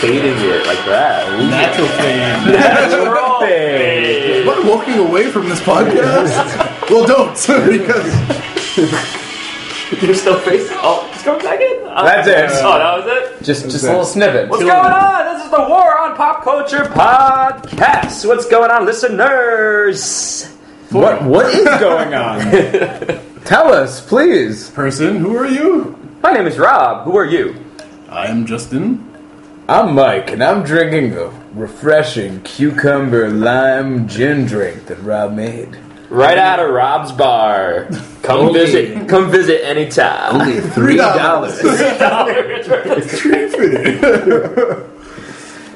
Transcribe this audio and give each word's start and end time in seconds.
fading 0.00 0.36
it 0.36 0.66
like 0.66 0.84
that. 0.84 1.28
Ooh. 1.32 1.48
Natural 1.48 1.88
fame. 1.88 2.52
Natural 2.52 3.40
fade. 3.40 4.46
Am 4.46 4.48
I 4.48 4.68
walking 4.68 4.98
away 4.98 5.30
from 5.30 5.48
this 5.48 5.60
podcast? 5.60 6.90
well, 6.90 7.06
don't 7.06 7.34
because 7.70 8.12
You're 10.02 10.14
still 10.14 10.38
facing. 10.40 10.76
Oh, 10.80 11.08
just 11.12 11.24
go 11.24 11.38
back 11.38 11.60
in. 11.60 11.86
Uh, 11.86 12.04
That's 12.04 12.28
it. 12.28 12.62
Oh, 12.64 12.78
that 12.78 12.96
was 12.98 13.06
it. 13.06 13.44
Just 13.44 13.64
just 13.70 13.84
a 13.84 13.88
little 13.88 14.04
snippet. 14.04 14.48
What's 14.48 14.62
going 14.62 14.72
on? 14.74 15.34
This 15.34 15.44
is 15.44 15.50
the 15.50 15.60
War 15.60 15.98
on 15.98 16.16
Pop 16.16 16.42
Culture 16.42 16.84
podcast. 16.84 18.26
What's 18.26 18.46
going 18.46 18.70
on, 18.70 18.84
listeners? 18.84 20.46
What 20.90 21.22
what 21.22 21.46
is 21.54 21.64
going 21.80 22.14
on? 22.14 22.40
Tell 23.44 23.72
us, 23.72 24.04
please. 24.06 24.70
person. 24.70 25.16
Who 25.16 25.36
are 25.36 25.46
you? 25.46 25.96
My 26.22 26.32
name 26.32 26.46
is 26.46 26.58
Rob. 26.58 27.04
Who 27.04 27.16
are 27.16 27.24
you? 27.24 27.54
I 28.08 28.26
am 28.26 28.44
Justin. 28.46 29.05
I'm 29.68 29.94
Mike, 29.94 30.30
and 30.30 30.42
I'm 30.44 30.62
drinking 30.62 31.16
a 31.18 31.28
refreshing 31.54 32.40
cucumber 32.42 33.30
lime 33.30 34.06
gin 34.06 34.46
drink 34.46 34.86
that 34.86 35.00
Rob 35.00 35.32
made. 35.32 35.76
Right 36.08 36.38
out 36.38 36.60
of 36.60 36.70
Rob's 36.70 37.10
bar. 37.10 37.88
Come 38.22 38.46
Only- 38.48 38.60
visit. 38.60 39.08
Come 39.08 39.28
visit 39.30 39.64
anytime. 39.66 40.40
Only 40.40 40.60
Three 40.70 40.96
dollars. 40.96 41.60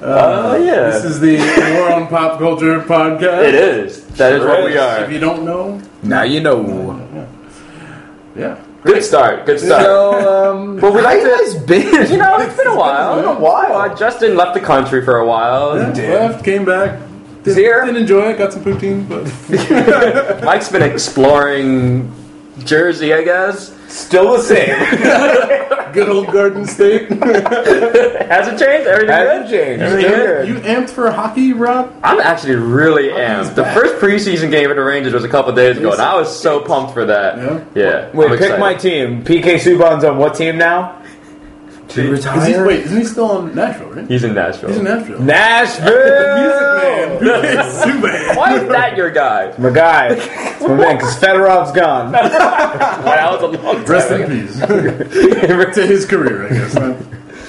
Oh 0.03 0.57
yeah, 0.57 0.89
This 0.93 1.05
is 1.05 1.21
the 1.21 1.37
War 1.77 1.93
on 1.93 2.07
Pop 2.09 2.39
Culture 2.39 2.81
podcast. 2.81 3.49
it 3.49 3.55
is. 3.55 4.03
That 4.17 4.33
is 4.33 4.43
what 4.43 4.65
we 4.65 4.79
are. 4.79 5.05
If 5.05 5.13
you 5.13 5.19
don't 5.21 5.45
know, 5.45 5.79
now 6.03 6.23
you 6.23 6.41
know. 6.41 7.29
yeah. 8.35 8.57
Good 8.83 9.05
start. 9.05 9.45
Good 9.47 9.61
start. 9.61 9.83
So, 9.83 10.53
um, 10.53 10.81
Well, 10.81 10.93
we 10.93 11.03
like 11.03 11.23
this. 11.23 11.55
to- 11.55 11.61
been? 11.61 12.11
You 12.11 12.17
know, 12.17 12.39
it's 12.39 12.57
been 12.57 12.67
a 12.69 12.77
while. 12.77 13.19
It's 13.19 13.27
been 13.27 13.37
a 13.37 13.41
while. 13.41 13.77
Uh, 13.77 13.95
Justin 13.95 14.37
left 14.37 14.55
the 14.55 14.61
country 14.61 15.05
for 15.05 15.19
a 15.19 15.27
while. 15.27 15.75
Left, 15.75 16.45
came 16.45 16.65
back. 16.65 16.99
Didn't, 17.43 17.57
here. 17.59 17.85
didn't 17.85 18.01
enjoy 18.03 18.31
it. 18.31 18.39
Got 18.39 18.53
some 18.53 18.63
poutine, 18.65 19.09
but 19.09 19.25
Mike's 20.45 20.69
been 20.71 20.83
exploring 20.83 22.11
Jersey, 22.65 23.13
I 23.15 23.23
guess. 23.23 23.75
Still 23.93 24.33
the 24.37 24.43
same. 24.43 24.79
good 25.93 26.09
old 26.09 26.29
Garden 26.29 26.65
State. 26.67 27.09
Has 27.09 28.47
it 28.49 28.59
changed? 28.59 28.87
Everything 28.87 29.09
Hasn't 29.09 29.49
good? 29.49 29.51
changed. 29.51 29.83
Everything 29.83 30.11
Still 30.11 30.27
good? 30.27 30.49
you 30.49 30.55
amped 30.61 30.91
for 30.91 31.11
hockey, 31.11 31.53
Rob? 31.53 31.93
I'm 32.05 32.21
actually 32.21 32.55
really 32.55 33.09
amped. 33.09 33.55
The 33.57 33.65
first 33.65 33.97
preseason 33.97 34.51
game 34.51 34.71
at 34.71 34.77
the 34.77 34.83
Rangers 34.85 35.13
was 35.13 35.25
a 35.25 35.29
couple 35.29 35.53
days 35.53 35.77
ago, 35.79 35.93
and 35.93 36.01
I 36.01 36.15
was 36.15 36.35
so 36.41 36.61
pumped 36.61 36.93
for 36.93 37.05
that. 37.07 37.39
Yeah? 37.39 37.65
Yeah. 37.75 38.11
Wait, 38.15 38.27
I'm 38.27 38.31
pick 38.39 38.41
excited. 38.43 38.61
my 38.61 38.75
team. 38.75 39.25
PK 39.25 39.55
Subban's 39.57 40.05
on 40.05 40.17
what 40.19 40.35
team 40.37 40.57
now? 40.57 41.00
To 41.91 42.13
Is 42.13 42.25
he, 42.47 42.57
wait, 42.63 42.85
isn't 42.87 42.99
he 42.99 43.05
still 43.05 43.31
on 43.31 43.55
Nashville? 43.55 43.89
Right? 43.91 44.07
He's 44.09 44.23
in 44.23 44.35
Nashville. 44.35 44.69
He's 44.69 44.79
in 44.79 44.85
Nashville. 44.85 45.21
Nashville. 45.21 46.41
Music 47.21 47.23
man. 47.43 47.71
Superman. 47.83 48.37
Why 48.37 48.55
is 48.61 48.69
that 48.69 48.97
your 48.97 49.11
guy? 49.11 49.53
My 49.59 49.71
guy. 49.71 50.09
It's 50.13 50.61
my 50.63 50.75
man, 50.77 50.97
because 50.97 51.19
Fedorov's 51.19 51.73
gone. 51.73 52.13
Well, 53.01 53.05
that 53.05 53.33
was 53.33 53.43
a 53.43 53.47
long 53.63 53.77
time 53.77 53.85
Rest 53.87 54.11
in 54.13 54.23
ago. 54.23 54.29
peace. 54.29 55.75
to 55.75 55.87
his 55.87 56.07
career, 56.07 56.47
I 56.47 56.49
guess. 56.51 56.75
Not, 56.75 56.97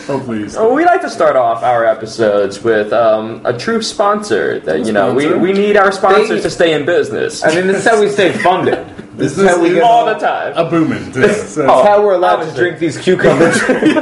hopefully 0.08 0.40
he's 0.44 0.56
Well, 0.56 0.74
we 0.74 0.86
like 0.86 1.02
to 1.02 1.10
start 1.10 1.36
off 1.36 1.62
our 1.64 1.86
episodes 1.86 2.64
with 2.64 2.92
um, 2.94 3.46
a 3.46 3.56
true 3.58 3.82
sponsor. 3.82 4.60
That 4.62 4.86
you 4.86 4.92
know, 4.92 5.14
we, 5.14 5.34
we 5.34 5.54
need 5.54 5.78
our 5.78 5.92
sponsors 5.92 6.30
They- 6.30 6.42
to 6.42 6.50
stay 6.50 6.74
in 6.74 6.86
business 6.86 7.44
I 7.44 7.54
mean, 7.54 7.68
this 7.68 7.78
is 7.78 7.86
how 7.86 8.00
we 8.02 8.10
stay 8.10 8.32
funded. 8.32 8.88
This 9.18 9.38
is 9.38 9.48
how 9.48 9.62
we 9.62 9.70
get. 9.72 9.84
all 9.84 10.06
the 10.06 10.16
time. 10.16 10.54
a 10.56 10.70
booming. 10.70 11.12
Too. 11.12 11.28
So, 11.34 11.64
Oh. 11.64 11.68
That's 11.68 11.88
how 11.88 12.04
we're 12.04 12.16
allowed 12.16 12.44
to 12.50 12.56
drink 12.56 12.80
these 12.80 12.98
cucumber 12.98 13.52
trees. 13.52 13.94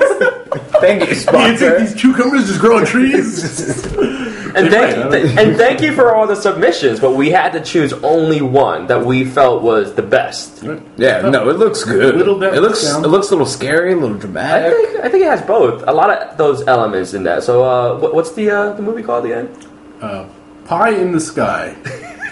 Thank 0.82 1.02
you, 1.02 1.08
you 1.10 1.16
think 1.16 1.30
sponsor. 1.30 1.80
these 1.80 1.94
cucumbers 1.96 2.48
just 2.48 2.60
grow 2.60 2.78
on 2.78 2.86
trees? 2.86 3.86
And 4.50 4.68
thank, 4.72 4.98
Right, 4.98 5.12
th- 5.12 5.38
and 5.38 5.56
thank 5.58 5.80
you 5.80 5.94
for 5.94 6.16
all 6.16 6.26
the 6.26 6.36
submissions, 6.36 7.00
but 7.00 7.12
we 7.12 7.30
had 7.30 7.52
to 7.54 7.62
choose 7.62 7.94
only 7.94 8.42
one 8.42 8.88
that 8.88 9.06
we 9.06 9.24
felt 9.24 9.62
was 9.62 9.94
the 9.94 10.02
best. 10.02 10.64
Yeah, 10.98 11.22
no, 11.30 11.50
it 11.50 11.58
looks 11.58 11.84
good. 11.84 12.16
Little 12.16 12.40
depth 12.40 12.56
it 12.56 12.62
looks 12.62 12.84
down. 12.84 13.06
it 13.06 13.10
looks 13.10 13.28
a 13.28 13.32
little 13.34 13.46
scary, 13.46 13.94
a 13.94 13.96
little 13.96 14.18
dramatic. 14.18 14.74
I 14.74 14.76
think 14.76 15.06
I 15.06 15.10
think 15.10 15.24
it 15.24 15.28
has 15.30 15.44
both. 15.44 15.84
A 15.88 15.92
lot 15.94 16.10
of 16.10 16.36
those 16.38 16.68
elements 16.68 17.14
in 17.14 17.22
that. 17.26 17.44
So, 17.44 17.64
uh, 17.64 18.00
what, 18.00 18.16
what's 18.16 18.32
the 18.32 18.50
uh, 18.50 18.74
the 18.74 18.82
movie 18.82 19.04
called 19.04 19.26
again? 19.26 19.56
uh, 20.02 20.28
pie 20.66 20.96
in 20.96 21.12
the 21.12 21.20
sky. 21.22 21.76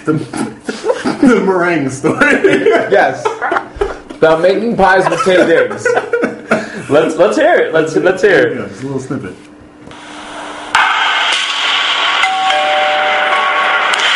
The, 0.05 0.13
the 1.21 1.43
meringue 1.45 1.91
story. 1.91 2.17
Yes. 2.89 3.23
About 4.17 4.41
making 4.41 4.75
pies 4.75 5.07
with 5.07 5.23
tin 5.23 5.51
eggs. 5.51 5.85
Let's 6.89 7.17
let's 7.17 7.35
hear 7.35 7.55
it. 7.55 7.73
Let's 7.73 7.97
let's 7.97 8.21
hear 8.21 8.47
it. 8.47 8.55
just 8.69 8.81
a 8.81 8.85
little 8.85 9.01
snippet. 9.01 9.35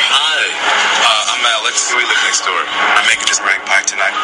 Hi, 0.08 0.48
uh, 1.04 1.36
I'm 1.36 1.46
Alex. 1.59 1.92
We 1.92 2.00
live 2.00 2.16
next 2.24 2.46
door. 2.46 2.64
I'm 2.64 3.06
making 3.08 3.28
this 3.28 3.42
meringue 3.42 3.68
pie 3.68 3.84
tonight. 3.84 4.16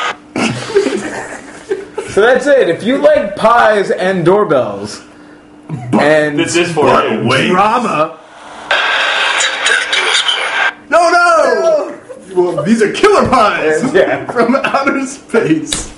So 2.17 2.21
that's 2.21 2.47
it. 2.47 2.67
If 2.67 2.81
you 2.81 2.97
like 2.97 3.35
pies 3.35 3.91
and 3.91 4.25
doorbells, 4.25 5.03
and 5.69 6.39
this 6.39 6.55
is 6.55 6.71
for 6.71 6.85
Wait. 7.27 7.49
Drama. 7.49 8.19
Death 8.69 9.91
do 9.93 9.99
us 10.09 10.23
part. 10.25 10.89
No, 10.89 11.11
no! 11.11 11.93
Well, 12.33 12.63
these 12.63 12.81
are 12.81 12.91
killer 12.91 13.29
pies 13.29 13.93
yeah, 13.93 14.25
from 14.31 14.55
outer 14.55 15.05
space. 15.05 15.93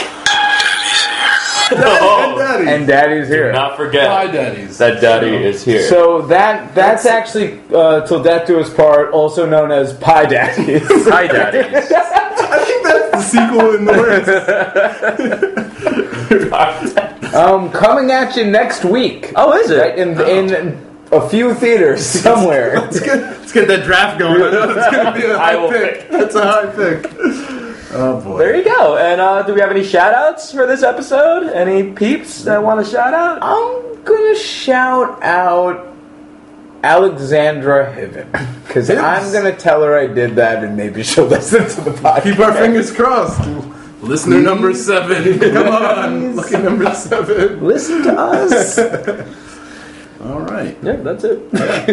and 1.70 1.80
daddy. 2.38 2.68
and 2.70 2.86
Daddy's 2.86 3.28
here. 3.28 3.52
Not 3.52 3.76
forget 3.76 4.08
pie 4.08 4.26
daddies. 4.30 4.78
that 4.78 5.00
Daddy 5.00 5.34
is 5.34 5.64
here. 5.64 5.82
So 5.88 6.22
that 6.22 6.74
that's 6.74 7.06
actually 7.06 7.60
uh, 7.74 8.06
till 8.06 8.22
death 8.22 8.46
do 8.46 8.60
us 8.60 8.72
part, 8.72 9.12
also 9.12 9.46
known 9.46 9.70
as 9.70 9.92
Pie 9.94 10.26
Daddies. 10.26 10.82
Hi, 11.08 11.26
Daddy. 11.26 11.58
I 11.76 12.64
think 12.64 12.84
that's 12.84 13.10
the 13.12 13.22
sequel 13.22 13.74
in 13.74 13.84
the 13.84 13.92
works. 17.22 17.34
um, 17.34 17.70
coming 17.72 18.10
at 18.10 18.36
you 18.36 18.44
next 18.46 18.84
week. 18.84 19.32
oh, 19.36 19.52
is 19.54 19.70
it? 19.70 19.98
in 19.98 20.20
in 20.20 20.86
a 21.12 21.28
few 21.28 21.54
theaters 21.54 22.04
somewhere. 22.04 22.80
Let's 22.80 23.00
get, 23.00 23.18
let's 23.18 23.52
get 23.52 23.68
that 23.68 23.84
draft 23.84 24.18
going. 24.18 24.40
It's 24.42 24.90
going 24.90 25.06
to 25.06 25.12
be 25.12 25.24
a 25.24 25.38
high 25.38 25.70
pick. 25.70 26.00
pick. 26.00 26.10
That's 26.10 26.34
a 26.34 26.42
high 26.44 26.66
pick. 26.74 27.55
Oh, 27.92 28.20
boy. 28.20 28.38
There 28.38 28.56
you 28.56 28.64
go. 28.64 28.96
And 28.96 29.20
uh, 29.20 29.42
do 29.42 29.54
we 29.54 29.60
have 29.60 29.70
any 29.70 29.84
shout 29.84 30.12
outs 30.14 30.52
for 30.52 30.66
this 30.66 30.82
episode? 30.82 31.48
Any 31.52 31.92
peeps 31.92 32.42
that 32.44 32.62
want 32.62 32.84
to 32.84 32.90
shout 32.90 33.14
out? 33.14 33.38
I'm 33.42 34.02
gonna 34.02 34.36
shout 34.36 35.22
out 35.22 35.94
Alexandra 36.82 37.92
Hiven 37.92 38.30
because 38.66 38.90
I'm 38.90 39.32
gonna 39.32 39.56
tell 39.56 39.82
her 39.82 39.96
I 39.98 40.06
did 40.06 40.36
that, 40.36 40.62
and 40.64 40.76
maybe 40.76 41.02
she'll 41.02 41.24
listen 41.26 41.68
to 41.68 41.90
the 41.90 41.96
podcast. 41.96 42.22
Keep 42.24 42.38
our 42.40 42.52
fingers 42.54 42.92
crossed. 42.92 43.40
Listener 44.02 44.40
number 44.40 44.74
seven. 44.74 45.38
Come 45.38 45.68
on. 45.68 46.36
Lucky 46.36 46.58
number 46.58 46.92
seven. 46.94 47.64
Listen 47.64 48.02
to 48.02 48.12
us. 48.12 48.78
All 50.22 50.40
right. 50.40 50.76
Yeah, 50.82 50.96
that's 50.96 51.24
it. 51.24 51.40
Yeah. 51.52 51.84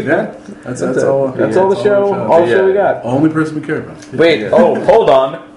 That's, 0.64 0.82
that's, 0.82 0.82
it. 0.82 1.04
all. 1.04 1.28
That's 1.32 1.56
yeah, 1.56 1.62
all 1.62 1.70
the 1.70 1.84
show. 1.84 2.14
All 2.32 2.42
the 2.46 2.48
show 2.52 2.66
we 2.66 2.74
Yeah. 2.74 2.94
got. 2.94 3.06
Only 3.06 3.30
person 3.30 3.60
we 3.60 3.62
care 3.66 3.82
about. 3.82 4.14
Wait. 4.14 4.46
Oh, 4.46 4.84
hold 4.86 5.10
on. 5.10 5.53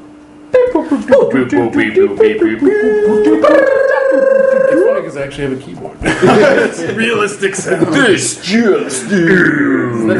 It's 4.68 4.82
funny 4.84 5.00
because 5.00 5.16
I 5.16 5.22
actually 5.24 5.44
have 5.50 5.60
a 5.60 5.62
keyboard. 5.62 5.96
it's 6.02 6.80
realistic 6.94 7.54
sound. 7.54 7.86
This 7.94 8.42
just 8.42 9.08
the 9.08 9.16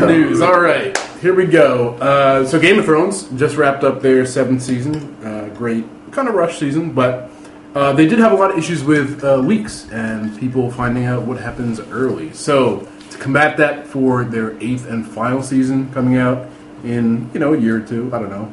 news. 0.06 0.40
All 0.40 0.60
right, 0.60 0.96
here 1.20 1.34
we 1.34 1.46
go. 1.46 1.94
Uh, 1.94 2.44
so, 2.46 2.58
Game 2.60 2.78
of 2.78 2.84
Thrones 2.84 3.24
just 3.36 3.56
wrapped 3.56 3.84
up 3.84 4.02
their 4.02 4.24
seventh 4.26 4.62
season. 4.62 5.16
Uh, 5.24 5.48
great, 5.54 5.84
kind 6.12 6.28
of 6.28 6.34
rush 6.34 6.58
season, 6.58 6.92
but 6.92 7.30
uh, 7.74 7.92
they 7.92 8.06
did 8.06 8.18
have 8.18 8.32
a 8.32 8.36
lot 8.36 8.50
of 8.50 8.58
issues 8.58 8.84
with 8.84 9.22
uh, 9.24 9.36
leaks 9.36 9.88
and 9.90 10.36
people 10.38 10.70
finding 10.70 11.04
out 11.04 11.22
what 11.22 11.38
happens 11.38 11.80
early. 11.80 12.32
So, 12.32 12.86
to 13.10 13.18
combat 13.18 13.56
that 13.58 13.86
for 13.86 14.24
their 14.24 14.56
eighth 14.62 14.86
and 14.88 15.06
final 15.06 15.42
season 15.42 15.92
coming 15.92 16.16
out 16.16 16.46
in 16.84 17.30
you 17.32 17.40
know 17.40 17.54
a 17.54 17.58
year 17.58 17.78
or 17.82 17.86
two, 17.86 18.10
I 18.14 18.18
don't 18.18 18.30
know. 18.30 18.52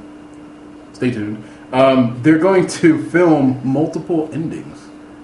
Stay 0.93 1.11
tuned. 1.11 1.43
Um, 1.73 2.21
they're 2.21 2.37
going 2.37 2.67
to 2.67 3.03
film 3.09 3.59
multiple 3.63 4.29
endings 4.31 4.79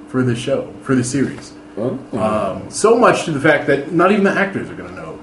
for 0.07 0.23
the 0.23 0.35
show 0.35 0.73
for 0.81 0.95
the 0.95 1.03
series. 1.03 1.53
Um, 1.77 2.69
so 2.69 2.97
much 2.97 3.25
to 3.25 3.31
the 3.31 3.39
fact 3.39 3.67
that 3.67 3.93
not 3.93 4.11
even 4.11 4.23
the 4.25 4.31
actors 4.31 4.69
are 4.69 4.75
going 4.75 4.89
to 4.89 4.95
know 4.95 5.13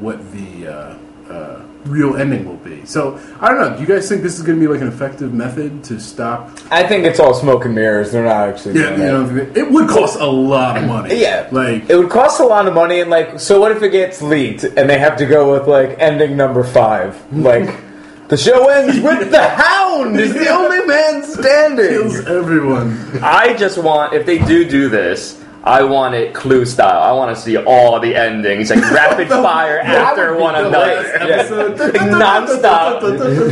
what 0.00 0.20
the 0.32 0.66
uh, 0.66 0.98
uh, 1.32 1.64
real 1.84 2.16
ending 2.16 2.46
will 2.46 2.56
be. 2.56 2.84
So 2.84 3.18
I 3.40 3.48
don't 3.48 3.60
know. 3.60 3.74
Do 3.74 3.80
you 3.80 3.86
guys 3.86 4.08
think 4.08 4.22
this 4.22 4.38
is 4.38 4.44
going 4.44 4.58
to 4.58 4.66
be 4.66 4.70
like 4.70 4.82
an 4.82 4.88
effective 4.88 5.32
method 5.32 5.84
to 5.84 6.00
stop? 6.00 6.50
I 6.70 6.86
think 6.86 7.04
it's 7.04 7.20
all 7.20 7.34
smoke 7.34 7.64
and 7.64 7.74
mirrors. 7.74 8.12
They're 8.12 8.24
not 8.24 8.48
actually. 8.48 8.80
Yeah, 8.80 8.96
you 8.96 9.02
it. 9.02 9.54
know, 9.54 9.62
it 9.62 9.70
would 9.70 9.88
cost 9.88 10.18
a 10.18 10.26
lot 10.26 10.76
of 10.76 10.84
money. 10.88 11.20
Yeah, 11.20 11.48
like 11.52 11.88
it 11.88 11.96
would 11.96 12.10
cost 12.10 12.40
a 12.40 12.44
lot 12.44 12.66
of 12.66 12.74
money, 12.74 13.00
and 13.00 13.10
like, 13.10 13.40
so 13.40 13.60
what 13.60 13.72
if 13.72 13.82
it 13.82 13.90
gets 13.90 14.20
leaked 14.20 14.64
and 14.64 14.90
they 14.90 14.98
have 14.98 15.16
to 15.18 15.26
go 15.26 15.52
with 15.52 15.68
like 15.68 15.98
ending 15.98 16.36
number 16.36 16.64
five? 16.64 17.16
Like, 17.32 17.74
the 18.28 18.36
show 18.36 18.68
ends 18.68 19.00
with 19.00 19.30
the 19.30 19.42
Hound 19.48 20.18
is 20.18 20.32
the 20.32 20.48
only 20.48 20.84
man 20.86 21.22
standing. 21.22 21.88
kills 21.88 22.26
everyone. 22.26 23.18
I 23.22 23.54
just 23.54 23.76
want, 23.78 24.14
if 24.14 24.24
they 24.26 24.38
do 24.38 24.68
do 24.68 24.88
this, 24.88 25.40
I 25.62 25.82
want 25.84 26.14
it 26.14 26.34
Clue 26.34 26.66
style. 26.66 27.00
I 27.02 27.12
want 27.12 27.34
to 27.34 27.40
see 27.42 27.56
all 27.56 27.98
the 28.00 28.14
endings, 28.14 28.68
like 28.70 28.80
rapid 28.90 29.28
fire 29.28 29.78
after 29.78 30.36
one 30.36 30.54
another, 30.56 31.00
Episode. 31.16 31.78
like 31.78 31.92
nonstop. 31.94 33.02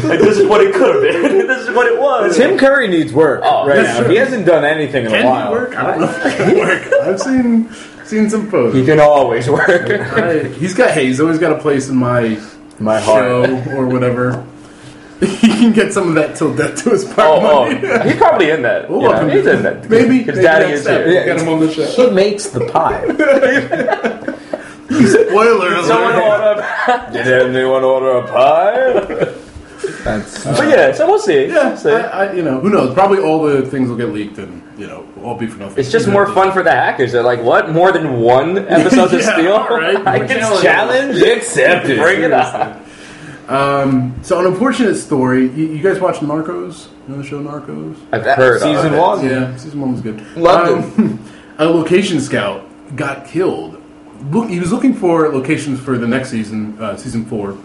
like 0.08 0.18
this 0.20 0.38
is 0.38 0.46
what 0.46 0.60
it 0.60 0.74
could 0.74 0.94
have 0.94 1.22
been. 1.22 1.46
this 1.46 1.68
is 1.68 1.74
what 1.74 1.86
it 1.86 1.98
was. 1.98 2.36
Tim 2.36 2.58
Curry 2.58 2.88
needs 2.88 3.12
work 3.14 3.40
Oh, 3.44 3.66
right 3.66 3.82
now. 3.82 4.00
true. 4.00 4.10
He 4.10 4.16
hasn't 4.16 4.44
done 4.44 4.64
anything 4.64 5.04
in 5.06 5.10
Can 5.10 5.20
a 5.20 5.22
he 5.22 5.28
while. 5.28 5.52
work? 5.52 5.74
I 5.76 5.82
don't 5.86 6.00
know 6.00 6.10
if 6.10 6.22
he 6.22 6.36
can 6.54 6.58
work. 6.58 6.92
I've 7.02 7.20
seen 7.20 7.72
seen 8.04 8.28
some 8.28 8.72
He 8.72 8.84
can 8.84 9.00
always 9.00 9.48
work. 9.48 9.70
I, 9.70 10.44
he's 10.48 10.74
got 10.74 10.90
hey, 10.90 11.06
he's 11.06 11.20
always 11.20 11.38
got 11.38 11.52
a 11.52 11.60
place 11.62 11.88
in 11.88 11.96
my 11.96 12.38
My 12.78 13.00
heart. 13.00 13.46
show 13.46 13.64
or 13.74 13.86
whatever. 13.86 14.46
He 15.42 15.48
can 15.48 15.72
get 15.72 15.92
some 15.92 16.08
of 16.08 16.14
that 16.16 16.34
till 16.36 16.54
death 16.54 16.82
to 16.82 16.90
his 16.90 17.04
part 17.04 17.20
Oh, 17.20 17.40
money. 17.64 17.80
oh, 17.86 18.00
he's 18.00 18.16
probably 18.16 18.50
in 18.50 18.62
that. 18.62 18.90
We'll 18.90 19.02
you 19.02 19.36
he's 19.38 19.46
in 19.46 19.62
that. 19.62 19.88
Maybe 19.88 20.18
his 20.18 20.26
maybe 20.34 20.42
daddy 20.42 20.72
is 20.72 20.84
time. 20.84 21.04
here. 21.08 21.24
Get 21.24 21.38
him 21.40 21.48
on 21.48 21.60
the 21.60 21.72
show. 21.72 21.86
He 21.86 22.10
makes 22.10 22.48
the 22.48 22.66
pie. 22.66 23.02
Spoiler 24.92 25.82
Someone 25.84 26.14
alert. 26.14 26.58
order- 26.58 27.12
Did 27.12 27.56
anyone 27.56 27.82
order 27.84 28.10
a 28.18 28.26
pie? 28.26 29.32
That's 30.04 30.44
uh, 30.46 30.54
But 30.56 30.68
yeah, 30.68 30.92
so 30.92 31.06
we'll 31.06 31.18
see. 31.18 31.46
Yeah, 31.46 31.68
We'll 31.70 31.76
see. 31.76 31.90
I, 31.90 32.26
I, 32.26 32.32
you 32.34 32.42
know, 32.42 32.60
who 32.60 32.68
knows? 32.70 32.92
Probably 32.94 33.18
all 33.18 33.42
the 33.42 33.62
things 33.66 33.88
will 33.88 33.96
get 33.96 34.10
leaked, 34.10 34.38
and 34.38 34.62
you 34.78 34.86
know, 34.86 35.06
all 35.22 35.36
be 35.36 35.46
for 35.46 35.58
nothing. 35.58 35.78
It's 35.78 35.90
just 35.90 36.08
more 36.08 36.26
fun 36.32 36.52
for 36.52 36.62
the 36.62 36.70
hackers. 36.72 37.12
They're 37.12 37.22
like, 37.22 37.40
what? 37.42 37.70
More 37.70 37.90
than 37.92 38.20
one 38.20 38.58
episode 38.68 39.08
to 39.08 39.18
Yeah, 39.18 39.32
steal? 39.32 39.58
right. 39.76 40.06
I 40.06 40.18
can 40.20 40.38
challenge. 40.38 40.62
challenge 40.62 41.22
accepted. 41.22 41.98
Bring 41.98 42.22
it 42.22 42.32
on. 42.32 42.81
Um, 43.52 44.18
so 44.22 44.40
an 44.40 44.46
unfortunate 44.46 44.94
story. 44.94 45.42
You, 45.42 45.74
you 45.74 45.82
guys 45.82 46.00
watch 46.00 46.16
Narcos? 46.16 46.88
You 47.06 47.14
know 47.14 47.22
the 47.22 47.28
show 47.28 47.42
Narcos? 47.42 47.96
I've 48.10 48.24
heard 48.24 48.62
season 48.62 48.86
of 48.86 48.92
it. 48.94 48.98
one. 48.98 49.24
Yeah, 49.24 49.56
season 49.56 49.80
one 49.80 49.92
was 49.92 50.00
good. 50.00 50.20
Loved 50.36 50.98
Um, 50.98 51.22
a 51.58 51.66
location 51.66 52.20
scout 52.20 52.66
got 52.96 53.26
killed. 53.26 53.78
Look, 54.30 54.48
he 54.48 54.58
was 54.58 54.72
looking 54.72 54.94
for 54.94 55.28
locations 55.28 55.80
for 55.80 55.98
the 55.98 56.06
next 56.06 56.30
season, 56.30 56.80
uh, 56.80 56.96
season 56.96 57.26
four, 57.26 57.58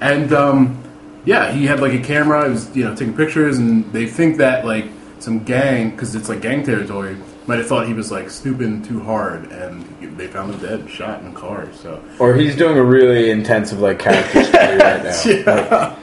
and 0.00 0.32
um, 0.34 0.82
yeah, 1.24 1.52
he 1.52 1.66
had 1.66 1.80
like 1.80 1.94
a 1.94 2.02
camera. 2.02 2.44
He 2.44 2.50
was 2.50 2.76
you 2.76 2.84
know 2.84 2.94
taking 2.94 3.16
pictures, 3.16 3.56
and 3.56 3.90
they 3.92 4.06
think 4.06 4.36
that 4.38 4.66
like 4.66 4.86
some 5.20 5.44
gang, 5.44 5.90
because 5.90 6.14
it's 6.14 6.28
like 6.28 6.42
gang 6.42 6.64
territory, 6.64 7.16
might 7.50 7.58
have 7.58 7.66
thought 7.66 7.88
he 7.88 7.94
was 7.94 8.12
like 8.12 8.30
snooping 8.30 8.80
too 8.82 9.00
hard, 9.00 9.50
and 9.50 9.84
they 10.16 10.28
found 10.28 10.54
him 10.54 10.60
dead, 10.60 10.88
shot 10.88 11.20
in 11.20 11.26
a 11.26 11.32
car. 11.32 11.66
So 11.72 12.00
Or 12.20 12.32
he's 12.32 12.54
doing 12.54 12.78
a 12.78 12.82
really 12.84 13.30
intensive 13.32 13.80
like 13.80 13.98
character 13.98 14.44
study 14.50 14.76
right 14.78 15.02
now. 15.02 15.22
yeah, 15.24 15.96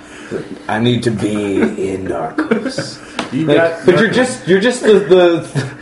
I 0.68 0.80
need 0.80 1.04
to 1.04 1.12
be 1.12 1.62
in 1.92 2.04
Narcos. 2.08 3.00
he 3.32 3.46
Like, 3.46 3.56
got. 3.58 3.86
but 3.86 3.98
you're 4.02 4.12
just 4.12 4.46
you're 4.46 4.60
just 4.60 4.82
the 4.84 5.00
the, 5.00 5.74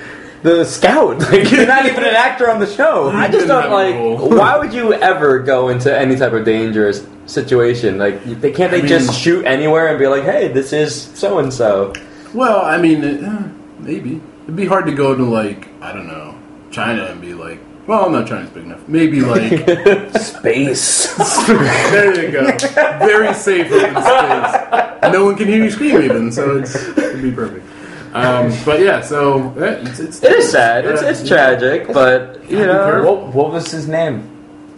the 0.44 0.66
scout. 0.66 1.18
Like, 1.32 1.50
you're 1.50 1.66
not 1.66 1.88
even 1.88 2.04
an 2.04 2.14
actor 2.16 2.48
on 2.52 2.60
the 2.60 2.68
show. 2.68 3.10
I 3.10 3.28
just 3.28 3.48
don't 3.48 3.72
like. 3.72 3.96
Why 4.30 4.60
would 4.60 4.72
you 4.72 4.94
ever 4.94 5.40
go 5.40 5.70
into 5.70 5.90
any 5.98 6.16
type 6.16 6.34
of 6.34 6.46
dangerous 6.46 7.04
situation? 7.26 7.98
Like, 7.98 8.24
they 8.24 8.52
can't 8.52 8.70
they 8.70 8.78
I 8.78 8.82
mean- 8.82 8.88
just 8.88 9.20
shoot 9.20 9.44
anywhere 9.48 9.88
and 9.88 9.98
be 9.98 10.06
like, 10.06 10.26
"Hey, 10.26 10.48
this 10.50 10.74
is 10.74 10.94
so 11.16 11.40
and 11.40 11.52
so." 11.52 11.92
Well, 12.36 12.62
I 12.62 12.78
mean, 12.78 13.04
uh, 13.04 13.50
maybe 13.80 14.22
it'd 14.46 14.56
be 14.56 14.66
hard 14.66 14.86
to 14.86 14.94
go 14.94 15.14
to 15.16 15.24
like 15.24 15.68
I 15.82 15.92
don't 15.92 16.08
know 16.08 16.36
China 16.72 17.06
and 17.06 17.22
be 17.22 17.34
like, 17.34 17.60
well, 17.88 18.10
no, 18.10 18.26
China's 18.26 18.50
big 18.50 18.64
enough. 18.66 18.88
Maybe 18.88 19.22
like 19.22 19.52
Space. 20.20 21.14
there 21.48 22.26
you 22.26 22.32
go, 22.32 22.58
very 23.00 23.34
safe 23.34 23.72
open 23.72 23.90
space. 24.02 25.12
No 25.14 25.26
one 25.26 25.36
can 25.36 25.48
hear 25.48 25.64
you 25.64 25.70
scream 25.72 26.02
even, 26.02 26.32
so 26.32 26.58
it's 26.58 26.76
it'd 26.98 27.22
be 27.22 27.32
perfect. 27.32 27.66
Um, 28.14 28.52
but 28.64 28.80
yeah, 28.80 29.02
so 29.02 29.54
it's, 29.58 30.00
it's 30.00 30.24
It 30.24 30.32
is 30.32 30.50
sad. 30.50 30.86
It's 30.86 31.02
it's 31.02 31.28
tragic, 31.28 31.88
but 31.92 32.50
you 32.50 32.60
know. 32.60 33.04
what, 33.04 33.34
what 33.34 33.52
was 33.52 33.70
his 33.72 33.90
name? 33.90 34.32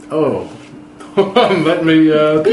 Oh, 0.10 0.50
let 1.64 1.84
me. 1.84 2.12
Uh, 2.12 2.44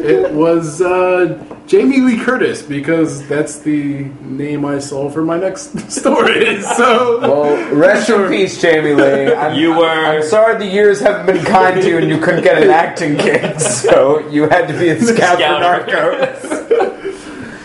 it 0.00 0.32
was 0.32 0.80
uh, 0.80 1.42
Jamie 1.66 2.00
Lee 2.00 2.18
Curtis 2.18 2.62
because 2.62 3.26
that's 3.28 3.58
the 3.58 4.04
name 4.22 4.64
I 4.64 4.78
saw 4.78 5.10
for 5.10 5.22
my 5.22 5.38
next 5.38 5.78
story. 5.90 6.62
So 6.62 7.20
Well, 7.20 7.74
rest 7.74 8.08
in 8.08 8.28
peace, 8.28 8.60
Jamie 8.60 8.94
Lee. 8.94 9.34
I'm, 9.34 9.58
You 9.58 9.72
were- 9.76 9.86
I'm 9.88 10.22
sorry 10.22 10.56
the 10.58 10.66
years 10.66 11.00
haven't 11.00 11.26
been 11.26 11.44
kind 11.44 11.80
to 11.82 11.86
you 11.88 11.98
and 11.98 12.08
you 12.08 12.18
couldn't 12.18 12.44
get 12.44 12.62
an 12.62 12.70
acting 12.70 13.16
gig, 13.16 13.60
so 13.60 14.20
you 14.30 14.48
had 14.48 14.66
to 14.68 14.78
be 14.78 14.88
a 14.88 14.98
scout 15.00 15.36
for 15.36 15.42
Scout. 15.42 15.86
Narcos. 15.88 16.57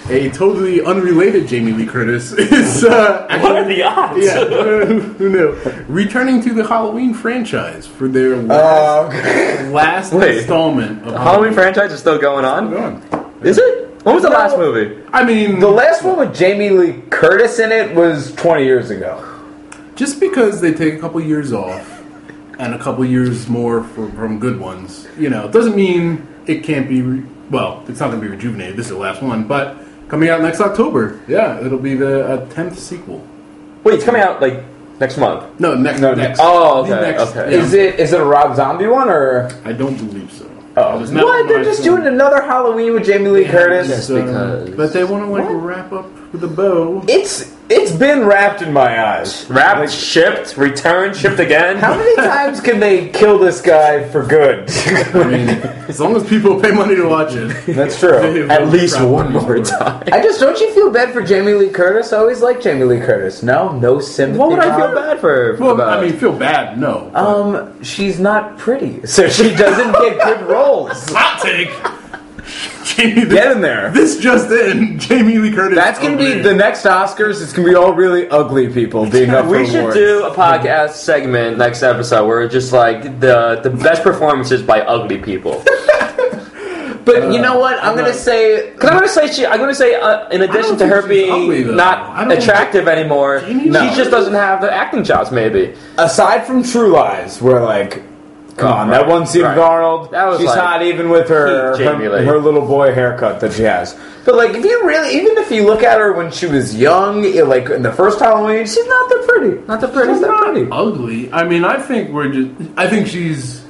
A 0.09 0.29
totally 0.31 0.81
unrelated 0.83 1.47
Jamie 1.47 1.71
Lee 1.71 1.85
Curtis 1.85 2.31
is 2.37 2.83
uh, 2.83 3.27
What 3.41 3.55
are 3.55 3.65
the 3.65 3.83
odds? 3.83 4.25
yeah, 4.25 4.43
who 4.85 4.99
who 5.01 5.29
knew? 5.29 5.51
Returning 5.87 6.41
to 6.41 6.53
the 6.53 6.65
Halloween 6.67 7.13
franchise 7.13 7.87
for 7.87 8.07
their 8.07 8.35
last, 8.37 9.13
Uh, 9.15 9.69
last 9.71 10.13
Wait. 10.13 10.37
installment 10.39 11.05
of 11.07 11.13
Halloween 11.13 11.53
franchise 11.53 11.91
is 11.93 11.99
still 11.99 12.17
going 12.19 12.45
on. 12.45 12.71
Halloween. 12.71 13.01
Is 13.43 13.57
it? 13.57 13.89
When 14.03 14.15
was 14.15 14.23
the 14.23 14.29
last 14.29 14.57
movie? 14.57 15.01
I 15.13 15.23
mean, 15.23 15.59
the 15.59 15.69
last 15.69 16.03
one 16.03 16.17
with 16.17 16.35
Jamie 16.35 16.69
Lee 16.71 17.01
Curtis 17.09 17.59
in 17.59 17.71
it 17.71 17.95
was 17.95 18.33
20 18.35 18.65
years 18.65 18.89
ago. 18.89 19.23
just 19.95 20.19
because 20.19 20.59
they 20.59 20.73
take 20.73 20.95
a 20.95 20.99
couple 20.99 21.21
years 21.21 21.53
off 21.53 22.01
and 22.59 22.73
a 22.73 22.79
couple 22.79 23.05
years 23.05 23.47
more 23.47 23.81
for, 23.83 24.09
from 24.11 24.39
good 24.39 24.59
ones, 24.59 25.07
you 25.17 25.29
know, 25.29 25.47
doesn't 25.49 25.75
mean 25.75 26.27
it 26.47 26.63
can't 26.65 26.89
be. 26.89 27.01
Re- 27.01 27.23
well, 27.49 27.83
it's 27.87 27.99
not 27.99 28.07
going 28.09 28.19
to 28.21 28.25
be 28.27 28.31
rejuvenated. 28.31 28.75
This 28.75 28.87
is 28.87 28.91
the 28.91 28.97
last 28.97 29.21
one, 29.21 29.45
but 29.47 29.77
coming 30.13 30.29
out 30.29 30.41
next 30.41 30.61
October. 30.61 31.19
Yeah, 31.27 31.59
it'll 31.65 31.79
be 31.79 31.95
the 31.95 32.23
uh, 32.27 32.49
tenth 32.49 32.77
sequel. 32.77 33.25
Wait, 33.83 33.95
it's 33.95 34.03
coming 34.03 34.21
out 34.21 34.39
like 34.41 34.63
next 34.99 35.17
month. 35.17 35.59
No, 35.59 35.73
next. 35.73 36.01
No, 36.01 36.13
next. 36.13 36.39
Oh, 36.41 36.83
okay, 36.83 36.91
Next, 36.91 37.21
okay. 37.35 37.51
yeah. 37.51 37.57
Is 37.63 37.73
it 37.73 37.99
is 37.99 38.13
it 38.13 38.21
a 38.21 38.23
Rob 38.23 38.55
Zombie 38.55 38.85
one 38.85 39.09
or 39.09 39.49
I 39.65 39.73
don't 39.73 39.97
believe 39.97 40.31
so. 40.31 40.47
Oh, 40.77 40.99
what? 40.99 41.47
They're 41.47 41.63
just 41.63 41.83
film. 41.83 41.97
doing 41.97 42.13
another 42.13 42.43
Halloween 42.43 42.93
with 42.93 43.05
Jamie 43.05 43.29
Lee 43.29 43.45
Curtis. 43.45 43.87
Just 43.87 44.07
So, 44.07 44.21
because. 44.23 44.69
But 44.71 44.93
they 44.93 45.03
want 45.03 45.23
to 45.23 45.31
like 45.31 45.47
wrap 45.49 45.91
up 45.91 46.05
with 46.31 46.43
a 46.43 46.47
bow. 46.47 47.03
It's 47.07 47.52
it's 47.75 47.91
been 47.91 48.25
wrapped 48.25 48.61
in 48.61 48.71
my 48.71 49.03
eyes. 49.03 49.49
Wrapped, 49.49 49.91
shipped, 49.91 50.57
returned, 50.57 51.15
shipped 51.15 51.39
again. 51.39 51.77
How 51.77 51.95
many 51.97 52.15
times 52.27 52.61
can 52.61 52.79
they 52.79 53.09
kill 53.09 53.37
this 53.37 53.61
guy 53.61 54.07
for 54.09 54.23
good? 54.25 54.69
I 54.69 55.23
mean, 55.27 55.49
as 55.89 55.99
long 55.99 56.15
as 56.15 56.27
people 56.27 56.59
pay 56.61 56.71
money 56.71 56.95
to 56.95 57.07
watch 57.07 57.33
it. 57.33 57.49
That's 57.75 57.99
true. 57.99 58.47
At 58.49 58.67
least 58.69 59.01
one 59.01 59.31
more 59.33 59.59
time. 59.63 60.03
I 60.11 60.21
just 60.21 60.39
don't 60.39 60.59
you 60.59 60.73
feel 60.73 60.91
bad 60.91 61.13
for 61.13 61.21
Jamie 61.21 61.53
Lee 61.53 61.69
Curtis? 61.69 62.13
I 62.13 62.17
always 62.17 62.41
like 62.41 62.61
Jamie 62.61 62.83
Lee 62.85 62.99
Curtis. 62.99 63.43
No, 63.43 63.71
no 63.79 63.99
sympathy. 63.99 64.39
What 64.39 64.49
would 64.49 64.59
I 64.59 64.75
feel 64.77 64.93
bad 64.95 65.19
for? 65.19 65.57
Well, 65.59 65.71
about? 65.71 65.97
I 65.99 66.01
mean, 66.01 66.13
feel 66.17 66.37
bad, 66.37 66.77
no. 66.79 67.09
but- 67.13 67.23
Um, 67.25 67.83
she's 67.83 68.19
not 68.19 68.57
pretty, 68.57 69.05
so 69.05 69.27
she 69.29 69.53
doesn't 69.55 69.91
get 69.93 70.21
good 70.23 70.47
roles. 70.47 71.09
hot 71.09 71.41
take. 71.41 71.69
Jamie, 72.83 73.25
Get 73.25 73.51
in 73.53 73.61
there. 73.61 73.89
This 73.91 74.17
just 74.17 74.51
in, 74.51 74.99
Jamie 74.99 75.37
Lee 75.37 75.51
Curtis. 75.51 75.77
That's 75.77 75.99
gonna 75.99 76.17
be 76.17 76.39
the 76.41 76.53
next 76.53 76.83
Oscars. 76.83 77.41
It's 77.41 77.53
gonna 77.53 77.67
be 77.69 77.75
all 77.75 77.93
really 77.93 78.27
ugly 78.29 78.67
people 78.71 79.09
being 79.09 79.29
up 79.29 79.45
there. 79.49 79.59
we 79.61 79.65
should 79.65 79.79
awards. 79.79 79.95
do 79.95 80.23
a 80.25 80.33
podcast 80.35 80.91
segment 80.91 81.57
next 81.57 81.81
episode 81.83 82.27
where 82.27 82.41
it's 82.41 82.53
just 82.53 82.73
like 82.73 83.03
the 83.19 83.59
the 83.63 83.69
best 83.69 84.03
performances 84.03 84.61
by 84.61 84.81
ugly 84.81 85.17
people. 85.17 85.63
But 87.05 87.33
you 87.33 87.41
know 87.41 87.59
what? 87.59 87.83
I'm 87.83 87.95
gonna 87.97 88.09
not- 88.09 88.15
say 88.15 88.71
Because 88.71 88.89
I'm 88.91 88.95
gonna 88.95 89.09
say 89.09 89.27
she, 89.31 89.45
I'm 89.45 89.59
gonna 89.59 89.75
say 89.75 89.95
uh, 89.95 90.29
in 90.29 90.41
addition 90.41 90.77
to 90.77 90.87
her 90.87 91.05
being 91.05 91.31
ugly, 91.31 91.63
not 91.65 92.31
attractive 92.31 92.87
anymore, 92.87 93.41
she 93.45 93.69
just 93.69 94.09
doesn't 94.09 94.33
have 94.33 94.61
the 94.61 94.71
acting 94.73 95.03
chops. 95.03 95.29
Maybe 95.31 95.73
aside 95.97 96.45
from 96.45 96.63
True 96.63 96.87
Lies, 96.93 97.41
where 97.41 97.59
like, 97.61 98.01
come 98.57 98.71
on, 98.71 98.89
that 98.89 99.07
one 99.07 99.25
scene 99.25 99.43
right. 99.43 99.57
Arnold, 99.57 100.11
That 100.11 100.25
was 100.25 100.39
she's 100.39 100.47
like 100.47 100.59
hot 100.59 100.81
even 100.83 101.09
with 101.09 101.29
her 101.29 101.75
her, 101.77 102.23
her 102.23 102.39
little 102.39 102.65
boy 102.65 102.93
haircut 102.93 103.39
that 103.41 103.53
she 103.53 103.63
has. 103.63 103.97
But 104.25 104.35
like, 104.35 104.51
if 104.51 104.63
you 104.63 104.85
really, 104.87 105.15
even 105.17 105.37
if 105.37 105.51
you 105.51 105.65
look 105.65 105.83
at 105.83 105.99
her 105.99 106.13
when 106.13 106.31
she 106.31 106.45
was 106.45 106.75
young, 106.75 107.23
like 107.47 107.69
in 107.69 107.81
the 107.81 107.91
first 107.91 108.19
Halloween, 108.19 108.65
she's 108.65 108.85
not 108.87 109.09
that 109.09 109.25
pretty. 109.27 109.67
Not 109.67 109.81
that 109.81 109.93
pretty. 109.93 110.13
She's 110.13 110.21
that 110.21 110.27
not 110.27 110.53
pretty. 110.53 110.69
ugly. 110.71 111.33
I 111.33 111.43
mean, 111.43 111.65
I 111.65 111.81
think 111.81 112.09
we're 112.11 112.31
just. 112.31 112.71
I 112.77 112.87
think 112.87 113.07
she's 113.07 113.63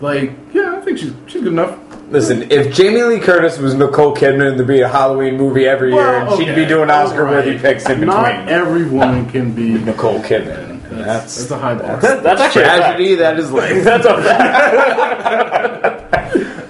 like, 0.00 0.32
yeah, 0.54 0.76
I 0.76 0.80
think 0.80 0.98
she's 0.98 1.12
she's 1.26 1.42
good 1.42 1.52
enough. 1.52 1.78
Listen, 2.10 2.50
if 2.50 2.74
Jamie 2.74 3.02
Lee 3.02 3.20
Curtis 3.20 3.58
was 3.58 3.74
Nicole 3.74 4.16
Kidman, 4.16 4.56
there'd 4.56 4.66
be 4.66 4.80
a 4.80 4.88
Halloween 4.88 5.36
movie 5.36 5.66
every 5.66 5.92
year, 5.92 6.20
and 6.20 6.36
she'd 6.36 6.56
be 6.56 6.64
doing 6.64 6.90
Oscar-worthy 6.90 7.50
alright. 7.50 7.62
picks 7.62 7.84
in 7.84 8.00
between. 8.00 8.08
Not 8.08 8.48
every 8.48 8.84
woman 8.84 9.30
can 9.30 9.52
be. 9.52 9.74
Nicole 9.74 10.18
Kidman. 10.20 10.69
That's, 11.12 11.36
that's 11.36 11.50
a 11.50 11.58
high 11.58 11.74
bar. 11.74 12.00
that's 12.00 12.40
actually 12.40 12.62
Tragedy 12.62 13.14
that 13.16 13.38
is 13.38 13.50
life. 13.60 13.84
That's 13.84 14.06
a 14.06 14.22
fact. 14.22 16.06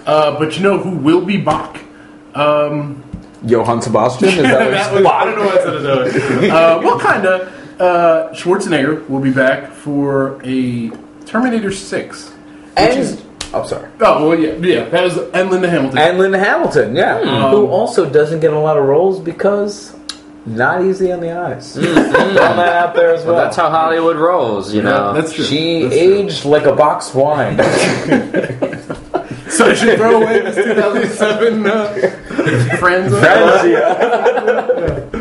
Uh, 0.06 0.38
but 0.38 0.56
you 0.56 0.62
know 0.62 0.78
who 0.78 0.90
will 0.90 1.24
be 1.24 1.36
back? 1.36 1.84
Um, 2.34 3.04
Johann 3.44 3.80
Sebastian. 3.82 4.28
Is 4.28 4.36
that 4.36 4.92
what 4.92 5.02
that 5.02 5.02
was, 5.02 5.06
I 5.06 5.24
don't 5.24 5.38
know 5.38 5.46
what 5.46 6.12
to 6.12 6.40
do. 6.40 6.50
Uh, 6.50 6.80
what 6.82 7.00
kind 7.00 7.26
of 7.26 7.80
uh, 7.80 8.30
Schwarzenegger 8.32 9.08
will 9.08 9.20
be 9.20 9.32
back 9.32 9.72
for 9.72 10.40
a 10.44 10.90
Terminator 11.26 11.72
Six? 11.72 12.28
Which 12.30 12.38
and 12.76 12.98
is, 12.98 13.22
I'm 13.52 13.66
sorry. 13.66 13.90
oh 14.00 14.28
well, 14.28 14.38
yeah, 14.38 14.54
yeah, 14.54 14.88
that 14.88 15.02
was 15.02 15.16
and 15.16 15.50
Linda 15.50 15.68
Hamilton. 15.68 15.98
And 15.98 16.18
Linda 16.18 16.38
Hamilton, 16.38 16.96
yeah, 16.96 17.50
who 17.50 17.66
also 17.66 18.08
doesn't 18.08 18.40
get 18.40 18.52
a 18.52 18.58
lot 18.58 18.76
of 18.76 18.84
roles 18.84 19.20
because 19.20 19.94
not 20.46 20.82
easy 20.84 21.12
on 21.12 21.20
the 21.20 21.36
eyes. 21.36 21.74
Throwing 21.74 21.94
that 22.16 22.58
out 22.58 22.94
there 22.94 23.14
as 23.14 23.24
well. 23.24 23.34
Well, 23.34 23.44
that's 23.44 23.56
how 23.56 23.70
Hollywood 23.70 24.16
rolls, 24.16 24.72
you 24.72 24.82
know. 24.82 25.12
That's 25.12 25.32
true. 25.32 25.44
she 25.44 25.82
That's 25.82 25.94
true. 25.94 26.18
aged 26.24 26.44
like 26.44 26.64
a 26.64 26.74
box 26.74 27.14
wine. 27.14 27.58
So 29.50 29.68
I 29.68 29.74
should 29.74 29.98
throw 29.98 30.22
away 30.22 30.40
this 30.42 30.54
2007 30.54 31.66
uh, 31.66 32.76
Friends. 32.78 33.12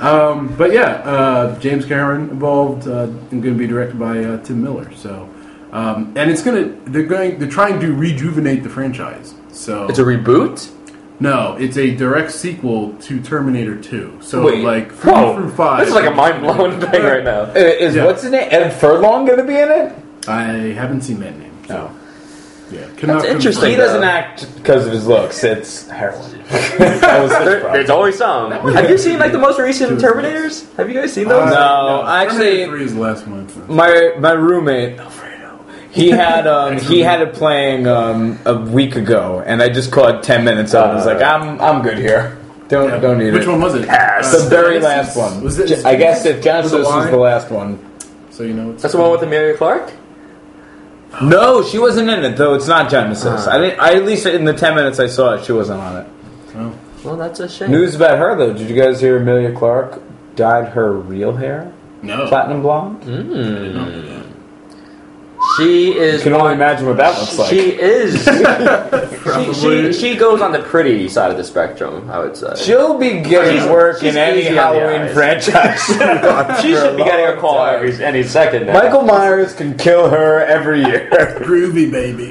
Um, 0.00 0.54
but 0.56 0.72
yeah, 0.72 0.92
uh, 1.04 1.58
James 1.60 1.84
Cameron 1.84 2.30
involved 2.30 2.88
uh, 2.88 3.02
and 3.02 3.42
going 3.42 3.54
to 3.54 3.58
be 3.58 3.66
directed 3.66 3.98
by 3.98 4.24
uh, 4.24 4.42
Tim 4.42 4.62
Miller. 4.62 4.90
So, 4.94 5.28
um, 5.72 6.14
and 6.16 6.30
it's 6.30 6.42
gonna 6.42 6.74
they're 6.86 7.02
going 7.02 7.38
they're 7.38 7.50
trying 7.50 7.80
to 7.80 7.92
rejuvenate 7.94 8.62
the 8.62 8.70
franchise. 8.70 9.34
So 9.52 9.88
It's 9.88 9.98
a 9.98 10.02
reboot? 10.04 10.70
No, 11.20 11.56
it's 11.58 11.76
a 11.76 11.94
direct 11.94 12.32
sequel 12.32 12.94
to 13.02 13.20
Terminator 13.20 13.76
2. 13.80 14.18
So 14.22 14.42
Wait. 14.46 14.64
like 14.64 14.92
three 14.92 15.12
Whoa. 15.12 15.34
through 15.36 15.50
five. 15.50 15.80
This 15.80 15.88
is 15.90 15.94
like 15.94 16.06
a 16.06 16.14
mind 16.14 16.42
blowing 16.42 16.80
thing 16.80 17.02
right 17.02 17.22
now. 17.24 17.42
Is 17.52 17.94
Yeah. 17.94 18.06
what's 18.06 18.22
his 18.22 18.30
name? 18.32 18.48
Ed 18.50 18.70
Furlong 18.70 19.26
going 19.26 19.38
to 19.38 19.44
be 19.44 19.58
in 19.58 19.70
it? 19.70 19.92
I 20.28 20.42
haven't 20.74 21.02
seen 21.02 21.20
that 21.20 21.36
name. 21.38 21.52
So, 21.68 21.74
No. 21.74 21.90
yeah, 22.78 22.86
cannot 22.96 23.24
interesting. 23.26 23.70
He 23.70 23.76
doesn't 23.76 24.02
act 24.02 24.46
because 24.56 24.86
of 24.86 24.92
his 24.92 25.06
looks. 25.06 25.44
It's 25.44 25.88
heroin. 25.88 26.42
that 26.48 27.22
was 27.22 27.30
his 27.30 27.38
problem. 27.38 27.72
there's 27.72 27.90
always 27.90 28.16
some. 28.18 28.50
Have 28.52 28.88
you 28.90 28.98
seen 28.98 29.18
like 29.18 29.32
the 29.32 29.38
most 29.38 29.58
recent 29.60 30.00
Terminators? 30.00 30.74
Have 30.76 30.88
you 30.88 30.94
guys 31.00 31.12
seen 31.12 31.28
those? 31.28 31.50
Uh, 31.52 31.54
No, 31.54 32.06
actually- 32.08 32.64
Terminator 32.64 32.70
3 32.78 32.84
is 32.84 32.94
the 32.94 33.00
last 33.00 33.26
one. 33.26 33.46
my 33.68 34.12
my 34.18 34.32
roommate 34.32 34.98
Alfredo. 34.98 35.19
He 35.92 36.10
had 36.10 36.46
um, 36.46 36.78
he 36.78 37.00
had 37.00 37.20
it 37.20 37.34
playing 37.34 37.86
um, 37.86 38.38
a 38.44 38.54
week 38.56 38.94
ago, 38.96 39.42
and 39.44 39.60
I 39.60 39.68
just 39.68 39.90
caught 39.90 40.22
ten 40.22 40.44
minutes 40.44 40.72
of 40.74 40.88
it. 40.88 40.92
I 40.92 40.94
was 40.94 41.06
like, 41.06 41.20
I'm 41.22 41.60
I'm 41.60 41.82
good 41.82 41.98
here. 41.98 42.38
Don't 42.68 42.88
Yeah. 42.90 42.98
don't 43.00 43.18
need 43.18 43.28
it. 43.28 43.32
Which 43.34 43.42
it. 43.44 43.48
one 43.48 43.60
was 43.60 43.74
it? 43.74 43.88
Pass. 43.88 44.30
The 44.44 44.48
very 44.48 44.76
Genisys? 44.78 44.82
last 44.82 45.16
one. 45.16 45.42
Was 45.42 45.58
it? 45.58 45.84
I 45.84 45.96
guess 45.96 46.24
if 46.24 46.42
Genisys 46.44 46.84
Was 46.84 47.06
it 47.06 47.10
the 47.10 47.16
last 47.16 47.50
one. 47.50 47.78
So 48.30 48.44
you 48.44 48.54
know 48.54 48.70
it's 48.70 48.82
That's 48.82 48.94
the 48.94 49.00
one 49.00 49.10
with 49.10 49.22
Emilia 49.22 49.56
Clarke? 49.56 49.92
No, 51.22 51.64
she 51.64 51.78
wasn't 51.78 52.08
in 52.08 52.24
it 52.24 52.36
though. 52.36 52.54
It's 52.54 52.68
not 52.68 52.88
Genisys. 52.90 53.46
Ah. 53.48 53.50
I 53.50 53.58
didn't. 53.58 53.80
I, 53.80 53.94
at 53.94 54.04
least 54.04 54.26
in 54.26 54.44
the 54.44 54.52
ten 54.54 54.76
minutes 54.76 55.00
I 55.00 55.08
saw 55.08 55.34
it, 55.34 55.44
she 55.44 55.50
wasn't 55.52 55.80
on 55.80 55.96
it. 56.02 56.06
Oh. 56.54 56.72
Well, 57.04 57.16
that's 57.16 57.40
a 57.40 57.48
shame. 57.48 57.72
News 57.72 57.96
about 57.96 58.18
her 58.18 58.36
though. 58.36 58.52
Did 58.52 58.70
you 58.70 58.80
guys 58.80 59.00
hear 59.00 59.16
Emilia 59.16 59.52
Clarke 59.52 60.00
dyed 60.36 60.68
her 60.68 60.92
real 60.92 61.32
hair 61.34 61.72
No. 62.02 62.28
platinum 62.28 62.62
blonde? 62.62 63.02
Mm. 63.02 64.19
She 65.56 65.92
is. 65.96 66.24
You 66.24 66.30
can 66.30 66.40
only 66.40 66.54
imagine 66.54 66.86
what 66.86 66.96
that 66.98 67.18
looks 67.18 67.36
like. 67.38 67.50
She 67.50 67.70
is. 67.72 68.22
she, 68.24 69.16
Probably. 69.18 69.92
she, 69.92 69.98
she 69.98 70.16
goes 70.16 70.40
on 70.40 70.52
the 70.52 70.60
pretty 70.62 71.08
side 71.08 71.30
of 71.30 71.36
the 71.36 71.44
spectrum, 71.44 72.08
I 72.10 72.18
would 72.20 72.36
say. 72.36 72.54
She'll 72.56 72.96
be 72.98 73.20
getting 73.20 73.58
She's- 73.58 73.68
work 73.68 74.00
she's 74.00 74.12
in 74.14 74.18
any 74.18 74.40
easy 74.40 74.48
on 74.50 74.54
the 74.74 74.80
Halloween 74.80 75.02
eyes. 75.02 75.12
franchise. 75.14 75.80
She 76.62 76.72
should 76.74 76.96
be 76.96 77.04
getting 77.04 77.26
a 77.26 77.40
call 77.40 77.64
every 77.64 77.92
any 78.04 78.22
second 78.22 78.66
now. 78.66 78.74
Michael 78.74 79.02
Myers 79.02 79.54
can 79.54 79.76
kill 79.76 80.08
her 80.10 80.40
every 80.44 80.82
year. 80.84 81.08
Groovy 81.40 81.90
baby. 81.90 82.30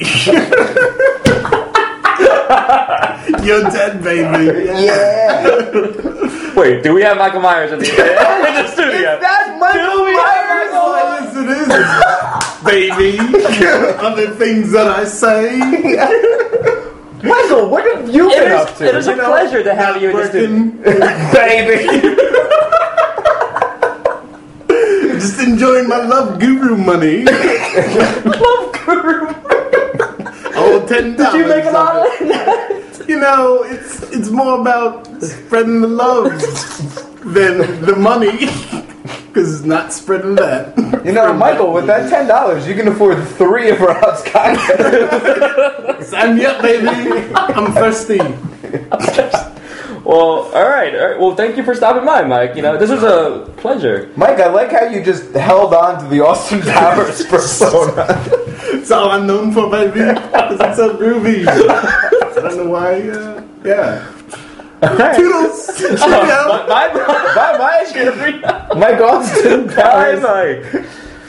You're 3.45 3.61
dead, 3.63 4.03
baby. 4.03 4.65
yeah. 4.65 6.53
Wait, 6.55 6.83
do 6.83 6.93
we 6.93 7.01
have 7.03 7.17
Michael 7.17 7.41
Myers 7.41 7.71
in 7.71 7.79
the, 7.79 7.85
in 7.89 7.95
the 7.95 8.67
studio? 8.71 9.17
That's 9.19 9.59
Michael 9.59 10.09
Yes, 10.09 11.35
it 11.35 11.49
is, 11.49 11.67
baby. 12.65 13.17
Other 13.99 14.29
things 14.35 14.71
that 14.71 14.87
I 14.87 15.03
say. 15.05 15.57
Michael, 17.23 17.69
what 17.69 17.83
have 17.95 18.09
you 18.13 18.29
It 18.31 18.39
been 18.39 18.51
is, 18.53 18.59
up 18.61 18.75
to? 18.77 18.85
it 18.85 18.95
is 18.95 19.07
a 19.07 19.13
pleasure 19.15 19.61
to 19.63 19.75
have 19.75 20.01
you 20.01 20.09
in 20.11 20.15
the 20.15 20.25
studio. 20.29 20.71
Baby. 21.33 21.85
just 25.19 25.39
enjoying 25.41 25.87
my 25.89 25.97
love 25.97 26.39
guru 26.39 26.77
money. 26.77 27.23
Love 27.25 28.71
Guru. 28.85 29.27
Oh, 30.61 30.85
ten 30.87 31.15
Did 31.17 31.33
you 31.33 31.45
make 31.47 31.65
a 31.65 31.71
lot 31.71 31.95
of 31.97 32.05
it? 32.21 33.09
You 33.09 33.19
know, 33.19 33.63
it's 33.63 34.01
it's 34.13 34.29
more 34.29 34.61
about 34.61 35.05
spreading 35.21 35.81
the 35.81 35.87
love 35.87 36.31
than 37.25 37.81
the 37.85 37.95
money. 37.97 38.47
Because 39.29 39.55
it's 39.55 39.65
not 39.65 39.93
spreading 39.93 40.35
that. 40.35 40.77
You 41.05 41.13
know, 41.13 41.31
Michael, 41.33 41.71
with 41.71 41.87
that 41.87 42.09
ten 42.09 42.27
dollars, 42.27 42.67
you 42.67 42.75
can 42.75 42.87
afford 42.89 43.25
three 43.25 43.69
of 43.69 43.79
Rob's 43.79 44.01
house 44.01 44.23
cocktails. 44.27 46.07
Sign 46.09 46.35
me 46.35 46.45
up, 46.45 46.61
baby. 46.61 46.89
I'm 47.35 47.71
thirsty. 47.71 48.19
Well, 50.03 50.51
all 50.53 50.67
right, 50.67 50.93
all 50.95 51.07
right. 51.07 51.19
Well, 51.19 51.35
thank 51.35 51.55
you 51.55 51.63
for 51.63 51.73
stopping 51.73 52.05
by, 52.05 52.23
Mike. 52.23 52.55
You 52.55 52.63
know, 52.63 52.77
this 52.77 52.89
was 52.89 53.03
a 53.03 53.49
pleasure. 53.57 54.11
Mike, 54.15 54.39
I 54.39 54.47
like 54.47 54.71
how 54.71 54.85
you 54.85 55.03
just 55.03 55.31
held 55.33 55.73
on 55.73 56.03
to 56.03 56.09
the 56.09 56.21
Austin 56.21 56.61
Powers 56.61 57.25
persona. 57.27 58.05
That's 58.73 58.91
all 58.91 59.11
I'm 59.11 59.25
known 59.25 59.51
for, 59.53 59.69
baby. 59.69 59.99
Because 59.99 60.59
it's 60.59 60.77
so 60.77 60.95
groovy. 60.97 61.47
I 61.47 62.33
don't 62.41 62.57
know 62.57 62.69
why. 62.69 63.07
Uh, 63.09 63.43
yeah. 63.63 64.18
Toodles. 64.81 65.67
Cheerio. 65.77 66.65
Bye, 66.67 66.91
bye, 66.93 66.93
Bye, 67.35 67.57
Mike. 67.57 68.77
Mike 68.77 69.01
Austin 69.01 69.67
bye, 69.67 69.73
Powers. 69.73 70.21
Mike. 70.73 70.85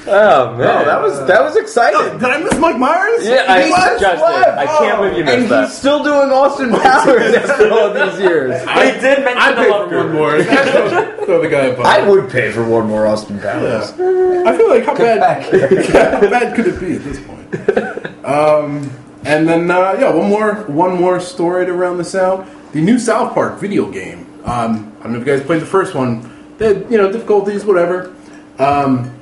Oh 0.07 0.57
man, 0.57 0.67
Oh, 0.67 0.85
that 0.87 1.03
was 1.03 1.27
that 1.27 1.43
was 1.43 1.57
exciting. 1.57 2.19
Did 2.19 2.25
I 2.31 2.39
miss 2.39 2.59
Mike 2.59 2.79
Myers? 2.79 3.27
Yeah, 3.27 3.45
I 3.47 3.65
He 3.65 3.71
was 3.71 4.01
Justin, 4.01 4.21
left. 4.23 4.59
I 4.59 4.67
can't 4.67 4.99
believe 4.99 5.13
you 5.13 5.25
And 5.25 5.27
missed 5.27 5.49
that. 5.51 5.59
And 5.59 5.67
he's 5.69 5.79
still 5.79 6.03
doing 6.03 6.31
Austin 6.31 6.71
Powers 6.81 7.35
after 7.35 7.71
all 7.71 7.93
these 7.93 8.19
years. 8.19 8.63
I 8.67 8.93
did 8.99 9.25
mention 9.25 9.39
I 9.39 9.63
the 9.63 9.71
love 9.71 9.89
for 9.91 9.97
one 9.99 10.13
more. 10.15 10.43
Throw 10.43 11.43
the 11.43 11.49
guy 11.51 11.67
a. 11.67 11.81
I 11.83 12.09
would 12.09 12.31
pay 12.31 12.51
for 12.51 12.65
one 12.67 12.87
more 12.87 13.07
Austin 13.07 13.39
Powers. 13.41 13.91
I 13.93 14.57
feel 14.57 14.69
like 14.71 14.85
how 14.87 14.95
bad, 14.97 15.21
back 15.21 15.43
how 15.43 16.21
bad 16.31 16.57
could 16.57 16.69
it 16.69 16.81
be 16.81 16.97
at 16.97 17.05
this 17.05 17.21
point? 17.21 18.25
Um, 18.25 18.91
and 19.25 19.47
then 19.47 19.71
uh, 19.71 19.97
yeah, 20.01 20.15
one 20.15 20.31
more 20.31 20.55
one 20.65 20.99
more 20.99 21.21
story 21.21 21.67
to 21.67 21.75
round 21.75 22.01
this 22.01 22.15
out. 22.15 22.49
The 22.73 22.81
new 22.81 23.01
South 23.01 23.35
Park 23.35 23.59
video 23.59 23.91
game. 23.91 24.27
Um, 24.45 24.97
I 25.01 25.03
don't 25.03 25.13
know 25.13 25.21
if 25.21 25.27
you 25.27 25.37
guys 25.37 25.45
played 25.45 25.61
the 25.61 25.67
first 25.67 25.95
one. 25.95 26.55
They 26.59 26.75
had, 26.75 26.91
you 26.91 26.99
know 26.99 27.11
difficulties, 27.11 27.65
whatever. 27.65 28.15
Um, 28.59 29.13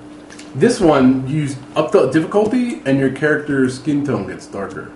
this 0.55 0.81
one 0.81 1.27
you 1.27 1.49
up 1.75 1.91
the 1.93 2.11
difficulty 2.11 2.83
and 2.85 2.99
your 2.99 3.11
character's 3.11 3.81
skin 3.81 4.05
tone 4.05 4.27
gets 4.27 4.47
darker. 4.47 4.93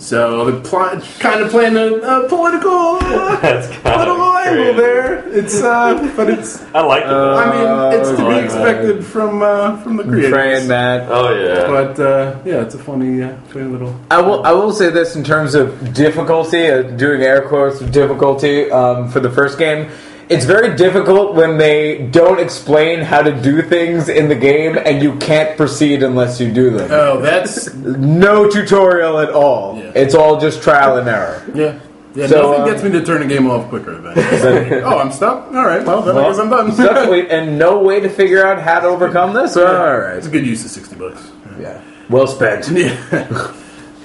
So 0.00 0.50
the 0.50 0.60
plot 0.66 1.04
kind 1.18 1.42
of 1.42 1.50
playing 1.50 1.76
a, 1.76 1.92
a 1.96 2.28
political 2.28 2.96
uh, 2.96 3.36
That's 3.42 3.68
kinda 3.68 3.82
political 3.82 4.32
angle 4.38 4.64
crazy. 4.64 4.76
there. 4.78 5.28
It's 5.28 5.62
uh, 5.62 6.12
but 6.16 6.30
it's 6.30 6.62
I 6.74 6.80
like 6.80 7.04
it. 7.04 7.08
though. 7.08 7.36
I 7.36 7.90
mean, 7.92 8.00
it's 8.00 8.08
to 8.10 8.16
be 8.16 8.22
right. 8.22 8.44
expected 8.44 9.04
from 9.04 9.42
uh, 9.42 9.76
from 9.82 9.96
the 9.98 10.04
creators. 10.04 10.30
Praying 10.32 10.68
that. 10.68 11.06
oh 11.10 11.34
yeah. 11.34 11.66
But 11.66 12.00
uh, 12.00 12.40
yeah, 12.46 12.62
it's 12.62 12.74
a 12.74 12.78
funny, 12.78 13.22
uh, 13.22 13.36
funny 13.48 13.66
little. 13.66 13.94
I 14.10 14.22
will. 14.22 14.42
I 14.44 14.52
will 14.52 14.72
say 14.72 14.88
this 14.88 15.16
in 15.16 15.22
terms 15.22 15.54
of 15.54 15.92
difficulty, 15.92 16.66
uh, 16.68 16.80
doing 16.82 17.20
air 17.20 17.46
quotes 17.46 17.82
of 17.82 17.92
difficulty 17.92 18.70
um, 18.70 19.08
for 19.10 19.20
the 19.20 19.30
first 19.30 19.58
game. 19.58 19.90
It's 20.30 20.44
very 20.44 20.76
difficult 20.76 21.34
when 21.34 21.58
they 21.58 21.98
don't 22.12 22.38
explain 22.38 23.00
how 23.00 23.20
to 23.20 23.32
do 23.42 23.62
things 23.62 24.08
in 24.08 24.28
the 24.28 24.34
game, 24.36 24.78
and 24.78 25.02
you 25.02 25.16
can't 25.16 25.56
proceed 25.56 26.02
unless 26.04 26.40
you 26.40 26.52
do 26.52 26.70
them. 26.70 26.88
Oh, 26.92 27.20
that's 27.20 27.74
No 27.74 28.48
tutorial 28.48 29.18
at 29.18 29.30
all. 29.30 29.76
Yeah. 29.76 29.90
It's 29.96 30.14
all 30.14 30.38
just 30.40 30.62
trial 30.62 30.96
and 30.98 31.08
error. 31.08 31.42
yeah. 31.54 31.78
Yeah, 32.12 32.26
So, 32.26 32.42
nothing 32.50 32.62
uh, 32.62 32.66
gets 32.66 32.82
me 32.82 32.90
to 32.90 33.04
turn 33.04 33.22
a 33.22 33.26
game 33.26 33.48
off 33.48 33.68
quicker 33.68 33.94
than. 34.00 34.82
oh, 34.82 34.98
I'm 34.98 35.12
stuck. 35.12 35.46
All 35.54 35.64
right, 35.64 35.84
well 35.86 36.02
then 36.02 36.16
I 36.18 36.22
guess 36.28 36.38
I'm 36.40 36.50
done. 36.50 36.76
With- 37.10 37.30
and 37.30 37.56
no 37.56 37.78
way 37.78 38.00
to 38.00 38.08
figure 38.08 38.44
out 38.44 38.60
how 38.60 38.80
to 38.80 38.88
overcome 38.88 39.32
this. 39.32 39.56
All 39.56 39.64
right. 39.64 40.16
It's 40.16 40.26
a 40.26 40.30
good 40.30 40.44
use 40.44 40.64
of 40.64 40.72
sixty 40.72 40.96
bucks. 40.96 41.30
Yeah. 41.60 41.80
Well 42.08 42.26
spent. 42.26 42.68
Yeah. 42.76 43.54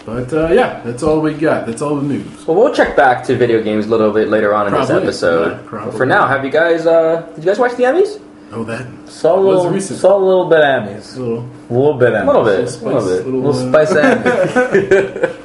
But 0.06 0.32
uh, 0.34 0.50
yeah, 0.52 0.82
that's 0.84 1.04
all 1.04 1.20
we 1.20 1.34
got. 1.34 1.66
That's 1.66 1.82
all 1.82 1.96
the 1.96 2.04
news. 2.08 2.46
Well, 2.48 2.56
we'll 2.58 2.74
check 2.74 2.96
back 2.96 3.24
to 3.26 3.36
video 3.36 3.62
games 3.64 3.86
a 3.88 3.90
little 3.90 4.12
bit 4.14 4.30
later 4.30 4.54
on 4.54 4.68
in 4.68 4.74
Probably, 4.74 4.88
this 5.06 5.24
episode. 5.24 5.60
yeah, 5.74 5.92
for 5.92 6.06
now, 6.06 6.28
have 6.28 6.46
you 6.46 6.52
guys? 6.52 6.86
Uh, 6.86 7.22
did 7.36 7.44
you 7.44 7.50
guys 7.50 7.60
watch 7.60 7.76
the 7.76 7.84
Emmys? 7.84 8.22
Oh, 8.52 8.64
that 8.66 8.86
Saw 9.10 9.38
a 9.38 9.42
little, 9.42 9.70
recent. 9.70 10.00
saw 10.00 10.16
a 10.18 10.24
little 10.24 10.48
bit 10.48 10.60
Emmys. 10.60 11.18
little, 11.18 11.40
A 11.70 11.74
little 11.74 11.94
bit 11.98 12.14
Emmys. 12.14 12.24
A 12.24 12.26
little 12.28 12.44
bit, 12.46 12.70
spice, 12.70 12.84
a 12.84 12.88
little 12.88 13.02
bit. 13.08 13.26
A 13.26 13.30
little, 13.30 13.42
little 13.52 13.76
uh, 13.76 13.86
spice 13.86 13.98
Emmys. 13.98 15.42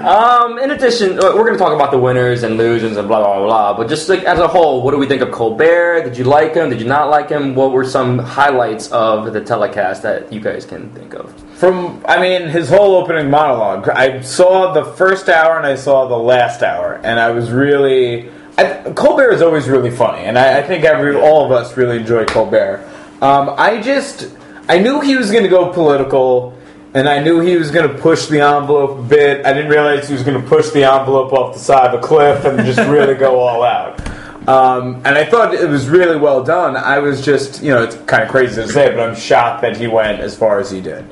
Um, 0.00 0.58
in 0.58 0.70
addition, 0.70 1.18
uh, 1.18 1.34
we're 1.34 1.44
going 1.44 1.52
to 1.52 1.58
talk 1.58 1.74
about 1.74 1.90
the 1.90 1.98
winners 1.98 2.42
and 2.42 2.56
losers 2.56 2.96
and 2.96 3.06
blah 3.06 3.20
blah 3.20 3.38
blah. 3.38 3.46
blah. 3.46 3.76
But 3.76 3.88
just 3.88 4.08
like 4.08 4.24
as 4.24 4.38
a 4.38 4.48
whole, 4.48 4.82
what 4.82 4.92
do 4.92 4.96
we 4.96 5.06
think 5.06 5.20
of 5.20 5.30
Colbert? 5.30 6.04
Did 6.04 6.16
you 6.16 6.24
like 6.24 6.54
him? 6.54 6.70
Did 6.70 6.80
you 6.80 6.86
not 6.86 7.10
like 7.10 7.28
him? 7.28 7.54
What 7.54 7.72
were 7.72 7.84
some 7.84 8.18
highlights 8.18 8.90
of 8.92 9.32
the 9.32 9.42
telecast 9.42 10.02
that 10.02 10.32
you 10.32 10.40
guys 10.40 10.64
can 10.64 10.88
think 10.94 11.12
of? 11.14 11.32
From, 11.58 12.02
I 12.08 12.18
mean, 12.18 12.48
his 12.48 12.70
whole 12.70 12.96
opening 12.96 13.28
monologue. 13.28 13.90
I 13.90 14.22
saw 14.22 14.72
the 14.72 14.84
first 14.84 15.28
hour 15.28 15.58
and 15.58 15.66
I 15.66 15.74
saw 15.74 16.08
the 16.08 16.16
last 16.16 16.62
hour, 16.62 16.98
and 17.04 17.20
I 17.20 17.30
was 17.32 17.50
really. 17.50 18.30
I, 18.56 18.92
Colbert 18.94 19.32
is 19.32 19.42
always 19.42 19.68
really 19.68 19.90
funny, 19.90 20.24
and 20.24 20.38
I, 20.38 20.58
I 20.58 20.62
think 20.62 20.84
every 20.84 21.14
all 21.14 21.44
of 21.44 21.52
us 21.52 21.76
really 21.76 21.98
enjoy 21.98 22.24
Colbert. 22.24 22.86
Um, 23.20 23.54
I 23.58 23.82
just, 23.82 24.30
I 24.66 24.78
knew 24.78 25.00
he 25.00 25.16
was 25.16 25.30
going 25.30 25.42
to 25.44 25.50
go 25.50 25.72
political, 25.72 26.56
and 26.94 27.08
I 27.08 27.22
knew 27.22 27.40
he 27.40 27.56
was 27.56 27.70
going 27.70 27.88
to 27.88 28.02
push 28.02 28.26
the 28.26 28.40
envelope 28.40 28.98
a 28.98 29.02
bit. 29.02 29.46
I 29.46 29.52
didn't 29.52 29.70
realize 29.70 30.08
he 30.08 30.14
was 30.14 30.22
going 30.22 30.40
to 30.40 30.48
push 30.48 30.70
the 30.70 30.84
envelope 30.84 31.32
off 31.32 31.54
the 31.54 31.60
side 31.60 31.94
of 31.94 32.02
a 32.02 32.02
cliff 32.02 32.44
and 32.44 32.64
just 32.66 32.80
really 32.88 33.14
go 33.14 33.38
all 33.38 33.62
out. 33.62 34.00
Um, 34.48 34.96
and 35.04 35.08
I 35.08 35.24
thought 35.24 35.54
it 35.54 35.68
was 35.68 35.88
really 35.88 36.16
well 36.16 36.42
done. 36.42 36.76
I 36.76 36.98
was 36.98 37.24
just, 37.24 37.62
you 37.62 37.70
know, 37.70 37.82
it's 37.84 37.94
kind 38.06 38.22
of 38.22 38.30
crazy 38.30 38.60
to 38.60 38.68
say, 38.68 38.90
but 38.90 39.00
I'm 39.00 39.14
shocked 39.14 39.62
that 39.62 39.76
he 39.76 39.86
went 39.86 40.20
as 40.20 40.36
far 40.36 40.58
as 40.58 40.70
he 40.70 40.80
did. 40.80 41.04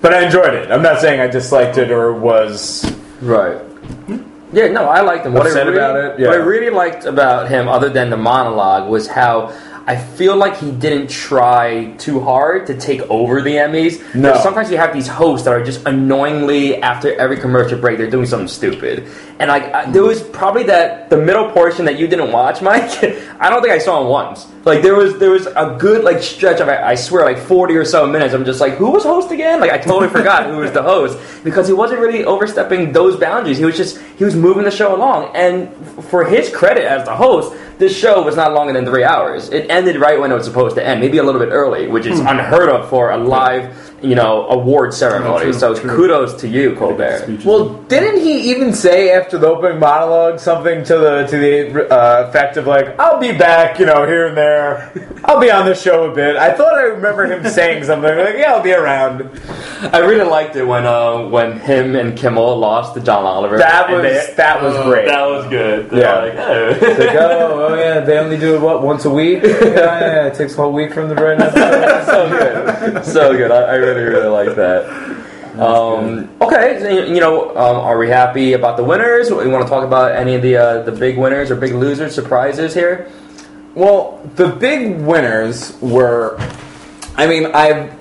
But 0.00 0.12
I 0.12 0.24
enjoyed 0.24 0.54
it. 0.54 0.70
I'm 0.70 0.82
not 0.82 1.00
saying 1.00 1.20
I 1.20 1.28
disliked 1.28 1.78
it 1.78 1.90
or 1.90 2.12
was. 2.12 2.84
Right. 3.20 3.60
Yeah, 4.52 4.68
no, 4.68 4.88
I 4.88 5.02
liked 5.02 5.26
him. 5.26 5.34
What 5.34 5.46
I 5.46 5.50
Upset 5.50 5.66
really, 5.66 5.78
about 5.78 5.96
it? 5.96 6.20
Yeah. 6.20 6.28
What 6.28 6.36
I 6.36 6.42
really 6.42 6.70
liked 6.70 7.04
about 7.04 7.48
him, 7.48 7.68
other 7.68 7.90
than 7.90 8.10
the 8.10 8.16
monologue, 8.16 8.88
was 8.88 9.06
how 9.06 9.52
I 9.88 9.94
feel 9.94 10.36
like 10.36 10.56
he 10.58 10.72
didn't 10.72 11.08
try 11.08 11.92
too 11.98 12.18
hard 12.18 12.66
to 12.66 12.76
take 12.76 13.02
over 13.02 13.40
the 13.40 13.54
Emmys. 13.54 14.02
No. 14.16 14.36
Sometimes 14.42 14.68
you 14.68 14.76
have 14.78 14.92
these 14.92 15.06
hosts 15.06 15.44
that 15.44 15.52
are 15.52 15.62
just 15.62 15.86
annoyingly 15.86 16.82
after 16.82 17.14
every 17.14 17.36
commercial 17.36 17.78
break 17.78 17.96
they're 17.96 18.10
doing 18.10 18.26
something 18.26 18.48
stupid, 18.48 19.06
and 19.38 19.48
like 19.48 19.64
I, 19.64 19.90
there 19.90 20.02
was 20.02 20.22
probably 20.22 20.64
that 20.64 21.10
the 21.10 21.16
middle 21.16 21.50
portion 21.50 21.84
that 21.84 21.98
you 21.98 22.08
didn't 22.08 22.32
watch, 22.32 22.62
Mike. 22.62 22.82
I 23.40 23.50
don't 23.50 23.60
think 23.60 23.74
I 23.74 23.78
saw 23.78 24.00
him 24.00 24.08
once. 24.08 24.46
Like 24.64 24.82
there 24.82 24.94
was 24.94 25.18
there 25.18 25.30
was 25.30 25.46
a 25.46 25.76
good 25.78 26.04
like 26.04 26.22
stretch 26.22 26.60
of 26.60 26.68
I 26.68 26.82
I 26.82 26.94
swear 26.94 27.24
like 27.24 27.38
40 27.38 27.76
or 27.76 27.84
so 27.84 28.06
minutes. 28.06 28.34
I'm 28.34 28.44
just 28.44 28.60
like, 28.60 28.74
who 28.74 28.90
was 28.90 29.02
host 29.02 29.30
again? 29.30 29.60
Like 29.60 29.70
I 29.70 29.78
totally 29.78 30.08
forgot 30.08 30.46
who 30.46 30.56
was 30.56 30.72
the 30.72 30.82
host 30.82 31.18
because 31.44 31.66
he 31.66 31.74
wasn't 31.74 32.00
really 32.00 32.24
overstepping 32.24 32.92
those 32.92 33.16
boundaries. 33.16 33.58
He 33.58 33.64
was 33.64 33.76
just 33.76 33.98
he 34.16 34.24
was 34.24 34.34
moving 34.34 34.64
the 34.64 34.70
show 34.70 34.96
along, 34.96 35.36
and 35.36 35.68
f- 35.68 36.06
for 36.06 36.24
his 36.24 36.50
credit 36.50 36.84
as 36.84 37.04
the 37.04 37.14
host, 37.14 37.54
this 37.78 37.96
show 37.96 38.22
was 38.22 38.36
not 38.36 38.54
longer 38.54 38.72
than 38.72 38.86
three 38.86 39.04
hours. 39.04 39.50
It 39.50 39.70
ended 39.70 39.96
right 39.96 40.18
when 40.18 40.32
it 40.32 40.34
was 40.34 40.46
supposed 40.46 40.76
to 40.76 40.86
end, 40.86 41.00
maybe 41.00 41.18
a 41.18 41.22
little 41.22 41.40
bit 41.40 41.50
early, 41.50 41.88
which 41.88 42.06
is 42.06 42.20
hmm. 42.20 42.26
unheard 42.26 42.70
of 42.70 42.88
for 42.88 43.10
a 43.10 43.18
live, 43.18 43.95
you 44.02 44.14
know, 44.14 44.46
award 44.48 44.92
ceremony. 44.92 45.44
true, 45.44 45.52
so 45.52 45.74
true. 45.74 45.90
kudos 45.96 46.34
to 46.40 46.48
you, 46.48 46.74
Colbert. 46.76 47.26
Well, 47.44 47.70
didn't 47.88 48.20
he 48.20 48.50
even 48.50 48.72
say 48.74 49.10
after 49.12 49.38
the 49.38 49.46
opening 49.48 49.78
monologue 49.80 50.38
something 50.38 50.84
to 50.84 50.98
the 50.98 51.26
to 51.26 51.36
the 51.38 51.90
uh, 51.92 52.28
effect 52.28 52.56
of 52.58 52.66
like, 52.66 52.98
"I'll 53.00 53.18
be 53.18 53.32
back," 53.32 53.78
you 53.78 53.86
know, 53.86 54.06
here 54.06 54.26
and 54.26 54.36
there. 54.36 54.92
I'll 55.24 55.40
be 55.40 55.50
on 55.50 55.64
the 55.66 55.74
show 55.74 56.10
a 56.10 56.14
bit. 56.14 56.36
I 56.36 56.52
thought 56.52 56.74
I 56.74 56.82
remember 56.82 57.24
him 57.26 57.46
saying 57.48 57.84
something 57.84 58.16
like, 58.16 58.36
"Yeah, 58.36 58.52
I'll 58.54 58.62
be 58.62 58.72
around." 58.74 59.30
I 59.92 59.98
really 59.98 60.28
liked 60.28 60.56
it 60.56 60.64
when 60.64 60.84
uh, 60.86 61.22
when 61.28 61.58
him 61.60 61.96
and 61.96 62.16
Kimmel 62.16 62.58
lost 62.58 62.94
to 62.94 63.00
John 63.00 63.24
Oliver. 63.24 63.58
That 63.58 63.90
was 63.90 64.02
they- 64.02 64.34
that 64.36 64.62
was 64.62 64.74
Oh, 64.76 64.84
great. 64.84 65.06
that 65.06 65.26
was 65.26 65.46
good. 65.46 65.88
They're 65.90 66.00
Yeah. 66.00 66.18
like, 66.18 66.34
oh. 66.34 66.68
Like, 66.98 67.14
oh, 67.16 67.66
oh 67.70 67.74
yeah, 67.76 68.00
they 68.00 68.18
only 68.18 68.36
do 68.36 68.54
it 68.56 68.60
what 68.60 68.82
once 68.82 69.04
a 69.06 69.10
week. 69.10 69.42
Yeah, 69.76 70.00
yeah, 70.00 70.26
it 70.26 70.34
takes 70.34 70.52
a 70.54 70.56
whole 70.56 70.72
week 70.72 70.92
from 70.92 71.08
the 71.08 71.14
brand 71.14 71.40
episode. 71.42 72.04
so 72.06 72.28
good, 72.28 73.04
so 73.04 73.32
good. 73.36 73.50
I, 73.50 73.74
I 73.74 73.76
really, 73.86 74.02
really 74.02 74.28
like 74.28 74.56
that. 74.56 74.86
Um, 75.58 76.28
okay, 76.42 76.78
so, 76.80 76.88
you 76.88 77.20
know, 77.20 77.50
um, 77.50 77.76
are 77.76 77.96
we 77.96 78.08
happy 78.08 78.52
about 78.52 78.76
the 78.76 78.84
winners? 78.84 79.30
We 79.30 79.48
want 79.48 79.64
to 79.64 79.70
talk 79.70 79.84
about 79.84 80.14
any 80.14 80.34
of 80.34 80.42
the 80.42 80.56
uh, 80.56 80.82
the 80.82 80.92
big 80.92 81.16
winners 81.16 81.50
or 81.50 81.56
big 81.56 81.72
losers, 81.72 82.14
surprises 82.14 82.74
here. 82.74 83.10
Well, 83.74 84.20
the 84.34 84.48
big 84.48 85.00
winners 85.00 85.76
were. 85.80 86.36
I 87.16 87.26
mean, 87.26 87.46
I 87.54 87.96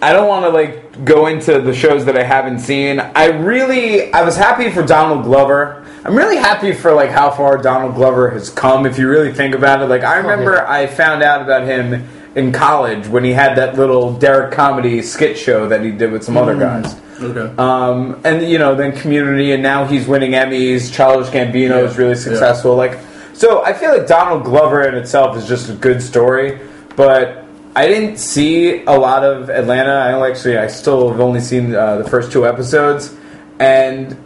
I 0.00 0.12
don't 0.12 0.28
want 0.28 0.44
to 0.44 0.50
like 0.50 1.04
go 1.04 1.26
into 1.26 1.60
the 1.60 1.74
shows 1.74 2.04
that 2.04 2.16
I 2.16 2.22
haven't 2.22 2.60
seen. 2.60 3.00
I 3.00 3.26
really 3.26 4.12
I 4.12 4.22
was 4.22 4.36
happy 4.36 4.70
for 4.70 4.84
Donald 4.84 5.24
Glover. 5.24 5.84
I'm 6.04 6.16
really 6.16 6.36
happy 6.36 6.72
for 6.72 6.92
like 6.92 7.10
how 7.10 7.30
far 7.30 7.58
Donald 7.58 7.94
Glover 7.96 8.30
has 8.30 8.50
come. 8.50 8.86
If 8.86 8.98
you 8.98 9.08
really 9.08 9.32
think 9.32 9.56
about 9.56 9.82
it, 9.82 9.86
like 9.86 10.02
I 10.02 10.18
remember 10.18 10.54
yeah. 10.54 10.70
I 10.70 10.86
found 10.86 11.22
out 11.24 11.42
about 11.42 11.66
him 11.66 12.08
in 12.34 12.52
college 12.52 13.06
when 13.08 13.24
he 13.24 13.32
had 13.32 13.56
that 13.56 13.76
little 13.76 14.12
Derrick 14.12 14.52
Comedy 14.52 15.02
skit 15.02 15.36
show 15.38 15.68
that 15.68 15.82
he 15.84 15.90
did 15.90 16.10
with 16.12 16.24
some 16.24 16.36
other 16.36 16.56
guys. 16.58 16.96
Okay. 17.20 17.54
Um, 17.56 18.20
and 18.24 18.48
you 18.48 18.58
know, 18.58 18.74
then 18.74 18.92
Community, 18.92 19.52
and 19.52 19.62
now 19.62 19.84
he's 19.84 20.06
winning 20.08 20.32
Emmys. 20.32 20.92
Childish 20.92 21.28
Gambino 21.28 21.84
is 21.84 21.92
Yeah, 21.92 21.98
really 21.98 22.10
yeah. 22.10 22.14
successful. 22.16 22.74
Like, 22.74 22.98
so 23.32 23.62
I 23.62 23.72
feel 23.72 23.96
like 23.96 24.06
Donald 24.06 24.44
Glover 24.44 24.82
in 24.88 24.94
itself 24.94 25.36
is 25.36 25.46
just 25.46 25.68
a 25.70 25.74
good 25.74 26.02
story, 26.02 26.58
but 26.96 27.44
I 27.76 27.86
didn't 27.86 28.16
see 28.18 28.82
a 28.84 28.92
lot 28.92 29.24
of 29.24 29.50
Atlanta. 29.50 29.92
I 29.92 30.28
actually, 30.28 30.58
I 30.58 30.66
still 30.66 31.10
have 31.10 31.20
only 31.20 31.40
seen 31.40 31.74
uh, 31.74 31.96
the 31.98 32.08
first 32.08 32.32
two 32.32 32.46
episodes, 32.46 33.14
and 33.58 34.16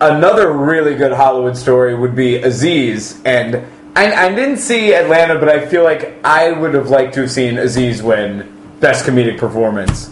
another 0.00 0.52
really 0.52 0.94
good 0.96 1.12
Hollywood 1.12 1.56
story 1.56 1.94
would 1.94 2.14
be 2.16 2.36
Aziz 2.36 3.20
and. 3.24 3.64
I, 3.96 4.26
I 4.26 4.34
didn't 4.34 4.58
see 4.58 4.94
Atlanta, 4.94 5.38
but 5.38 5.48
I 5.48 5.66
feel 5.66 5.82
like 5.82 6.24
I 6.24 6.52
would 6.52 6.74
have 6.74 6.90
liked 6.90 7.14
to 7.14 7.22
have 7.22 7.30
seen 7.30 7.58
Aziz 7.58 8.02
win 8.02 8.56
Best 8.80 9.04
Comedic 9.04 9.38
Performance, 9.38 10.10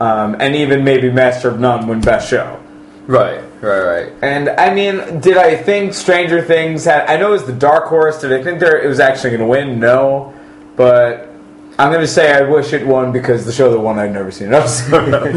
um, 0.00 0.36
and 0.38 0.54
even 0.54 0.84
maybe 0.84 1.10
Master 1.10 1.48
of 1.48 1.58
None 1.58 1.86
win 1.86 2.00
Best 2.00 2.28
Show. 2.28 2.60
Right, 3.06 3.42
right, 3.60 3.80
right. 3.80 4.12
And 4.22 4.48
I 4.48 4.72
mean, 4.72 5.20
did 5.20 5.36
I 5.36 5.56
think 5.56 5.94
Stranger 5.94 6.42
Things 6.42 6.84
had? 6.84 7.06
I 7.08 7.16
know 7.16 7.28
it 7.28 7.32
was 7.32 7.44
the 7.44 7.52
dark 7.52 7.86
horse. 7.86 8.20
Did 8.20 8.32
I 8.32 8.42
think 8.42 8.60
there 8.60 8.80
it 8.80 8.88
was 8.88 9.00
actually 9.00 9.30
going 9.30 9.40
to 9.40 9.46
win? 9.46 9.78
No, 9.80 10.32
but 10.76 11.33
I'm 11.76 11.90
going 11.90 12.02
to 12.02 12.06
say 12.06 12.32
I 12.32 12.42
wish 12.42 12.72
it 12.72 12.86
won 12.86 13.10
because 13.10 13.44
the 13.44 13.52
show 13.52 13.70
that 13.72 13.80
won 13.80 13.98
I'd 13.98 14.12
never 14.12 14.30
seen 14.30 14.48
an 14.48 14.54
episode. 14.54 15.12
of. 15.12 15.34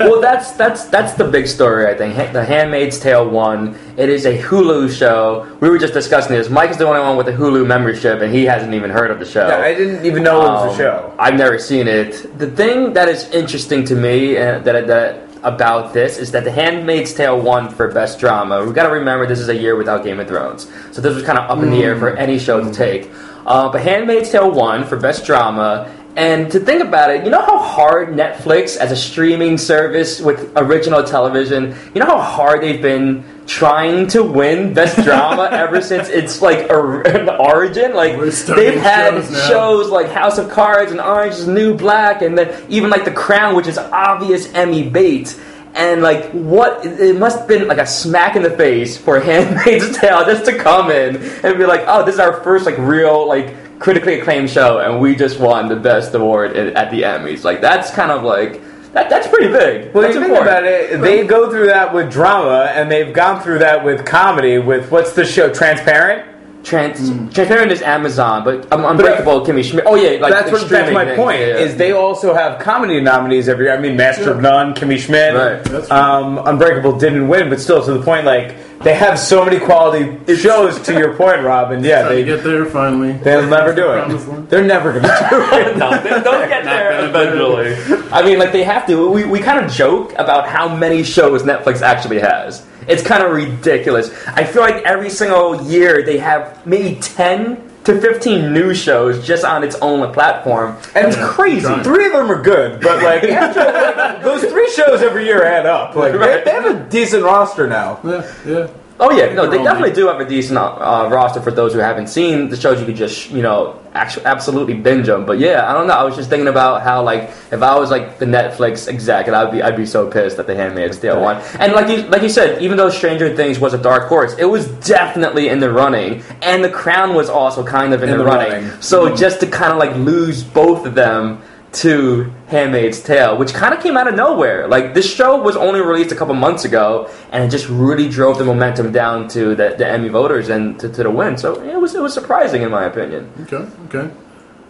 well, 0.00 0.20
that's 0.22 0.52
that's 0.52 0.86
that's 0.86 1.12
the 1.14 1.24
big 1.24 1.46
story. 1.46 1.86
I 1.86 1.94
think 1.94 2.14
The 2.32 2.44
Handmaid's 2.44 2.98
Tale 2.98 3.28
won. 3.28 3.78
It 3.98 4.08
is 4.08 4.24
a 4.24 4.38
Hulu 4.38 4.90
show. 4.96 5.46
We 5.60 5.68
were 5.68 5.78
just 5.78 5.92
discussing 5.92 6.34
this. 6.34 6.48
Mike 6.48 6.70
is 6.70 6.78
the 6.78 6.86
only 6.86 7.00
one 7.00 7.18
with 7.18 7.28
a 7.28 7.32
Hulu 7.32 7.66
membership, 7.66 8.22
and 8.22 8.32
he 8.34 8.44
hasn't 8.44 8.72
even 8.72 8.88
heard 8.90 9.10
of 9.10 9.18
the 9.18 9.26
show. 9.26 9.48
Yeah, 9.48 9.58
I 9.58 9.74
didn't 9.74 10.06
even 10.06 10.22
know 10.22 10.40
it 10.40 10.48
was 10.48 10.66
a 10.66 10.70
Um, 10.70 10.76
show. 10.78 11.14
I've 11.18 11.34
never 11.36 11.58
seen 11.58 11.88
it. 11.88 12.38
The 12.38 12.50
thing 12.50 12.94
that 12.94 13.08
is 13.10 13.28
interesting 13.30 13.84
to 13.84 13.94
me 13.94 14.36
uh, 14.38 14.60
that 14.60 14.86
that 14.86 15.28
about 15.42 15.92
this 15.92 16.16
is 16.16 16.32
that 16.32 16.44
The 16.44 16.50
Handmaid's 16.50 17.12
Tale 17.12 17.38
won 17.38 17.68
for 17.68 17.88
best 17.92 18.18
drama. 18.18 18.64
We've 18.64 18.74
got 18.74 18.84
to 18.88 18.92
remember 18.94 19.26
this 19.26 19.40
is 19.40 19.50
a 19.50 19.54
year 19.54 19.76
without 19.76 20.02
Game 20.04 20.20
of 20.20 20.26
Thrones, 20.26 20.70
so 20.90 21.02
this 21.02 21.14
was 21.14 21.22
kind 21.22 21.38
of 21.38 21.50
up 21.50 21.62
in 21.62 21.70
the 21.70 21.84
air 21.84 21.96
for 21.98 22.16
any 22.16 22.38
show 22.38 22.64
to 22.64 22.72
take. 22.72 23.10
Uh, 23.46 23.70
but 23.70 23.80
Handmaid's 23.80 24.30
Tale 24.30 24.50
won 24.50 24.84
for 24.84 24.96
best 24.96 25.24
drama. 25.24 25.90
And 26.16 26.50
to 26.52 26.60
think 26.60 26.82
about 26.82 27.10
it, 27.10 27.24
you 27.24 27.30
know 27.30 27.42
how 27.42 27.58
hard 27.58 28.08
Netflix, 28.08 28.76
as 28.78 28.90
a 28.90 28.96
streaming 28.96 29.58
service 29.58 30.18
with 30.18 30.50
original 30.56 31.04
television, 31.04 31.76
you 31.94 32.00
know 32.00 32.06
how 32.06 32.20
hard 32.20 32.62
they've 32.62 32.80
been 32.80 33.22
trying 33.46 34.06
to 34.08 34.22
win 34.22 34.74
Best 34.74 35.02
Drama 35.04 35.48
ever 35.52 35.80
since 35.80 36.08
its 36.08 36.42
like 36.42 36.68
the 36.68 37.36
origin. 37.38 37.94
Like 37.94 38.18
they've 38.18 38.80
had 38.80 39.22
shows 39.24 39.46
shows 39.46 39.90
like 39.90 40.08
House 40.08 40.38
of 40.38 40.50
Cards 40.50 40.90
and 40.90 41.00
Orange 41.00 41.34
is 41.34 41.46
New 41.46 41.74
Black, 41.74 42.22
and 42.22 42.36
then 42.36 42.64
even 42.70 42.90
like 42.90 43.04
The 43.04 43.12
Crown, 43.12 43.54
which 43.54 43.66
is 43.66 43.78
obvious 43.78 44.52
Emmy 44.54 44.88
bait. 44.88 45.38
And 45.76 46.00
like, 46.00 46.30
what? 46.30 46.86
It 46.86 47.16
must 47.18 47.40
have 47.40 47.48
been 47.48 47.68
like 47.68 47.78
a 47.78 47.86
smack 47.86 48.34
in 48.34 48.42
the 48.42 48.50
face 48.50 48.96
for 48.96 49.20
Handmaid's 49.28 49.96
Tale 49.98 50.24
just 50.24 50.46
to 50.46 50.56
come 50.56 50.90
in 50.90 51.16
and 51.16 51.58
be 51.58 51.66
like, 51.66 51.82
"Oh, 51.86 52.02
this 52.04 52.14
is 52.14 52.20
our 52.20 52.42
first 52.42 52.64
like 52.64 52.78
real 52.78 53.28
like 53.28 53.78
critically 53.78 54.18
acclaimed 54.18 54.48
show, 54.48 54.78
and 54.78 55.00
we 55.00 55.14
just 55.14 55.38
won 55.38 55.68
the 55.68 55.76
best 55.76 56.14
award 56.14 56.56
at 56.56 56.90
the 56.90 57.02
Emmys." 57.02 57.44
Like, 57.44 57.60
that's 57.60 57.90
kind 57.90 58.10
of 58.10 58.22
like 58.22 58.62
that. 58.94 59.10
That's 59.10 59.28
pretty 59.28 59.48
big. 59.48 59.92
Well, 59.92 60.02
that's 60.02 60.14
you 60.14 60.20
think 60.20 60.32
important. 60.32 60.48
about 60.48 60.64
it, 60.64 61.00
they 61.02 61.26
go 61.26 61.50
through 61.50 61.66
that 61.66 61.92
with 61.92 62.10
drama, 62.10 62.72
and 62.74 62.90
they've 62.90 63.12
gone 63.12 63.42
through 63.42 63.58
that 63.58 63.84
with 63.84 64.06
comedy. 64.06 64.58
With 64.58 64.90
what's 64.90 65.12
the 65.12 65.26
show? 65.26 65.52
Transparent. 65.52 66.35
Trans- 66.66 67.32
Transparent 67.32 67.70
is 67.70 67.80
Amazon, 67.80 68.42
but 68.42 68.72
um, 68.72 68.84
Unbreakable, 68.84 69.46
Kimmy 69.46 69.62
Schmidt. 69.62 69.84
Oh 69.86 69.94
yeah, 69.94 70.18
like 70.18 70.32
that's 70.32 70.50
what, 70.50 70.68
that's 70.68 70.92
my 70.92 71.04
things, 71.04 71.16
point. 71.16 71.38
yeah, 71.38 71.46
yeah. 71.46 71.56
Is 71.58 71.76
they 71.76 71.92
also 71.92 72.34
have 72.34 72.60
comedy 72.60 73.00
nominees 73.00 73.48
every 73.48 73.66
year. 73.66 73.74
I 73.76 73.80
mean, 73.80 73.96
Master 73.96 74.32
of 74.32 74.40
None, 74.40 74.74
Kimmy 74.74 74.98
Schmidt, 74.98 75.32
Right. 75.34 75.90
Um, 75.92 76.38
Unbreakable 76.44 76.98
didn't 76.98 77.28
win, 77.28 77.50
but 77.50 77.60
still 77.60 77.84
to 77.84 77.92
the 77.92 78.02
point. 78.02 78.26
Like 78.26 78.56
they 78.82 78.94
have 78.94 79.16
so 79.16 79.44
many 79.44 79.60
quality 79.60 80.36
shows. 80.36 80.80
To 80.82 80.92
your 80.92 81.14
point, 81.14 81.42
Robin. 81.42 81.84
yeah, 81.84 82.08
they 82.08 82.24
get 82.24 82.42
there 82.42 82.66
finally. 82.66 83.12
they'll 83.12 83.46
never 83.48 83.72
do 83.72 83.92
it. 83.92 84.50
They're 84.50 84.64
never 84.64 84.90
going 84.90 85.04
to 85.04 85.26
do 85.30 85.40
it. 85.42 85.76
no, 85.76 85.90
they 86.02 86.10
don't 86.10 86.48
get 86.48 86.64
there 86.64 87.06
eventually. 87.08 88.10
I 88.10 88.24
mean, 88.24 88.40
like 88.40 88.50
they 88.50 88.64
have 88.64 88.88
to. 88.88 89.08
We, 89.08 89.24
we 89.24 89.38
kind 89.38 89.64
of 89.64 89.70
joke 89.70 90.14
about 90.18 90.48
how 90.48 90.74
many 90.74 91.04
shows 91.04 91.44
Netflix 91.44 91.80
actually 91.80 92.18
has. 92.18 92.66
It's 92.88 93.02
kind 93.02 93.22
of 93.22 93.32
ridiculous. 93.32 94.10
I 94.28 94.44
feel 94.44 94.62
like 94.62 94.82
every 94.84 95.10
single 95.10 95.62
year 95.62 96.02
they 96.02 96.18
have 96.18 96.64
maybe 96.66 97.00
ten 97.00 97.62
to 97.84 98.00
fifteen 98.00 98.52
new 98.52 98.74
shows 98.74 99.24
just 99.24 99.44
on 99.44 99.62
its 99.62 99.76
own 99.76 100.12
platform, 100.12 100.76
and 100.94 101.06
it's 101.06 101.16
crazy. 101.16 101.62
Giant. 101.62 101.84
Three 101.84 102.06
of 102.06 102.12
them 102.12 102.30
are 102.30 102.42
good, 102.42 102.80
but 102.80 103.02
like, 103.02 103.22
after, 103.30 103.60
like, 103.60 104.22
those 104.22 104.44
three 104.50 104.68
shows 104.70 105.02
every 105.02 105.24
year 105.24 105.44
add 105.44 105.66
up. 105.66 105.94
Like 105.94 106.12
they, 106.12 106.42
they 106.44 106.50
have 106.50 106.66
a 106.66 106.88
decent 106.90 107.22
roster 107.22 107.66
now. 107.66 108.00
Yeah, 108.04 108.34
yeah. 108.46 108.66
Oh 108.98 109.10
yeah, 109.10 109.34
no, 109.34 109.46
they 109.46 109.58
definitely 109.62 109.92
do 109.92 110.06
have 110.06 110.20
a 110.20 110.24
decent 110.24 110.58
uh, 110.58 111.08
roster 111.10 111.42
for 111.42 111.50
those 111.50 111.74
who 111.74 111.80
haven't 111.80 112.06
seen 112.06 112.48
the 112.48 112.56
shows. 112.56 112.80
You 112.80 112.86
could 112.86 112.96
just 112.96 113.30
you 113.30 113.42
know 113.42 113.78
actually 113.92 114.24
absolutely 114.24 114.72
binge 114.74 115.06
them. 115.06 115.26
But 115.26 115.38
yeah, 115.38 115.70
I 115.70 115.74
don't 115.74 115.86
know. 115.86 115.92
I 115.92 116.02
was 116.02 116.16
just 116.16 116.30
thinking 116.30 116.48
about 116.48 116.82
how 116.82 117.02
like 117.02 117.24
if 117.52 117.62
I 117.62 117.78
was 117.78 117.90
like 117.90 118.18
the 118.18 118.24
Netflix 118.24 118.88
exec, 118.88 119.26
and 119.26 119.36
I'd 119.36 119.52
be 119.52 119.62
I'd 119.62 119.76
be 119.76 119.84
so 119.84 120.10
pissed 120.10 120.38
that 120.38 120.46
the 120.46 120.54
Handmaid's 120.54 120.98
Tale 120.98 121.20
won. 121.20 121.42
And 121.58 121.74
like 121.74 121.88
you 121.88 122.04
like 122.08 122.22
you 122.22 122.30
said, 122.30 122.62
even 122.62 122.78
though 122.78 122.88
Stranger 122.88 123.36
Things 123.36 123.58
was 123.58 123.74
a 123.74 123.78
dark 123.78 124.08
horse, 124.08 124.34
it 124.38 124.46
was 124.46 124.66
definitely 124.86 125.48
in 125.48 125.60
the 125.60 125.70
running, 125.70 126.22
and 126.40 126.64
The 126.64 126.70
Crown 126.70 127.14
was 127.14 127.28
also 127.28 127.62
kind 127.62 127.92
of 127.92 128.02
in, 128.02 128.08
In 128.08 128.16
the, 128.16 128.24
the 128.24 128.30
running. 128.30 128.52
running. 128.64 128.80
So 128.80 129.14
just 129.14 129.40
to 129.40 129.46
kind 129.46 129.72
of 129.72 129.78
like 129.78 129.94
lose 129.96 130.42
both 130.42 130.86
of 130.86 130.94
them. 130.94 131.42
To 131.76 132.32
Handmaid's 132.48 133.02
Tale, 133.02 133.36
which 133.36 133.52
kind 133.52 133.74
of 133.74 133.82
came 133.82 133.98
out 133.98 134.08
of 134.08 134.14
nowhere. 134.14 134.66
Like 134.66 134.94
this 134.94 135.12
show 135.12 135.40
was 135.40 135.56
only 135.56 135.80
released 135.80 136.10
a 136.10 136.16
couple 136.16 136.34
months 136.34 136.64
ago, 136.64 137.10
and 137.32 137.44
it 137.44 137.50
just 137.50 137.68
really 137.68 138.08
drove 138.08 138.38
the 138.38 138.44
momentum 138.44 138.92
down 138.92 139.28
to 139.28 139.54
the, 139.54 139.74
the 139.76 139.86
Emmy 139.86 140.08
voters 140.08 140.48
and 140.48 140.80
to, 140.80 140.88
to 140.88 141.02
the 141.02 141.10
win. 141.10 141.36
So 141.36 141.62
it 141.62 141.78
was 141.78 141.94
it 141.94 142.00
was 142.00 142.14
surprising 142.14 142.62
in 142.62 142.70
my 142.70 142.84
opinion. 142.84 143.30
Okay, 143.42 143.68
okay. 143.86 144.14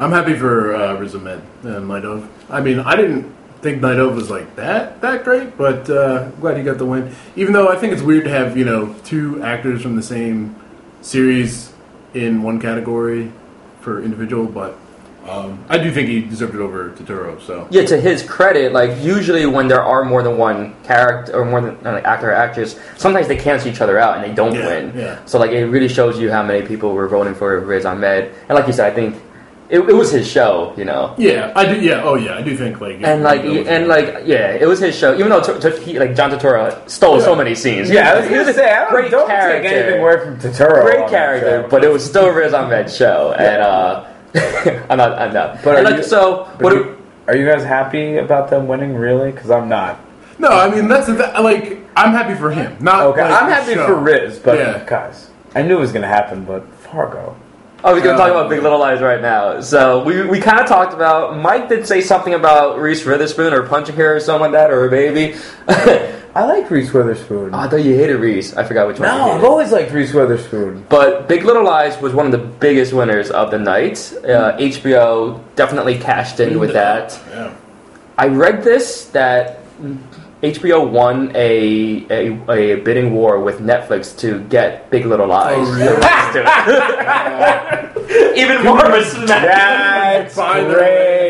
I'm 0.01 0.11
happy 0.11 0.35
for 0.35 0.75
uh, 0.75 0.99
Riz 0.99 1.15
Ahmed 1.15 1.43
and 1.63 1.89
Night 1.89 2.05
of. 2.05 2.29
I 2.51 2.61
mean, 2.61 2.81
I 2.81 2.97
didn't 2.97 3.33
think 3.63 3.81
Night 3.81 3.99
of 3.99 4.17
was 4.17 4.29
like 4.29 4.57
that 4.57 5.01
that 5.01 5.23
great, 5.23 5.57
but 5.57 5.89
uh, 5.89 6.29
glad 6.41 6.57
he 6.57 6.65
got 6.65 6.79
the 6.79 6.87
win. 6.87 7.15
Even 7.37 7.53
though 7.53 7.69
I 7.69 7.77
think 7.77 7.93
it's 7.93 8.03
weird 8.03 8.25
to 8.25 8.31
have 8.31 8.57
you 8.57 8.65
know 8.65 8.97
two 9.05 9.41
actors 9.45 9.81
from 9.81 9.95
the 9.95 10.03
same 10.03 10.57
series 11.03 11.73
in 12.15 12.43
one 12.43 12.61
category 12.61 13.31
for 13.81 14.03
individual, 14.03 14.47
but 14.47 14.77
um, 15.29 15.65
I 15.69 15.79
do 15.79 15.91
think 15.91 16.09
he 16.09 16.21
deserved 16.21 16.55
it 16.55 16.61
over 16.61 16.91
Turturro. 16.91 17.41
So 17.41 17.67
Yeah, 17.71 17.85
to 17.87 18.01
his 18.01 18.23
credit, 18.23 18.73
like 18.73 19.01
usually 19.03 19.47
when 19.47 19.69
there 19.69 19.83
are 19.83 20.05
more 20.05 20.23
than 20.23 20.39
one 20.39 20.75
character 20.85 21.33
or 21.37 21.45
more 21.45 21.61
than 21.61 21.77
uh, 21.87 22.01
actor 22.05 22.31
or 22.31 22.35
actress, 22.35 22.79
sometimes 22.97 23.29
they 23.29 23.37
cancel 23.37 23.71
each 23.71 23.81
other 23.81 23.99
out 23.99 24.17
and 24.17 24.25
they 24.25 24.35
don't 24.35 24.55
Yeah, 24.55 24.67
win. 24.67 24.93
yeah. 24.97 25.25
So 25.27 25.39
like 25.39 25.51
it 25.51 25.67
really 25.67 25.89
shows 25.89 26.19
you 26.19 26.31
how 26.31 26.43
many 26.43 26.67
people 26.67 26.93
were 26.93 27.09
voting 27.09 27.35
for 27.35 27.59
Riz 27.61 27.85
Ahmed, 27.85 28.33
and 28.49 28.57
like 28.57 28.67
you 28.67 28.73
said, 28.73 28.91
I 28.93 28.95
think 28.95 29.17
it, 29.69 29.81
it 29.81 29.93
was 29.95 30.13
his 30.13 30.31
show, 30.31 30.73
you 30.77 30.85
know. 30.85 31.13
yeah, 31.19 31.51
I 31.57 31.65
do. 31.67 31.81
Yeah, 31.81 32.05
oh 32.05 32.15
yeah, 32.15 32.37
I 32.37 32.43
do 32.43 32.57
think 32.57 32.81
like 32.81 33.03
And 33.03 33.25
like, 33.25 33.43
that 33.43 33.51
was- 33.51 33.67
and 33.67 33.89
like, 33.89 34.23
yeah, 34.25 34.53
it 34.53 34.65
was 34.69 34.79
his 34.79 34.97
show. 34.97 35.13
Even 35.19 35.29
though 35.31 35.41
t- 35.43 35.59
t- 35.59 35.83
he, 35.83 35.99
like 35.99 36.15
John 36.15 36.31
Turturro 36.31 36.89
stole 36.89 37.21
so 37.21 37.35
many 37.35 37.57
scenes. 37.57 37.91
Yeah, 37.91 38.13
I 38.13 38.15
was 38.21 38.25
he 38.29 38.31
gonna 38.35 38.47
was 38.47 38.55
say 38.55 38.71
I 38.71 38.85
don't, 38.85 38.91
great 38.93 39.11
don't 39.11 39.27
character. 39.27 39.63
take 39.69 39.73
anything 39.77 40.01
away 40.03 40.19
from 40.25 40.39
Turturro. 40.39 40.83
great 40.83 41.09
character, 41.11 41.67
but 41.69 41.83
it 41.83 41.89
was 41.91 42.05
still 42.05 42.31
Riz 42.31 42.55
Ahmed's 42.55 42.97
show, 42.97 43.33
and 43.37 43.61
uh, 43.61 44.05
I'm 44.91 44.99
not, 44.99 45.13
I'm 45.19 45.33
not. 45.35 45.63
But 45.63 45.77
are 45.77 45.83
like, 45.83 45.97
you- 45.99 46.03
so, 46.03 46.45
But 46.59 46.63
what? 46.65 46.75
you- 46.75 47.03
are 47.29 47.37
you 47.37 47.47
guys 47.47 47.65
happy 47.65 48.19
about 48.19 48.51
them 48.51 48.69
winning? 48.69 48.95
Really? 48.95 49.33
Because 49.33 49.51
I'm 49.51 49.69
not. 49.69 49.99
no, 50.39 50.49
I 50.49 50.71
mean 50.73 50.87
that's 50.89 51.07
th- 51.07 51.19
like 51.19 51.79
I'm 51.97 52.13
happy 52.13 52.35
for 52.35 52.51
him. 52.51 52.77
Not 52.81 53.03
Okay, 53.07 53.23
like, 53.23 53.43
I'm 53.43 53.49
happy 53.51 53.75
show. 53.75 53.87
for 53.87 53.95
Riz, 53.97 54.39
but 54.39 54.59
Yeah. 54.59 54.85
guys, 54.87 55.31
I 55.55 55.63
knew 55.63 55.77
it 55.77 55.81
was 55.81 55.93
gonna 55.93 56.07
happen. 56.07 56.45
But 56.45 56.69
Fargo. 56.75 57.35
Oh, 57.85 57.91
I 57.91 57.93
was 57.93 58.03
going 58.03 58.17
to 58.17 58.19
talk 58.21 58.31
um, 58.31 58.37
about 58.39 58.49
Big 58.51 58.63
Little 58.63 58.79
Lies 58.81 59.01
right 59.03 59.21
now. 59.21 59.61
So 59.61 60.03
we, 60.03 60.27
we 60.27 60.41
kind 60.41 60.59
of 60.59 60.67
talked 60.67 60.93
about. 60.95 61.37
Mike 61.39 61.69
did 61.69 61.87
say 61.87 62.01
something 62.01 62.33
about 62.35 62.81
Reese 62.81 63.05
Witherspoon 63.05 63.53
or 63.53 63.63
punching 63.65 63.95
her 63.97 64.17
or 64.17 64.19
something 64.21 64.41
like 64.51 64.53
that, 64.53 64.71
or 64.73 64.87
a 64.87 64.91
baby. 64.91 65.37
I 66.37 66.45
like 66.45 66.71
Reese 66.71 66.93
Witherspoon. 66.93 67.55
Oh, 67.55 67.59
I 67.59 67.67
thought 67.67 67.83
you 67.83 67.95
hated 67.97 68.17
Reese. 68.17 68.55
I 68.59 68.65
forgot 68.65 68.87
which 68.89 69.01
one. 69.01 69.09
no. 69.09 69.33
I've 69.33 69.43
always 69.45 69.73
liked 69.73 69.91
Reese 69.91 70.13
Witherspoon. 70.13 70.85
But 70.91 71.29
Big 71.29 71.45
Little 71.45 71.65
Lies 71.65 71.99
was 72.03 72.13
one 72.13 72.27
of 72.27 72.33
the 72.33 72.37
biggest 72.47 72.93
winners 72.93 73.31
of 73.31 73.51
the 73.51 73.59
night. 73.59 74.13
Uh, 74.23 74.55
HBO 74.59 75.41
definitely 75.55 75.97
cashed 75.99 76.39
in 76.39 76.59
with 76.59 76.75
that. 76.75 77.19
Yeah. 77.31 77.55
I 78.19 78.27
read 78.29 78.63
this 78.63 79.07
that 79.07 79.61
HBO 80.43 80.87
won 80.91 81.33
a, 81.35 82.05
a, 82.11 82.39
a 82.53 82.75
bidding 82.83 83.15
war 83.15 83.41
with 83.41 83.61
Netflix 83.61 84.15
to 84.19 84.41
get 84.41 84.91
Big 84.91 85.07
Little 85.07 85.29
Lies. 85.29 85.57
Oh, 85.57 85.73
really? 85.73 85.97
released. 85.97 86.37
Even 88.37 88.63
more 88.63 88.85
of 88.85 88.93
a 88.93 89.03
smack. 89.07 89.27
That's 89.29 90.35
Fine. 90.35 90.69
great. 90.69 91.26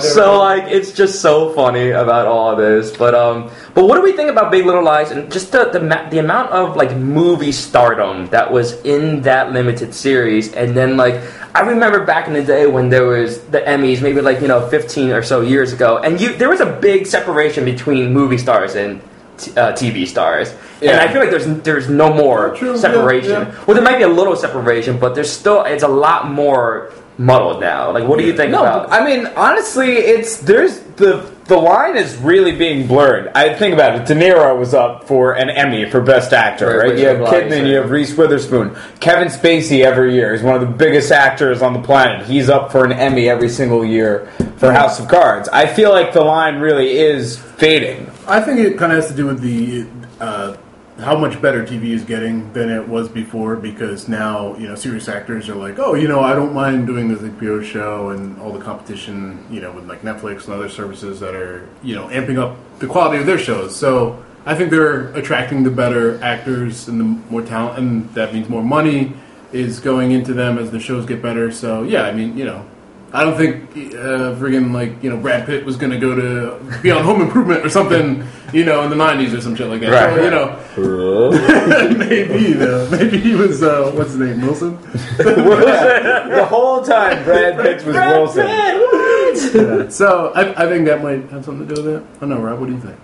So 0.00 0.38
like 0.38 0.64
it's 0.72 0.92
just 0.92 1.20
so 1.20 1.52
funny 1.52 1.90
about 1.90 2.26
all 2.26 2.56
this, 2.56 2.96
but 2.96 3.14
um, 3.14 3.50
but 3.74 3.86
what 3.86 3.96
do 3.96 4.02
we 4.02 4.12
think 4.12 4.30
about 4.30 4.50
Big 4.50 4.64
Little 4.66 4.82
Lies 4.84 5.10
and 5.10 5.30
just 5.32 5.52
the 5.52 5.66
the, 5.70 5.80
ma- 5.80 6.08
the 6.10 6.18
amount 6.18 6.50
of 6.50 6.76
like 6.76 6.96
movie 6.96 7.52
stardom 7.52 8.26
that 8.28 8.50
was 8.52 8.80
in 8.82 9.22
that 9.22 9.52
limited 9.52 9.94
series, 9.94 10.52
and 10.54 10.76
then 10.76 10.96
like 10.96 11.20
I 11.54 11.60
remember 11.60 12.04
back 12.04 12.26
in 12.26 12.32
the 12.32 12.42
day 12.44 12.66
when 12.66 12.88
there 12.88 13.06
was 13.06 13.40
the 13.46 13.60
Emmys, 13.60 14.02
maybe 14.02 14.20
like 14.20 14.40
you 14.40 14.48
know 14.48 14.66
fifteen 14.68 15.10
or 15.10 15.22
so 15.22 15.40
years 15.40 15.72
ago, 15.72 15.98
and 15.98 16.20
you 16.20 16.34
there 16.36 16.48
was 16.48 16.60
a 16.60 16.66
big 16.80 17.06
separation 17.06 17.64
between 17.64 18.12
movie 18.12 18.38
stars 18.38 18.74
and. 18.74 19.00
T- 19.38 19.50
uh, 19.56 19.72
TV 19.72 20.06
stars, 20.06 20.54
and 20.82 20.90
I 21.00 21.10
feel 21.10 21.18
like 21.20 21.30
there's 21.30 21.46
there's 21.62 21.88
no 21.88 22.12
more 22.12 22.54
True, 22.54 22.72
yeah, 22.74 22.76
separation. 22.76 23.30
yeah. 23.48 23.64
Well, 23.66 23.74
there 23.74 23.82
might 23.82 23.96
be 23.96 24.04
a 24.04 24.08
little 24.08 24.36
separation, 24.36 24.98
but 24.98 25.14
there's 25.14 25.32
still 25.32 25.64
it's 25.64 25.82
a 25.82 25.88
lot 25.88 26.30
more 26.30 26.92
muddled 27.18 27.60
now. 27.60 27.92
Like, 27.92 28.08
what 28.08 28.18
do 28.18 28.24
you 28.24 28.36
think 28.36 28.50
No, 28.52 28.60
about? 28.60 28.92
I 28.92 29.04
mean 29.04 29.26
honestly, 29.36 29.92
it's 29.96 30.38
there's 30.38 30.80
the 30.96 31.30
the 31.46 31.56
line 31.56 31.96
is 31.96 32.16
really 32.18 32.52
being 32.52 32.86
blurred. 32.86 33.30
I 33.34 33.52
think 33.54 33.74
about 33.74 33.96
it. 33.96 34.06
De 34.06 34.14
Niro 34.14 34.56
was 34.58 34.72
up 34.74 35.06
for 35.08 35.32
an 35.32 35.50
Emmy 35.50 35.90
for 35.90 36.00
Best 36.00 36.32
Actor, 36.32 36.66
Right, 36.78 36.88
right? 36.90 36.98
You 36.98 37.06
have 37.08 37.18
Blige, 37.18 37.44
Kidman, 37.44 37.66
you 37.68 37.74
have 37.76 37.90
Reese 37.90 38.16
Witherspoon, 38.16 38.74
Kevin 39.00 39.28
Spacey 39.28 39.84
every 39.84 40.14
year. 40.14 40.32
He's 40.32 40.42
one 40.42 40.54
of 40.54 40.60
the 40.60 40.74
biggest 40.74 41.10
actors 41.12 41.60
on 41.60 41.72
the 41.74 41.80
planet. 41.82 42.24
He's 42.26 42.48
up 42.48 42.70
for 42.72 42.84
an 42.84 42.92
Emmy 42.92 43.28
every 43.28 43.48
single 43.48 43.84
year 43.84 44.30
for 44.56 44.72
House 44.72 45.00
of 45.00 45.08
Cards. 45.08 45.48
I 45.48 45.66
feel 45.66 45.90
like 45.90 46.12
the 46.12 46.22
line 46.24 46.60
really 46.60 46.92
is 46.96 47.36
fading. 47.38 48.10
I 48.26 48.40
think 48.40 48.60
it 48.60 48.78
kind 48.78 48.92
of 48.92 48.98
has 49.02 49.08
to 49.08 49.16
do 49.16 49.26
with 49.26 49.40
the 49.40 49.86
uh, 50.20 50.56
how 50.98 51.16
much 51.16 51.40
better 51.40 51.64
TV 51.64 51.90
is 51.90 52.04
getting 52.04 52.52
than 52.52 52.68
it 52.70 52.86
was 52.86 53.08
before 53.08 53.56
because 53.56 54.08
now 54.08 54.54
you 54.56 54.68
know 54.68 54.74
serious 54.74 55.08
actors 55.08 55.48
are 55.48 55.54
like, 55.54 55.78
oh, 55.78 55.94
you 55.94 56.06
know, 56.06 56.20
I 56.20 56.34
don't 56.34 56.52
mind 56.52 56.86
doing 56.86 57.08
this 57.08 57.20
HBO 57.20 57.64
show 57.64 58.10
and 58.10 58.38
all 58.40 58.52
the 58.52 58.62
competition, 58.62 59.44
you 59.50 59.60
know, 59.60 59.72
with 59.72 59.88
like 59.88 60.02
Netflix 60.02 60.44
and 60.44 60.54
other 60.54 60.68
services 60.68 61.20
that 61.20 61.34
are 61.34 61.68
you 61.82 61.94
know 61.94 62.08
amping 62.08 62.38
up 62.38 62.56
the 62.78 62.86
quality 62.86 63.18
of 63.18 63.26
their 63.26 63.38
shows. 63.38 63.74
So 63.74 64.22
I 64.44 64.54
think 64.54 64.70
they're 64.70 65.08
attracting 65.14 65.62
the 65.62 65.70
better 65.70 66.22
actors 66.22 66.88
and 66.88 67.00
the 67.00 67.04
more 67.04 67.42
talent, 67.42 67.78
and 67.78 68.14
that 68.14 68.34
means 68.34 68.48
more 68.48 68.62
money 68.62 69.14
is 69.52 69.80
going 69.80 70.12
into 70.12 70.34
them 70.34 70.58
as 70.58 70.70
the 70.70 70.80
shows 70.80 71.06
get 71.06 71.22
better. 71.22 71.50
So 71.50 71.82
yeah, 71.82 72.02
I 72.02 72.12
mean, 72.12 72.36
you 72.36 72.44
know. 72.44 72.66
I 73.14 73.24
don't 73.24 73.36
think 73.36 73.70
uh, 73.94 74.34
friggin' 74.36 74.72
like 74.72 75.02
you 75.02 75.10
know 75.10 75.18
Brad 75.18 75.44
Pitt 75.44 75.66
was 75.66 75.76
gonna 75.76 75.98
go 75.98 76.14
to 76.14 76.80
be 76.80 76.90
on 76.90 77.04
Home 77.04 77.20
Improvement 77.20 77.64
or 77.64 77.68
something, 77.68 78.26
you 78.54 78.64
know, 78.64 78.82
in 78.84 78.90
the 78.90 78.96
'90s 78.96 79.36
or 79.36 79.40
some 79.42 79.54
shit 79.54 79.68
like 79.68 79.82
that. 79.82 79.90
Right. 79.90 80.16
So, 80.16 80.24
you 80.24 80.30
know, 80.30 81.98
maybe 82.08 82.54
though, 82.54 82.88
maybe 82.90 83.18
he 83.18 83.34
was 83.34 83.62
uh, 83.62 83.92
what's 83.94 84.12
his 84.12 84.18
name, 84.18 84.40
Wilson. 84.40 84.80
the 85.18 86.46
whole 86.48 86.82
time, 86.82 87.22
Brad 87.24 87.60
Pitt 87.60 87.84
was 87.84 87.94
Wilson. 87.94 88.46
Yeah. 88.46 89.88
So 89.90 90.32
I, 90.34 90.64
I 90.64 90.68
think 90.68 90.86
that 90.86 91.02
might 91.02 91.28
have 91.30 91.44
something 91.44 91.68
to 91.68 91.74
do 91.74 91.82
with 91.82 91.96
it. 91.96 92.02
I 92.16 92.20
don't 92.20 92.30
know, 92.30 92.40
Rob. 92.40 92.60
What 92.60 92.66
do 92.66 92.72
you 92.72 92.80
think? 92.80 92.96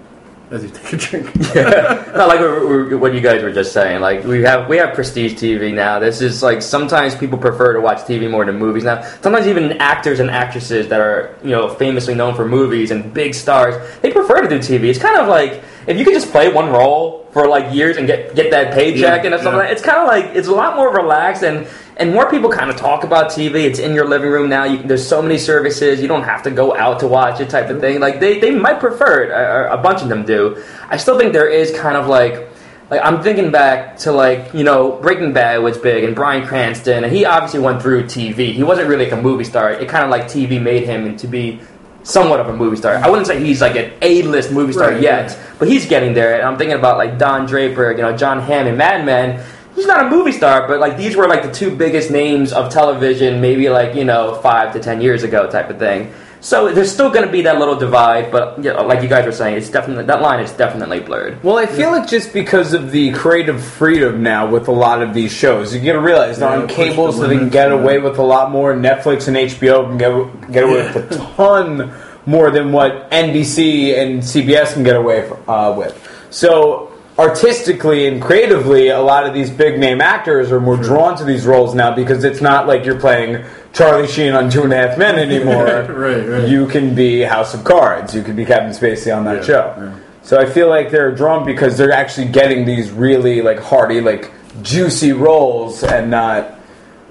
As 0.51 0.63
you 0.63 0.71
take 0.71 0.93
a 0.95 0.97
drink. 0.97 1.37
Not 1.55 2.29
like 2.29 2.41
what- 2.41 2.99
what 3.01 3.13
you 3.15 3.21
guys 3.21 3.43
were 3.43 3.53
just 3.53 3.73
saying. 3.73 4.01
Like 4.01 4.25
we 4.25 4.43
have 4.43 4.69
we 4.69 4.79
have 4.79 4.95
prestige 4.95 5.35
TV 5.35 5.75
now. 5.75 5.99
This 5.99 6.21
is 6.23 6.43
like 6.43 6.63
sometimes 6.63 7.15
people 7.15 7.37
prefer 7.39 7.75
to 7.75 7.81
watch 7.81 7.99
TV 7.99 8.31
more 8.31 8.45
than 8.47 8.57
movies 8.59 8.85
now. 8.85 9.03
Sometimes 9.21 9.47
even 9.47 9.73
actors 9.73 10.21
and 10.21 10.31
actresses 10.31 10.89
that 10.89 11.01
are 11.01 11.37
you 11.45 11.51
know 11.51 11.69
famously 11.69 12.15
known 12.15 12.35
for 12.35 12.47
movies 12.49 12.91
and 12.91 13.13
big 13.13 13.35
stars, 13.35 13.75
they 14.01 14.11
prefer 14.11 14.41
to 14.41 14.49
do 14.49 14.59
TV. 14.59 14.85
It's 14.85 14.99
kind 14.99 15.21
of 15.21 15.29
like 15.29 15.63
if 15.87 15.99
you 15.99 16.05
could 16.05 16.15
just 16.15 16.31
play 16.31 16.51
one 16.53 16.71
role 16.71 17.27
for 17.33 17.47
like 17.47 17.75
years 17.75 17.99
and 17.99 18.07
get 18.07 18.35
get 18.35 18.51
that 18.51 18.73
paycheck 18.73 19.25
Yeah, 19.25 19.31
and 19.33 19.41
stuff 19.41 19.53
yeah. 19.53 19.59
like 19.59 19.69
that. 19.69 19.73
It's 19.73 19.83
kind 19.83 19.99
of 19.99 20.09
like 20.09 20.35
it's 20.37 20.49
a 20.49 20.53
lot 20.55 20.77
more 20.77 20.91
relaxed 20.95 21.43
and. 21.43 21.67
And 21.99 22.13
more 22.13 22.31
people 22.31 22.49
kind 22.49 22.71
of 22.71 22.77
talk 22.77 23.03
about 23.03 23.31
TV. 23.31 23.65
It's 23.65 23.81
in 23.81 23.93
your 23.93 24.07
living 24.09 24.31
room 24.31 24.49
now. 24.49 24.65
You, 24.65 24.79
there's 24.85 25.07
so 25.07 25.21
many 25.21 25.37
services. 25.37 26.01
You 26.01 26.07
don't 26.07 26.23
have 26.23 26.45
to 26.45 26.51
go 26.51 26.77
out 26.77 27.01
to 27.01 27.09
watch 27.09 27.41
it, 27.41 27.51
type 27.51 27.71
of 27.71 27.81
thing. 27.81 27.99
Like 27.99 28.21
they, 28.21 28.39
they 28.39 28.53
might 28.53 28.79
prefer 28.79 29.25
it. 29.25 29.31
A, 29.31 29.73
a 29.75 29.79
bunch 29.79 30.03
of 30.03 30.09
them 30.09 30.25
do. 30.25 30.63
I 30.89 30.97
still 30.97 31.19
think 31.19 31.33
there 31.33 31.49
is 31.49 31.77
kind 31.77 31.97
of 31.97 32.07
like 32.07 32.49
like 32.91 33.01
I'm 33.05 33.21
thinking 33.23 33.51
back 33.51 33.99
to 33.99 34.13
like 34.13 34.55
you 34.55 34.63
know 34.65 34.93
Breaking 35.03 35.33
Bad 35.33 35.59
was 35.63 35.77
big 35.77 36.05
and 36.05 36.15
Bryan 36.15 36.47
Cranston 36.47 37.03
and 37.05 37.13
he 37.13 37.25
obviously 37.25 37.61
went 37.61 37.83
through 37.83 38.05
TV. 38.05 38.53
He 38.53 38.63
wasn't 38.63 38.89
really 38.89 39.05
like 39.11 39.19
a 39.19 39.21
movie 39.21 39.45
star. 39.45 39.73
It 39.73 39.89
kind 39.89 40.05
of 40.05 40.11
like 40.11 40.25
TV 40.27 40.63
made 40.63 40.85
him 40.85 41.17
to 41.17 41.27
be 41.27 41.61
somewhat 42.05 42.41
of 42.41 42.49
a 42.49 42.57
movie 42.57 42.77
star. 42.77 42.95
I 42.95 43.09
wouldn't 43.11 43.27
say 43.27 43.45
he's 43.45 43.61
like 43.61 43.77
an 43.77 43.93
A-list 44.01 44.53
movie 44.53 44.73
star 44.73 44.93
Right, 44.93 45.03
yet, 45.03 45.31
right. 45.33 45.39
but 45.59 45.69
he's 45.69 45.85
getting 45.87 46.15
there. 46.15 46.35
And 46.37 46.43
I'm 46.43 46.57
thinking 46.57 46.79
about 46.79 46.97
like 46.97 47.19
Don 47.19 47.45
Draper, 47.45 47.91
you 47.91 47.99
know 48.03 48.17
Jon 48.17 48.41
Hamm 48.41 48.67
and 48.69 48.79
Mad 48.79 49.05
Men. 49.05 49.45
He's 49.79 49.87
not 49.87 50.07
a 50.07 50.11
movie 50.11 50.33
star, 50.33 50.67
but 50.67 50.81
like 50.81 50.97
these 50.97 51.15
were 51.15 51.29
like 51.29 51.45
the 51.45 51.53
two 51.53 51.75
biggest 51.75 52.11
names 52.11 52.53
of 52.53 52.73
television, 52.73 53.41
maybe 53.41 53.69
like 53.69 53.95
you 53.95 54.05
know 54.05 54.35
five 54.43 54.73
to 54.73 54.81
ten 54.81 55.01
years 55.01 55.23
ago, 55.23 55.49
type 55.49 55.71
of 55.71 55.79
thing. 55.79 56.13
So 56.41 56.73
there's 56.73 56.93
still 56.93 57.11
going 57.11 57.27
to 57.27 57.33
be 57.33 57.43
that 57.43 57.59
little 57.59 57.75
divide, 57.77 58.31
but 58.31 58.59
you 58.59 58.73
know, 58.73 58.85
like 58.87 59.03
you 59.03 59.09
guys 59.09 59.25
were 59.27 59.33
saying, 59.33 59.57
it's 59.57 59.71
definitely 59.71 60.05
that 60.05 60.21
line 60.23 60.39
is 60.41 60.53
definitely 60.53 61.01
blurred. 61.01 61.43
Well, 61.43 61.59
I 61.59 61.67
feel 61.67 61.91
like 61.91 62.09
just 62.09 62.33
because 62.33 62.75
of 62.75 62.93
the 62.93 63.13
creative 63.13 63.63
freedom 63.63 64.23
now 64.23 64.49
with 64.49 64.69
a 64.69 64.73
lot 64.73 65.03
of 65.03 65.15
these 65.15 65.33
shows, 65.33 65.75
you 65.75 65.81
got 65.81 65.95
to 65.95 66.01
realize 66.01 66.39
they're 66.39 66.49
Yeah, 66.51 66.63
on 66.63 66.67
push 66.69 66.77
cable, 66.77 67.07
the 67.07 67.13
so 67.13 67.21
they 67.23 67.29
can 67.31 67.37
limits, 67.39 67.53
get 67.53 67.69
yeah. 67.71 67.75
away 67.79 67.99
with 67.99 68.19
a 68.19 68.23
lot 68.23 68.51
more. 68.53 68.73
Netflix 68.75 69.27
and 69.27 69.37
HBO 69.37 69.87
can 69.89 69.99
get, 69.99 70.53
get 70.53 70.63
away 70.65 70.77
Yeah. 70.85 70.95
with 70.95 71.13
a 71.13 71.17
ton 71.37 71.93
more 72.27 72.51
than 72.53 72.71
what 72.73 73.11
NBC 73.11 73.99
and 73.99 74.21
CBS 74.23 74.75
can 74.75 74.85
get 74.85 74.95
away 74.97 75.29
uh, 75.49 75.75
with. 75.77 75.97
So, 76.31 76.88
artistically 77.19 78.07
and 78.07 78.23
creatively, 78.23 78.89
a 78.89 79.01
lot 79.01 79.27
of 79.27 79.35
these 79.35 79.51
big 79.51 79.79
name 79.79 80.01
actors 80.01 80.53
are 80.53 80.61
more 80.61 80.77
drawn 80.77 81.17
to 81.19 81.25
these 81.25 81.45
roles 81.47 81.75
now 81.75 81.95
because 81.95 82.23
it's 82.25 82.41
not 82.41 82.67
like 82.67 82.85
you're 82.85 83.01
playing 83.01 83.45
Charlie 83.73 84.07
Sheen 84.09 84.33
on 84.33 84.49
Two 84.51 84.63
and 84.63 84.73
a 84.73 84.77
Half 84.77 84.97
Men 84.99 85.19
anymore. 85.31 85.65
Right, 85.93 86.21
right. 86.27 86.49
You 86.49 86.67
can 86.69 86.95
be 86.95 87.21
House 87.23 87.55
of 87.55 87.65
Cards. 87.65 88.15
You 88.15 88.23
can 88.23 88.37
be 88.37 88.45
Kevin 88.45 88.71
Spacey 88.71 89.15
on 89.15 89.25
that 89.25 89.39
Yeah, 89.39 89.43
show. 89.43 89.75
yeah. 89.79 89.99
So 90.23 90.39
I 90.39 90.47
feel 90.47 90.69
like 90.69 90.91
they're 90.91 91.11
drawn 91.15 91.45
because 91.47 91.77
they're 91.79 91.91
actually 91.93 92.29
getting 92.29 92.65
these 92.67 92.91
really 92.91 93.41
like 93.43 93.59
hearty, 93.59 94.01
like 94.01 94.31
juicy 94.63 95.13
roles, 95.13 95.83
and 95.83 96.11
not 96.11 96.59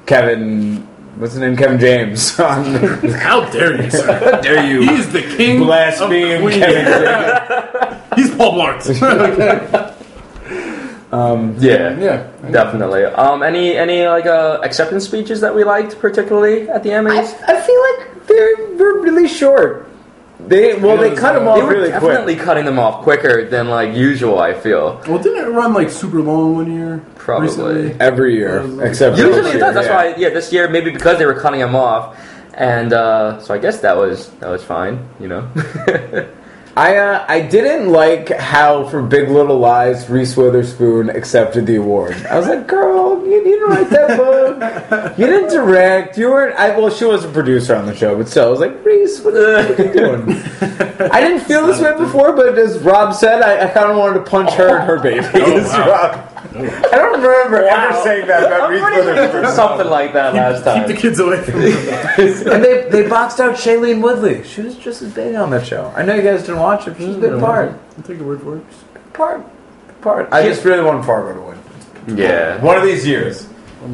Kevin 0.06 0.88
what's 1.18 1.34
his 1.34 1.42
name? 1.42 1.58
Kevin 1.58 1.80
James. 1.80 2.36
How 2.38 3.50
dare 3.50 3.82
you, 3.82 3.90
sir? 3.90 4.20
How 4.32 4.40
dare 4.42 4.72
you? 4.72 4.82
He's 4.84 5.12
the 5.12 5.22
king 5.24 5.60
Blaspheme 5.64 6.32
of 6.36 6.42
Queens. 6.42 6.58
Kevin 6.58 6.86
James. 6.86 8.04
He's 8.16 8.36
Paul 8.36 8.54
Blart. 8.54 9.94
Yeah, 11.12 11.98
yeah. 12.00 12.32
definitely. 12.52 13.06
Um, 13.06 13.44
any 13.44 13.78
any 13.78 14.06
like 14.08 14.26
uh, 14.26 14.60
acceptance 14.64 15.06
speeches 15.06 15.42
that 15.42 15.56
we 15.56 15.64
liked 15.64 16.00
particularly 16.00 16.70
at 16.70 16.84
the 16.84 16.94
I, 16.94 16.98
Emmys? 16.98 17.34
I 17.48 17.62
feel 17.62 17.82
like 17.90 18.28
they 18.28 18.76
were 18.76 19.02
really 19.02 19.28
short. 19.28 19.88
They 20.40 20.76
well, 20.76 20.98
they 20.98 21.16
cut 21.16 21.34
them 21.34 21.48
off 21.48 21.58
they 21.58 21.64
were 21.64 21.70
really 21.70 21.90
definitely 21.90 22.36
quick. 22.36 22.46
cutting 22.46 22.66
them 22.66 22.78
off 22.78 23.04
quicker 23.04 23.46
than 23.50 23.70
like 23.70 23.96
usual. 23.96 24.40
I 24.40 24.54
feel 24.54 25.02
Well, 25.08 25.18
didn't 25.18 25.46
it 25.46 25.50
run 25.50 25.74
like 25.74 25.90
super 25.90 26.22
long 26.22 26.56
one 26.56 26.72
year? 26.72 27.04
Probably. 27.16 27.48
recently? 27.48 28.00
Every 28.00 28.36
year, 28.36 28.60
except 28.86 29.18
usually 29.18 29.42
this 29.42 29.56
it 29.56 29.60
does. 29.60 29.74
That's 29.74 29.88
yeah. 29.88 29.96
why 29.96 30.16
yeah, 30.16 30.30
this 30.30 30.54
year 30.54 30.70
maybe 30.70 30.92
because 30.92 31.18
they 31.18 31.26
were 31.26 31.34
cutting 31.34 31.60
them 31.60 31.76
off, 31.76 32.18
and 32.54 32.94
uh, 32.94 33.40
so 33.42 33.54
I 33.54 33.58
guess 33.58 33.80
that 33.82 33.98
was 33.98 34.30
that 34.40 34.50
was 34.50 34.64
fine. 34.64 35.08
You 35.20 35.28
know. 35.28 36.28
I 36.78 36.98
uh, 36.98 37.26
I 37.28 37.42
didn't 37.42 37.90
like 37.90 38.30
how 38.30 38.88
for 38.88 39.02
Big 39.02 39.30
Little 39.30 39.58
Lies 39.58 40.08
Reese 40.12 40.38
Witherspoon 40.38 41.10
accepted 41.10 41.66
the 41.66 41.78
award. 41.78 42.14
I 42.28 42.38
was 42.38 42.48
like, 42.48 42.68
girl, 42.68 43.26
you, 43.26 43.44
didn't 43.44 43.68
write 43.68 43.90
that 43.90 44.16
book. 44.16 45.18
You 45.18 45.26
didn't 45.26 45.50
direct. 45.50 46.20
You 46.20 46.30
weren't. 46.30 46.56
I, 46.56 46.78
well, 46.78 46.92
she 46.92 47.06
was 47.06 47.26
a 47.26 47.30
producer 47.30 47.76
on 47.76 47.88
the 47.88 47.96
show, 47.96 48.16
but 48.16 48.30
still, 48.30 48.46
I 48.46 48.50
was 48.52 48.60
like, 48.60 48.86
Reese, 48.86 49.22
what, 49.22 49.34
what 49.34 49.80
are 49.80 49.84
you 49.88 49.92
doing? 49.92 50.30
I 51.12 51.20
didn't 51.20 51.46
feel 51.46 51.66
this 51.66 51.82
way 51.82 51.98
before, 51.98 52.34
but 52.34 52.56
as 52.60 52.78
Rob 52.78 53.16
said, 53.16 53.42
I, 53.42 53.68
I 53.68 53.74
kind 53.74 53.90
of 53.90 53.98
wanted 53.98 54.24
to 54.24 54.30
punch 54.30 54.54
her 54.54 54.78
and 54.78 54.86
her 54.86 55.00
babies. 55.00 55.34
wow. 55.34 55.90
Rob. 55.90 56.34
I 56.56 56.96
don't 56.96 57.12
remember 57.22 57.64
ever 57.64 58.04
saying 58.04 58.28
that 58.28 58.44
about 58.46 58.70
Reese 58.70 58.82
Witherspoon. 58.82 59.56
Something 59.56 59.88
like 59.88 60.14
that 60.14 60.34
last 60.34 60.64
time. 60.64 60.86
Keep 60.86 60.96
the 60.96 61.02
kids 61.02 61.20
away 61.20 61.42
from 61.42 61.62
him. 61.62 62.54
and 62.54 62.64
they, 62.64 62.90
they 62.90 63.08
boxed 63.08 63.40
out 63.40 63.56
Shailene 63.56 64.02
Woodley. 64.02 64.44
She 64.44 64.62
was 64.62 64.76
just 64.76 65.02
as 65.02 65.14
big 65.14 65.36
on 65.36 65.50
that 65.52 65.66
show. 65.66 65.92
I 65.96 66.04
know 66.04 66.16
you 66.16 66.22
guys 66.22 66.42
didn't 66.42 66.60
watch 66.60 66.88
it, 66.88 66.92
but 66.92 67.00
she 67.00 67.08
was 67.08 67.18
a 67.18 67.20
good 67.20 67.40
part. 67.40 67.80
I'll 67.98 68.04
take 68.04 68.18
your 68.18 68.28
word 68.28 68.42
for 68.42 68.58
it. 68.58 68.64
Part. 69.14 69.46
Part. 70.02 70.30
I 70.32 70.44
just 70.44 70.64
really 70.64 70.84
want 70.84 71.06
Fargo 71.06 71.34
to 71.34 71.42
win. 71.42 72.18
Yeah. 72.18 72.62
One 72.64 72.78
of 72.78 72.84
these 72.84 73.06
years. 73.06 73.48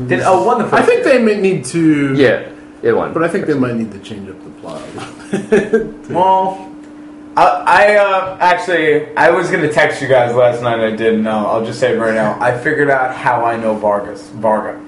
Did, 0.07 0.21
oh, 0.21 0.43
one 0.45 0.59
the 0.59 0.67
first 0.67 0.83
I 0.83 0.85
think 0.85 1.03
they 1.03 1.21
may 1.21 1.39
need 1.39 1.65
to. 1.65 2.15
Yeah. 2.15 2.49
It 2.81 2.93
won. 2.93 3.13
But 3.13 3.23
I 3.23 3.27
think 3.29 3.45
they 3.47 3.53
might 3.53 3.75
need 3.75 3.91
to 3.91 3.99
change 3.99 4.29
up 4.29 4.43
the 4.43 4.49
plot. 4.61 4.81
a 4.81 5.37
little 5.37 5.91
bit. 5.91 6.09
Well, 6.09 6.72
I, 7.35 7.43
I 7.45 7.95
uh, 7.95 8.37
actually, 8.39 9.15
I 9.17 9.31
was 9.31 9.49
going 9.49 9.63
to 9.63 9.71
text 9.73 10.01
you 10.01 10.07
guys 10.07 10.35
last 10.35 10.61
night. 10.61 10.79
I 10.79 10.91
didn't 10.95 11.23
know. 11.23 11.47
I'll 11.47 11.65
just 11.65 11.79
say 11.79 11.95
it 11.95 11.99
right 11.99 12.13
now. 12.13 12.37
I 12.39 12.57
figured 12.57 12.89
out 12.89 13.15
how 13.15 13.43
I 13.43 13.57
know 13.57 13.73
Vargas. 13.75 14.29
Varga. 14.29 14.79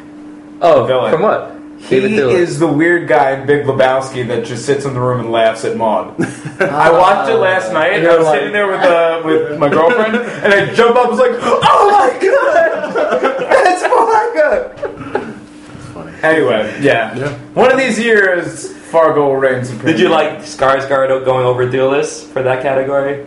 oh, 0.61 0.85
villain. 0.85 1.11
from 1.11 1.21
what? 1.23 1.51
He 1.79 1.97
is 1.97 2.57
the 2.57 2.67
weird 2.67 3.07
guy 3.07 3.31
in 3.31 3.45
Big 3.45 3.65
Lebowski 3.65 4.27
that 4.29 4.45
just 4.45 4.65
sits 4.65 4.85
in 4.85 4.93
the 4.93 4.99
room 4.99 5.19
and 5.19 5.31
laughs 5.31 5.65
at 5.65 5.75
Maude. 5.77 6.15
I 6.61 6.89
watched 6.91 7.29
it 7.29 7.35
last 7.35 7.73
night. 7.73 8.01
You're 8.01 8.11
I 8.11 8.17
was 8.17 8.25
like- 8.27 8.39
sitting 8.39 8.53
there 8.53 8.67
with 8.67 8.81
uh, 8.81 9.21
with 9.25 9.59
my 9.59 9.69
girlfriend, 9.69 10.15
and 10.43 10.53
I 10.53 10.73
jumped 10.73 10.97
up. 10.97 11.09
and 11.09 11.11
was 11.11 11.19
like, 11.19 11.37
"Oh 11.41 11.89
my 11.91 12.11
god, 12.25 13.39
that's 13.39 13.83
Fargo!" 13.85 14.73
funny. 15.93 16.17
Anyway, 16.23 16.77
yeah. 16.81 17.15
Yeah. 17.15 17.37
One 17.53 17.71
of 17.71 17.77
these 17.77 17.99
years, 17.99 18.73
Fargo 18.95 19.25
will 19.27 19.35
reign 19.35 19.65
supreme. 19.65 19.91
Did 19.91 19.99
you 19.99 20.07
like 20.07 20.37
Skarsgård 20.39 21.25
going 21.25 21.45
over 21.45 21.67
Thewlis 21.67 22.25
for 22.31 22.41
that 22.43 22.61
category? 22.63 23.25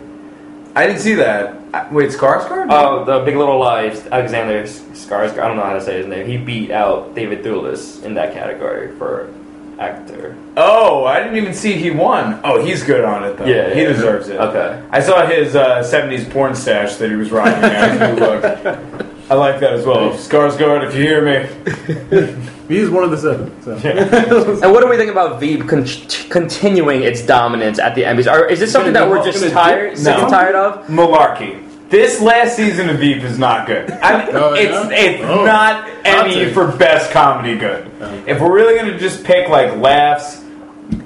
I 0.75 0.87
didn't 0.87 1.01
see 1.01 1.13
that. 1.13 1.59
I- 1.75 1.87
Wait, 1.91 2.09
Skarsgård? 2.09 2.67
Oh, 2.71 3.05
the 3.05 3.19
Big 3.23 3.35
Little 3.35 3.59
Lies. 3.59 4.07
Alexander 4.07 4.63
Skarsgård. 4.63 5.37
I 5.37 5.47
don't 5.47 5.57
know 5.57 5.63
how 5.63 5.73
to 5.73 5.81
say 5.81 5.99
his 5.99 6.07
name. 6.07 6.25
He 6.25 6.37
beat 6.37 6.71
out 6.71 7.13
David 7.13 7.43
Thewlis 7.43 8.01
in 8.03 8.15
that 8.15 8.33
category 8.33 8.95
for 8.97 9.29
actor. 9.77 10.35
oh, 10.57 11.05
I 11.05 11.19
didn't 11.21 11.37
even 11.37 11.53
see 11.53 11.73
he 11.73 11.91
won. 11.91 12.39
Oh, 12.43 12.59
he's 12.65 12.81
good 12.83 13.05
on 13.05 13.23
it 13.23 13.37
though. 13.37 13.45
Yeah, 13.45 13.71
he 13.71 13.83
yeah. 13.83 13.89
deserves 13.89 14.27
it. 14.27 14.39
Okay. 14.39 14.81
I 14.89 15.01
saw 15.01 15.27
his 15.27 15.55
uh, 15.55 15.83
'70s 15.83 16.31
porn 16.31 16.55
stash 16.55 16.95
that 16.95 17.11
he 17.11 17.15
was 17.15 17.29
rocking. 17.29 17.61
Now. 17.61 17.89
His 17.89 17.99
new 18.19 18.25
look. 18.25 19.05
I 19.29 19.35
like 19.35 19.59
that 19.59 19.73
as 19.73 19.85
well. 19.85 20.09
Skarsgård, 20.11 20.87
if 20.87 20.95
you 20.95 21.03
hear 21.03 21.21
me, 21.23 22.35
He's 22.67 22.89
one 22.89 23.03
of 23.03 23.11
the 23.11 23.17
seven. 23.17 23.61
So. 23.63 23.73
And 24.63 24.71
what 24.71 24.81
do 24.81 24.87
we 24.89 24.97
think 24.97 25.09
about 25.11 25.39
Veep 25.39 25.67
con- 25.67 25.85
continuing 26.29 27.03
its 27.03 27.21
dominance 27.23 27.79
at 27.79 27.95
the 27.95 28.03
Emmys? 28.03 28.31
Or 28.31 28.45
is 28.45 28.59
this 28.59 28.71
something 28.71 28.93
that 28.93 29.09
we're 29.09 29.23
just 29.23 29.43
tired, 29.53 29.89
dip- 29.91 29.97
sick 29.99 30.15
and 30.17 30.29
tired 30.29 30.55
of? 30.55 30.87
malarkey. 30.87 31.65
This 31.89 32.21
last 32.21 32.55
season 32.55 32.89
of 32.89 32.99
Veep 32.99 33.23
is 33.23 33.39
not 33.39 33.65
good. 33.65 33.89
I 33.89 34.25
mean, 34.25 34.35
Oh, 34.35 34.53
it's 34.53 34.71
yeah? 34.71 34.89
it's 34.91 35.23
Oh. 35.23 35.43
not 35.45 35.89
Emmy 36.05 36.33
take 36.35 36.53
for 36.53 36.67
best 36.67 37.09
comedy 37.11 37.57
good. 37.57 37.89
If 38.27 38.39
we're 38.39 38.53
really 38.53 38.77
gonna 38.77 38.99
just 38.99 39.23
pick 39.23 39.49
like 39.49 39.75
laughs, 39.77 40.43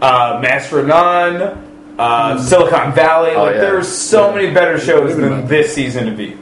uh, 0.01 0.39
Master 0.41 0.79
of 0.79 0.87
None, 0.87 1.95
uh, 1.97 2.37
Silicon 2.41 2.91
Valley, 2.91 3.31
Oh, 3.31 3.43
like 3.43 3.55
yeah. 3.55 3.61
there's 3.61 3.87
so 3.87 4.33
many 4.33 4.51
better 4.51 4.77
shows 4.77 5.15
than 5.15 5.47
this 5.47 5.73
season 5.73 6.09
of 6.09 6.15
Veep. 6.15 6.37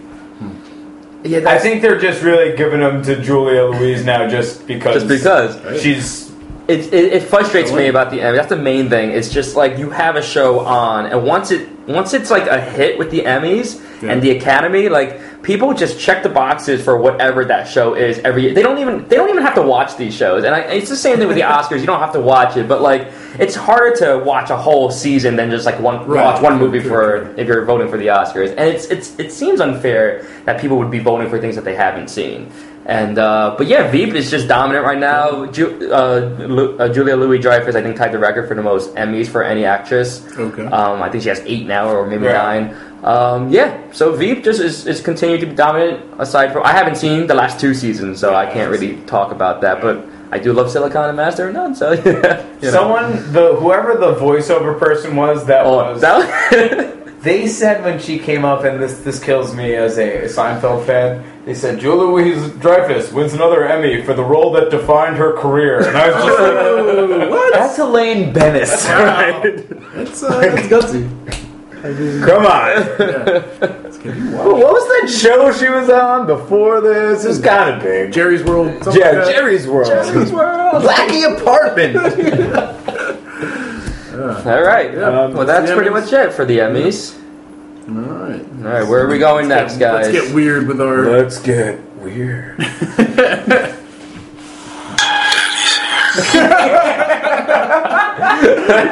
Yeah, 1.24 1.50
I 1.50 1.60
think 1.60 1.82
they're 1.82 2.00
just 2.00 2.24
really 2.24 2.56
giving 2.56 2.80
them 2.80 3.04
to 3.04 3.22
Julia 3.22 3.66
Louise 3.66 4.04
now, 4.04 4.28
just 4.28 4.66
because. 4.66 5.04
just 5.04 5.08
because. 5.08 5.82
she's. 5.82 6.31
It, 6.72 6.94
it, 6.94 7.14
it 7.14 7.24
frustrates 7.24 7.72
me 7.72 7.88
about 7.88 8.12
the 8.12 8.20
Emmys. 8.20 8.36
That's 8.38 8.50
the 8.50 8.56
main 8.56 8.90
thing. 8.90 9.12
It's 9.12 9.30
just 9.30 9.56
like 9.56 9.78
you 9.78 9.90
have 9.90 10.16
a 10.16 10.22
show 10.22 10.60
on, 10.62 11.06
and 11.08 11.26
once 11.26 11.52
it 11.52 11.68
once 11.88 12.14
it's 12.14 12.32
like 12.32 12.48
a 12.48 12.62
hit 12.62 12.98
with 12.98 13.12
the 13.12 13.22
Emmys 13.22 13.82
Yeah. 14.02 14.12
and 14.12 14.22
the 14.22 14.32
Academy, 14.32 14.88
like 14.88 15.42
people 15.44 15.74
just 15.74 16.00
check 16.00 16.22
the 16.24 16.30
boxes 16.30 16.84
for 16.84 16.96
whatever 16.98 17.44
that 17.46 17.68
show 17.68 17.96
is 17.96 18.20
every 18.20 18.44
year. 18.44 18.54
They 18.54 18.62
don't 18.62 18.78
even 18.78 19.08
they 19.08 19.16
don't 19.18 19.30
even 19.30 19.42
have 19.44 19.56
to 19.56 19.62
watch 19.62 19.98
these 19.98 20.16
shows, 20.16 20.44
and 20.46 20.56
I, 20.56 20.60
it's 20.62 20.90
the 20.90 20.96
same 20.96 21.18
thing 21.18 21.28
with 21.28 21.36
the 21.38 21.44
Oscars. 21.58 21.80
You 21.82 21.88
don't 21.88 22.00
have 22.00 22.14
to 22.14 22.22
watch 22.22 22.56
it, 22.56 22.68
but 22.68 22.82
like 22.82 23.08
it's 23.40 23.56
harder 23.56 23.96
to 23.98 24.24
watch 24.24 24.50
a 24.50 24.58
whole 24.58 24.92
season 24.92 25.36
than 25.36 25.50
just 25.52 25.66
like 25.66 25.80
one 25.80 26.08
Right. 26.08 26.24
watch 26.24 26.42
one 26.42 26.58
movie 26.58 26.80
for 26.80 27.34
if 27.38 27.48
you're 27.48 27.66
voting 27.66 27.90
for 27.90 27.98
the 27.98 28.08
Oscars. 28.08 28.50
And 28.52 28.62
it's 28.70 28.86
it's 28.86 29.20
it 29.20 29.32
seems 29.34 29.60
unfair 29.60 30.26
that 30.46 30.62
people 30.62 30.78
would 30.78 30.92
be 30.92 31.00
voting 31.00 31.30
for 31.30 31.40
things 31.40 31.56
that 31.56 31.66
they 31.66 31.76
haven't 31.76 32.10
seen. 32.10 32.50
And 32.86 33.20
uh, 33.20 33.56
but 33.58 33.68
yeah, 33.68 33.92
Veep 33.92 34.14
is 34.16 34.32
just 34.32 34.48
dominant 34.48 34.84
right 34.86 34.98
now. 34.98 35.46
Ju- 35.46 35.92
uh, 35.94 36.36
Lu- 36.40 36.78
uh, 36.80 36.90
Julia 36.92 37.16
Louis 37.16 37.38
Dreyfus, 37.38 37.76
I 37.76 37.82
think, 37.84 37.96
tied 37.96 38.12
the 38.12 38.18
record 38.20 38.48
for 38.48 38.56
the 38.56 38.64
most 38.64 38.96
Emmys 38.96 39.28
for 39.28 39.44
any 39.44 39.66
actress. 39.66 40.26
Okay. 40.38 40.66
Um, 40.66 41.02
I 41.02 41.10
think 41.10 41.22
she 41.24 41.30
has 41.30 41.42
eight 41.46 41.68
now, 41.68 41.90
or 41.90 42.08
maybe 42.08 42.26
Yeah. 42.26 42.34
nine. 42.42 42.76
Um, 43.04 43.50
yeah, 43.52 43.80
so 43.92 44.12
Veep 44.14 44.44
just 44.44 44.60
is, 44.62 44.86
is 44.88 45.02
continuing 45.02 45.42
to 45.42 45.48
be 45.48 45.56
dominant. 45.56 46.06
Aside 46.20 46.54
from, 46.54 46.64
I 46.64 46.72
haven't 46.72 46.96
seen 46.98 47.26
the 47.28 47.34
last 47.34 47.60
two 47.60 47.74
seasons, 47.74 48.20
so 48.20 48.36
I 48.36 48.46
can't 48.46 48.70
really 48.72 48.98
talk 49.08 49.32
about 49.32 49.62
that. 49.62 49.82
But 49.82 50.06
I 50.32 50.38
do 50.40 50.52
love 50.54 50.70
Silicon 50.72 51.08
and 51.10 51.18
Master 51.18 51.48
of 51.48 51.54
None. 51.54 51.74
So 51.76 51.92
yeah, 51.94 52.02
you 52.62 52.62
know. 52.64 52.72
Someone, 52.72 53.32
the 53.32 53.56
whoever 53.56 53.96
the 53.96 54.14
voiceover 54.16 54.78
person 54.78 55.16
was, 55.16 55.46
that 55.46 55.66
Oh, 55.66 55.78
was. 55.94 56.02
that 56.02 56.98
They 57.22 57.48
said 57.48 57.84
when 57.84 58.00
she 58.00 58.18
came 58.18 58.44
up, 58.44 58.64
and 58.64 58.82
this 58.82 59.00
this 59.02 59.20
kills 59.24 59.54
me 59.54 59.76
as 59.76 60.00
a 60.00 60.24
Seinfeld 60.26 60.88
fan. 60.88 61.24
They 61.46 61.56
said 61.56 61.80
Julia 61.80 62.04
Louise 62.08 62.52
Dreyfus 62.54 63.12
wins 63.12 63.34
another 63.34 63.68
Emmy 63.68 64.04
for 64.04 64.14
the 64.14 64.24
role 64.24 64.52
that 64.54 64.70
defined 64.70 65.18
her 65.18 65.34
career, 65.34 65.80
and 65.88 65.98
I 65.98 66.08
was 66.12 66.24
just 66.24 66.40
like, 66.40 67.30
what? 67.32 67.54
"That's 67.54 67.80
Elaine 67.80 68.32
Benes." 68.32 68.70
Wow. 68.88 69.42
That's, 69.96 70.24
uh, 70.24 70.40
that's 70.40 70.68
gutsy. 70.68 71.08
Come 72.26 72.46
on. 72.46 72.70
Yeah. 73.00 73.78
It's 73.92 73.98
gonna 73.98 74.16
be 74.16 74.30
wild. 74.30 74.54
What 74.54 74.72
was 74.74 74.88
that 74.88 75.10
show 75.20 75.52
she 75.52 75.68
was 75.70 75.90
on 75.90 76.26
before 76.28 76.80
this? 76.80 77.26
It's 77.26 77.40
kind 77.40 77.76
of 77.76 77.82
big. 77.84 78.14
Jerry's 78.14 78.44
World. 78.44 78.68
yeah, 78.96 79.12
like. 79.12 79.36
Jerry's 79.36 79.68
World. 79.68 79.88
Jerry's 79.88 80.32
World. 80.32 80.84
Blackie 80.84 81.26
Apartment. 81.38 81.98
all 84.46 84.62
right. 84.64 84.94
Yeah. 84.94 85.28
well, 85.28 85.46
that's 85.46 85.72
pretty 85.72 85.90
Emmys. 85.90 86.04
much 86.04 86.14
it 86.14 86.34
for 86.34 86.46
the 86.46 86.60
Emmys. 86.60 87.18
All 87.88 87.96
right. 87.96 88.42
All 88.42 88.64
right, 88.64 88.88
where 88.88 89.06
are 89.06 89.08
we 89.10 89.18
going 89.18 89.48
next, 89.48 89.78
guys? 89.78 90.08
Let's 90.08 90.26
get 90.26 90.36
weird 90.36 90.68
with 90.68 90.80
our. 90.80 91.06
Let's 91.10 91.40
get 91.40 91.80
weird. 91.98 92.58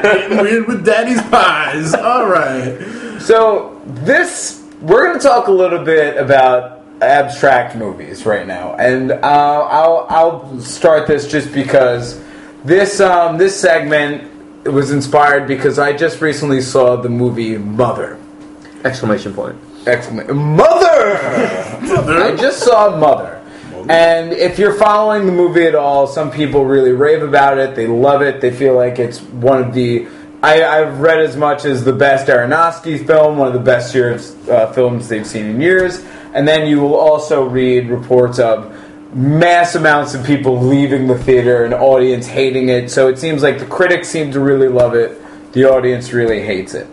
Getting 0.01 0.37
weird 0.37 0.67
with 0.67 0.85
Daddy's 0.85 1.21
pies. 1.23 1.93
All 1.93 2.27
right. 2.27 3.19
So 3.19 3.81
this, 3.85 4.63
we're 4.81 5.05
going 5.07 5.19
to 5.19 5.23
talk 5.23 5.47
a 5.47 5.51
little 5.51 5.83
bit 5.83 6.17
about 6.17 6.83
abstract 7.01 7.75
movies 7.75 8.25
right 8.25 8.47
now, 8.47 8.75
and 8.75 9.11
uh, 9.11 9.17
I'll 9.23 10.05
I'll 10.09 10.59
start 10.61 11.07
this 11.07 11.27
just 11.27 11.53
because 11.53 12.21
this 12.63 12.99
um, 12.99 13.37
this 13.37 13.59
segment 13.59 14.65
was 14.65 14.91
inspired 14.91 15.47
because 15.47 15.79
I 15.79 15.93
just 15.95 16.21
recently 16.21 16.61
saw 16.61 16.95
the 16.95 17.09
movie 17.09 17.57
Mother. 17.57 18.18
Exclamation 18.83 19.33
point. 19.33 19.57
Exclamation! 19.85 20.35
Mother! 20.37 21.17
I 21.17 22.35
just 22.35 22.59
saw 22.63 22.95
Mother. 22.97 23.35
And 23.89 24.33
if 24.33 24.59
you're 24.59 24.75
following 24.75 25.25
the 25.25 25.31
movie 25.31 25.65
at 25.65 25.75
all, 25.75 26.05
some 26.05 26.31
people 26.31 26.65
really 26.65 26.91
rave 26.91 27.23
about 27.23 27.57
it. 27.57 27.75
They 27.75 27.87
love 27.87 28.21
it. 28.21 28.41
They 28.41 28.51
feel 28.51 28.75
like 28.75 28.99
it's 28.99 29.21
one 29.21 29.63
of 29.63 29.73
the. 29.73 30.07
I, 30.43 30.63
I've 30.63 30.99
read 30.99 31.19
as 31.19 31.35
much 31.35 31.65
as 31.65 31.83
the 31.83 31.93
best 31.93 32.27
Aronofsky 32.27 33.05
film, 33.05 33.37
one 33.37 33.47
of 33.47 33.53
the 33.53 33.59
best 33.59 33.93
years, 33.93 34.35
uh, 34.47 34.71
films 34.73 35.09
they've 35.09 35.25
seen 35.25 35.47
in 35.47 35.59
years. 35.59 36.05
And 36.33 36.47
then 36.47 36.67
you 36.67 36.79
will 36.79 36.95
also 36.95 37.43
read 37.43 37.89
reports 37.89 38.39
of 38.39 38.75
mass 39.13 39.75
amounts 39.75 40.13
of 40.13 40.23
people 40.25 40.61
leaving 40.61 41.07
the 41.07 41.17
theater 41.17 41.65
and 41.65 41.73
audience 41.73 42.27
hating 42.27 42.69
it. 42.69 42.91
So 42.91 43.07
it 43.07 43.17
seems 43.17 43.41
like 43.41 43.59
the 43.59 43.65
critics 43.65 44.07
seem 44.07 44.31
to 44.33 44.39
really 44.39 44.67
love 44.67 44.93
it. 44.93 45.19
The 45.53 45.65
audience 45.65 46.13
really 46.13 46.41
hates 46.41 46.73
it. 46.73 46.87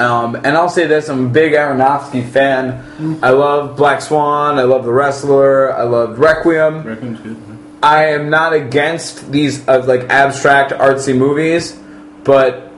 Um, 0.00 0.34
and 0.36 0.56
I'll 0.56 0.68
say 0.68 0.86
this: 0.86 1.08
I'm 1.08 1.26
a 1.26 1.28
big 1.28 1.52
Aronofsky 1.52 2.26
fan. 2.26 3.18
I 3.22 3.30
love 3.30 3.76
Black 3.76 4.00
Swan. 4.00 4.58
I 4.58 4.62
love 4.62 4.84
The 4.84 4.92
Wrestler. 4.92 5.72
I 5.74 5.82
love 5.82 6.18
Requiem. 6.18 6.82
Reckons 6.84 7.20
good. 7.20 7.36
I 7.82 8.06
am 8.06 8.30
not 8.30 8.52
against 8.52 9.30
these 9.32 9.66
uh, 9.68 9.82
like 9.86 10.02
abstract 10.10 10.72
artsy 10.72 11.16
movies, 11.16 11.78
but 12.24 12.70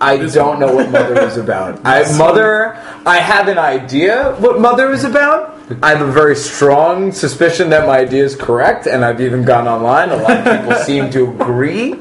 I 0.00 0.16
This 0.16 0.34
don't 0.34 0.58
one. 0.58 0.60
know 0.60 0.74
what 0.74 0.90
Mother 0.98 1.20
is 1.22 1.36
about. 1.36 1.80
I, 1.84 2.04
Mother, 2.16 2.74
I 3.06 3.18
have 3.18 3.48
an 3.48 3.58
idea 3.58 4.34
what 4.38 4.60
Mother 4.60 4.90
is 4.92 5.04
about. 5.04 5.56
I 5.82 5.90
have 5.90 6.00
a 6.06 6.10
very 6.12 6.36
strong 6.36 7.12
suspicion 7.12 7.68
that 7.70 7.86
my 7.86 7.98
idea 7.98 8.24
is 8.24 8.36
correct, 8.36 8.86
and 8.86 9.04
I've 9.04 9.20
even 9.20 9.44
gone 9.44 9.66
online. 9.68 10.10
A 10.10 10.16
lot 10.16 10.46
of 10.46 10.60
people 10.60 10.74
seem 10.84 11.10
to 11.10 11.30
agree 11.30 11.94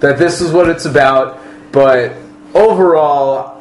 that 0.00 0.18
this 0.18 0.40
is 0.42 0.52
what 0.52 0.68
it's 0.68 0.84
about. 0.86 1.40
But 1.72 2.12
overall, 2.54 3.55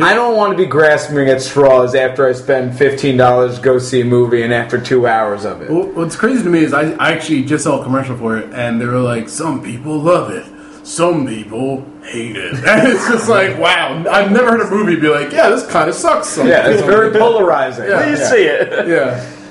I 0.00 0.14
don't 0.14 0.36
want 0.36 0.52
to 0.52 0.56
be 0.56 0.66
grasping 0.66 1.28
at 1.28 1.42
straws 1.42 1.94
after 1.94 2.26
I 2.26 2.32
spend 2.32 2.78
fifteen 2.78 3.16
dollars 3.16 3.56
to 3.56 3.62
go 3.62 3.78
see 3.78 4.00
a 4.00 4.04
movie, 4.04 4.42
and 4.42 4.52
after 4.52 4.80
two 4.80 5.06
hours 5.06 5.44
of 5.44 5.60
it. 5.62 5.70
Well, 5.70 5.88
what's 5.88 6.16
crazy 6.16 6.42
to 6.42 6.48
me 6.48 6.60
is 6.60 6.72
I, 6.72 6.92
I 6.92 7.12
actually 7.12 7.44
just 7.44 7.64
saw 7.64 7.80
a 7.80 7.82
commercial 7.84 8.16
for 8.16 8.38
it, 8.38 8.52
and 8.54 8.80
they 8.80 8.86
were 8.86 9.00
like, 9.00 9.28
"Some 9.28 9.62
people 9.62 9.98
love 9.98 10.30
it, 10.30 10.46
some 10.86 11.26
people 11.26 11.84
hate 12.04 12.36
it," 12.36 12.54
and 12.66 12.88
it's 12.88 13.06
just 13.08 13.28
like, 13.28 13.58
wow, 13.58 14.02
I've 14.10 14.32
never 14.32 14.52
heard 14.52 14.60
a 14.62 14.70
movie 14.70 14.96
be 14.98 15.08
like, 15.08 15.30
"Yeah, 15.32 15.50
this 15.50 15.66
kind 15.66 15.88
of 15.90 15.94
sucks." 15.94 16.28
Some 16.28 16.48
Yeah, 16.48 16.68
it's 16.68 16.82
very 16.82 17.10
polarizing. 17.12 17.88
Yeah. 17.88 18.08
You 18.08 18.16
see 18.16 18.44
it. 18.44 18.88
yeah. 18.88 19.30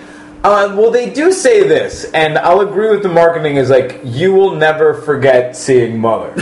Uh, 0.43 0.73
well, 0.75 0.89
they 0.89 1.07
do 1.11 1.31
say 1.31 1.67
this, 1.67 2.05
and 2.15 2.35
I'll 2.39 2.61
agree 2.61 2.89
with 2.89 3.03
the 3.03 3.09
marketing 3.09 3.57
is 3.57 3.69
like, 3.69 4.01
you 4.03 4.33
will 4.33 4.55
never 4.55 4.95
forget 4.95 5.55
seeing 5.55 5.99
Mother. 5.99 6.33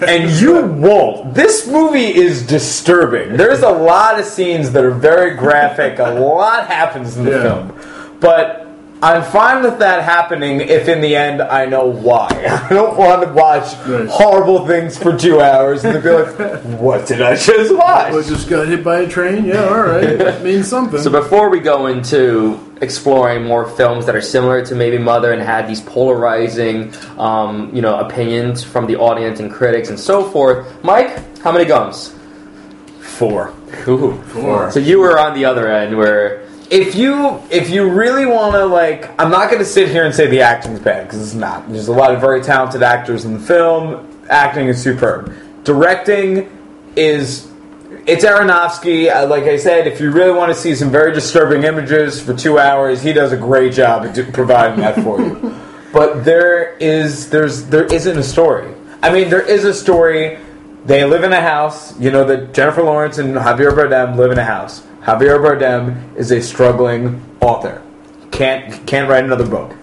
and 0.06 0.30
you 0.40 0.62
won't. 0.62 1.34
This 1.34 1.66
movie 1.66 2.14
is 2.14 2.46
disturbing. 2.46 3.36
There's 3.36 3.60
a 3.62 3.68
lot 3.68 4.18
of 4.18 4.24
scenes 4.24 4.72
that 4.72 4.82
are 4.84 4.90
very 4.90 5.36
graphic, 5.36 5.98
a 5.98 6.02
lot 6.18 6.66
happens 6.66 7.18
in 7.18 7.24
the 7.26 7.30
Yeah. 7.32 7.42
film. 7.42 7.72
But 8.20 8.68
I'm 9.02 9.22
fine 9.22 9.62
with 9.62 9.80
that 9.80 10.02
happening 10.02 10.60
if 10.62 10.88
in 10.88 11.02
the 11.02 11.14
end 11.14 11.42
I 11.42 11.66
know 11.66 11.84
why. 11.84 12.28
I 12.70 12.72
don't 12.72 12.96
want 12.96 13.22
to 13.22 13.32
watch 13.34 13.74
Right. 13.86 14.08
horrible 14.08 14.66
things 14.66 14.96
for 14.96 15.14
two 15.14 15.42
hours 15.42 15.84
and 15.84 15.96
then 15.96 16.02
be 16.02 16.08
like, 16.08 16.62
what 16.80 17.06
did 17.06 17.20
I 17.20 17.34
just 17.36 17.74
watch? 17.74 18.12
Well, 18.14 18.22
just 18.22 18.48
got 18.48 18.66
hit 18.68 18.82
by 18.82 19.00
a 19.00 19.08
train. 19.08 19.44
Yeah, 19.44 19.64
all 19.68 19.82
right, 19.82 20.16
that 20.18 20.42
means 20.42 20.68
something. 20.68 21.00
So 21.02 21.10
before 21.10 21.50
we 21.50 21.60
go 21.60 21.88
into 21.88 22.58
exploring 22.82 23.44
more 23.44 23.64
films 23.64 24.04
that 24.06 24.14
are 24.14 24.20
similar 24.20 24.66
to 24.66 24.74
maybe 24.74 24.98
Mother 24.98 25.32
and 25.32 25.40
had 25.40 25.68
these 25.68 25.80
polarizing, 25.80 26.92
um, 27.18 27.74
you 27.74 27.80
know, 27.80 27.98
opinions 27.98 28.62
from 28.62 28.86
the 28.86 28.96
audience 28.96 29.40
and 29.40 29.50
critics 29.50 29.88
and 29.88 29.98
so 29.98 30.28
forth, 30.28 30.84
Mike, 30.84 31.38
how 31.38 31.52
many 31.52 31.64
gums? 31.64 32.14
Four. 33.00 33.54
Ooh. 33.86 34.20
Four. 34.22 34.70
So 34.72 34.80
you 34.80 34.98
were 34.98 35.18
on 35.18 35.34
the 35.34 35.44
other 35.44 35.70
end 35.70 35.96
where 35.96 36.42
if 36.70 36.94
you 36.94 37.40
if 37.50 37.68
you 37.68 37.88
really 37.88 38.24
want 38.24 38.54
to 38.54 38.64
like 38.64 39.10
i'm 39.20 39.30
not 39.30 39.50
going 39.50 39.58
to 39.58 39.64
sit 39.64 39.90
here 39.90 40.06
and 40.06 40.14
say 40.14 40.26
the 40.26 40.40
acting's 40.40 40.80
bad 40.80 41.06
because 41.06 41.20
it's 41.20 41.34
not 41.34 41.70
there's 41.70 41.88
a 41.88 41.92
lot 41.92 42.14
of 42.14 42.18
very 42.18 42.40
talented 42.40 42.82
actors 42.82 43.26
in 43.26 43.34
the 43.34 43.38
film 43.38 44.08
acting 44.30 44.68
is 44.68 44.82
superb 44.82 45.34
directing 45.64 46.48
is 46.96 47.51
it's 48.06 48.24
aronofsky 48.24 49.14
uh, 49.14 49.26
like 49.26 49.44
i 49.44 49.56
said 49.56 49.86
if 49.86 50.00
you 50.00 50.10
really 50.10 50.32
want 50.32 50.52
to 50.52 50.58
see 50.58 50.74
some 50.74 50.90
very 50.90 51.12
disturbing 51.12 51.62
images 51.64 52.20
for 52.20 52.34
two 52.34 52.58
hours 52.58 53.02
he 53.02 53.12
does 53.12 53.32
a 53.32 53.36
great 53.36 53.72
job 53.72 54.12
do- 54.14 54.30
providing 54.32 54.80
that 54.80 54.94
for 55.02 55.20
you 55.20 55.56
but 55.92 56.24
there 56.24 56.76
is 56.78 57.30
there's 57.30 57.66
there 57.66 57.84
isn't 57.92 58.18
a 58.18 58.22
story 58.22 58.74
i 59.02 59.12
mean 59.12 59.28
there 59.30 59.46
is 59.48 59.64
a 59.64 59.74
story 59.74 60.38
they 60.84 61.04
live 61.04 61.22
in 61.22 61.32
a 61.32 61.40
house. 61.40 61.98
You 61.98 62.10
know 62.10 62.24
that 62.24 62.54
Jennifer 62.54 62.82
Lawrence 62.82 63.18
and 63.18 63.34
Javier 63.34 63.72
Bardem 63.72 64.16
live 64.16 64.32
in 64.32 64.38
a 64.38 64.44
house. 64.44 64.82
Javier 65.02 65.38
Bardem 65.38 66.16
is 66.16 66.30
a 66.32 66.42
struggling 66.42 67.22
author. 67.40 67.82
Can't 68.30 68.84
can't 68.86 69.08
write 69.08 69.24
another 69.24 69.46
book. 69.46 69.74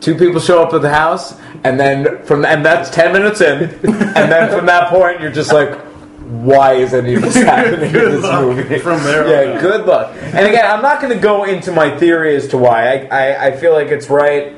Two 0.00 0.14
people 0.14 0.40
show 0.40 0.62
up 0.62 0.74
at 0.74 0.82
the 0.82 0.90
house, 0.90 1.34
and 1.64 1.80
then 1.80 2.22
from 2.24 2.44
and 2.44 2.64
that's 2.64 2.90
ten 2.90 3.12
minutes 3.12 3.40
in, 3.40 3.70
and 3.84 4.30
then 4.30 4.50
from 4.50 4.66
that 4.66 4.90
point 4.90 5.20
you're 5.20 5.32
just 5.32 5.52
like, 5.52 5.78
why 6.26 6.74
is 6.74 6.92
any 6.92 7.14
of 7.14 7.22
this 7.22 7.34
happening 7.54 7.88
in 7.88 7.92
this 7.92 8.22
movie? 8.22 8.78
from 8.78 9.02
there 9.04 9.26
yeah, 9.54 9.60
good 9.60 9.86
luck. 9.86 10.14
And 10.20 10.46
again, 10.46 10.64
I'm 10.70 10.82
not 10.82 11.00
going 11.00 11.12
to 11.14 11.20
go 11.20 11.44
into 11.44 11.72
my 11.72 11.96
theory 11.98 12.34
as 12.36 12.48
to 12.48 12.58
why. 12.58 12.88
I, 12.88 13.06
I, 13.10 13.46
I 13.46 13.56
feel 13.56 13.72
like 13.72 13.88
it's 13.88 14.10
right 14.10 14.54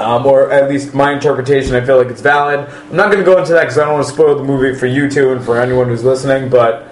um, 0.00 0.26
or 0.26 0.50
at 0.50 0.68
least 0.68 0.94
my 0.94 1.12
interpretation, 1.12 1.74
I 1.76 1.84
feel 1.84 1.98
like 1.98 2.08
it's 2.08 2.20
valid. 2.20 2.60
I'm 2.68 2.96
not 2.96 3.06
going 3.12 3.18
to 3.18 3.24
go 3.24 3.38
into 3.38 3.52
that 3.52 3.60
because 3.60 3.78
I 3.78 3.84
don't 3.84 3.94
want 3.94 4.06
to 4.06 4.12
spoil 4.12 4.34
the 4.36 4.42
movie 4.42 4.76
for 4.78 4.86
you 4.86 5.08
two 5.08 5.32
and 5.32 5.44
for 5.44 5.60
anyone 5.60 5.86
who's 5.86 6.02
listening, 6.02 6.50
but 6.50 6.88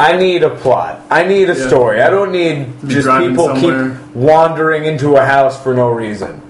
I 0.00 0.16
need 0.16 0.42
a 0.42 0.50
plot. 0.50 1.02
I 1.10 1.24
need 1.24 1.50
a 1.50 1.54
Yeah. 1.56 1.66
story. 1.68 2.00
I 2.00 2.10
don't 2.10 2.32
need 2.32 2.72
just 2.86 3.08
people 3.08 3.46
somewhere. 3.46 3.90
keep 3.90 4.16
wandering 4.16 4.84
into 4.86 5.16
a 5.16 5.24
house 5.24 5.62
for 5.62 5.74
no 5.74 5.90
reason. 5.90 6.40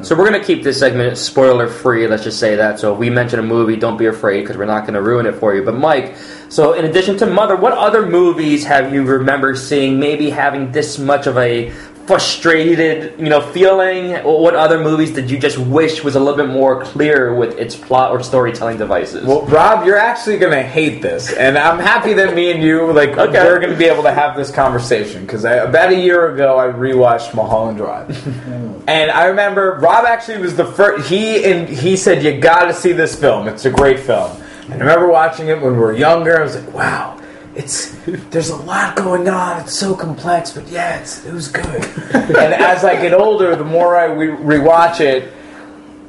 So 0.00 0.16
we're 0.16 0.24
gonna 0.24 0.42
keep 0.42 0.62
this 0.62 0.78
segment 0.78 1.18
spoiler 1.18 1.66
free. 1.66 2.06
Let's 2.06 2.22
just 2.22 2.38
say 2.38 2.54
that. 2.56 2.78
So 2.78 2.92
if 2.92 2.98
we 2.98 3.10
mention 3.10 3.40
a 3.40 3.42
movie, 3.42 3.76
don't 3.76 3.96
be 3.96 4.06
afraid 4.06 4.42
because 4.42 4.56
we're 4.56 4.64
not 4.64 4.86
gonna 4.86 5.02
ruin 5.02 5.26
it 5.26 5.34
for 5.34 5.54
you. 5.54 5.62
But 5.62 5.76
Mike, 5.76 6.16
so 6.48 6.74
in 6.74 6.84
addition 6.84 7.16
to 7.18 7.26
Mother, 7.26 7.56
what 7.56 7.72
other 7.72 8.06
movies 8.06 8.64
have 8.64 8.94
you 8.94 9.04
remember 9.04 9.56
seeing? 9.56 9.98
Maybe 9.98 10.30
having 10.30 10.70
this 10.70 10.98
much 10.98 11.26
of 11.26 11.36
a 11.36 11.72
frustrated, 12.08 13.20
you 13.20 13.28
know, 13.28 13.40
feeling. 13.40 14.14
What 14.24 14.56
other 14.56 14.80
movies 14.82 15.12
did 15.12 15.30
you 15.30 15.38
just 15.38 15.58
wish 15.58 16.02
was 16.02 16.16
a 16.16 16.18
little 16.20 16.36
bit 16.36 16.48
more 16.52 16.82
clear 16.82 17.34
with 17.34 17.58
its 17.58 17.76
plot 17.76 18.10
or 18.10 18.22
storytelling 18.22 18.78
devices? 18.78 19.24
Well, 19.26 19.42
Rob, 19.42 19.84
you're 19.86 19.98
actually 19.98 20.38
going 20.38 20.52
to 20.52 20.62
hate 20.62 21.02
this, 21.02 21.32
and 21.32 21.58
I'm 21.58 21.78
happy 21.78 22.14
that 22.14 22.34
me 22.34 22.50
and 22.50 22.62
you, 22.62 22.90
like, 22.92 23.10
Okay. 23.10 23.44
we're 23.44 23.60
going 23.60 23.72
to 23.72 23.78
be 23.78 23.84
able 23.84 24.02
to 24.04 24.12
have 24.12 24.36
this 24.36 24.50
conversation 24.50 25.22
because 25.26 25.44
about 25.44 25.90
a 25.92 25.96
year 26.00 26.34
ago 26.34 26.58
I 26.58 26.66
rewatched 26.66 27.34
Mulholland 27.34 27.76
Drive, 27.78 28.08
and 28.88 29.10
I 29.10 29.26
remember 29.26 29.78
Rob 29.80 30.06
actually 30.06 30.38
was 30.38 30.56
the 30.56 30.64
first. 30.64 31.08
He 31.08 31.44
and 31.44 31.68
he 31.68 31.96
said 31.96 32.22
you 32.24 32.40
got 32.40 32.64
to 32.64 32.74
see 32.74 32.92
this 32.92 33.14
film. 33.14 33.46
It's 33.48 33.66
a 33.66 33.70
great 33.70 34.00
film. 34.00 34.30
And 34.64 34.74
I 34.74 34.78
remember 34.78 35.08
watching 35.08 35.48
it 35.48 35.60
when 35.60 35.72
we 35.74 35.78
were 35.78 35.92
younger. 35.94 36.40
I 36.40 36.42
was 36.42 36.56
like, 36.56 36.74
wow. 36.74 37.17
It's 37.58 37.90
there's 38.30 38.50
a 38.50 38.56
lot 38.56 38.94
going 38.96 39.28
on. 39.28 39.60
It's 39.62 39.74
so 39.74 39.94
complex, 39.94 40.52
but 40.52 40.68
yeah, 40.68 41.00
it's, 41.00 41.26
it 41.26 41.32
was 41.32 41.48
good. 41.48 41.64
and 42.14 42.54
as 42.54 42.84
I 42.84 42.94
get 43.02 43.12
older, 43.12 43.56
the 43.56 43.64
more 43.64 43.96
I 43.96 44.04
re- 44.04 44.28
rewatch 44.28 45.00
it, 45.00 45.32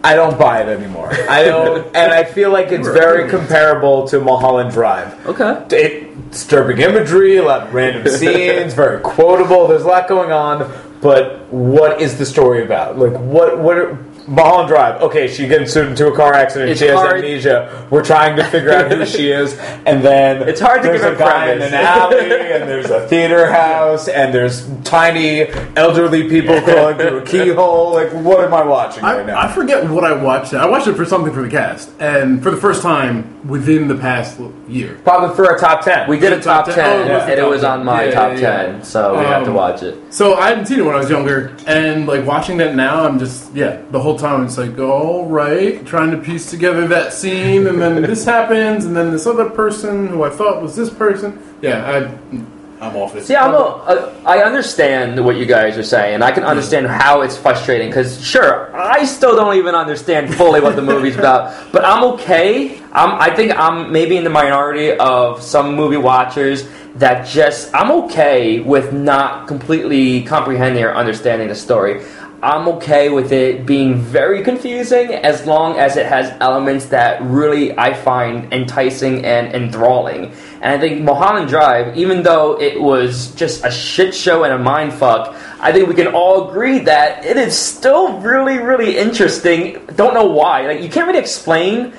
I 0.04 0.16
don't 0.16 0.38
buy 0.40 0.62
it 0.62 0.70
anymore. 0.70 1.12
I 1.28 1.44
don't, 1.44 1.86
and 1.96 2.14
I 2.14 2.24
feel 2.24 2.52
like 2.52 2.72
it's 2.72 2.88
very 2.88 3.30
comparable 3.30 4.08
to 4.10 4.22
Mulholland 4.22 4.72
Drive. 4.72 5.26
okay. 5.26 5.66
It, 5.76 6.32
disturbing 6.32 6.80
imagery, 6.80 7.38
a 7.38 7.44
lot 7.44 7.68
of 7.68 7.74
random 7.74 8.08
scenes, 8.14 8.74
very 8.74 9.02
quotable. 9.02 9.68
There's 9.68 9.82
a 9.84 9.88
lot 9.88 10.08
going 10.08 10.32
on, 10.32 10.72
but 11.02 11.42
what 11.52 12.00
is 12.00 12.18
the 12.18 12.26
story 12.26 12.64
about? 12.64 12.98
Like, 12.98 13.14
what 13.14 13.58
what? 13.58 13.78
Are, 13.78 13.96
Mulholland 14.30 14.68
Drive. 14.70 15.02
Okay, 15.02 15.28
she 15.28 15.48
gets 15.48 15.76
into 15.76 16.08
a 16.08 16.16
car 16.16 16.34
accident. 16.34 16.70
It's 16.72 16.80
she 16.80 16.86
has 16.88 16.96
hard- 17.00 17.16
amnesia. 17.18 17.88
We're 17.90 18.04
trying 18.04 18.36
to 18.38 18.44
figure 18.46 18.72
out 18.72 18.92
who 18.92 19.06
she 19.06 19.32
is, 19.32 19.58
and 19.86 20.04
then 20.04 20.44
It's 20.50 20.60
hard 20.62 20.84
to 20.84 20.88
there's 20.88 21.02
give 21.02 21.14
a 21.14 21.16
a 21.16 21.18
guy 21.20 21.52
in 21.52 21.62
an 21.62 21.74
alley, 21.74 22.30
and 22.52 22.70
there's 22.70 22.90
a 22.92 23.08
theater 23.08 23.52
house, 23.52 24.08
and 24.08 24.34
there's 24.34 24.68
tiny 24.84 25.48
elderly 25.76 26.30
people 26.30 26.62
crawling 26.62 26.98
through 26.98 27.18
a 27.20 27.26
keyhole. 27.26 27.94
Like, 27.94 28.12
what 28.14 28.44
am 28.44 28.54
I 28.54 28.64
watching 28.64 29.04
right 29.04 29.26
now? 29.26 29.38
I, 29.40 29.46
I 29.50 29.52
forget 29.52 29.90
what 29.90 30.04
I 30.04 30.14
watched. 30.14 30.54
I 30.54 30.68
watched 30.70 30.88
it 30.88 30.94
for 30.96 31.06
something 31.06 31.34
for 31.34 31.42
the 31.42 31.50
cast, 31.50 31.90
and 32.00 32.42
for 32.44 32.52
the 32.52 32.58
first 32.58 32.82
time 32.84 33.48
within 33.48 33.88
the 33.88 33.96
past 33.96 34.40
year. 34.68 35.00
Probably 35.04 35.36
for 35.36 35.46
a 35.56 35.60
top 35.60 35.84
ten. 35.84 36.08
We 36.08 36.20
did 36.20 36.34
a 36.34 36.42
top 36.42 36.66
top 36.66 36.76
10? 36.76 36.76
ten, 36.76 36.86
Oh, 36.86 37.00
it 37.00 37.14
was 37.14 37.24
the 37.26 37.32
and 37.32 37.40
it 37.40 37.50
was 37.50 37.64
on 37.64 37.84
my 37.86 38.04
Yeah, 38.06 38.12
top 38.12 38.32
yeah, 38.34 38.40
yeah. 38.40 38.64
ten, 38.74 38.84
so 38.84 39.18
we 39.18 39.26
have 39.26 39.44
to 39.46 39.50
Um, 39.50 39.56
watch 39.56 39.82
it. 39.82 39.98
So 40.14 40.36
I 40.36 40.50
hadn't 40.50 40.66
seen 40.68 40.80
it 40.80 40.86
when 40.86 40.94
I 40.94 41.00
was 41.00 41.10
younger, 41.10 41.56
and 41.66 42.06
like 42.06 42.26
watching 42.26 42.58
that 42.58 42.76
now, 42.76 43.06
I'm 43.06 43.18
just 43.18 43.56
yeah. 43.56 43.82
The 43.92 44.00
whole 44.00 44.19
time 44.20 44.46
it's 44.46 44.58
like, 44.58 44.78
all 44.80 45.26
right, 45.26 45.86
trying 45.86 46.12
to 46.12 46.18
piece 46.18 46.50
together 46.50 46.88
that 46.88 47.14
scene, 47.14 47.68
and 47.68 47.82
then 47.82 48.02
this 48.02 48.26
happens, 48.26 48.86
and 48.86 48.96
then 48.96 49.12
this 49.12 49.26
other 49.26 49.50
person 49.50 50.08
who 50.08 50.24
I 50.24 50.30
thought 50.30 50.62
was 50.62 50.76
this 50.76 50.90
person. 50.90 51.42
Yeah, 51.62 51.86
I, 51.86 52.86
I'm 52.86 52.96
off 52.96 53.16
it. 53.16 53.26
See, 53.26 53.36
I'm 53.36 53.54
a, 53.54 53.58
a, 53.58 54.22
I 54.26 54.44
understand 54.44 55.24
what 55.24 55.36
you 55.36 55.46
guys 55.46 55.78
are 55.78 55.84
saying, 55.84 56.16
and 56.16 56.24
I 56.24 56.32
can 56.32 56.44
understand 56.44 56.88
how 56.88 57.22
it's 57.22 57.38
frustrating. 57.38 57.90
Because 57.90 58.24
sure, 58.26 58.76
I 58.76 59.04
still 59.04 59.36
don't 59.36 59.56
even 59.56 59.76
understand 59.76 60.34
fully 60.36 60.62
what 60.62 60.76
the 60.76 60.82
movie's 60.82 61.16
about, 61.20 61.72
but 61.74 61.84
I'm 61.84 62.04
okay. 62.14 62.80
I'm, 62.94 63.20
I 63.20 63.36
think 63.36 63.52
I'm 63.58 63.92
maybe 63.92 64.16
in 64.16 64.24
the 64.24 64.30
minority 64.30 64.94
of 64.94 65.42
some 65.42 65.76
movie 65.76 65.98
watchers 65.98 66.70
that 66.96 67.28
just 67.28 67.74
I'm 67.74 67.92
okay 68.06 68.60
with 68.60 68.94
not 68.94 69.48
completely 69.48 70.24
comprehending 70.24 70.84
or 70.84 70.94
understanding 70.94 71.48
the 71.50 71.56
story. 71.56 72.06
I'm 72.42 72.70
okay 72.70 73.10
with 73.10 73.34
it 73.34 73.66
being 73.66 73.98
very 73.98 74.44
confusing 74.44 75.14
as 75.14 75.46
long 75.46 75.78
as 75.78 75.98
it 75.98 76.06
has 76.06 76.36
elements 76.40 76.86
that 76.88 77.22
really 77.22 77.78
I 77.78 77.94
find 77.94 78.54
enticing 78.54 79.26
and 79.26 79.54
enthralling. 79.54 80.32
And 80.62 80.74
I 80.74 80.80
think 80.80 81.02
Mulholland 81.02 81.50
Drive, 81.50 81.98
even 81.98 82.24
though 82.24 82.60
it 82.60 82.80
was 82.80 83.34
just 83.36 83.66
a 83.66 83.72
shit 83.72 84.16
show 84.16 84.46
and 84.46 84.54
a 84.54 84.58
mind 84.58 84.94
fuck, 84.94 85.36
I 85.60 85.74
think 85.74 85.90
we 85.90 85.96
can 85.96 86.08
all 86.08 86.50
agree 86.50 86.80
that 86.80 87.26
it 87.26 87.36
is 87.36 87.58
still 87.58 88.20
really, 88.20 88.58
really 88.58 88.98
interesting. 88.98 89.86
Don't 89.96 90.14
know 90.14 90.28
why. 90.28 90.66
Like 90.66 90.82
you 90.82 90.90
can't 90.90 91.08
really 91.08 91.20
explain 91.20 91.94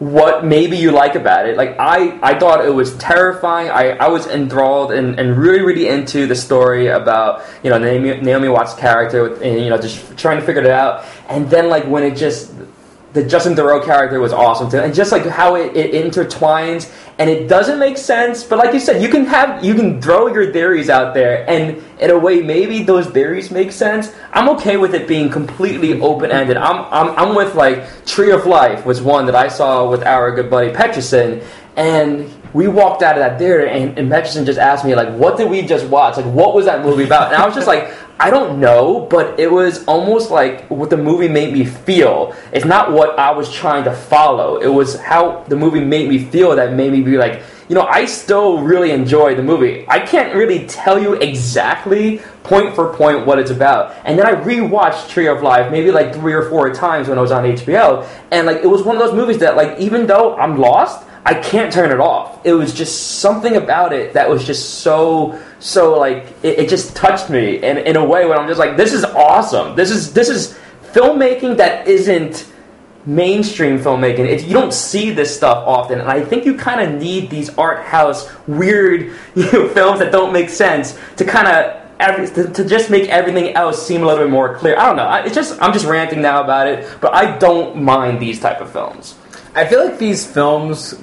what 0.00 0.46
maybe 0.46 0.78
you 0.78 0.92
like 0.92 1.14
about 1.14 1.46
it. 1.46 1.58
Like 1.58 1.76
I, 1.78 2.18
I 2.22 2.38
thought 2.38 2.64
it 2.64 2.70
was 2.70 2.96
terrifying. 2.96 3.68
I, 3.68 3.90
I 3.90 4.08
was 4.08 4.26
enthralled 4.26 4.92
and, 4.92 5.20
and 5.20 5.36
really, 5.36 5.60
really 5.60 5.88
into 5.88 6.26
the 6.26 6.34
story 6.34 6.88
about 6.88 7.44
you 7.62 7.68
know 7.70 7.78
Naomi, 7.78 8.18
Naomi 8.20 8.48
Watts' 8.48 8.74
character, 8.74 9.28
with, 9.28 9.42
and, 9.42 9.60
you 9.60 9.68
know, 9.68 9.78
just 9.78 10.16
trying 10.16 10.40
to 10.40 10.44
figure 10.44 10.62
it 10.62 10.70
out. 10.70 11.04
And 11.28 11.48
then 11.50 11.68
like 11.68 11.84
when 11.84 12.02
it 12.02 12.16
just 12.16 12.50
the 13.12 13.24
Justin 13.24 13.54
Theroux 13.54 13.84
character 13.84 14.20
was 14.20 14.32
awesome 14.32 14.70
too, 14.70 14.78
and 14.78 14.94
just 14.94 15.10
like 15.10 15.26
how 15.26 15.56
it, 15.56 15.76
it 15.76 15.92
intertwines 15.92 16.92
and 17.18 17.28
it 17.28 17.48
doesn't 17.48 17.78
make 17.78 17.98
sense. 17.98 18.44
But 18.44 18.58
like 18.58 18.72
you 18.72 18.80
said, 18.80 19.02
you 19.02 19.08
can 19.08 19.26
have 19.26 19.64
you 19.64 19.74
can 19.74 20.00
throw 20.00 20.28
your 20.28 20.52
theories 20.52 20.88
out 20.88 21.12
there, 21.12 21.48
and 21.48 21.82
in 21.98 22.10
a 22.10 22.18
way, 22.18 22.40
maybe 22.40 22.82
those 22.82 23.06
theories 23.08 23.50
make 23.50 23.72
sense. 23.72 24.14
I'm 24.32 24.48
okay 24.50 24.76
with 24.76 24.94
it 24.94 25.08
being 25.08 25.28
completely 25.28 26.00
open 26.00 26.30
ended. 26.30 26.56
I'm, 26.56 26.86
I'm 26.90 27.16
I'm 27.18 27.34
with 27.34 27.54
like 27.54 28.06
Tree 28.06 28.30
of 28.30 28.46
Life 28.46 28.86
was 28.86 29.02
one 29.02 29.26
that 29.26 29.34
I 29.34 29.48
saw 29.48 29.90
with 29.90 30.02
our 30.04 30.34
good 30.34 30.48
buddy 30.48 30.72
Petrison, 30.72 31.42
and 31.76 32.30
we 32.52 32.68
walked 32.68 33.02
out 33.02 33.16
of 33.16 33.20
that 33.20 33.38
theater, 33.38 33.66
and, 33.66 33.98
and 33.98 34.10
Petrison 34.10 34.44
just 34.44 34.58
asked 34.58 34.84
me 34.84 34.94
like, 34.94 35.12
"What 35.14 35.36
did 35.36 35.50
we 35.50 35.62
just 35.62 35.86
watch? 35.86 36.16
Like, 36.16 36.26
what 36.26 36.54
was 36.54 36.66
that 36.66 36.84
movie 36.84 37.04
about?" 37.04 37.32
And 37.32 37.42
I 37.42 37.46
was 37.46 37.54
just 37.54 37.66
like. 37.66 37.92
I 38.20 38.28
don't 38.28 38.60
know, 38.60 39.06
but 39.10 39.40
it 39.40 39.50
was 39.50 39.82
almost 39.86 40.30
like 40.30 40.68
what 40.68 40.90
the 40.90 40.98
movie 40.98 41.26
made 41.26 41.54
me 41.54 41.64
feel. 41.64 42.36
It's 42.52 42.66
not 42.66 42.92
what 42.92 43.18
I 43.18 43.30
was 43.30 43.50
trying 43.50 43.84
to 43.84 43.94
follow. 43.94 44.58
It 44.58 44.68
was 44.68 45.00
how 45.00 45.42
the 45.48 45.56
movie 45.56 45.80
made 45.80 46.06
me 46.06 46.18
feel 46.18 46.54
that 46.54 46.74
made 46.74 46.92
me 46.92 47.00
be 47.00 47.16
like, 47.16 47.42
you 47.70 47.74
know, 47.74 47.86
I 47.86 48.04
still 48.04 48.60
really 48.60 48.90
enjoy 48.90 49.36
the 49.36 49.42
movie. 49.42 49.86
I 49.88 50.00
can't 50.00 50.34
really 50.34 50.66
tell 50.66 51.00
you 51.00 51.14
exactly 51.14 52.18
point 52.42 52.74
for 52.74 52.92
point 52.92 53.24
what 53.24 53.38
it's 53.38 53.50
about. 53.50 53.96
And 54.04 54.18
then 54.18 54.26
I 54.26 54.32
rewatched 54.32 55.08
Tree 55.08 55.28
of 55.28 55.40
Life 55.40 55.72
maybe 55.72 55.90
like 55.90 56.12
three 56.12 56.34
or 56.34 56.50
four 56.50 56.74
times 56.74 57.08
when 57.08 57.16
I 57.16 57.22
was 57.22 57.30
on 57.30 57.44
HBO, 57.44 58.06
and 58.30 58.46
like 58.46 58.58
it 58.58 58.66
was 58.66 58.82
one 58.82 58.96
of 58.96 59.02
those 59.02 59.14
movies 59.14 59.38
that 59.38 59.56
like 59.56 59.78
even 59.78 60.06
though 60.06 60.36
I'm 60.36 60.58
lost, 60.58 61.06
I 61.24 61.34
can't 61.34 61.72
turn 61.72 61.90
it 61.90 62.00
off. 62.00 62.44
It 62.46 62.54
was 62.54 62.72
just 62.72 63.18
something 63.20 63.56
about 63.56 63.92
it 63.92 64.14
that 64.14 64.28
was 64.28 64.44
just 64.44 64.80
so 64.80 65.40
so 65.58 65.98
like 65.98 66.26
it, 66.42 66.60
it 66.60 66.68
just 66.68 66.96
touched 66.96 67.28
me 67.28 67.56
in 67.56 67.78
in 67.78 67.96
a 67.96 68.04
way 68.04 68.26
when 68.26 68.38
I'm 68.38 68.48
just 68.48 68.58
like 68.58 68.76
this 68.76 68.92
is 68.92 69.04
awesome. 69.04 69.76
This 69.76 69.90
is 69.90 70.12
this 70.12 70.28
is 70.28 70.58
filmmaking 70.92 71.58
that 71.58 71.86
isn't 71.86 72.50
mainstream 73.04 73.78
filmmaking. 73.78 74.46
You 74.46 74.54
don't 74.54 74.72
see 74.72 75.10
this 75.10 75.34
stuff 75.34 75.66
often, 75.66 76.00
and 76.00 76.10
I 76.10 76.22
think 76.22 76.44
you 76.44 76.54
kind 76.54 76.80
of 76.80 77.00
need 77.00 77.28
these 77.28 77.50
art 77.58 77.84
house 77.84 78.30
weird 78.46 79.12
you 79.34 79.52
know, 79.52 79.68
films 79.68 80.00
that 80.00 80.12
don't 80.12 80.32
make 80.32 80.48
sense 80.48 80.98
to 81.16 81.24
kind 81.24 81.48
of. 81.48 81.80
To, 82.00 82.50
to 82.54 82.64
just 82.64 82.88
make 82.88 83.10
everything 83.10 83.54
else 83.54 83.86
seem 83.86 84.02
a 84.02 84.06
little 84.06 84.24
bit 84.24 84.30
more 84.30 84.56
clear. 84.56 84.74
I 84.78 84.86
don't 84.86 84.96
know. 84.96 85.04
I, 85.04 85.22
it's 85.26 85.34
just 85.34 85.60
I'm 85.60 85.70
just 85.70 85.84
ranting 85.84 86.22
now 86.22 86.42
about 86.42 86.66
it, 86.66 86.88
but 86.98 87.12
I 87.12 87.36
don't 87.36 87.82
mind 87.82 88.20
these 88.20 88.40
type 88.40 88.62
of 88.62 88.72
films. 88.72 89.16
I 89.54 89.66
feel 89.66 89.84
like 89.84 89.98
these 89.98 90.26
films, 90.26 90.94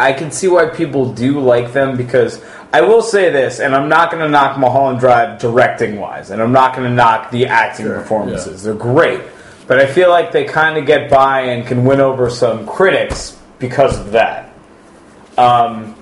I 0.00 0.12
can 0.12 0.30
see 0.30 0.48
why 0.48 0.66
people 0.70 1.12
do 1.12 1.40
like 1.40 1.72
them 1.72 1.96
because 1.96 2.42
I 2.72 2.80
will 2.80 3.02
say 3.02 3.30
this, 3.30 3.60
and 3.60 3.74
I'm 3.74 3.88
not 3.88 4.10
going 4.10 4.22
to 4.22 4.28
knock 4.28 4.58
Mulholland 4.58 5.00
Drive 5.00 5.38
directing 5.40 5.98
wise, 6.00 6.30
and 6.30 6.40
I'm 6.40 6.52
not 6.52 6.74
going 6.74 6.88
to 6.88 6.94
knock 6.94 7.30
the 7.30 7.46
acting 7.46 7.86
Sure, 7.86 7.98
performances. 8.00 8.62
They're 8.62 8.74
great, 8.74 9.20
but 9.66 9.78
I 9.78 9.86
feel 9.86 10.08
like 10.10 10.32
they 10.32 10.44
kind 10.44 10.78
of 10.78 10.86
get 10.86 11.10
by 11.10 11.40
and 11.42 11.66
can 11.66 11.84
win 11.84 12.00
over 12.00 12.30
some 12.30 12.66
critics 12.66 13.38
because 13.58 13.98
of 13.98 14.12
that. 14.12 14.52
Um, 15.36 15.94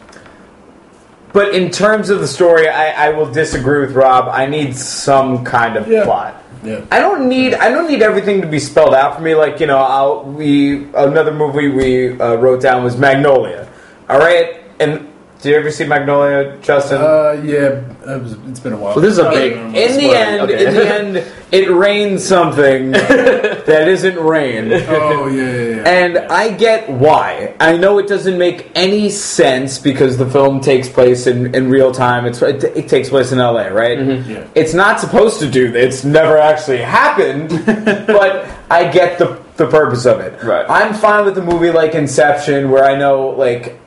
but 1.33 1.55
in 1.55 1.71
terms 1.71 2.11
of 2.11 2.21
the 2.21 2.27
story, 2.29 2.69
I, 2.69 3.09
I 3.09 3.11
will 3.11 3.31
disagree 3.31 3.81
with 3.81 3.95
Rob. 3.95 4.29
I 4.29 4.47
need 4.47 4.75
some 4.77 5.45
kind 5.45 5.77
of 5.77 5.87
Yeah. 5.89 6.05
plot. 6.05 6.43
Yeah. 6.65 6.81
I 6.91 6.99
don't 6.99 7.29
need 7.29 7.55
I 7.55 7.71
don't 7.71 7.89
need 7.89 8.03
everything 8.03 8.41
to 8.41 8.49
be 8.49 8.59
spelled 8.59 8.93
out 8.93 9.15
for 9.15 9.23
me. 9.23 9.37
Like 9.37 9.61
you 9.61 9.67
know, 9.67 9.79
I'll, 9.79 10.25
we 10.25 10.87
another 10.95 11.33
movie 11.33 11.69
we 11.69 12.19
uh, 12.21 12.35
wrote 12.35 12.61
down 12.61 12.83
was 12.83 12.97
Magnolia. 12.97 13.68
All 14.09 14.19
right, 14.19 14.61
and 14.81 15.07
do 15.43 15.51
you 15.51 15.57
ever 15.57 15.71
see 15.71 15.85
Magnolia, 15.87 16.57
Justin? 16.63 17.01
Uh, 17.01 17.41
yeah, 17.45 18.15
it 18.15 18.23
was, 18.23 18.33
it's 18.49 18.59
been 18.59 18.73
a 18.73 18.77
while. 18.77 18.95
Well, 18.97 19.03
this 19.05 19.13
is 19.13 19.19
a 19.19 19.31
big- 19.31 19.55
don't 19.55 19.75
in 19.77 19.97
remember. 19.97 19.97
the 19.97 20.01
spoiler, 20.01 20.17
end, 20.17 20.41
okay. 20.51 20.67
in 20.67 20.75
the 20.75 20.95
end, 21.23 21.33
it 21.53 21.71
rains 21.71 22.25
something 22.27 22.91
that 22.93 23.87
isn't 23.87 24.17
rain. 24.19 24.73
Oh 24.73 25.27
yeah, 25.29 25.43
yeah, 25.43 25.77
yeah. 25.77 25.89
And 25.89 26.19
I 26.19 26.51
get 26.53 26.91
why. 26.91 27.55
I 27.61 27.77
know 27.77 27.99
it 27.99 28.09
doesn't 28.09 28.37
make 28.37 28.73
any 28.75 29.11
sense 29.11 29.79
because 29.79 30.17
the 30.17 30.29
film 30.29 30.61
takes 30.61 30.89
place 30.89 31.27
in, 31.29 31.55
in 31.55 31.71
real 31.71 31.93
time. 31.93 32.25
It's 32.27 32.43
it, 32.43 32.65
it 32.65 32.89
takes 32.89 33.09
place 33.11 33.31
in 33.31 33.39
LA, 33.39 33.69
right? 33.69 33.99
Yeah. 33.99 34.47
It's 34.57 34.75
not 34.75 34.99
supposed 34.99 35.39
to 35.41 35.49
do 35.51 35.71
that. 35.71 35.85
It's 35.85 36.05
never 36.05 36.37
actually 36.39 36.79
happened, 36.79 37.51
but 38.09 38.49
I 38.71 38.89
get 38.91 39.19
the 39.19 39.41
the 39.57 39.69
purpose 39.69 40.05
of 40.07 40.19
it. 40.21 40.43
Right. 40.43 40.67
I'm 40.69 40.95
fine 40.95 41.25
with 41.27 41.39
a 41.39 41.43
movie 41.43 41.71
like 41.71 41.95
Inception 41.95 42.71
where 42.71 42.85
I 42.85 42.97
know 42.99 43.29
like 43.29 43.79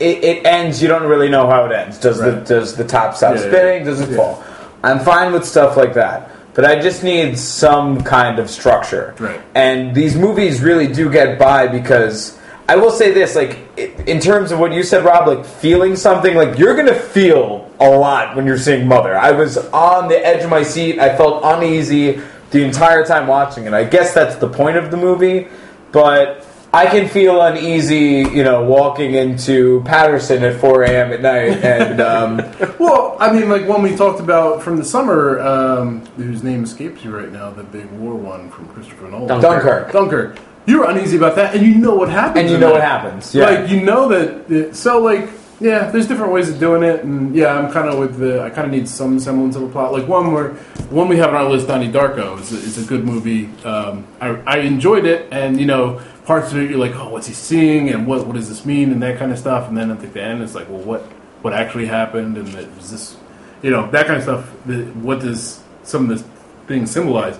it, 0.00 0.24
it 0.24 0.46
ends. 0.46 0.80
You 0.82 0.88
don't 0.88 1.04
really 1.04 1.28
know 1.28 1.48
how 1.48 1.64
it 1.66 1.72
ends. 1.72 1.98
Does 1.98 2.20
Right. 2.20 2.44
the 2.46 2.54
does 2.54 2.76
the 2.76 2.84
top 2.84 3.14
stop 3.16 3.34
Yeah, 3.36 3.42
spinning? 3.42 3.84
Does 3.84 4.00
it 4.00 4.14
fall? 4.14 4.42
I'm 4.82 5.00
fine 5.00 5.32
with 5.32 5.44
stuff 5.44 5.76
like 5.76 5.94
that. 5.94 6.30
But 6.54 6.64
I 6.64 6.80
just 6.80 7.04
need 7.04 7.38
some 7.38 8.02
kind 8.02 8.38
of 8.40 8.50
structure. 8.50 9.14
Right. 9.18 9.40
And 9.54 9.94
these 9.94 10.16
movies 10.16 10.60
really 10.60 10.88
do 10.88 11.08
get 11.10 11.38
by 11.38 11.68
because 11.68 12.36
I 12.68 12.76
will 12.76 12.90
say 12.90 13.12
this, 13.12 13.34
like 13.36 13.58
in 14.06 14.18
terms 14.20 14.50
of 14.52 14.58
what 14.58 14.72
you 14.72 14.82
said, 14.82 15.04
Rob, 15.04 15.26
like 15.28 15.44
feeling 15.44 15.94
something, 15.96 16.34
like 16.34 16.58
you're 16.58 16.74
gonna 16.76 16.94
feel 16.94 17.70
a 17.80 17.88
lot 17.88 18.34
when 18.36 18.44
you're 18.44 18.58
seeing 18.58 18.86
Mother. 18.88 19.16
I 19.16 19.30
was 19.30 19.56
on 19.72 20.08
the 20.08 20.18
edge 20.26 20.42
of 20.44 20.50
my 20.50 20.62
seat. 20.64 20.98
I 20.98 21.16
felt 21.16 21.42
uneasy 21.44 22.20
the 22.50 22.64
entire 22.64 23.04
time 23.04 23.26
watching 23.26 23.66
it. 23.66 23.72
I 23.72 23.84
guess 23.84 24.12
that's 24.12 24.36
the 24.36 24.48
point 24.48 24.76
of 24.76 24.90
the 24.90 24.96
movie, 24.96 25.46
but 25.92 26.44
I 26.72 26.86
can 26.86 27.08
feel 27.08 27.40
uneasy, 27.40 28.28
you 28.30 28.44
know, 28.44 28.62
walking 28.62 29.14
into 29.14 29.82
Patterson 29.84 30.42
at 30.44 30.60
4 30.60 30.82
a.m. 30.82 31.12
at 31.12 31.22
night, 31.22 31.64
and 31.64 32.00
um, 32.00 32.36
Well, 32.78 33.16
I 33.18 33.32
mean, 33.32 33.48
like 33.48 33.66
when 33.66 33.82
we 33.82 33.96
talked 33.96 34.20
about 34.20 34.62
from 34.62 34.76
the 34.76 34.84
summer, 34.84 35.40
um, 35.40 36.04
whose 36.16 36.42
name 36.42 36.64
escapes 36.64 37.02
you 37.02 37.16
right 37.16 37.32
now, 37.32 37.50
the 37.50 37.62
big 37.62 37.90
war 37.92 38.14
one 38.14 38.50
from 38.50 38.68
Christopher 38.68 39.08
Nolan. 39.08 39.28
Dunkirk. 39.28 39.92
Dunkirk, 39.92 39.92
Dunkirk. 39.92 40.38
You 40.66 40.80
were 40.80 40.90
uneasy 40.90 41.16
about 41.16 41.36
that, 41.36 41.54
and 41.54 41.66
you 41.66 41.74
know 41.74 41.94
what 41.94 42.10
happens. 42.10 42.42
and 42.42 42.50
you 42.50 42.58
know 42.58 42.66
that. 42.68 42.72
what 42.74 42.82
happens. 42.82 43.34
Yeah. 43.34 43.44
Like 43.48 43.70
you 43.70 43.82
know 43.82 44.08
that. 44.08 44.50
It, 44.50 44.76
so 44.76 45.00
like 45.00 45.30
yeah, 45.60 45.90
there's 45.90 46.06
different 46.06 46.32
ways 46.32 46.48
of 46.48 46.60
doing 46.60 46.82
it, 46.82 47.02
and 47.02 47.34
yeah, 47.34 47.58
I'm 47.58 47.72
kind 47.72 47.88
of 47.88 47.98
with 47.98 48.18
the. 48.18 48.42
I 48.42 48.50
kind 48.50 48.66
of 48.66 48.72
need 48.72 48.88
some 48.88 49.18
semblance 49.18 49.56
of 49.56 49.62
a 49.62 49.68
plot. 49.68 49.92
Like 49.92 50.06
one 50.06 50.32
where 50.32 50.50
one 50.90 51.08
we 51.08 51.16
have 51.16 51.30
on 51.30 51.36
our 51.36 51.48
list, 51.48 51.66
Donnie 51.66 51.90
Darko, 51.90 52.38
is 52.38 52.52
a, 52.52 52.56
is 52.56 52.84
a 52.84 52.86
good 52.86 53.04
movie. 53.04 53.46
Um, 53.64 54.06
I, 54.20 54.28
I 54.46 54.58
enjoyed 54.58 55.04
it, 55.04 55.26
and 55.32 55.58
you 55.58 55.66
know 55.66 56.00
parts 56.28 56.52
of 56.52 56.58
it 56.58 56.68
you're 56.68 56.78
like, 56.78 56.94
oh, 56.94 57.08
what's 57.08 57.26
he 57.26 57.32
seeing, 57.32 57.88
and 57.88 58.06
what 58.06 58.26
what 58.26 58.36
does 58.36 58.48
this 58.50 58.64
mean, 58.66 58.92
and 58.92 59.02
that 59.02 59.18
kind 59.18 59.32
of 59.32 59.38
stuff. 59.38 59.66
And 59.66 59.76
then 59.76 59.90
at 59.90 60.00
the 60.00 60.22
end, 60.22 60.42
it's 60.42 60.54
like, 60.54 60.68
well, 60.68 60.78
what 60.80 61.00
what 61.42 61.52
actually 61.54 61.86
happened, 61.86 62.36
and 62.36 62.46
that 62.48 62.76
was 62.76 62.90
this, 62.90 63.16
you 63.62 63.70
know, 63.70 63.90
that 63.90 64.06
kind 64.06 64.18
of 64.18 64.22
stuff. 64.22 64.44
What 64.96 65.20
does 65.20 65.60
some 65.84 66.02
of 66.10 66.18
this 66.18 66.28
things 66.66 66.90
symbolize? 66.90 67.38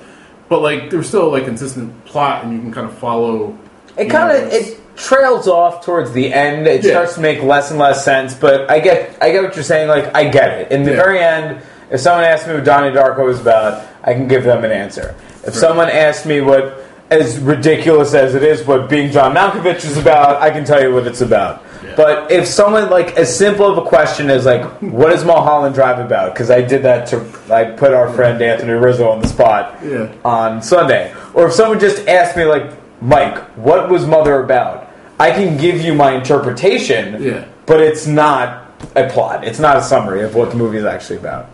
But 0.49 0.62
like, 0.62 0.89
there's 0.89 1.07
still 1.07 1.30
like 1.30 1.45
consistent 1.45 2.05
plot, 2.07 2.45
and 2.45 2.53
you 2.55 2.61
can 2.61 2.72
kind 2.72 2.86
of 2.89 2.97
follow. 2.97 3.57
It 3.99 4.07
kind 4.09 4.30
of 4.34 4.51
it 4.53 4.80
trails 4.97 5.47
off 5.49 5.84
towards 5.84 6.12
the 6.12 6.32
end. 6.32 6.66
It 6.66 6.82
Yeah. 6.82 6.93
starts 6.93 7.14
to 7.16 7.20
make 7.20 7.43
less 7.43 7.70
and 7.70 7.78
less 7.78 8.03
sense. 8.05 8.32
But 8.32 8.70
I 8.70 8.80
get 8.80 9.18
I 9.20 9.30
get 9.32 9.43
what 9.43 9.55
you're 9.55 9.64
saying. 9.64 9.89
Like 9.89 10.16
I 10.16 10.24
get 10.28 10.49
it. 10.61 10.72
In 10.72 10.82
the 10.84 10.93
Yeah. 10.93 10.97
very 11.05 11.20
end, 11.20 11.59
if 11.91 12.01
someone 12.01 12.24
asks 12.24 12.49
me 12.49 12.55
what 12.55 12.64
Donnie 12.64 12.97
Darko 12.97 13.28
is 13.30 13.39
about, 13.39 13.82
I 14.03 14.14
can 14.14 14.28
give 14.28 14.45
them 14.45 14.64
an 14.64 14.72
answer. 14.72 15.14
If 15.47 15.55
someone 15.55 15.89
asks 15.91 16.24
me 16.26 16.41
what, 16.41 16.84
as 17.11 17.38
ridiculous 17.38 18.12
as 18.14 18.34
it 18.34 18.42
is, 18.42 18.66
what 18.66 18.88
being 18.88 19.11
John 19.11 19.34
Malkovich 19.34 19.84
is 19.84 19.96
about, 19.96 20.42
I 20.42 20.50
can 20.50 20.64
tell 20.64 20.82
you 20.82 20.92
what 20.92 21.06
it's 21.06 21.20
about. 21.22 21.64
Yeah. 21.82 21.94
But 21.96 22.30
if 22.30 22.46
someone 22.46 22.90
like 22.90 23.16
as 23.16 23.34
simple 23.34 23.66
of 23.66 23.78
a 23.78 23.88
question 23.88 24.28
as 24.30 24.44
like, 24.44 24.64
what 24.82 25.12
is 25.12 25.24
Mulholland 25.24 25.74
Drive 25.74 25.98
about? 26.04 26.34
Because 26.34 26.50
I 26.50 26.61
did 26.61 26.82
that 26.82 27.06
to 27.09 27.24
I 27.50 27.64
put 27.64 27.94
our 27.94 28.12
friend 28.12 28.42
Anthony 28.42 28.72
Rizzo 28.72 29.09
on 29.09 29.20
the 29.20 29.28
spot 29.28 29.78
Yeah. 29.82 30.12
on 30.24 30.61
Sunday. 30.61 31.14
Or 31.34 31.46
if 31.46 31.54
someone 31.54 31.78
just 31.80 32.06
asked 32.09 32.36
me, 32.36 32.44
like, 32.44 32.70
Mike, 33.00 33.38
what 33.56 33.88
was 33.88 34.06
Mother 34.06 34.42
about? 34.42 34.90
I 35.20 35.30
can 35.30 35.56
give 35.56 35.80
you 35.80 35.94
my 35.94 36.12
interpretation, 36.12 37.22
Yeah. 37.22 37.44
but 37.64 37.80
it's 37.80 38.06
not 38.06 38.64
a 38.96 39.09
plot. 39.09 39.44
It's 39.44 39.59
not 39.59 39.76
a 39.76 39.82
summary 39.82 40.22
of 40.22 40.34
what 40.34 40.50
the 40.50 40.56
movie 40.56 40.78
is 40.78 40.84
actually 40.84 41.16
about. 41.18 41.46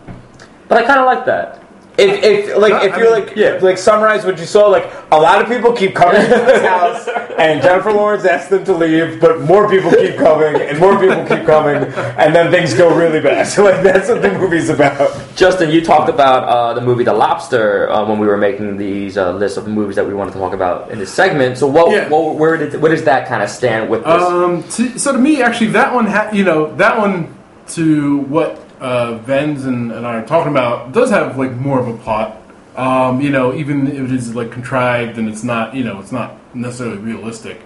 But 0.67 0.79
I 0.79 0.83
kind 0.85 0.99
of 0.99 1.05
like 1.05 1.25
that. 1.25 1.61
If, 1.97 2.23
if 2.23 2.57
like 2.57 2.83
if 2.83 2.93
I 2.93 2.97
you're 2.97 3.15
mean, 3.15 3.25
like 3.27 3.35
yeah. 3.37 3.59
like 3.61 3.77
summarize 3.77 4.25
what 4.25 4.37
you 4.37 4.45
saw, 4.45 4.67
like 4.67 4.91
a 5.11 5.17
lot 5.17 5.41
of 5.41 5.47
people 5.47 5.71
keep 5.71 5.95
coming 5.95 6.21
to 6.21 6.27
this 6.27 6.61
house, 6.67 7.07
and 7.37 7.61
Jennifer 7.61 7.93
Lawrence 7.93 8.25
asked 8.25 8.49
them 8.49 8.65
to 8.65 8.73
leave, 8.73 9.21
but 9.21 9.41
more 9.41 9.69
people 9.69 9.91
keep 9.91 10.17
coming, 10.17 10.61
and 10.61 10.77
more 10.77 10.99
people 10.99 11.23
keep 11.25 11.45
coming, 11.45 11.77
and 12.17 12.35
then 12.35 12.51
things 12.51 12.73
go 12.73 12.93
really 12.95 13.21
bad. 13.21 13.45
So 13.55 13.63
like 13.63 13.81
that's 13.83 14.09
what 14.09 14.21
the 14.21 14.31
movie's 14.33 14.69
about. 14.69 15.09
Justin, 15.37 15.69
you 15.71 15.79
talked 15.85 16.09
about 16.09 16.43
uh, 16.43 16.73
the 16.73 16.81
movie 16.81 17.05
The 17.05 17.13
Lobster 17.13 17.89
uh, 17.89 18.05
when 18.05 18.19
we 18.19 18.27
were 18.27 18.37
making 18.37 18.75
these 18.75 19.17
uh, 19.17 19.31
lists 19.33 19.57
of 19.57 19.65
movies 19.67 19.95
that 19.95 20.05
we 20.05 20.13
wanted 20.13 20.33
to 20.33 20.39
talk 20.39 20.53
about 20.53 20.91
in 20.91 20.99
this 20.99 21.13
segment. 21.13 21.57
So, 21.57 21.67
what, 21.67 21.91
Yeah. 21.91 22.09
what 22.09 22.35
where 22.35 22.57
did 22.57 22.81
where 22.81 22.91
does 22.91 23.05
that 23.05 23.27
kind 23.29 23.41
of 23.41 23.49
stand 23.49 23.89
with 23.89 24.03
this? 24.03 24.21
Um, 24.21 24.63
to, 24.63 24.99
so 24.99 25.13
to 25.13 25.17
me, 25.17 25.41
actually, 25.41 25.67
that 25.67 25.93
one, 25.93 26.07
ha- 26.07 26.29
you 26.33 26.43
know, 26.43 26.75
that 26.75 26.97
one 26.97 27.33
to 27.67 28.17
what 28.27 28.59
uh, 28.85 29.17
Vens 29.17 29.65
and, 29.65 29.91
and 29.91 30.05
I 30.05 30.17
are 30.17 30.25
talking 30.25 30.51
about 30.51 30.91
does 30.91 31.09
have 31.09 31.39
like 31.39 31.53
more 31.53 31.79
of 31.79 31.87
a 31.87 31.97
plot. 31.97 32.37
Um, 32.75 33.19
you 33.19 33.31
know, 33.31 33.53
even 33.55 33.87
if 33.87 34.11
it 34.11 34.11
is 34.11 34.35
like 34.35 34.51
contrived 34.51 35.17
and 35.17 35.27
it's 35.27 35.43
not, 35.43 35.73
you 35.73 35.83
know, 35.83 35.99
it's 35.99 36.11
not 36.11 36.35
necessarily 36.53 36.97
realistic 36.97 37.61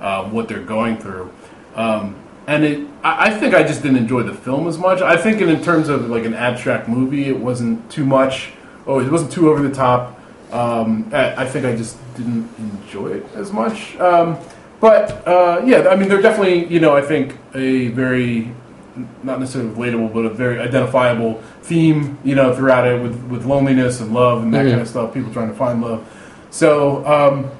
uh, 0.00 0.24
what 0.24 0.48
they're 0.48 0.64
going 0.64 0.96
through. 0.96 1.30
Um, 1.76 2.16
and 2.48 2.64
it, 2.64 2.88
I, 3.04 3.26
I 3.26 3.38
think 3.38 3.54
I 3.54 3.62
just 3.62 3.82
didn't 3.82 3.98
enjoy 3.98 4.22
the 4.24 4.34
film 4.34 4.66
as 4.66 4.76
much. 4.76 5.00
I 5.00 5.16
think 5.16 5.40
in, 5.40 5.48
in 5.48 5.62
terms 5.62 5.88
of 5.88 6.10
like 6.10 6.24
an 6.24 6.34
abstract 6.34 6.88
movie, 6.88 7.28
it 7.28 7.38
wasn't 7.38 7.88
too 7.88 8.04
much. 8.04 8.50
Oh, 8.86 8.98
it 8.98 9.10
wasn't 9.10 9.30
too 9.30 9.50
over 9.50 9.62
the 9.62 9.74
top. 9.74 10.18
Um, 10.50 11.08
I, 11.12 11.44
I 11.44 11.46
think 11.46 11.66
I 11.66 11.76
just 11.76 11.96
didn't 12.16 12.48
enjoy 12.58 13.08
it 13.18 13.26
as 13.34 13.52
much. 13.52 13.96
Um, 13.96 14.38
but 14.80 15.26
uh, 15.26 15.62
yeah, 15.64 15.88
I 15.88 15.94
mean, 15.94 16.08
they're 16.08 16.20
definitely, 16.20 16.66
you 16.66 16.80
know, 16.80 16.96
I 16.96 17.02
think 17.02 17.36
a 17.54 17.88
very 17.88 18.50
not 19.22 19.40
necessarily 19.40 19.70
relatable, 19.70 20.12
but 20.14 20.24
a 20.24 20.30
very 20.30 20.58
identifiable 20.60 21.42
theme, 21.62 22.18
you 22.24 22.34
know, 22.34 22.54
throughout 22.54 22.86
it 22.86 23.02
with, 23.02 23.20
with 23.24 23.44
loneliness 23.44 24.00
and 24.00 24.12
love 24.14 24.42
and 24.42 24.52
that 24.54 24.66
kind 24.68 24.80
of 24.80 24.88
stuff. 24.88 25.12
People 25.12 25.32
trying 25.32 25.48
to 25.48 25.54
find 25.54 25.80
love. 25.82 26.06
So 26.50 27.04
um, 27.06 27.50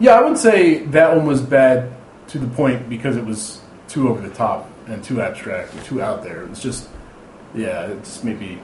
yeah, 0.00 0.12
I 0.12 0.20
wouldn't 0.20 0.38
say 0.38 0.78
that 0.86 1.16
one 1.16 1.26
was 1.26 1.40
bad 1.40 1.92
to 2.28 2.38
the 2.38 2.46
point 2.48 2.88
because 2.88 3.16
it 3.16 3.24
was 3.24 3.60
too 3.88 4.08
over 4.08 4.20
the 4.26 4.34
top 4.34 4.68
and 4.86 5.02
too 5.04 5.20
abstract 5.22 5.72
and 5.74 5.84
too 5.84 6.02
out 6.02 6.22
there. 6.22 6.42
It 6.42 6.50
was 6.50 6.60
just 6.60 6.88
yeah, 7.54 7.86
it 7.86 8.02
just 8.04 8.24
maybe 8.24 8.58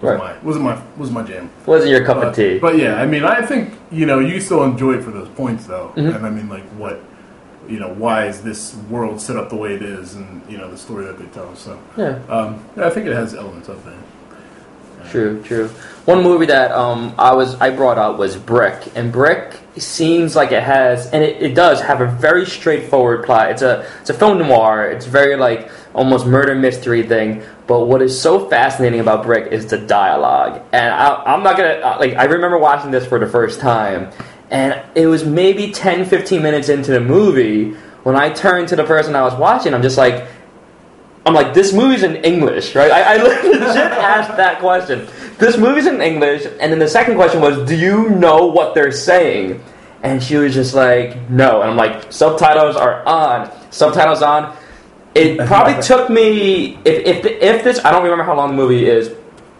Right. 0.00 0.42
wasn't 0.42 0.64
my 0.64 0.72
wasn't 0.74 0.80
my 0.80 0.82
wasn't 0.98 1.14
my 1.18 1.22
jam. 1.22 1.50
Wasn't 1.64 1.88
your 1.88 2.04
cup 2.04 2.16
of 2.16 2.34
tea? 2.34 2.58
but 2.58 2.76
yeah, 2.76 3.00
I 3.00 3.06
mean, 3.06 3.22
I 3.22 3.40
think 3.46 3.72
you 3.92 4.04
know 4.04 4.18
you 4.18 4.40
still 4.40 4.64
enjoy 4.64 4.94
it 4.94 5.04
for 5.04 5.12
those 5.12 5.28
points 5.28 5.66
though, 5.66 5.92
Mm-hmm. 5.94 6.16
and 6.16 6.26
I 6.26 6.30
mean 6.30 6.48
like 6.48 6.64
what 6.70 7.00
you 7.68 7.78
know 7.78 7.92
why 7.92 8.26
is 8.26 8.42
this 8.42 8.74
world 8.90 9.20
set 9.20 9.36
up 9.36 9.48
the 9.48 9.56
way 9.56 9.74
it 9.74 9.82
is, 9.82 10.14
and 10.14 10.42
you 10.50 10.58
know 10.58 10.70
the 10.70 10.78
story 10.78 11.04
that 11.04 11.18
they 11.18 11.26
tell. 11.26 11.54
So 11.56 11.80
yeah. 11.96 12.20
um, 12.28 12.64
yeah, 12.76 12.86
I 12.86 12.90
think 12.90 13.06
it 13.06 13.14
has 13.14 13.34
elements 13.34 13.68
of 13.68 13.84
that. 13.84 13.96
True, 15.10 15.42
true. 15.42 15.68
One 16.04 16.22
movie 16.22 16.46
that 16.46 16.72
um, 16.72 17.14
I 17.18 17.34
was 17.34 17.54
I 17.60 17.70
brought 17.70 17.98
up 17.98 18.18
was 18.18 18.36
Brick, 18.36 18.96
and 18.96 19.12
Brick 19.12 19.58
seems 19.76 20.36
like 20.36 20.52
it 20.52 20.62
has, 20.62 21.06
and 21.10 21.22
it, 21.22 21.40
it 21.42 21.54
does 21.54 21.80
have 21.80 22.00
a 22.00 22.06
very 22.06 22.46
straightforward 22.46 23.24
plot. 23.24 23.50
It's 23.50 23.62
a 23.62 23.86
it's 24.00 24.10
a 24.10 24.14
film 24.14 24.38
noir. 24.38 24.90
It's 24.90 25.06
very 25.06 25.36
like 25.36 25.70
almost 25.94 26.26
murder 26.26 26.54
mystery 26.54 27.02
thing. 27.02 27.42
But 27.66 27.86
what 27.86 28.02
is 28.02 28.20
so 28.20 28.48
fascinating 28.48 29.00
about 29.00 29.24
Brick 29.24 29.52
is 29.52 29.66
the 29.66 29.78
dialogue, 29.78 30.62
and 30.72 30.92
I, 30.92 31.22
I'm 31.24 31.42
not 31.42 31.56
gonna 31.56 31.96
like. 31.98 32.14
I 32.14 32.24
remember 32.24 32.58
watching 32.58 32.90
this 32.90 33.06
for 33.06 33.18
the 33.18 33.28
first 33.28 33.60
time, 33.60 34.10
and 34.52 34.80
it 34.94 35.06
was 35.06 35.24
maybe 35.24 35.72
10, 35.72 36.04
15 36.04 36.42
minutes 36.42 36.68
into 36.68 36.92
the 36.92 37.00
movie 37.00 37.72
when 38.04 38.14
I 38.14 38.30
turned 38.30 38.68
to 38.68 38.76
the 38.76 38.84
person 38.84 39.16
I 39.16 39.22
was 39.22 39.34
watching. 39.34 39.74
I'm 39.74 39.82
just 39.82 39.98
like. 39.98 40.28
I'm 41.24 41.34
like, 41.34 41.54
this 41.54 41.72
movie's 41.72 42.02
in 42.02 42.16
English, 42.16 42.74
right? 42.74 42.90
I, 42.90 43.14
I 43.14 43.16
legit 43.22 43.76
asked 43.76 44.36
that 44.38 44.58
question. 44.58 45.06
This 45.38 45.56
movie's 45.56 45.86
in 45.86 46.00
English, 46.00 46.46
and 46.58 46.72
then 46.72 46.80
the 46.80 46.88
second 46.88 47.14
question 47.14 47.40
was, 47.40 47.64
do 47.68 47.76
you 47.76 48.10
know 48.10 48.46
what 48.46 48.74
they're 48.74 48.90
saying? 48.90 49.62
And 50.02 50.20
she 50.20 50.34
was 50.34 50.52
just 50.52 50.74
like, 50.74 51.30
no. 51.30 51.62
And 51.62 51.70
I'm 51.70 51.76
like, 51.76 52.12
subtitles 52.12 52.74
are 52.74 53.06
on. 53.06 53.52
Subtitles 53.70 54.20
on. 54.20 54.56
It 55.14 55.46
probably 55.46 55.80
took 55.80 56.10
me, 56.10 56.78
if, 56.84 57.24
if, 57.24 57.24
if 57.24 57.62
this, 57.62 57.84
I 57.84 57.92
don't 57.92 58.02
remember 58.02 58.24
how 58.24 58.34
long 58.34 58.50
the 58.50 58.56
movie 58.56 58.86
is. 58.86 59.14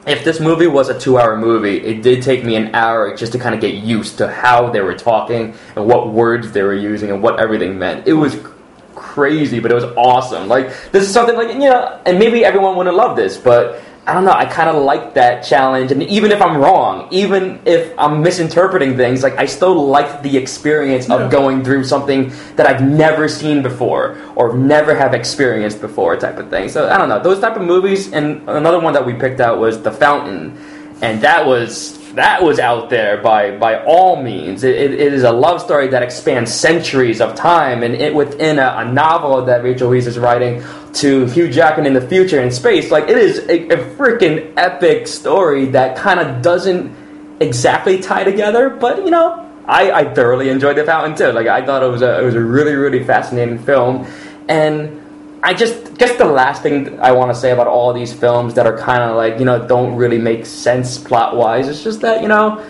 If 0.06 0.24
this 0.24 0.40
movie 0.40 0.66
was 0.66 0.88
a 0.88 0.98
two 0.98 1.18
hour 1.18 1.36
movie, 1.36 1.76
it 1.76 2.02
did 2.02 2.22
take 2.22 2.44
me 2.44 2.56
an 2.56 2.74
hour 2.74 3.16
just 3.16 3.32
to 3.32 3.38
kind 3.38 3.54
of 3.54 3.60
get 3.60 3.74
used 3.74 4.18
to 4.18 4.28
how 4.28 4.70
they 4.70 4.80
were 4.80 4.94
talking 4.94 5.54
and 5.76 5.86
what 5.86 6.12
words 6.12 6.50
they 6.50 6.62
were 6.62 6.74
using 6.74 7.10
and 7.10 7.22
what 7.22 7.38
everything 7.38 7.78
meant. 7.78 8.08
It 8.08 8.14
was 8.14 8.36
crazy, 8.96 9.60
but 9.60 9.70
it 9.70 9.74
was 9.74 9.84
awesome. 9.96 10.48
Like 10.48 10.66
this 10.90 11.04
is 11.04 11.12
something 11.12 11.36
like 11.36 11.48
you 11.50 11.70
know, 11.70 12.00
and 12.04 12.18
maybe 12.18 12.44
everyone 12.44 12.76
wouldn't 12.76 12.96
love 12.96 13.16
this, 13.16 13.36
but 13.36 13.80
I 14.04 14.14
don't 14.14 14.24
know. 14.24 14.32
I 14.32 14.46
kind 14.46 14.68
of 14.68 14.82
like 14.82 15.14
that 15.14 15.44
challenge, 15.44 15.92
and 15.92 16.02
even 16.02 16.32
if 16.32 16.42
I'm 16.42 16.56
wrong, 16.56 17.06
even 17.12 17.60
if 17.64 17.92
I'm 17.96 18.20
misinterpreting 18.20 18.96
things, 18.96 19.22
like 19.22 19.38
I 19.38 19.46
still 19.46 19.86
like 19.86 20.22
the 20.22 20.36
experience 20.36 21.08
of 21.08 21.20
Yeah. 21.20 21.28
going 21.28 21.62
through 21.62 21.84
something 21.84 22.32
that 22.56 22.66
I've 22.66 22.82
never 22.82 23.28
seen 23.28 23.62
before 23.62 24.16
or 24.34 24.54
never 24.54 24.92
have 24.96 25.14
experienced 25.14 25.80
before, 25.80 26.16
type 26.16 26.38
of 26.38 26.48
thing. 26.50 26.68
So 26.68 26.88
I 26.88 26.98
don't 26.98 27.08
know 27.08 27.20
those 27.20 27.38
type 27.38 27.54
of 27.54 27.62
movies. 27.62 28.12
And 28.12 28.42
another 28.48 28.80
one 28.80 28.92
that 28.94 29.06
we 29.06 29.12
picked 29.12 29.40
out 29.40 29.60
was 29.60 29.80
The 29.82 29.92
Fountain, 29.92 30.58
and 31.00 31.20
that 31.22 31.46
was 31.46 31.96
that 32.14 32.42
was 32.42 32.58
out 32.58 32.90
there 32.90 33.22
by 33.22 33.56
by 33.56 33.82
all 33.84 34.22
means. 34.22 34.64
It, 34.64 34.74
it, 34.74 34.92
it 34.92 35.12
is 35.12 35.22
a 35.22 35.32
love 35.32 35.60
story 35.60 35.88
that 35.88 36.02
expands 36.02 36.52
centuries 36.52 37.20
of 37.20 37.34
time, 37.34 37.82
and 37.82 37.94
it 37.94 38.14
within 38.14 38.58
a, 38.58 38.74
a 38.78 38.84
novel 38.84 39.44
that 39.44 39.62
Rachel 39.62 39.90
Weisz 39.90 40.06
is 40.06 40.18
writing 40.18 40.62
to 40.94 41.26
Hugh 41.26 41.50
Jackman 41.50 41.86
in 41.86 41.94
the 41.94 42.06
future 42.06 42.40
in 42.40 42.50
space. 42.50 42.90
Like 42.90 43.08
it 43.08 43.16
is 43.16 43.38
a, 43.38 43.68
a 43.68 43.76
freaking 43.96 44.52
epic 44.56 45.06
story 45.06 45.66
that 45.66 45.96
kind 45.96 46.20
of 46.20 46.42
doesn't 46.42 46.94
exactly 47.40 48.00
tie 48.00 48.24
together, 48.24 48.70
but 48.70 49.04
you 49.04 49.10
know. 49.10 49.38
I, 49.64 49.92
I 49.92 50.12
thoroughly 50.12 50.48
enjoyed 50.48 50.76
The 50.76 50.84
Fountain 50.84 51.14
too. 51.14 51.30
Like 51.30 51.46
I 51.46 51.64
thought 51.64 51.84
it 51.84 51.86
was 51.86 52.02
a 52.02 52.20
it 52.20 52.24
was 52.24 52.34
a 52.34 52.40
really 52.40 52.74
really 52.74 53.04
fascinating 53.04 53.60
film, 53.60 54.08
and 54.48 55.01
I 55.42 55.54
just 55.54 55.98
guess 55.98 56.16
the 56.18 56.24
last 56.24 56.62
thing 56.62 57.00
I 57.00 57.12
want 57.12 57.34
to 57.34 57.38
say 57.38 57.50
about 57.50 57.66
all 57.66 57.92
these 57.92 58.12
films 58.12 58.54
that 58.54 58.66
are 58.66 58.78
kind 58.78 59.02
of 59.02 59.16
like 59.16 59.38
you 59.38 59.44
know 59.44 59.66
don't 59.66 59.96
really 59.96 60.18
make 60.18 60.46
sense 60.46 60.98
plot 60.98 61.36
wise 61.36 61.66
is 61.68 61.82
just 61.82 62.00
that 62.02 62.22
you 62.22 62.28
know 62.28 62.64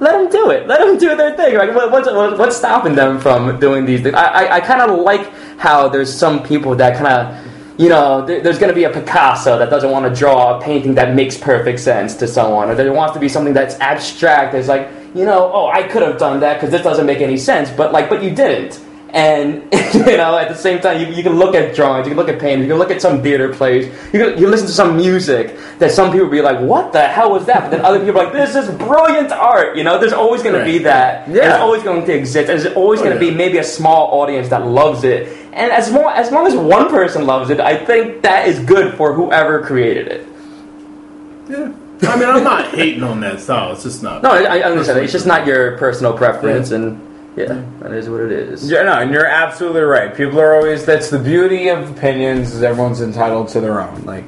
let 0.00 0.12
them 0.12 0.30
do 0.30 0.50
it. 0.50 0.68
Let 0.68 0.78
them 0.78 0.96
do 0.96 1.16
their 1.16 1.36
thing. 1.36 1.56
Like 1.56 1.74
what, 1.74 1.90
what's 1.90 2.08
what's 2.38 2.56
stopping 2.56 2.94
them 2.94 3.18
from 3.20 3.58
doing 3.58 3.84
these 3.84 4.02
things? 4.02 4.14
I 4.14 4.26
I, 4.26 4.56
I 4.56 4.60
kind 4.60 4.80
of 4.80 5.00
like 5.00 5.32
how 5.58 5.88
there's 5.88 6.12
some 6.12 6.42
people 6.42 6.74
that 6.76 6.96
kind 6.96 7.08
of. 7.08 7.48
You 7.80 7.88
know, 7.88 8.26
there's 8.26 8.58
going 8.58 8.70
to 8.70 8.74
be 8.74 8.82
a 8.82 8.90
Picasso 8.90 9.56
that 9.56 9.70
doesn't 9.70 9.92
want 9.92 10.04
to 10.04 10.12
draw 10.12 10.58
a 10.58 10.60
painting 10.60 10.96
that 10.96 11.14
makes 11.14 11.38
perfect 11.38 11.78
sense 11.78 12.16
to 12.16 12.26
someone, 12.26 12.68
or 12.68 12.74
there 12.74 12.92
wants 12.92 13.14
to 13.14 13.20
be 13.20 13.28
something 13.28 13.54
that's 13.54 13.76
abstract. 13.78 14.52
It's 14.54 14.66
like, 14.66 14.90
you 15.14 15.24
know, 15.24 15.52
oh, 15.54 15.68
I 15.68 15.84
could 15.84 16.02
have 16.02 16.18
done 16.18 16.40
that 16.40 16.54
because 16.54 16.72
this 16.72 16.82
doesn't 16.82 17.06
make 17.06 17.20
any 17.20 17.36
sense, 17.36 17.70
but 17.70 17.92
like, 17.92 18.10
but 18.10 18.20
you 18.20 18.34
didn't. 18.34 18.80
And 19.10 19.62
you 19.94 20.16
know, 20.18 20.36
at 20.36 20.48
the 20.48 20.54
same 20.54 20.80
time, 20.80 21.00
you, 21.00 21.06
you 21.14 21.22
can 21.22 21.38
look 21.38 21.54
at 21.54 21.74
drawings, 21.74 22.06
you 22.06 22.10
can 22.10 22.18
look 22.18 22.28
at 22.28 22.38
paintings, 22.38 22.64
you 22.66 22.72
can 22.72 22.78
look 22.78 22.90
at 22.90 23.00
some 23.00 23.22
theater 23.22 23.52
plays, 23.54 23.86
you 24.12 24.20
can, 24.20 24.38
you 24.38 24.48
listen 24.48 24.66
to 24.66 24.72
some 24.72 24.96
music 24.96 25.56
that 25.78 25.92
some 25.92 26.12
people 26.12 26.28
be 26.28 26.42
like, 26.42 26.60
"What 26.60 26.92
the 26.92 27.08
hell 27.08 27.30
was 27.30 27.46
that?" 27.46 27.62
But 27.62 27.70
then 27.70 27.80
other 27.86 28.04
people 28.04 28.20
are 28.20 28.24
like, 28.24 28.34
"This 28.34 28.54
is 28.54 28.68
brilliant 28.76 29.32
art." 29.32 29.78
You 29.78 29.84
know, 29.84 29.98
there's 29.98 30.12
always 30.12 30.42
going 30.42 30.58
to 30.58 30.64
be 30.64 30.76
that. 30.80 31.26
Yeah. 31.26 31.48
It's 31.54 31.58
always 31.58 31.82
going 31.82 32.04
to 32.04 32.12
exist. 32.14 32.50
and 32.50 32.60
There's 32.60 32.74
always 32.74 33.00
Oh, 33.00 33.04
going 33.04 33.18
to 33.18 33.24
yeah. 33.24 33.30
be 33.30 33.36
maybe 33.36 33.56
a 33.58 33.64
small 33.64 34.20
audience 34.20 34.48
that 34.50 34.66
loves 34.66 35.04
it. 35.04 35.28
And 35.54 35.72
as 35.72 35.90
long 35.90 36.12
as 36.14 36.30
long 36.30 36.46
as 36.46 36.54
one 36.54 36.90
person 36.90 37.24
loves 37.24 37.48
it, 37.48 37.60
I 37.60 37.82
think 37.82 38.20
that 38.22 38.46
is 38.46 38.58
good 38.58 38.94
for 38.94 39.14
whoever 39.14 39.62
created 39.62 40.08
it. 40.08 40.26
Yeah, 41.48 41.72
I 42.02 42.16
mean, 42.18 42.28
I'm 42.28 42.44
not 42.44 42.66
hating 42.74 43.02
on 43.02 43.20
that 43.20 43.40
style. 43.40 43.72
It's 43.72 43.84
just 43.84 44.02
not. 44.02 44.22
No, 44.22 44.30
I, 44.32 44.58
I 44.58 44.62
understand. 44.64 44.98
It's 45.00 45.12
just 45.12 45.26
not 45.26 45.46
your 45.46 45.78
personal 45.78 46.12
preference, 46.12 46.70
and 46.72 47.00
yeah, 47.38 47.64
that 47.80 47.92
is 47.92 48.08
what 48.08 48.20
it 48.20 48.32
is. 48.32 48.68
Yeah, 48.68 48.82
no, 48.82 48.94
and 48.94 49.12
you're 49.12 49.26
absolutely 49.26 49.82
right. 49.82 50.14
People 50.14 50.40
are 50.40 50.56
always 50.56 50.84
that's 50.84 51.08
the 51.08 51.18
beauty 51.18 51.68
of 51.68 51.96
opinions 51.96 52.52
is 52.52 52.62
everyone's 52.62 53.00
entitled 53.00 53.48
to 53.50 53.60
their 53.60 53.80
own. 53.80 54.02
Like 54.04 54.24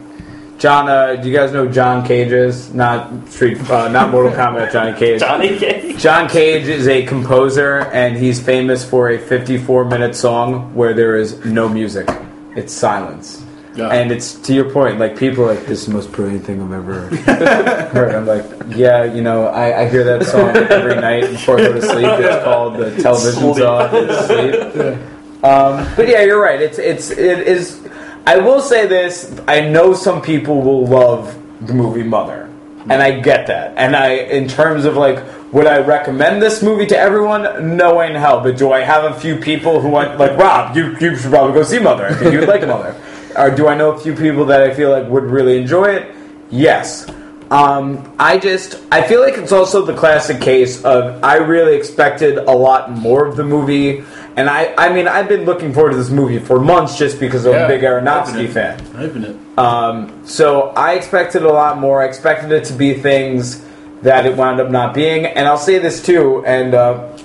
John, 0.58 0.88
uh, 0.88 1.16
do 1.16 1.28
you 1.28 1.34
guys 1.34 1.52
know 1.52 1.66
John 1.66 2.06
Cage 2.06 2.30
is? 2.30 2.72
Not 2.72 3.28
Street, 3.28 3.58
uh, 3.68 3.88
not 3.88 4.10
Mortal 4.10 4.32
Kombat. 4.32 4.72
Johnny 4.72 4.96
Cage. 4.96 5.20
Johnny 5.20 5.58
Cage. 5.58 5.98
John 5.98 6.28
Cage 6.28 6.68
is 6.68 6.86
a 6.86 7.04
composer, 7.04 7.80
and 7.92 8.16
he's 8.16 8.40
famous 8.40 8.84
for 8.88 9.10
a 9.10 9.18
54 9.18 9.86
minute 9.86 10.14
song 10.14 10.72
where 10.74 10.94
there 10.94 11.16
is 11.16 11.44
no 11.44 11.68
music. 11.68 12.08
It's 12.54 12.72
silence. 12.72 13.44
Yeah. 13.76 13.88
And 13.88 14.10
it's 14.10 14.34
to 14.34 14.52
your 14.52 14.68
point, 14.70 14.98
like 14.98 15.16
people 15.16 15.44
are 15.44 15.54
like, 15.54 15.64
this 15.66 15.80
is 15.80 15.86
the 15.86 15.92
most 15.94 16.10
brilliant 16.12 16.44
thing 16.44 16.60
I've 16.60 16.72
ever 16.72 17.00
heard. 17.92 18.14
I'm 18.14 18.26
like, 18.26 18.44
yeah, 18.76 19.04
you 19.04 19.22
know, 19.22 19.46
I, 19.46 19.82
I 19.82 19.88
hear 19.88 20.02
that 20.04 20.26
song 20.26 20.48
every 20.56 20.96
night 20.96 21.30
before 21.30 21.58
I 21.58 21.62
go 21.62 21.72
to 21.74 21.82
sleep. 21.82 22.06
It's 22.06 22.44
called 22.44 22.76
the 22.78 22.90
television's 23.00 23.56
Sleep. 23.56 23.64
off. 23.66 23.90
It's 23.94 24.26
sleep. 24.26 25.44
Um, 25.44 25.86
but 25.96 26.08
yeah, 26.08 26.22
you're 26.22 26.40
right. 26.42 26.60
It's 26.60 26.78
it's 26.78 27.10
it 27.10 27.46
is. 27.46 27.80
I 28.26 28.36
will 28.38 28.60
say 28.60 28.86
this. 28.86 29.40
I 29.48 29.60
know 29.60 29.94
some 29.94 30.20
people 30.20 30.60
will 30.62 30.86
love 30.86 31.34
the 31.66 31.72
movie 31.72 32.02
Mother, 32.02 32.50
and 32.90 33.00
I 33.00 33.20
get 33.20 33.46
that. 33.46 33.74
And 33.78 33.96
I, 33.96 34.10
in 34.14 34.48
terms 34.48 34.84
of 34.84 34.96
like, 34.96 35.24
would 35.52 35.66
I 35.66 35.78
recommend 35.78 36.42
this 36.42 36.62
movie 36.62 36.86
to 36.86 36.98
everyone? 36.98 37.76
No 37.76 37.94
way 37.94 38.08
in 38.10 38.16
hell. 38.16 38.40
But 38.42 38.58
do 38.58 38.72
I 38.72 38.80
have 38.80 39.04
a 39.04 39.18
few 39.18 39.36
people 39.36 39.80
who 39.80 39.88
want 39.88 40.18
like 40.18 40.36
Rob? 40.36 40.76
You 40.76 40.94
you 41.00 41.16
should 41.16 41.30
probably 41.30 41.54
go 41.54 41.62
see 41.62 41.78
Mother. 41.78 42.06
I 42.06 42.14
think 42.14 42.32
you 42.32 42.40
would 42.40 42.48
like 42.48 42.66
Mother. 42.66 42.94
Or 43.36 43.50
do 43.50 43.68
I 43.68 43.74
know 43.74 43.92
a 43.92 43.98
few 43.98 44.14
people 44.14 44.44
that 44.46 44.62
I 44.62 44.74
feel 44.74 44.90
like 44.90 45.08
would 45.08 45.24
really 45.24 45.56
enjoy 45.58 45.86
it? 45.86 46.14
Yes. 46.50 47.06
Um, 47.50 48.14
I 48.18 48.38
just 48.38 48.80
I 48.92 49.02
feel 49.02 49.20
like 49.20 49.36
it's 49.36 49.50
also 49.50 49.84
the 49.84 49.94
classic 49.94 50.40
case 50.40 50.84
of 50.84 51.22
I 51.24 51.36
really 51.36 51.76
expected 51.76 52.38
a 52.38 52.52
lot 52.52 52.92
more 52.92 53.26
of 53.26 53.36
the 53.36 53.42
movie, 53.42 54.04
and 54.36 54.48
I 54.48 54.72
I 54.78 54.92
mean 54.92 55.08
I've 55.08 55.28
been 55.28 55.44
looking 55.44 55.72
forward 55.74 55.90
to 55.90 55.96
this 55.96 56.10
movie 56.10 56.38
for 56.38 56.60
months 56.60 56.96
just 56.96 57.18
because 57.18 57.46
I'm 57.46 57.52
Yeah, 57.52 57.64
a 57.64 57.68
big 57.68 57.80
Aronofsky 57.80 58.46
hyping 58.46 58.52
fan. 58.52 58.80
Hyping 58.94 59.24
it. 59.24 59.58
Um, 59.58 60.24
so 60.24 60.68
I 60.76 60.94
expected 60.94 61.42
a 61.42 61.48
lot 61.52 61.78
more. 61.78 62.02
I 62.02 62.06
expected 62.06 62.52
it 62.52 62.64
to 62.66 62.72
be 62.72 62.94
things 62.94 63.64
that 64.02 64.26
it 64.26 64.36
wound 64.36 64.60
up 64.60 64.70
not 64.70 64.94
being. 64.94 65.26
And 65.26 65.48
I'll 65.48 65.58
say 65.58 65.78
this 65.80 66.00
too, 66.00 66.44
and 66.46 66.72
uh, 66.72 67.18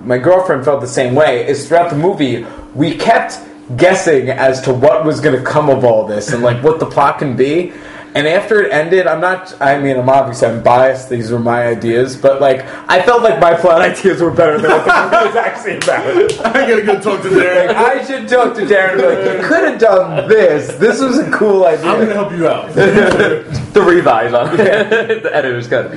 my 0.00 0.16
girlfriend 0.16 0.64
felt 0.64 0.80
the 0.80 0.88
same 0.88 1.14
way. 1.14 1.46
Is 1.46 1.68
throughout 1.68 1.90
the 1.90 1.96
movie 1.96 2.46
we 2.74 2.96
kept 2.96 3.40
guessing 3.76 4.30
as 4.30 4.60
to 4.60 4.72
what 4.72 5.04
was 5.04 5.20
going 5.20 5.36
to 5.36 5.42
come 5.42 5.68
of 5.68 5.84
all 5.84 6.06
this 6.06 6.32
and 6.32 6.42
like 6.42 6.62
what 6.62 6.78
the 6.78 6.86
plot 6.86 7.18
can 7.18 7.36
be. 7.36 7.72
And 8.16 8.26
after 8.26 8.62
it 8.62 8.72
ended, 8.72 9.06
I'm 9.06 9.20
not. 9.20 9.54
I 9.60 9.78
mean, 9.78 9.96
I'm 9.96 10.08
obviously 10.08 10.48
I'm 10.48 10.62
biased. 10.62 11.10
These 11.10 11.30
were 11.30 11.38
my 11.38 11.66
ideas, 11.66 12.16
but 12.16 12.40
like 12.40 12.64
I 12.88 13.02
felt 13.02 13.22
like 13.22 13.40
my 13.40 13.54
plot 13.54 13.80
ideas 13.90 14.20
were 14.22 14.30
better 14.30 14.58
than 14.58 14.70
what 14.70 14.84
the 14.84 15.02
movie 15.04 15.26
was 15.26 15.36
actually 15.36 15.76
about. 15.78 16.46
I 16.46 16.68
gotta 16.68 16.82
go 16.82 17.00
talk 17.00 17.22
to. 17.22 17.30
Like 17.30 17.76
I 17.76 18.04
should 18.04 18.28
talk 18.28 18.54
to 18.54 18.62
Darren. 18.62 18.92
and 18.92 19.00
be 19.00 19.06
Like 19.06 19.42
you 19.42 19.48
could 19.48 19.64
have 19.64 19.78
done 19.78 20.28
this. 20.28 20.74
This 20.76 21.00
was 21.00 21.18
a 21.18 21.30
cool 21.30 21.64
idea. 21.66 21.90
I'm 21.90 22.00
gonna 22.00 22.14
help 22.14 22.32
you 22.32 22.48
out. 22.48 22.70
The 23.76 23.82
revise 23.82 24.32
on 24.32 24.56
the 24.56 25.30
editor's 25.34 25.68
cut. 25.68 25.90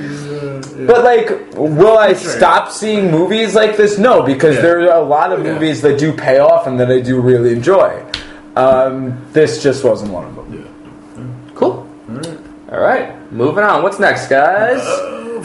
But 0.86 1.02
like, 1.02 1.30
will 1.54 1.96
I 1.96 2.12
stop 2.12 2.70
seeing 2.70 3.10
movies 3.10 3.54
like 3.54 3.78
this? 3.78 3.96
No, 3.98 4.22
because 4.22 4.56
Yeah. 4.56 4.62
there 4.62 4.80
are 4.92 4.98
a 5.02 5.06
lot 5.06 5.32
of 5.32 5.42
Yeah. 5.44 5.54
movies 5.54 5.80
that 5.80 5.98
do 5.98 6.12
pay 6.12 6.40
off 6.40 6.66
and 6.66 6.78
that 6.78 6.90
I 6.90 7.00
do 7.00 7.20
really 7.20 7.52
enjoy. 7.52 8.02
Um, 8.54 9.16
this 9.32 9.62
just 9.62 9.82
wasn't 9.84 10.12
one 10.12 10.24
of 10.26 10.34
them. 10.36 10.49
All 12.70 12.78
right, 12.78 13.32
moving 13.32 13.64
on. 13.64 13.82
What's 13.82 13.98
next, 13.98 14.28
guys? 14.28 14.80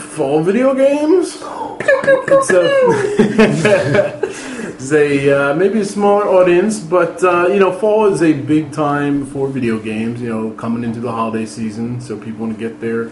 Fall 0.00 0.44
video 0.44 0.72
games. 0.76 1.36
It's 1.42 2.50
a, 2.50 2.70
it's 4.68 4.92
a 4.92 5.50
uh, 5.50 5.54
maybe 5.56 5.80
a 5.80 5.84
smaller 5.84 6.28
audience, 6.28 6.78
but 6.78 7.24
uh, 7.24 7.48
you 7.48 7.58
know, 7.58 7.72
fall 7.72 8.06
is 8.14 8.22
a 8.22 8.32
big 8.32 8.70
time 8.70 9.26
for 9.26 9.48
video 9.48 9.76
games. 9.80 10.22
You 10.22 10.28
know, 10.28 10.50
coming 10.52 10.84
into 10.84 11.00
the 11.00 11.10
holiday 11.10 11.46
season, 11.46 12.00
so 12.00 12.16
people 12.16 12.46
want 12.46 12.56
to 12.56 12.60
get 12.60 12.80
their 12.80 13.06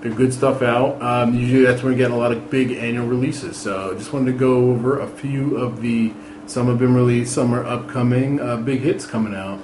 their 0.00 0.12
good 0.14 0.34
stuff 0.34 0.62
out. 0.62 1.00
Um, 1.00 1.32
usually, 1.36 1.62
that's 1.62 1.84
when 1.84 1.92
we 1.92 1.96
get 1.96 2.10
a 2.10 2.16
lot 2.16 2.32
of 2.32 2.50
big 2.50 2.72
annual 2.72 3.06
releases. 3.06 3.56
So, 3.56 3.94
just 3.94 4.12
wanted 4.12 4.32
to 4.32 4.36
go 4.36 4.72
over 4.72 4.98
a 4.98 5.06
few 5.06 5.56
of 5.56 5.80
the. 5.80 6.12
Some 6.46 6.66
have 6.66 6.80
been 6.80 6.96
released, 6.96 7.32
some 7.34 7.54
are 7.54 7.64
upcoming. 7.64 8.40
Uh, 8.40 8.56
big 8.56 8.80
hits 8.80 9.06
coming 9.06 9.36
out. 9.36 9.60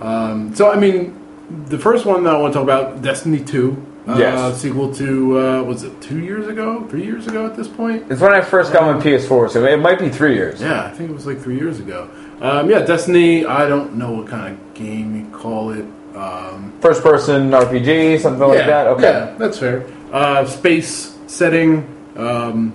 Um, 0.00 0.54
so, 0.54 0.72
I 0.72 0.80
mean, 0.80 1.23
the 1.68 1.78
first 1.78 2.04
one 2.06 2.24
that 2.24 2.34
I 2.34 2.38
want 2.38 2.52
to 2.52 2.58
talk 2.58 2.64
about, 2.64 3.02
Destiny 3.02 3.40
Two. 3.40 3.84
Uh, 4.06 4.16
Yes. 4.18 4.60
sequel 4.60 4.92
to 4.96 5.38
uh, 5.38 5.62
was 5.62 5.82
it 5.82 5.98
two 6.02 6.18
years 6.20 6.46
ago, 6.46 6.86
three 6.90 7.04
years 7.04 7.26
ago 7.26 7.46
at 7.46 7.56
this 7.56 7.68
point? 7.68 8.04
It's 8.10 8.20
when 8.20 8.34
I 8.34 8.42
first 8.42 8.70
got 8.70 8.82
my 8.94 9.02
PS4, 9.02 9.50
so 9.50 9.64
it 9.64 9.78
might 9.78 9.98
be 9.98 10.10
three 10.10 10.34
years. 10.34 10.60
Yeah, 10.60 10.84
I 10.84 10.90
think 10.90 11.08
it 11.08 11.14
was 11.14 11.26
like 11.26 11.40
three 11.40 11.56
years 11.56 11.78
ago. 11.80 12.10
Um, 12.42 12.68
yeah, 12.68 12.80
Destiny. 12.80 13.46
I 13.46 13.66
don't 13.66 13.94
know 13.94 14.10
what 14.12 14.26
kind 14.28 14.58
of 14.58 14.74
game 14.74 15.16
you 15.16 15.26
call 15.38 15.70
it. 15.70 15.86
Um, 16.14 16.74
First 16.82 17.02
person 17.02 17.50
RPG, 17.50 18.20
something 18.20 18.46
like 18.46 18.58
that. 18.66 18.88
Okay. 18.88 19.02
yeah, 19.04 19.34
that's 19.38 19.58
fair. 19.58 19.86
Uh, 20.12 20.44
space 20.44 21.16
setting. 21.26 21.86
Um, 22.14 22.74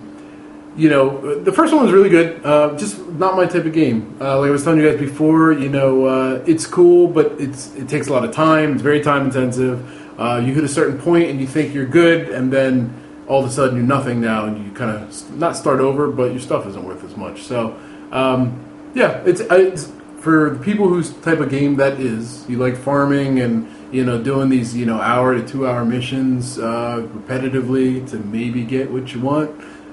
you 0.80 0.90
know, 0.90 1.44
the 1.44 1.52
first 1.52 1.74
one 1.74 1.84
was 1.84 1.92
really 1.92 2.10
good. 2.10 2.44
Uh, 2.46 2.78
just 2.78 3.06
not 3.10 3.36
my 3.36 3.46
type 3.46 3.66
of 3.66 3.74
game. 3.74 4.16
Uh, 4.22 4.40
like 4.40 4.48
I 4.48 4.52
was 4.52 4.64
telling 4.64 4.80
you 4.80 4.90
guys 4.90 4.98
before, 4.98 5.52
you 5.52 5.68
know, 5.68 6.06
uh, 6.06 6.44
it's 6.48 6.66
cool, 6.66 7.08
but 7.10 7.34
it's 7.34 7.76
it 7.76 7.90
takes 7.90 8.08
a 8.08 8.14
lot 8.14 8.24
of 8.24 8.32
time. 8.32 8.74
It's 8.74 8.82
very 8.82 9.02
time 9.02 9.26
intensive. 9.26 9.78
Uh, 10.18 10.38
you 10.38 10.54
hit 10.54 10.64
a 10.64 10.70
certain 10.70 10.98
point 10.98 11.30
and 11.30 11.42
you 11.42 11.48
think 11.48 11.74
you're 11.74 11.86
good, 11.86 12.30
and 12.30 12.52
then 12.52 12.96
all 13.28 13.44
of 13.44 13.50
a 13.50 13.52
sudden 13.52 13.76
you're 13.76 13.86
nothing 13.86 14.22
now, 14.22 14.46
and 14.46 14.66
you 14.66 14.72
kind 14.72 14.92
of 14.92 15.38
not 15.38 15.58
start 15.58 15.82
over, 15.82 16.10
but 16.10 16.32
your 16.32 16.40
stuff 16.40 16.66
isn't 16.66 16.84
worth 16.84 17.04
as 17.04 17.16
much. 17.18 17.44
So, 17.44 17.78
um, 18.12 18.66
yeah, 18.96 19.22
it's, 19.26 19.42
it's 19.42 19.92
for 20.20 20.52
the 20.52 20.64
people 20.64 20.88
whose 20.88 21.12
type 21.22 21.40
of 21.40 21.50
game 21.50 21.76
that 21.76 22.00
is. 22.00 22.48
You 22.50 22.58
like 22.58 22.78
farming 22.78 23.40
and 23.40 23.68
you 23.92 24.06
know 24.06 24.22
doing 24.22 24.50
these 24.50 24.76
you 24.76 24.86
know 24.86 25.02
hour 25.02 25.34
to 25.36 25.46
two 25.46 25.68
hour 25.68 25.84
missions 25.84 26.58
uh, 26.58 27.08
repetitively 27.14 28.10
to 28.12 28.18
maybe 28.18 28.64
get 28.64 28.92
what 28.92 29.14
you 29.14 29.20
want. 29.22 29.52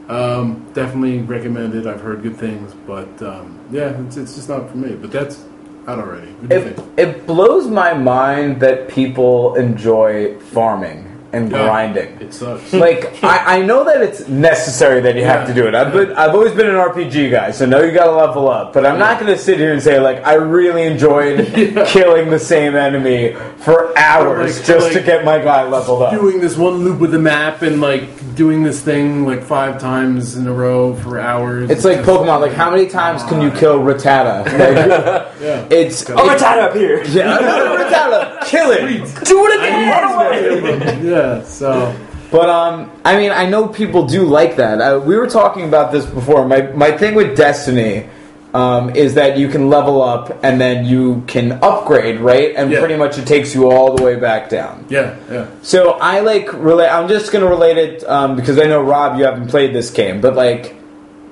Um, 0.08 0.70
definitely 0.72 1.18
recommend 1.18 1.74
it. 1.74 1.86
I've 1.86 2.00
heard 2.00 2.22
good 2.22 2.36
things, 2.36 2.72
but 2.86 3.20
um, 3.22 3.58
yeah, 3.72 4.00
it's, 4.06 4.16
it's 4.16 4.34
just 4.36 4.48
not 4.48 4.70
for 4.70 4.76
me. 4.76 4.94
But 4.94 5.10
that's 5.10 5.44
out 5.88 5.98
already. 5.98 6.28
What 6.32 6.48
do 6.48 6.54
you 6.54 6.60
It, 6.62 6.76
think? 6.76 6.98
it 6.98 7.26
blows 7.26 7.66
my 7.68 7.92
mind 7.94 8.60
that 8.60 8.88
people 8.88 9.56
enjoy 9.56 10.38
farming 10.38 11.04
and 11.32 11.50
Yeah. 11.50 11.64
grinding. 11.64 12.18
It 12.20 12.32
sucks. 12.32 12.72
like 12.86 13.22
I, 13.24 13.58
I 13.58 13.62
know 13.62 13.82
that 13.84 14.00
it's 14.00 14.28
necessary 14.28 15.00
that 15.00 15.16
you 15.16 15.24
have 15.24 15.44
to 15.48 15.52
do 15.54 15.66
it. 15.66 15.74
I've 15.74 15.92
been, 15.92 16.12
I've 16.12 16.34
always 16.34 16.52
been 16.52 16.66
an 16.68 16.76
RPG 16.76 17.32
guy, 17.32 17.50
so 17.50 17.66
know 17.66 17.82
you 17.82 17.90
got 17.92 18.04
to 18.06 18.12
level 18.12 18.48
up. 18.48 18.72
But 18.72 18.86
I'm 18.86 19.00
not 19.00 19.18
going 19.18 19.32
to 19.32 19.38
sit 19.38 19.58
here 19.58 19.72
and 19.72 19.82
say 19.82 19.98
like 19.98 20.24
I 20.24 20.34
really 20.34 20.84
enjoyed 20.84 21.52
killing 21.88 22.30
the 22.30 22.38
same 22.38 22.76
enemy 22.76 23.32
for 23.58 23.96
hours 23.98 24.56
Like- 24.58 24.66
just 24.66 24.92
to 24.92 25.02
get 25.02 25.24
my 25.24 25.40
guy 25.40 25.64
leveled 25.64 26.02
up. 26.02 26.12
doing 26.12 26.38
this 26.40 26.56
one 26.56 26.84
loop 26.84 27.00
with 27.00 27.10
the 27.10 27.18
map 27.18 27.62
and 27.62 27.80
like 27.80 28.08
doing 28.36 28.62
this 28.62 28.80
thing 28.82 29.24
like 29.24 29.42
five 29.42 29.80
times 29.80 30.36
in 30.36 30.46
a 30.46 30.52
row 30.52 30.94
for 30.94 31.18
hours. 31.18 31.70
It's 31.70 31.84
like 31.84 31.98
Pokemon. 32.00 32.40
Like 32.42 32.52
how 32.52 32.70
many 32.70 32.86
times 32.86 33.22
can 33.24 33.40
you 33.40 33.50
kill 33.50 33.80
Rattata? 33.80 34.44
Like, 34.56 35.40
Yeah. 35.40 35.66
it's 35.70 36.08
Oh, 36.10 36.14
Rattata 36.16 36.68
up 36.68 36.74
here. 36.74 37.02
yeah, 37.06 37.38
Rattata, 37.40 38.44
kill 38.46 38.70
it, 38.70 38.88
do 39.24 39.46
it 39.46 39.56
again, 39.58 39.88
run 39.90 40.12
away. 40.14 41.02
yeah. 41.02 41.42
So 41.42 41.94
But 42.30 42.48
um, 42.50 42.90
I 43.04 43.16
mean, 43.16 43.32
I 43.32 43.46
know 43.48 43.68
people 43.68 44.06
do 44.06 44.24
like 44.24 44.56
that. 44.56 44.80
Uh, 44.80 44.98
we 45.00 45.16
were 45.16 45.28
talking 45.28 45.64
about 45.66 45.90
this 45.92 46.04
before. 46.06 46.46
My 46.46 46.62
my 46.72 46.90
thing 46.92 47.14
with 47.14 47.36
Destiny 47.36 48.08
um, 48.56 48.84
is 48.96 49.14
that 49.14 49.36
you 49.36 49.48
can 49.48 49.68
level 49.68 50.02
up 50.02 50.24
and 50.42 50.58
then 50.60 50.84
you 50.86 51.22
can 51.26 51.46
upgrade, 51.62 52.20
right? 52.20 52.54
And 52.56 52.70
Yeah. 52.70 52.78
pretty 52.80 52.96
much 52.96 53.18
it 53.18 53.26
takes 53.26 53.54
you 53.54 53.70
all 53.70 53.94
the 53.96 54.02
way 54.02 54.16
back 54.16 54.48
down. 54.48 54.84
yeah, 54.88 55.14
yeah. 55.30 55.44
So 55.62 55.78
I 56.00 56.20
like 56.20 56.46
relate. 56.54 56.88
I'm 56.88 57.08
just 57.08 57.32
gonna 57.32 57.46
relate 57.56 57.76
it 57.76 58.04
um, 58.08 58.34
because 58.36 58.58
I 58.58 58.64
know 58.64 58.80
Rob, 58.82 59.18
you 59.18 59.24
haven't 59.24 59.48
played 59.48 59.74
this 59.74 59.90
game, 59.90 60.20
but 60.20 60.34
like 60.34 60.74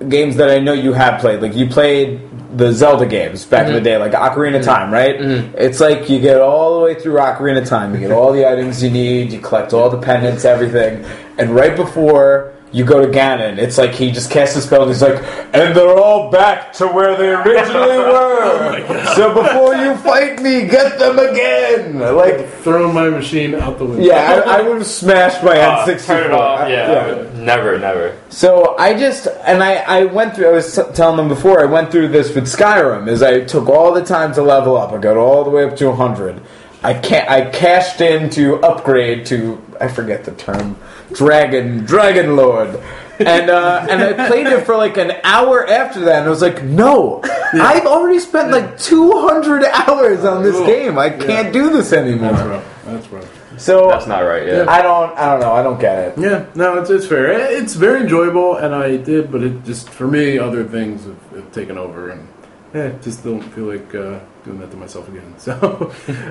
games 0.08 0.36
that 0.36 0.50
I 0.50 0.58
know 0.58 0.72
you 0.74 0.92
have 0.92 1.20
played, 1.20 1.40
like 1.40 1.54
you 1.54 1.66
played 1.68 2.20
the 2.56 2.72
Zelda 2.72 3.06
games 3.06 3.44
back 3.44 3.66
in 3.68 3.72
the 3.74 3.80
day, 3.80 3.96
like 3.96 4.12
Ocarina 4.12 4.58
of 4.58 4.64
Time, 4.64 4.92
right? 4.92 5.16
It's 5.56 5.80
like 5.80 6.08
you 6.10 6.20
get 6.20 6.40
all 6.40 6.78
the 6.78 6.84
way 6.84 6.94
through 6.94 7.14
Ocarina 7.14 7.62
of 7.62 7.68
Time, 7.68 7.94
you 7.94 8.00
get 8.00 8.12
all 8.12 8.32
the 8.32 8.44
items 8.48 8.82
you 8.82 8.90
need, 8.90 9.32
you 9.32 9.40
collect 9.40 9.72
all 9.72 9.88
the 9.90 9.98
pendants, 9.98 10.44
everything, 10.44 11.04
and 11.38 11.50
right 11.54 11.74
before. 11.76 12.52
You 12.74 12.84
go 12.84 13.00
to 13.00 13.06
Ganon. 13.06 13.58
It's 13.58 13.78
like 13.78 13.92
he 13.92 14.10
just 14.10 14.32
casts 14.32 14.56
a 14.56 14.60
spell 14.60 14.82
and 14.82 14.90
he's 14.90 15.00
like, 15.00 15.22
and 15.54 15.76
they're 15.76 15.96
all 15.96 16.28
back 16.30 16.72
to 16.74 16.88
where 16.88 17.16
they 17.16 17.28
originally 17.30 17.98
were. 17.98 19.04
so 19.14 19.32
before 19.32 19.76
you 19.76 19.94
fight 19.98 20.42
me, 20.42 20.66
get 20.66 20.98
them 20.98 21.18
again. 21.20 22.00
Like 22.00 22.48
Throwing 22.64 22.92
my 22.92 23.08
machine 23.10 23.54
out 23.54 23.78
the 23.78 23.84
window. 23.84 24.02
yeah, 24.04 24.42
I, 24.44 24.58
I 24.58 24.62
would 24.62 24.78
have 24.78 24.86
smashed 24.86 25.44
my 25.44 25.56
Uh, 25.56 25.86
N64. 25.86 26.06
turn 26.06 26.24
it 26.24 26.32
off. 26.32 26.60
I- 26.62 26.68
Yeah, 26.72 27.30
never, 27.36 27.78
never. 27.78 28.16
So 28.30 28.76
I 28.76 28.98
just 28.98 29.28
and 29.44 29.62
I 29.62 29.74
I 29.76 30.04
went 30.06 30.34
through. 30.34 30.48
I 30.48 30.52
was 30.52 30.74
t- 30.74 30.82
telling 30.94 31.16
them 31.16 31.28
before. 31.28 31.60
I 31.60 31.66
went 31.66 31.92
through 31.92 32.08
this 32.08 32.34
with 32.34 32.44
Skyrim. 32.46 33.06
Is 33.08 33.22
I 33.22 33.42
took 33.44 33.68
all 33.68 33.92
the 33.92 34.04
time 34.04 34.34
to 34.34 34.42
level 34.42 34.76
up. 34.76 34.92
I 34.92 34.98
got 34.98 35.16
all 35.16 35.44
the 35.44 35.50
way 35.50 35.62
up 35.64 35.76
to 35.76 35.86
100. 35.90 36.40
I 36.82 36.94
can't. 36.94 37.30
I 37.30 37.50
cashed 37.50 38.00
in 38.00 38.30
to 38.30 38.56
upgrade 38.62 39.26
to. 39.26 39.62
I 39.80 39.86
forget 39.88 40.24
the 40.24 40.32
term. 40.32 40.76
Dragon, 41.16 41.84
Dragon 41.84 42.36
Lord. 42.36 42.80
And 43.18 43.48
uh, 43.48 43.86
and 43.88 44.02
I 44.02 44.26
played 44.26 44.48
it 44.48 44.66
for 44.66 44.76
like 44.76 44.96
an 44.96 45.12
hour 45.22 45.64
after 45.68 46.00
that, 46.06 46.18
and 46.18 46.26
I 46.26 46.30
was 46.30 46.42
like, 46.42 46.64
"No, 46.64 47.20
I've 47.52 47.86
already 47.86 48.18
spent 48.18 48.50
like 48.50 48.76
200 48.76 49.62
hours 49.64 50.24
on 50.24 50.42
this 50.42 50.56
Cool. 50.56 50.66
game. 50.66 50.98
I 50.98 51.10
can't 51.10 51.52
do 51.52 51.70
this 51.70 51.92
anymore." 51.92 52.32
That's 52.32 52.42
rough. 52.48 52.84
That's 52.84 53.08
rough. 53.10 53.60
So 53.60 53.86
That's 53.88 54.08
not 54.08 54.22
right. 54.22 54.44
Yeah. 54.48 54.64
I 54.68 54.82
don't. 54.82 55.16
I 55.16 55.30
don't 55.30 55.40
know. 55.40 55.52
I 55.52 55.62
don't 55.62 55.80
get 55.80 56.08
it. 56.08 56.18
Yeah, 56.18 56.46
no, 56.56 56.76
it's, 56.80 56.90
it's 56.90 57.06
fair. 57.06 57.30
It's 57.30 57.74
very 57.74 58.00
enjoyable, 58.00 58.56
and 58.56 58.74
I 58.74 58.96
did, 58.96 59.30
but 59.30 59.44
it 59.44 59.62
just 59.64 59.88
for 59.90 60.08
me, 60.08 60.36
other 60.36 60.64
things 60.64 61.04
have, 61.04 61.30
have 61.36 61.52
taken 61.52 61.78
over, 61.78 62.10
and 62.10 62.26
yeah, 62.74 62.90
just 63.00 63.22
don't 63.22 63.40
feel 63.40 63.66
like 63.66 63.94
uh, 63.94 64.18
doing 64.44 64.58
that 64.58 64.70
to 64.72 64.76
myself 64.76 65.08
again. 65.08 65.34
So, 65.38 65.52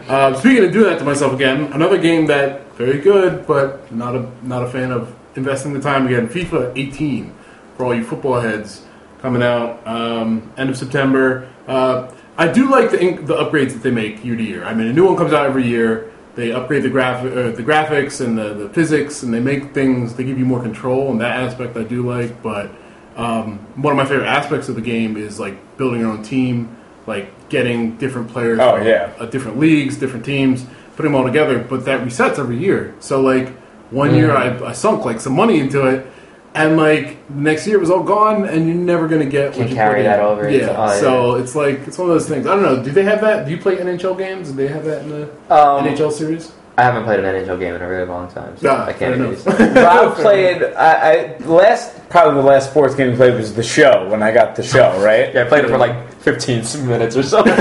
uh, 0.09 0.33
speaking 0.35 0.65
of 0.65 0.73
doing 0.73 0.89
that 0.89 0.99
to 0.99 1.05
myself 1.05 1.33
again, 1.33 1.71
another 1.71 1.97
game 1.97 2.27
that 2.27 2.73
very 2.73 2.99
good, 2.99 3.47
but 3.47 3.91
not 3.91 4.15
a 4.15 4.29
not 4.43 4.63
a 4.63 4.69
fan 4.69 4.91
of 4.91 5.15
investing 5.35 5.73
the 5.73 5.79
time 5.79 6.05
again. 6.05 6.27
FIFA 6.27 6.73
18 6.75 7.33
for 7.77 7.85
all 7.85 7.95
you 7.95 8.03
football 8.03 8.39
heads 8.41 8.85
coming 9.21 9.41
out 9.41 9.85
um, 9.87 10.51
end 10.57 10.69
of 10.69 10.77
September. 10.77 11.47
Uh, 11.67 12.11
I 12.37 12.51
do 12.51 12.69
like 12.69 12.91
the 12.91 12.97
inc- 12.97 13.25
the 13.25 13.35
upgrades 13.35 13.71
that 13.73 13.83
they 13.83 13.91
make 13.91 14.23
year 14.25 14.35
to 14.35 14.43
year. 14.43 14.65
I 14.65 14.73
mean, 14.73 14.87
a 14.87 14.93
new 14.93 15.05
one 15.05 15.15
comes 15.15 15.31
out 15.33 15.45
every 15.45 15.65
year. 15.65 16.11
They 16.35 16.51
upgrade 16.51 16.83
the 16.83 16.89
graph 16.89 17.23
uh, 17.23 17.51
the 17.51 17.63
graphics 17.63 18.19
and 18.19 18.37
the, 18.37 18.53
the 18.53 18.69
physics, 18.69 19.23
and 19.23 19.33
they 19.33 19.39
make 19.39 19.73
things. 19.73 20.15
They 20.15 20.23
give 20.23 20.37
you 20.37 20.45
more 20.45 20.61
control, 20.61 21.11
and 21.11 21.21
that 21.21 21.41
aspect 21.41 21.77
I 21.77 21.83
do 21.83 22.05
like. 22.07 22.41
But 22.41 22.71
um, 23.15 23.59
one 23.81 23.91
of 23.91 23.97
my 23.97 24.05
favorite 24.05 24.27
aspects 24.27 24.69
of 24.69 24.75
the 24.75 24.81
game 24.81 25.17
is 25.17 25.39
like 25.39 25.77
building 25.77 25.99
your 26.01 26.09
own 26.11 26.23
team, 26.23 26.75
like 27.07 27.49
getting 27.49 27.97
different 27.97 28.29
players. 28.29 28.59
Oh, 28.59 28.77
from, 28.77 28.87
yeah. 28.87 29.13
uh, 29.19 29.25
different 29.27 29.59
leagues, 29.59 29.97
different 29.97 30.25
teams, 30.25 30.65
putting 30.95 31.11
them 31.11 31.15
all 31.21 31.25
together. 31.27 31.59
But 31.59 31.85
that 31.85 32.01
resets 32.01 32.39
every 32.39 32.57
year. 32.57 32.93
So 32.99 33.21
like 33.21 33.49
One 33.91 34.15
year 34.15 34.31
I, 34.35 34.57
I 34.69 34.71
sunk 34.71 35.05
like 35.05 35.19
some 35.19 35.33
money 35.35 35.59
into 35.59 35.85
it, 35.85 36.07
and 36.55 36.77
like 36.77 37.29
next 37.29 37.67
year 37.67 37.77
it 37.77 37.79
was 37.79 37.91
all 37.91 38.01
gone, 38.03 38.45
and 38.45 38.65
you're 38.67 38.75
never 38.75 39.07
gonna 39.07 39.25
get. 39.25 39.49
what 39.49 39.57
Can 39.59 39.67
you 39.69 39.75
carry 39.75 39.95
put 39.95 39.99
in. 39.99 40.05
that 40.05 40.19
over 40.19 40.49
Yeah. 40.49 40.59
into- 40.61 40.81
oh, 40.81 40.99
so 40.99 41.35
it's 41.35 41.53
like 41.55 41.79
it's 41.87 41.97
one 41.99 42.07
of 42.09 42.13
those 42.15 42.27
things. 42.27 42.47
I 42.47 42.55
don't 42.55 42.63
know. 42.63 42.81
Do 42.83 42.89
they 42.91 43.03
have 43.03 43.21
that? 43.21 43.45
Do 43.45 43.51
you 43.51 43.57
play 43.59 43.75
NHL 43.77 44.15
games? 44.17 44.49
Do 44.49 44.55
they 44.55 44.67
have 44.67 44.85
that 44.85 45.03
in 45.03 45.09
the 45.09 45.23
Um, 45.53 45.85
NHL 45.85 46.11
series? 46.11 46.51
I 46.75 46.83
haven't 46.83 47.03
played 47.03 47.19
an 47.19 47.25
NHL 47.25 47.59
game 47.59 47.75
in 47.75 47.81
a 47.81 47.87
really 47.87 48.05
long 48.05 48.31
time, 48.31 48.57
so 48.57 48.75
I 48.75 48.93
can't 48.93 48.97
fair 48.97 49.11
really 49.11 49.27
enough. 49.39 49.57
say. 49.57 49.73
Rob 49.83 50.15
played. 50.15 50.63
I, 50.63 51.35
I 51.35 51.37
last 51.45 52.09
probably 52.09 52.41
the 52.41 52.47
last 52.47 52.71
sports 52.71 52.95
game 52.95 53.11
he 53.11 53.15
played 53.15 53.35
was 53.35 53.53
the 53.53 53.63
show 53.63 54.07
when 54.09 54.23
I 54.23 54.31
got 54.31 54.55
the 54.55 54.63
show 54.63 54.99
right. 55.03 55.33
Yeah, 55.33 55.43
I 55.43 55.47
played 55.47 55.65
it 55.65 55.69
for 55.69 55.77
like 55.77 56.12
15 56.23 56.87
minutes 56.87 57.15
or 57.17 57.23
something. 57.23 57.53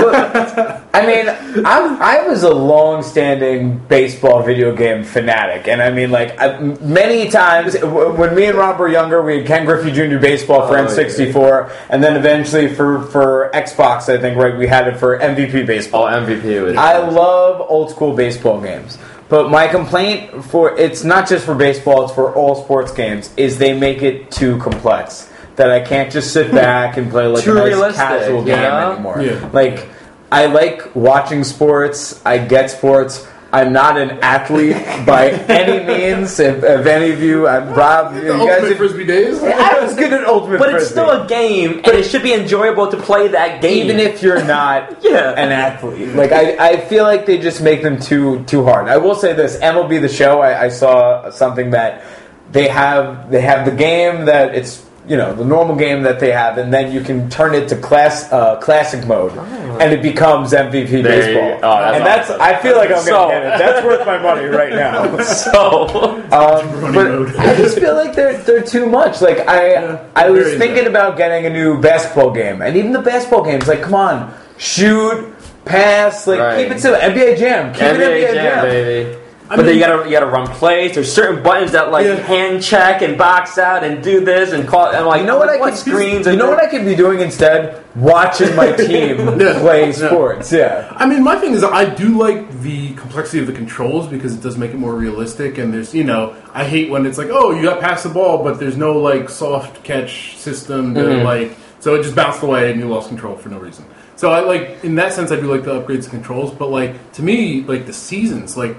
I 0.95 1.05
mean, 1.05 1.27
I'm, 1.65 2.01
I 2.01 2.25
was 2.27 2.43
a 2.43 2.53
long-standing 2.53 3.77
baseball 3.89 4.41
video 4.43 4.75
game 4.75 5.03
fanatic, 5.03 5.67
and 5.67 5.81
I 5.81 5.89
mean, 5.91 6.11
like 6.11 6.39
I, 6.39 6.59
many 6.59 7.29
times 7.29 7.75
when 7.83 8.33
me 8.35 8.45
and 8.45 8.57
Rob 8.57 8.79
were 8.79 8.87
younger, 8.87 9.21
we 9.21 9.39
had 9.39 9.47
Ken 9.47 9.65
Griffey 9.65 9.91
Jr. 9.91 10.17
baseball 10.19 10.67
for 10.67 10.77
Oh, 10.77 10.85
N64, 10.85 11.71
and 11.89 12.03
then 12.03 12.15
eventually 12.15 12.73
for 12.73 13.01
for 13.07 13.51
Xbox, 13.53 14.07
I 14.07 14.17
think 14.19 14.37
right 14.37 14.57
we 14.57 14.67
had 14.67 14.87
it 14.87 14.97
for 14.97 15.19
MVP 15.19 15.65
baseball. 15.65 16.05
oh, 16.05 16.11
MVP 16.11 16.63
was. 16.63 16.77
I 16.77 16.97
love 16.99 17.59
old 17.69 17.89
school 17.91 18.15
baseball 18.15 18.61
games. 18.61 18.97
But 19.29 19.49
my 19.49 19.67
complaint 19.67 20.45
for 20.45 20.77
it's 20.77 21.03
not 21.03 21.27
just 21.27 21.45
for 21.45 21.55
baseball, 21.55 22.05
it's 22.05 22.13
for 22.13 22.33
all 22.35 22.55
sports 22.63 22.93
games, 22.93 23.31
is 23.35 23.57
they 23.57 23.73
make 23.77 24.03
it 24.03 24.29
too 24.31 24.57
complex. 24.59 25.29
That 25.55 25.69
I 25.69 25.81
can't 25.81 26.11
just 26.11 26.33
sit 26.33 26.51
back 26.63 26.97
and 26.97 27.11
play 27.11 27.27
like 27.27 27.43
Too 27.43 27.51
a 27.51 27.55
nice 27.55 27.67
realistic, 27.67 27.97
casual 28.03 28.39
you 28.39 28.45
game 28.45 28.59
know? 28.61 28.91
anymore. 28.93 29.21
Yeah. 29.21 29.49
Like 29.53 29.87
I 30.31 30.47
like 30.47 30.95
watching 30.95 31.43
sports, 31.43 32.19
I 32.25 32.39
get 32.39 32.71
sports. 32.71 33.27
I'm 33.51 33.71
not 33.71 33.99
an 33.99 34.17
athlete 34.23 34.75
by 35.05 35.29
any 35.29 35.85
means. 35.85 36.39
If, 36.39 36.63
if 36.63 36.85
any 36.87 37.11
of 37.11 37.21
you, 37.21 37.47
uh, 37.47 37.51
I'm 37.59 37.73
Rob, 37.75 38.15
you 38.15 38.21
The 38.21 38.27
guys, 38.29 38.39
Ultimate 38.49 38.71
if- 38.71 38.77
Frisbee 38.79 39.05
days. 39.05 39.43
I 39.43 39.79
was 39.79 39.93
good 39.93 40.11
at 40.11 40.23
ultimate 40.25 40.57
but 40.57 40.73
it's 40.73 40.89
still 40.89 41.11
a 41.11 41.27
game, 41.27 41.73
and 41.83 41.89
it 41.89 42.03
should 42.05 42.23
be 42.23 42.33
enjoyable 42.33 42.87
to 42.89 42.97
play 42.97 43.27
that 43.27 43.61
game. 43.61 43.83
even 43.85 43.99
if 43.99 44.23
you're 44.23 44.43
not 44.43 45.03
Yeah. 45.03 45.33
an 45.33 45.51
athlete. 45.51 46.15
Like 46.15 46.31
I, 46.31 46.55
I 46.71 46.77
feel 46.87 47.03
like 47.03 47.27
they 47.27 47.37
just 47.37 47.61
make 47.61 47.83
them 47.83 47.99
too 47.99 48.43
too 48.45 48.63
hard. 48.63 48.87
I 48.89 48.97
will 48.97 49.13
say 49.13 49.33
this: 49.33 49.57
MLB 49.59 50.01
the 50.01 50.09
Show. 50.09 50.41
I, 50.41 50.63
I 50.63 50.69
saw 50.69 51.29
something 51.29 51.69
that 51.77 52.03
they 52.51 52.67
have 52.69 53.29
they 53.29 53.41
have 53.41 53.65
the 53.65 53.75
game 53.75 54.25
that 54.25 54.55
it's 54.55 54.83
you 55.07 55.17
know 55.17 55.33
the 55.33 55.43
normal 55.43 55.75
game 55.75 56.03
that 56.03 56.19
they 56.19 56.31
have, 56.31 56.57
and 56.57 56.73
then 56.73 56.91
you 56.91 57.01
can 57.01 57.29
turn 57.29 57.53
it 57.53 57.67
to 57.69 57.75
class 57.75 58.31
uh, 58.31 58.55
classic 58.61 59.05
mode, 59.05 59.37
and 59.81 59.91
it 59.91 60.01
becomes 60.01 60.53
MVP 60.53 60.89
There 60.89 61.03
baseball. 61.03 61.59
Oh, 61.61 61.79
that's 61.81 61.97
and 61.97 62.05
that's 62.05 62.29
awesome. 62.29 62.41
I 62.41 62.55
feel 62.61 62.77
like 62.77 62.89
I'm 62.91 62.99
So- 62.99 63.11
gonna 63.11 63.33
get 63.33 63.43
it. 63.53 63.57
That's 63.59 63.85
worth 63.85 64.05
my 64.05 64.17
money 64.17 64.45
right 64.45 64.71
now. 64.73 65.17
so, 65.23 65.87
Um, 66.31 66.81
but 66.81 66.91
mode. 66.93 67.35
I 67.35 67.55
just 67.55 67.77
feel 67.79 67.95
like 67.95 68.15
they're 68.15 68.37
they're 68.39 68.63
too 68.63 68.85
much. 68.85 69.21
Like 69.21 69.39
I 69.47 69.71
Yeah, 69.73 70.03
I 70.15 70.29
was 70.29 70.45
very 70.45 70.57
thinking 70.57 70.77
into 70.85 70.91
about 70.91 71.17
getting 71.17 71.45
a 71.45 71.49
new 71.49 71.79
basketball 71.81 72.31
game, 72.31 72.61
and 72.61 72.77
even 72.77 72.93
the 72.93 73.01
basketball 73.01 73.43
games, 73.43 73.67
like 73.67 73.81
come 73.81 73.95
on, 73.95 74.33
shoot, 74.57 75.33
pass, 75.65 76.27
like 76.27 76.39
Right. 76.39 76.63
keep 76.63 76.71
it 76.75 76.79
simple. 76.79 77.01
NBA 77.01 77.35
Jam, 77.37 77.73
keep 77.73 77.81
it 77.83 77.95
NBA 77.97 78.23
NBA 78.29 78.33
Jam, 78.33 78.43
Jam. 78.45 78.65
baby. 78.65 79.17
I 79.53 79.55
but 79.55 79.65
then 79.65 79.75
you 79.75 79.79
gotta 79.79 80.05
you 80.05 80.11
gotta 80.11 80.25
run 80.25 80.47
plays. 80.47 80.95
There's 80.95 81.13
certain 81.13 81.43
buttons 81.43 81.71
that 81.73 81.91
like 81.91 82.05
Yeah. 82.07 82.15
hand 82.15 82.63
check 82.63 83.01
and 83.03 83.17
box 83.17 83.57
out 83.59 83.83
and 83.83 84.03
do 84.03 84.25
this 84.25 84.51
and 84.51 84.67
call. 84.67 84.87
And 84.87 85.05
like 85.05 85.21
You 85.21 85.27
know 85.27 85.37
what 85.37 85.47
I 85.49 85.57
what 85.57 85.69
could 85.71 85.79
screens? 85.79 86.25
You 86.25 86.35
know 86.35 86.49
what 86.49 86.59
I 86.61 86.67
could 86.67 86.83
be 86.85 86.95
doing 86.95 87.19
instead? 87.19 87.83
Watching 87.95 88.55
my 88.55 88.71
team 88.87 89.39
Yeah. 89.39 89.59
play 89.59 89.85
Yeah. 89.87 89.91
sports. 89.91 90.51
Yeah. 90.51 90.91
I 90.95 91.05
mean, 91.05 91.23
my 91.23 91.35
thing 91.35 91.53
is, 91.53 91.63
I 91.63 91.85
do 91.85 92.17
like 92.17 92.61
the 92.61 92.93
complexity 92.95 93.39
of 93.39 93.47
the 93.47 93.53
controls 93.53 94.07
because 94.07 94.33
it 94.33 94.41
does 94.41 94.57
make 94.57 94.71
it 94.71 94.77
more 94.77 94.95
realistic. 94.95 95.57
And 95.59 95.71
there's, 95.71 95.93
you 95.93 96.03
know, 96.03 96.33
I 96.53 96.63
hate 96.63 96.89
when 96.89 97.05
it's 97.05 97.19
like, 97.19 97.29
oh, 97.31 97.51
you 97.51 97.61
got 97.61 97.79
past 97.79 98.03
the 98.03 98.09
ball, 98.09 98.43
but 98.43 98.59
there's 98.59 98.75
no 98.77 98.97
like 98.97 99.29
soft 99.29 99.83
catch 99.83 100.35
system 100.37 100.95
to 100.95 101.01
Mm-hmm. 101.01 101.25
like, 101.25 101.55
so 101.79 101.93
it 101.95 102.01
just 102.03 102.15
bounced 102.15 102.41
away 102.41 102.71
and 102.71 102.79
you 102.79 102.87
lost 102.87 103.09
control 103.09 103.35
for 103.35 103.49
no 103.49 103.59
reason. 103.59 103.85
So 104.15 104.31
I 104.31 104.39
like, 104.39 104.83
in 104.83 104.95
that 104.95 105.13
sense, 105.13 105.31
I 105.31 105.35
do 105.35 105.51
like 105.53 105.63
the 105.63 105.79
upgrades 105.79 106.05
to 106.05 106.09
controls. 106.09 106.51
But 106.53 106.71
like, 106.71 107.11
to 107.13 107.21
me, 107.21 107.61
like 107.63 107.85
the 107.85 107.93
seasons, 107.93 108.55
like 108.57 108.75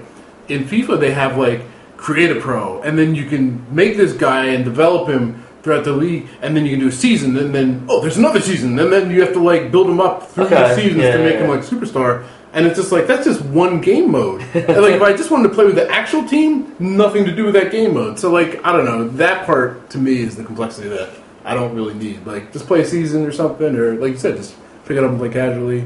in 0.47 0.63
FIFA, 0.65 0.99
they 0.99 1.11
have 1.11 1.37
like 1.37 1.61
create 1.97 2.35
a 2.35 2.39
pro, 2.39 2.81
and 2.81 2.97
then 2.97 3.15
you 3.15 3.25
can 3.25 3.63
make 3.73 3.97
this 3.97 4.13
guy 4.13 4.45
and 4.47 4.63
develop 4.63 5.09
him 5.09 5.43
throughout 5.63 5.83
the 5.83 5.91
league, 5.91 6.27
and 6.41 6.55
then 6.55 6.63
you 6.63 6.71
can 6.71 6.79
do 6.79 6.87
a 6.87 6.91
season, 6.91 7.35
and 7.37 7.53
then 7.53 7.85
oh, 7.89 7.99
there's 7.99 8.17
another 8.17 8.39
season, 8.39 8.77
and 8.77 8.93
then 8.93 9.09
you 9.09 9.21
have 9.21 9.33
to 9.33 9.39
like 9.39 9.71
build 9.71 9.89
him 9.89 9.99
up 9.99 10.29
through 10.29 10.47
the 10.47 10.75
seasons 10.75 11.01
yeah, 11.01 11.17
to 11.17 11.23
make 11.23 11.33
yeah, 11.33 11.41
him 11.41 11.49
like 11.49 11.61
superstar. 11.61 12.25
And 12.53 12.65
it's 12.65 12.77
just 12.77 12.91
like 12.91 13.05
that's 13.05 13.25
just 13.25 13.41
one 13.41 13.81
game 13.81 14.11
mode. 14.11 14.41
and 14.53 14.81
like 14.81 14.93
if 14.93 15.01
I 15.01 15.11
just 15.13 15.29
wanted 15.29 15.49
to 15.49 15.53
play 15.55 15.65
with 15.65 15.75
the 15.75 15.89
actual 15.89 16.25
team, 16.25 16.73
nothing 16.79 17.25
to 17.25 17.35
do 17.35 17.45
with 17.45 17.53
that 17.55 17.71
game 17.71 17.95
mode. 17.95 18.17
So 18.17 18.31
like 18.31 18.63
I 18.63 18.71
don't 18.71 18.85
know, 18.85 19.09
that 19.09 19.45
part 19.45 19.89
to 19.89 19.97
me 19.97 20.21
is 20.21 20.37
the 20.37 20.43
complexity 20.43 20.87
that 20.89 21.09
I 21.43 21.53
don't 21.53 21.75
really 21.75 21.95
need. 21.95 22.25
Like 22.25 22.53
just 22.53 22.67
play 22.67 22.81
a 22.81 22.85
season 22.85 23.25
or 23.25 23.31
something, 23.31 23.75
or 23.75 23.95
like 23.95 24.13
you 24.13 24.17
said, 24.17 24.37
just 24.37 24.55
pick 24.85 24.97
it 24.97 25.03
up 25.03 25.09
and 25.09 25.19
play 25.19 25.29
casually. 25.29 25.85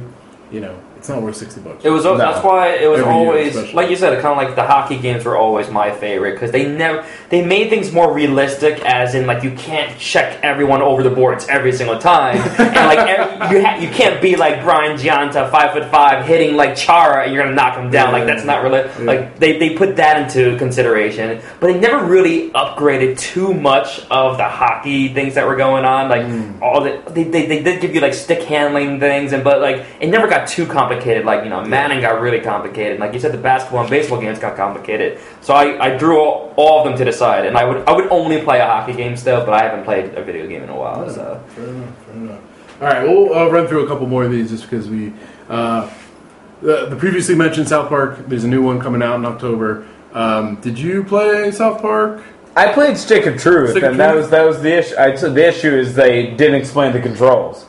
You 0.52 0.60
know, 0.60 0.80
it's 1.00 1.10
not 1.10 1.22
worth 1.22 1.38
sixty 1.38 1.62
bucks. 1.62 1.84
It 1.84 1.90
was 1.90 2.04
No. 2.04 2.18
that's 2.18 2.44
why 2.44 2.70
it 2.76 2.88
was 2.88 3.00
Every 3.00 3.12
always 3.12 3.74
like 3.74 3.90
you 3.90 3.96
said, 3.96 4.14
kind 4.22 4.28
of 4.34 4.38
like 4.38 4.56
the 4.56 4.64
hockey 4.64 4.98
games 4.98 5.24
were 5.26 5.38
always 5.38 5.70
my 5.70 5.92
favorite 5.92 6.34
because 6.34 6.52
they 6.52 6.68
never 6.68 7.06
they 7.30 7.44
made 7.44 7.70
things 7.70 7.92
more 7.92 8.14
realistic, 8.14 8.84
as 8.86 9.16
in 9.16 9.26
like 9.26 9.42
you 9.44 9.52
can't 9.52 9.98
check 9.98 10.40
everyone 10.44 10.82
over 10.82 11.02
the 11.02 11.10
boards 11.10 11.48
every 11.48 11.72
single 11.72 11.98
time, 11.98 12.36
and 12.60 12.76
like 12.76 13.00
every, 13.00 13.58
you 13.58 13.66
ha- 13.66 13.78
you 13.80 13.88
can't 13.90 14.22
be 14.22 14.36
like 14.36 14.62
Brian 14.62 14.98
Gionta, 14.98 15.50
five 15.50 15.72
foot 15.72 15.86
five, 15.90 16.26
hitting 16.26 16.56
like 16.58 16.76
Chara 16.76 17.24
and 17.24 17.34
you're 17.34 17.42
gonna 17.44 17.56
knock 17.56 17.78
him 17.78 17.90
down. 17.90 18.12
Like 18.12 18.26
that's 18.26 18.44
not 18.44 18.62
really 18.62 18.80
Yeah. 18.82 19.06
like 19.06 19.40
they 19.40 19.58
they 19.58 19.70
put 19.76 19.96
that 19.96 20.22
into 20.22 20.58
consideration, 20.58 21.42
but 21.62 21.68
they 21.68 21.80
never 21.80 22.04
really 22.06 22.50
upgraded 22.52 23.18
too 23.18 23.54
much 23.54 24.02
of 24.12 24.36
the 24.38 24.44
hockey 24.44 25.14
things 25.14 25.36
that 25.36 25.48
were 25.48 25.56
going 25.56 25.86
on. 25.86 26.10
Like 26.10 26.24
Mm. 26.24 26.62
all 26.62 26.82
the 26.82 27.02
they, 27.10 27.24
they 27.24 27.46
they 27.46 27.64
did 27.64 27.80
give 27.80 27.96
you 27.96 28.02
like 28.02 28.14
stick 28.14 28.44
handling 28.44 29.00
things, 29.00 29.32
and 29.32 29.46
but 29.46 29.62
like 29.62 29.86
it 30.02 30.08
never 30.10 30.28
got 30.28 30.46
too 30.48 30.66
complicated. 30.66 30.89
Like 30.90 31.44
you 31.44 31.50
know, 31.50 31.64
Madden 31.64 32.02
got 32.02 32.22
really 32.22 32.40
complicated. 32.40 33.00
Like 33.00 33.14
you 33.14 33.20
said, 33.20 33.32
the 33.32 33.38
basketball 33.38 33.82
and 33.82 33.90
baseball 33.90 34.20
games 34.20 34.40
got 34.40 34.56
complicated. 34.56 35.20
So 35.42 35.54
I, 35.54 35.94
I 35.94 35.98
drew 35.98 36.20
all, 36.20 36.54
all 36.58 36.80
of 36.80 36.86
them 36.86 36.98
to 36.98 37.06
the 37.06 37.14
side, 37.14 37.46
and 37.46 37.58
I 37.58 37.64
would 37.64 37.88
I 37.88 37.94
would 37.94 38.08
only 38.10 38.42
play 38.42 38.60
a 38.60 38.66
hockey 38.66 38.94
game 38.94 39.16
still, 39.18 39.46
but 39.46 39.54
I 39.54 39.64
haven't 39.64 39.86
played 39.86 40.14
a 40.16 40.24
video 40.24 40.48
game 40.48 40.64
in 40.64 40.70
a 40.70 40.76
while. 40.76 41.10
So 41.10 41.44
Fair 41.50 41.66
enough. 41.66 42.06
Fair 42.06 42.16
enough. 42.16 42.42
All 42.82 42.88
right, 42.88 43.04
we'll 43.04 43.34
uh, 43.34 43.50
run 43.50 43.68
through 43.68 43.86
a 43.86 43.88
couple 43.88 44.08
more 44.08 44.24
of 44.24 44.32
these 44.32 44.50
just 44.50 44.64
because 44.64 44.88
we. 44.88 45.14
Uh, 45.50 45.92
the, 46.62 46.88
the 46.88 46.96
previously 46.96 47.36
mentioned 47.36 47.68
South 47.68 47.90
Park. 47.90 48.28
There's 48.28 48.44
a 48.44 48.48
new 48.48 48.62
one 48.62 48.80
coming 48.80 49.02
out 49.02 49.16
in 49.16 49.26
October. 49.26 49.88
Um, 50.14 50.56
did 50.62 50.78
you 50.80 51.04
play 51.04 51.52
South 51.52 51.82
Park? 51.82 52.24
I 52.56 52.74
played 52.74 52.98
Stick 52.98 53.26
of 53.26 53.38
Truth, 53.40 53.72
Stick 53.72 53.84
of 53.84 53.92
and 53.92 54.00
that 54.00 54.16
was 54.16 54.30
that 54.32 54.46
was 54.46 54.62
the 54.62 54.80
issue. 54.80 54.96
I, 54.98 55.16
so 55.16 55.32
the 55.32 55.48
issue 55.48 55.72
is 55.72 55.96
they 55.96 56.32
didn't 56.32 56.56
explain 56.56 56.94
the 56.94 57.00
controls, 57.00 57.66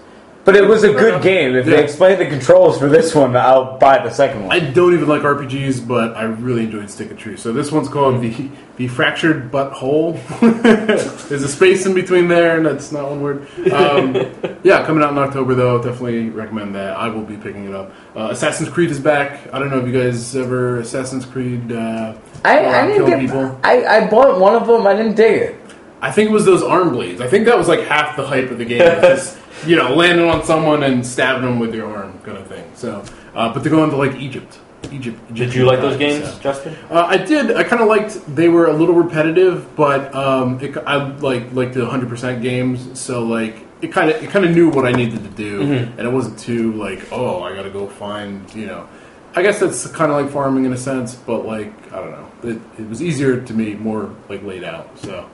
but 0.53 0.57
it 0.61 0.67
was 0.69 0.83
a 0.83 0.93
good 0.93 1.23
game. 1.23 1.55
If 1.55 1.67
Yeah. 1.67 1.77
they 1.77 1.83
explained 1.85 2.21
the 2.21 2.27
controls 2.27 2.77
for 2.79 2.89
this 2.89 3.15
one, 3.15 3.37
I'll 3.37 3.79
buy 3.79 3.99
the 4.03 4.11
second 4.11 4.47
one. 4.47 4.57
I 4.57 4.59
don't 4.61 4.95
even 4.95 5.09
like 5.09 5.23
RPGs, 5.23 5.87
but 5.87 6.17
I 6.17 6.25
really 6.25 6.65
enjoyed 6.65 6.91
Stick 6.91 7.11
of 7.13 7.19
Truth. 7.19 7.39
So 7.39 7.53
this 7.53 7.71
one's 7.71 7.89
called 7.89 8.21
the 8.21 8.35
the 8.77 8.89
Fractured 8.89 9.53
Butthole. 9.53 10.19
There's 11.29 11.43
a 11.43 11.49
space 11.49 11.85
in 11.85 11.93
between 11.95 12.29
there, 12.29 12.57
and 12.57 12.65
that's 12.65 12.91
not 12.91 13.11
one 13.11 13.21
word. 13.21 13.47
Um, 13.71 14.15
yeah, 14.63 14.85
coming 14.87 15.05
out 15.05 15.13
in 15.13 15.19
October 15.19 15.55
though. 15.55 15.77
Definitely 15.83 16.31
recommend 16.31 16.75
that. 16.75 16.97
I 16.97 17.09
will 17.09 17.23
be 17.25 17.37
picking 17.37 17.67
it 17.67 17.75
up. 17.75 17.93
Uh, 18.17 18.29
Assassin's 18.31 18.71
Creed 18.71 18.91
is 18.91 18.99
back. 18.99 19.53
I 19.53 19.59
don't 19.59 19.71
know 19.71 19.79
if 19.79 19.87
you 19.87 19.93
guys 19.93 20.35
ever 20.35 20.79
Assassin's 20.79 21.27
Creed. 21.27 21.71
Uh, 21.71 22.15
I, 22.45 22.59
I 22.67 22.87
didn't 22.87 22.97
killing 23.07 23.11
get. 23.11 23.21
people. 23.21 23.61
I, 23.63 23.85
I 23.85 24.07
bought 24.09 24.41
one 24.41 24.55
of 24.55 24.67
them. 24.67 24.87
I 24.87 24.95
didn't 24.95 25.15
dig 25.15 25.43
it. 25.43 25.60
I 26.03 26.11
think 26.11 26.31
it 26.31 26.33
was 26.33 26.45
those 26.45 26.63
arm 26.63 26.91
blades. 26.93 27.21
I 27.21 27.27
think 27.29 27.45
that 27.47 27.59
was 27.59 27.69
like 27.69 27.81
half 27.81 28.17
the 28.17 28.27
hype 28.27 28.51
of 28.51 28.59
the 28.59 28.65
game. 28.65 28.79
Just 28.79 29.39
you 29.67 29.77
know 29.77 29.95
landing 29.95 30.29
on 30.29 30.45
someone 30.45 30.83
and 30.83 31.07
stabbing 31.07 31.45
them 31.45 31.59
with 31.59 31.75
your 31.75 31.95
arm, 31.95 32.19
kind 32.21 32.39
of 32.39 32.47
thing. 32.47 32.65
So, 32.75 33.05
uh, 33.35 33.53
but 33.53 33.63
they're 33.63 33.71
going 33.73 33.91
to 33.91 33.97
like 33.97 34.15
Egypt. 34.17 34.59
Egypt. 34.91 35.19
did 35.35 35.55
you 35.55 35.67
like 35.67 35.81
those 35.81 35.99
games, 35.99 36.27
so. 36.33 36.41
Justin? 36.41 36.75
Uh, 36.91 37.05
I 37.05 37.19
did. 37.19 37.55
I 37.55 37.65
kind 37.65 37.83
of 37.83 37.89
liked. 37.89 38.19
They 38.35 38.49
were 38.49 38.67
a 38.69 38.73
little 38.73 38.95
repetitive, 38.95 39.77
but 39.77 40.13
um, 40.15 40.59
it, 40.61 40.77
I 40.79 40.97
like 41.19 41.53
like 41.53 41.75
the 41.75 41.85
hundred 41.87 42.09
percent 42.09 42.41
games. 42.43 42.99
So 42.99 43.23
like 43.23 43.57
it 43.83 43.93
kind 43.93 44.11
of 44.11 44.23
it 44.23 44.31
kind 44.31 44.45
of 44.47 44.53
knew 44.53 44.71
what 44.71 44.87
I 44.87 44.93
needed 44.93 45.23
to 45.23 45.29
do, 45.31 45.61
Mm-hmm. 45.61 45.99
and 45.99 46.09
it 46.09 46.11
wasn't 46.11 46.39
too 46.39 46.73
like 46.73 47.13
oh 47.13 47.43
I 47.43 47.55
got 47.55 47.63
to 47.65 47.71
go 47.71 47.87
find 47.89 48.53
you 48.55 48.67
know. 48.67 48.89
I 49.37 49.43
guess 49.43 49.61
that's 49.61 49.87
kind 49.89 50.11
of 50.11 50.21
like 50.21 50.33
farming 50.33 50.65
in 50.65 50.73
a 50.73 50.77
sense, 50.79 51.15
but 51.15 51.45
like 51.47 51.73
I 51.93 51.97
don't 52.01 52.11
know. 52.13 52.31
It, 52.43 52.81
it 52.81 52.89
was 52.89 53.03
easier 53.03 53.39
to 53.41 53.53
me, 53.55 53.75
more 53.75 54.15
like 54.31 54.43
laid 54.43 54.65
out. 54.65 54.99
So. 54.99 55.29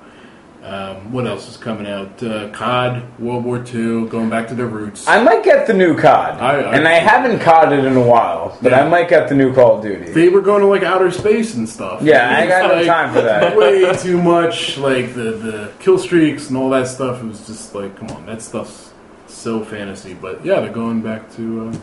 Um, 0.67 1.13
what 1.13 1.29
else 1.29 1.49
is 1.49 1.57
coming 1.57 1.87
out? 1.87 2.21
Uh, 2.21 2.49
COD, 2.49 3.01
World 3.21 3.45
War 3.45 3.59
II, 3.65 4.09
going 4.09 4.29
back 4.29 4.49
to 4.49 4.55
their 4.57 4.67
roots. 4.67 5.07
I 5.07 5.23
might 5.23 5.45
get 5.45 5.69
the 5.69 5.73
new 5.73 5.97
COD, 5.97 6.41
I- 6.41 6.57
I- 6.61 6.75
and 6.75 6.89
I 6.89 6.95
haven't 6.95 7.39
COD 7.39 7.73
it 7.73 7.85
in 7.85 7.97
a 7.97 8.03
while, 8.03 8.59
but 8.61 8.73
Yeah. 8.73 8.85
I 8.85 8.89
might 8.89 9.09
get 9.09 9.29
the 9.29 9.37
new 9.37 9.55
Call 9.55 9.77
of 9.77 9.83
Duty. 9.85 10.11
they 10.13 10.29
were 10.29 10.41
going 10.41 10.63
to 10.63 10.67
like 10.67 10.83
outer 10.83 11.13
space 11.13 11.55
and 11.55 11.69
stuff. 11.69 12.03
Yeah, 12.03 12.37
I 12.37 12.49
got 12.49 12.69
no 12.75 12.85
time 12.85 13.13
for 13.15 13.21
that. 13.21 13.57
way 13.61 13.93
too 13.97 14.21
much. 14.21 14.77
Like 14.77 15.15
the 15.15 15.31
the 15.47 15.69
kill 15.79 15.99
streaks 15.99 16.49
and 16.49 16.57
all 16.59 16.71
that 16.71 16.89
stuff. 16.89 17.23
It 17.23 17.27
was 17.27 17.47
just 17.47 17.73
like, 17.73 17.97
come 17.97 18.11
on, 18.17 18.27
that 18.27 18.43
stuff's 18.43 18.91
so 19.29 19.63
fantasy. 19.63 20.15
But 20.15 20.45
yeah, 20.45 20.59
they're 20.59 20.73
going 20.73 21.01
back 21.01 21.31
to 21.37 21.69
uh, 21.71 21.77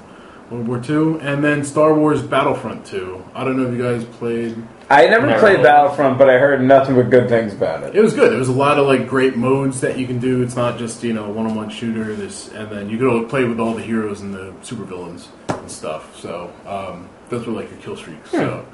World 0.52 0.68
War 0.68 0.82
II, 0.90 1.22
and 1.22 1.42
then 1.42 1.64
Star 1.64 1.94
Wars 1.94 2.22
Battlefront 2.22 2.86
2. 2.86 3.24
I 3.34 3.46
don't 3.46 3.56
know 3.56 3.66
if 3.66 3.74
you 3.78 3.82
guys 3.82 4.04
played. 4.04 4.58
I 4.94 5.08
never 5.08 5.28
Never. 5.28 5.40
played 5.40 5.64
Battlefront, 5.64 6.18
but 6.18 6.30
I 6.30 6.38
heard 6.38 6.62
nothing 6.62 6.96
but 6.96 7.10
good 7.10 7.28
things 7.30 7.54
about 7.54 7.84
it. 7.84 7.96
It 7.96 8.02
was 8.02 8.14
good. 8.14 8.32
There 8.32 8.40
was 8.40 8.50
a 8.50 8.54
lot 8.54 8.78
of 8.78 8.88
like 8.88 9.08
great 9.08 9.36
modes 9.36 9.82
that 9.82 9.98
you 9.98 10.06
can 10.06 10.20
do. 10.20 10.42
It's 10.44 10.56
not 10.56 10.78
just 10.78 11.04
you 11.04 11.14
know 11.14 11.30
one-on-one 11.30 11.70
shooter. 11.70 12.16
This 12.16 12.50
and 12.50 12.70
then 12.70 12.90
you 12.90 12.98
can 12.98 13.28
play 13.28 13.44
with 13.46 13.60
all 13.60 13.74
the 13.74 13.82
heroes 13.82 14.22
and 14.22 14.34
the 14.34 14.54
supervillains 14.62 15.28
and 15.50 15.70
stuff. 15.70 16.20
So 16.20 16.54
um, 16.68 17.10
those 17.30 17.48
were 17.48 17.54
like 17.54 17.70
your 17.72 17.80
kill 17.80 17.98
streaks. 17.98 18.32
So 18.32 18.66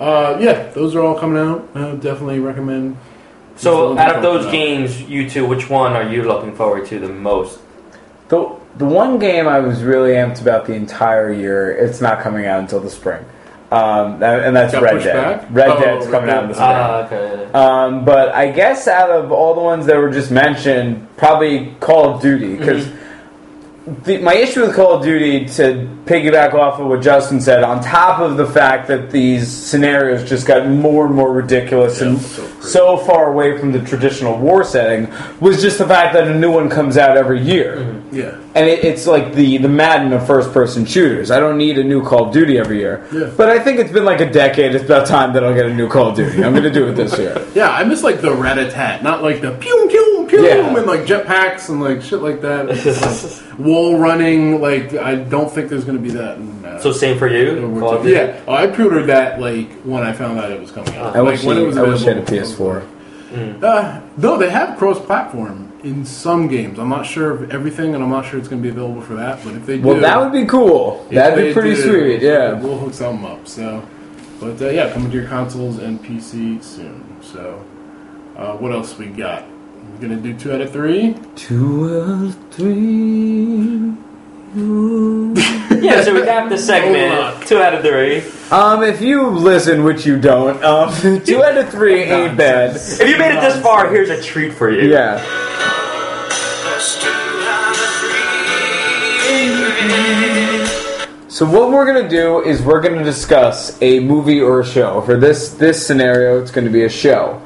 uh, 0.00 0.38
yeah, 0.40 0.68
those 0.70 0.94
are 0.94 1.02
all 1.02 1.18
coming 1.18 1.38
out. 1.42 1.68
Uh, 1.74 1.94
definitely 1.96 2.40
recommend. 2.40 2.96
So, 3.56 3.98
out 3.98 4.16
of 4.16 4.22
those 4.22 4.46
are 4.46 4.50
games, 4.50 5.02
you 5.02 5.28
two, 5.28 5.46
which 5.46 5.68
one 5.68 5.92
are 5.92 6.10
you 6.10 6.22
looking 6.22 6.56
forward 6.56 6.86
to 6.86 6.98
the 6.98 7.10
most? 7.10 7.60
The 8.28 8.56
the 8.76 8.86
one 8.86 9.18
game 9.18 9.46
I 9.46 9.58
was 9.58 9.82
really 9.82 10.12
amped 10.12 10.40
about 10.40 10.64
the 10.64 10.72
entire 10.72 11.30
year, 11.30 11.70
it's 11.70 12.00
not 12.00 12.20
coming 12.22 12.46
out 12.46 12.60
until 12.60 12.80
the 12.80 12.88
spring, 12.88 13.22
um, 13.70 14.22
and 14.22 14.54
that's 14.56 14.72
Got 14.72 14.82
Red 14.82 15.02
Dead. 15.02 15.40
back? 15.40 15.46
Red 15.50 15.68
Oh, 15.70 15.80
Dead's 15.80 16.06
Red 16.06 16.12
coming 16.12 16.30
out 16.30 16.42
in 16.44 16.48
the 16.50 16.54
Dead. 16.54 16.56
spring. 16.56 16.76
Ah, 16.76 17.06
okay. 17.06 17.52
Um, 17.52 18.04
but 18.04 18.34
I 18.34 18.50
guess 18.50 18.88
out 18.88 19.10
of 19.10 19.30
all 19.32 19.54
the 19.54 19.60
ones 19.60 19.86
that 19.86 19.96
were 19.96 20.10
just 20.10 20.30
mentioned, 20.30 21.06
probably 21.16 21.74
Call 21.80 22.14
of 22.14 22.20
Duty 22.22 22.56
because 22.56 22.88
my 23.86 24.34
issue 24.34 24.60
with 24.60 24.76
Call 24.76 24.92
of 24.92 25.02
Duty 25.02 25.46
to 25.46 25.88
piggyback 26.04 26.52
off 26.52 26.78
of 26.78 26.86
what 26.86 27.00
Justin 27.00 27.40
said, 27.40 27.64
on 27.64 27.82
top 27.82 28.20
of 28.20 28.36
the 28.36 28.46
fact 28.46 28.88
that 28.88 29.10
these 29.10 29.48
scenarios 29.50 30.28
just 30.28 30.46
got 30.46 30.68
more 30.68 31.06
and 31.06 31.14
more 31.14 31.32
ridiculous 31.32 32.00
Yeah, 32.00 32.08
and 32.08 32.20
so 32.20 32.60
so 32.60 32.96
far 32.98 33.32
away 33.32 33.58
from 33.58 33.72
the 33.72 33.80
traditional 33.80 34.38
war 34.38 34.64
setting, 34.64 35.10
was 35.40 35.62
just 35.62 35.78
the 35.78 35.86
fact 35.86 36.12
that 36.12 36.28
a 36.28 36.34
new 36.34 36.52
one 36.52 36.68
comes 36.68 36.98
out 36.98 37.16
every 37.16 37.40
year. 37.40 37.76
Mm-hmm. 37.76 38.16
Yeah, 38.16 38.38
And 38.54 38.68
it, 38.68 38.84
it's 38.84 39.06
like 39.06 39.34
the, 39.34 39.56
the 39.58 39.68
Madden 39.68 40.12
of 40.12 40.26
first 40.26 40.52
person 40.52 40.84
shooters. 40.84 41.30
I 41.30 41.40
don't 41.40 41.56
need 41.56 41.78
a 41.78 41.84
new 41.84 42.04
Call 42.04 42.26
of 42.26 42.34
Duty 42.34 42.58
every 42.58 42.80
year. 42.80 43.06
Yeah. 43.12 43.32
But 43.36 43.48
I 43.48 43.58
think 43.58 43.78
it's 43.78 43.92
been 43.92 44.04
like 44.04 44.20
a 44.20 44.30
decade. 44.30 44.74
It's 44.74 44.84
about 44.84 45.06
time 45.06 45.32
that 45.34 45.44
I'll 45.44 45.54
get 45.54 45.66
a 45.66 45.74
new 45.74 45.88
Call 45.88 46.08
of 46.08 46.16
Duty. 46.16 46.44
I'm 46.44 46.52
going 46.52 46.64
to 46.64 46.70
do 46.70 46.88
it 46.88 46.94
this 46.94 47.16
year. 47.18 47.46
yeah. 47.54 47.70
I 47.70 47.84
miss 47.84 48.02
like 48.02 48.20
the 48.20 48.34
rat 48.34 48.58
a 48.58 48.70
tat, 48.70 49.02
not 49.02 49.22
like 49.22 49.40
the 49.40 49.52
pew 49.52 49.86
pew 49.88 50.19
pew 50.30 50.46
Yeah. 50.46 50.76
and 50.76 50.86
like 50.86 51.00
jetpacks 51.00 51.68
and 51.68 51.80
like 51.82 52.00
shit 52.02 52.20
like 52.22 52.40
that. 52.40 52.68
Like 52.68 53.58
wall 53.58 53.98
running. 53.98 54.60
Like 54.60 54.94
I 54.94 55.16
don't 55.16 55.50
think 55.50 55.68
there's 55.68 55.84
going 55.84 55.98
to 55.98 56.02
be 56.02 56.10
that. 56.10 56.38
In, 56.38 56.64
uh, 56.64 56.78
So, 56.80 56.92
same 56.92 57.18
for 57.18 57.28
you? 57.28 57.60
Call 57.60 57.68
War 57.70 57.94
of 57.96 58.06
II. 58.06 58.12
Duty? 58.14 58.24
Yeah, 58.32 58.40
oh, 58.48 58.54
I 58.54 58.66
pre-ordered 58.68 59.06
that 59.06 59.40
like 59.40 59.70
when 59.82 60.02
I 60.02 60.12
found 60.12 60.38
out 60.38 60.50
it 60.50 60.60
was 60.60 60.70
coming 60.70 60.94
out. 60.96 61.16
I 61.16 61.20
like 61.20 61.32
wish, 61.32 61.44
when 61.44 61.56
he- 61.56 61.64
it 61.64 61.66
was 61.66 61.76
I 61.76 61.82
wish 61.82 62.00
he 62.00 62.06
had 62.06 62.18
a. 62.18 62.22
PS4. 62.22 62.86
Uh, 63.62 64.00
no, 64.16 64.36
they 64.36 64.50
have 64.50 64.76
cross-platform 64.76 65.70
in 65.84 66.04
some 66.04 66.48
games. 66.48 66.80
I'm 66.80 66.88
not 66.88 67.06
sure 67.06 67.30
of 67.30 67.52
everything, 67.52 67.94
and 67.94 68.02
I'm 68.02 68.10
not 68.10 68.26
sure 68.26 68.40
it's 68.40 68.48
going 68.48 68.60
to 68.60 68.66
be 68.66 68.70
available 68.76 69.00
for 69.02 69.14
that. 69.14 69.38
But 69.44 69.54
if 69.54 69.66
they 69.66 69.78
do, 69.78 69.86
Well, 69.86 70.00
that 70.00 70.18
would 70.18 70.32
be 70.32 70.44
cool. 70.46 71.06
That'd 71.12 71.44
be 71.46 71.52
pretty 71.52 71.76
do, 71.76 71.82
sweet. 71.82 72.22
Yeah. 72.22 72.54
we'll 72.54 72.76
hook 72.76 72.92
something 72.92 73.24
up. 73.24 73.46
So, 73.46 73.86
but 74.40 74.60
uh, 74.60 74.70
yeah, 74.70 74.92
coming 74.92 75.12
to 75.12 75.16
your 75.16 75.28
consoles 75.28 75.78
and 75.78 76.02
PC 76.04 76.60
soon. 76.64 77.04
So, 77.22 77.64
uh, 78.36 78.54
what 78.56 78.72
else 78.72 78.98
we 78.98 79.06
got? 79.06 79.44
We're 79.82 80.08
gonna 80.08 80.20
do 80.20 80.34
two 80.36 80.52
out 80.52 80.60
of 80.60 80.72
three. 80.72 81.14
Two 81.36 82.00
out 82.00 82.24
of 82.26 82.36
three. 82.50 83.94
Yeah, 85.80 86.02
so 86.02 86.12
we 86.12 86.24
got 86.26 86.50
the 86.50 86.58
segment, 86.58 87.46
two 87.46 87.58
out 87.58 87.72
of 87.72 87.82
three. 87.82 88.22
Um, 88.50 88.82
if 88.82 89.00
you 89.00 89.28
listen, 89.30 89.82
which 89.82 90.04
you 90.04 90.18
don't, 90.20 90.62
um, 90.62 90.92
two 91.24 91.42
out 91.42 91.56
of 91.56 91.70
three 91.70 92.02
ain't 92.02 92.36
bad. 92.36 92.76
If 92.76 92.98
you 93.08 93.16
made 93.16 93.36
it 93.36 93.40
this 93.40 93.62
far, 93.62 93.88
here's 93.88 94.10
a 94.10 94.20
treat 94.20 94.52
for 94.52 94.70
you. 94.70 94.90
Yeah. 94.90 95.24
So 101.28 101.46
what 101.46 101.70
we're 101.70 101.86
gonna 101.86 102.08
do 102.08 102.42
is 102.42 102.60
we're 102.60 102.80
gonna 102.82 103.04
discuss 103.04 103.80
a 103.80 104.00
movie 104.00 104.40
or 104.40 104.60
a 104.60 104.66
show. 104.66 105.00
For 105.02 105.16
this 105.16 105.50
this 105.54 105.86
scenario, 105.86 106.40
it's 106.42 106.50
going 106.50 106.66
to 106.66 106.72
be 106.72 106.82
a 106.84 106.88
show, 106.88 107.40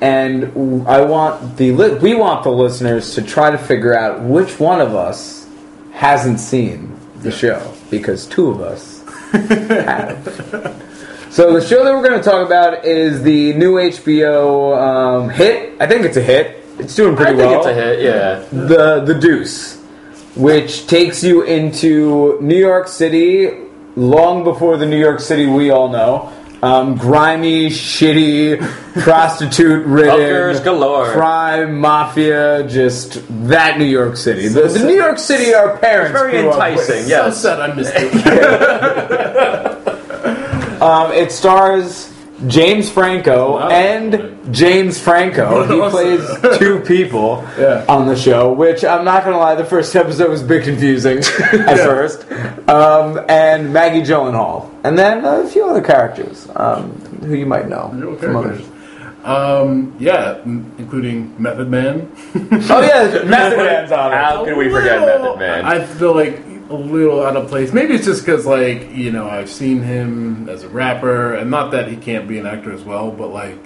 and 0.00 0.86
I 0.88 1.02
want 1.02 1.56
the 1.56 1.72
li- 1.72 1.94
we 1.98 2.14
want 2.14 2.44
the 2.44 2.50
listeners 2.50 3.14
to 3.14 3.22
try 3.22 3.50
to 3.50 3.58
figure 3.58 3.96
out 3.96 4.22
which 4.22 4.58
one 4.58 4.80
of 4.80 4.94
us 4.94 5.46
hasn't 5.92 6.40
seen 6.40 6.96
the 7.16 7.30
show 7.30 7.74
because 7.90 8.26
two 8.26 8.50
of 8.50 8.60
us 8.60 9.02
have. 9.32 10.86
So 11.30 11.52
the 11.52 11.64
show 11.64 11.84
that 11.84 11.94
we're 11.94 12.02
going 12.02 12.20
to 12.20 12.28
talk 12.28 12.44
about 12.44 12.84
is 12.84 13.22
the 13.22 13.52
new 13.52 13.74
HBO 13.74 14.76
um, 14.76 15.28
hit. 15.28 15.80
I 15.80 15.86
think 15.86 16.04
it's 16.04 16.16
a 16.16 16.22
hit. 16.22 16.64
It's 16.80 16.96
doing 16.96 17.14
pretty 17.14 17.34
I 17.34 17.36
think 17.36 17.50
well 17.50 17.60
it's 17.60 17.68
a 17.68 17.74
hit, 17.74 18.00
yeah. 18.00 18.66
the 18.66 19.00
the 19.04 19.14
Deuce, 19.14 19.80
which 20.34 20.88
takes 20.88 21.22
you 21.22 21.42
into 21.42 22.40
New 22.40 22.58
York 22.58 22.88
City 22.88 23.68
long 23.94 24.42
before 24.42 24.76
the 24.76 24.86
New 24.86 24.98
York 24.98 25.20
City 25.20 25.46
we 25.46 25.70
all 25.70 25.88
know. 25.88 26.32
Um, 26.62 26.96
grimy, 26.96 27.68
shitty, 27.70 28.60
prostitute 29.02 29.86
Hookers 29.86 30.58
ridden, 30.58 30.62
galore. 30.64 31.10
crime, 31.12 31.80
mafia, 31.80 32.66
just 32.68 33.22
that 33.48 33.78
New 33.78 33.86
York 33.86 34.16
City. 34.18 34.48
The, 34.48 34.68
the 34.68 34.84
New 34.84 34.94
York 34.94 35.18
City 35.18 35.54
our 35.54 35.78
parents 35.78 36.12
Very 36.20 36.32
grew 36.42 36.50
up 36.50 36.58
with. 36.58 36.78
enticing, 36.80 37.02
So 37.04 37.08
yes. 37.08 37.40
sad 37.40 37.60
I 37.60 37.74
missed 37.74 37.92
it. 37.96 39.76
Um, 40.80 41.12
it 41.12 41.30
stars 41.30 42.10
James 42.46 42.88
Franco 42.90 43.56
Wow. 43.58 43.68
and 43.68 44.39
James 44.50 44.98
Franco. 44.98 45.64
He 45.70 45.90
plays 45.90 46.58
two 46.58 46.80
people 46.80 47.44
Yeah. 47.58 47.84
on 47.88 48.06
the 48.08 48.16
show, 48.16 48.52
which 48.52 48.84
I'm 48.84 49.04
not 49.04 49.24
going 49.24 49.34
to 49.34 49.38
lie, 49.38 49.54
the 49.54 49.64
first 49.64 49.94
episode 49.94 50.30
was 50.30 50.42
a 50.42 50.46
bit 50.46 50.64
confusing 50.64 51.18
at 51.52 51.76
first. 51.78 52.30
Um, 52.68 53.20
and 53.28 53.72
Maggie 53.72 54.00
Gyllenhaal. 54.02 54.70
And 54.84 54.98
then 54.98 55.24
a 55.24 55.46
few 55.46 55.66
other 55.68 55.82
characters 55.82 56.48
um, 56.56 56.90
who 57.22 57.34
you 57.34 57.46
might 57.46 57.68
know 57.68 57.90
Real 57.92 58.16
from 58.16 58.36
others. 58.36 58.66
Um, 59.24 59.94
yeah, 59.98 60.38
m- 60.44 60.72
including 60.78 61.34
Method 61.40 61.68
Man. 61.68 62.10
Oh, 62.34 62.80
yeah, 62.80 63.22
Method 63.24 63.58
Man's 63.58 63.92
on 63.92 64.12
it. 64.12 64.16
How 64.16 64.44
can 64.44 64.56
we 64.56 64.70
forget 64.70 65.02
Little- 65.02 65.36
Method 65.36 65.38
Man? 65.38 65.64
I 65.66 65.84
feel 65.84 66.14
like 66.14 66.40
a 66.70 66.74
little 66.74 67.22
out 67.22 67.36
of 67.36 67.48
place. 67.48 67.72
Maybe 67.74 67.94
it's 67.94 68.06
just 68.06 68.24
because, 68.24 68.46
like, 68.46 68.90
you 68.94 69.10
know, 69.12 69.28
I've 69.28 69.50
seen 69.50 69.82
him 69.82 70.48
as 70.48 70.62
a 70.62 70.68
rapper, 70.68 71.34
and 71.34 71.50
not 71.50 71.72
that 71.72 71.88
he 71.88 71.96
can't 71.96 72.26
be 72.26 72.38
an 72.38 72.46
actor 72.46 72.72
as 72.72 72.82
well, 72.82 73.10
but 73.10 73.28
like, 73.28 73.58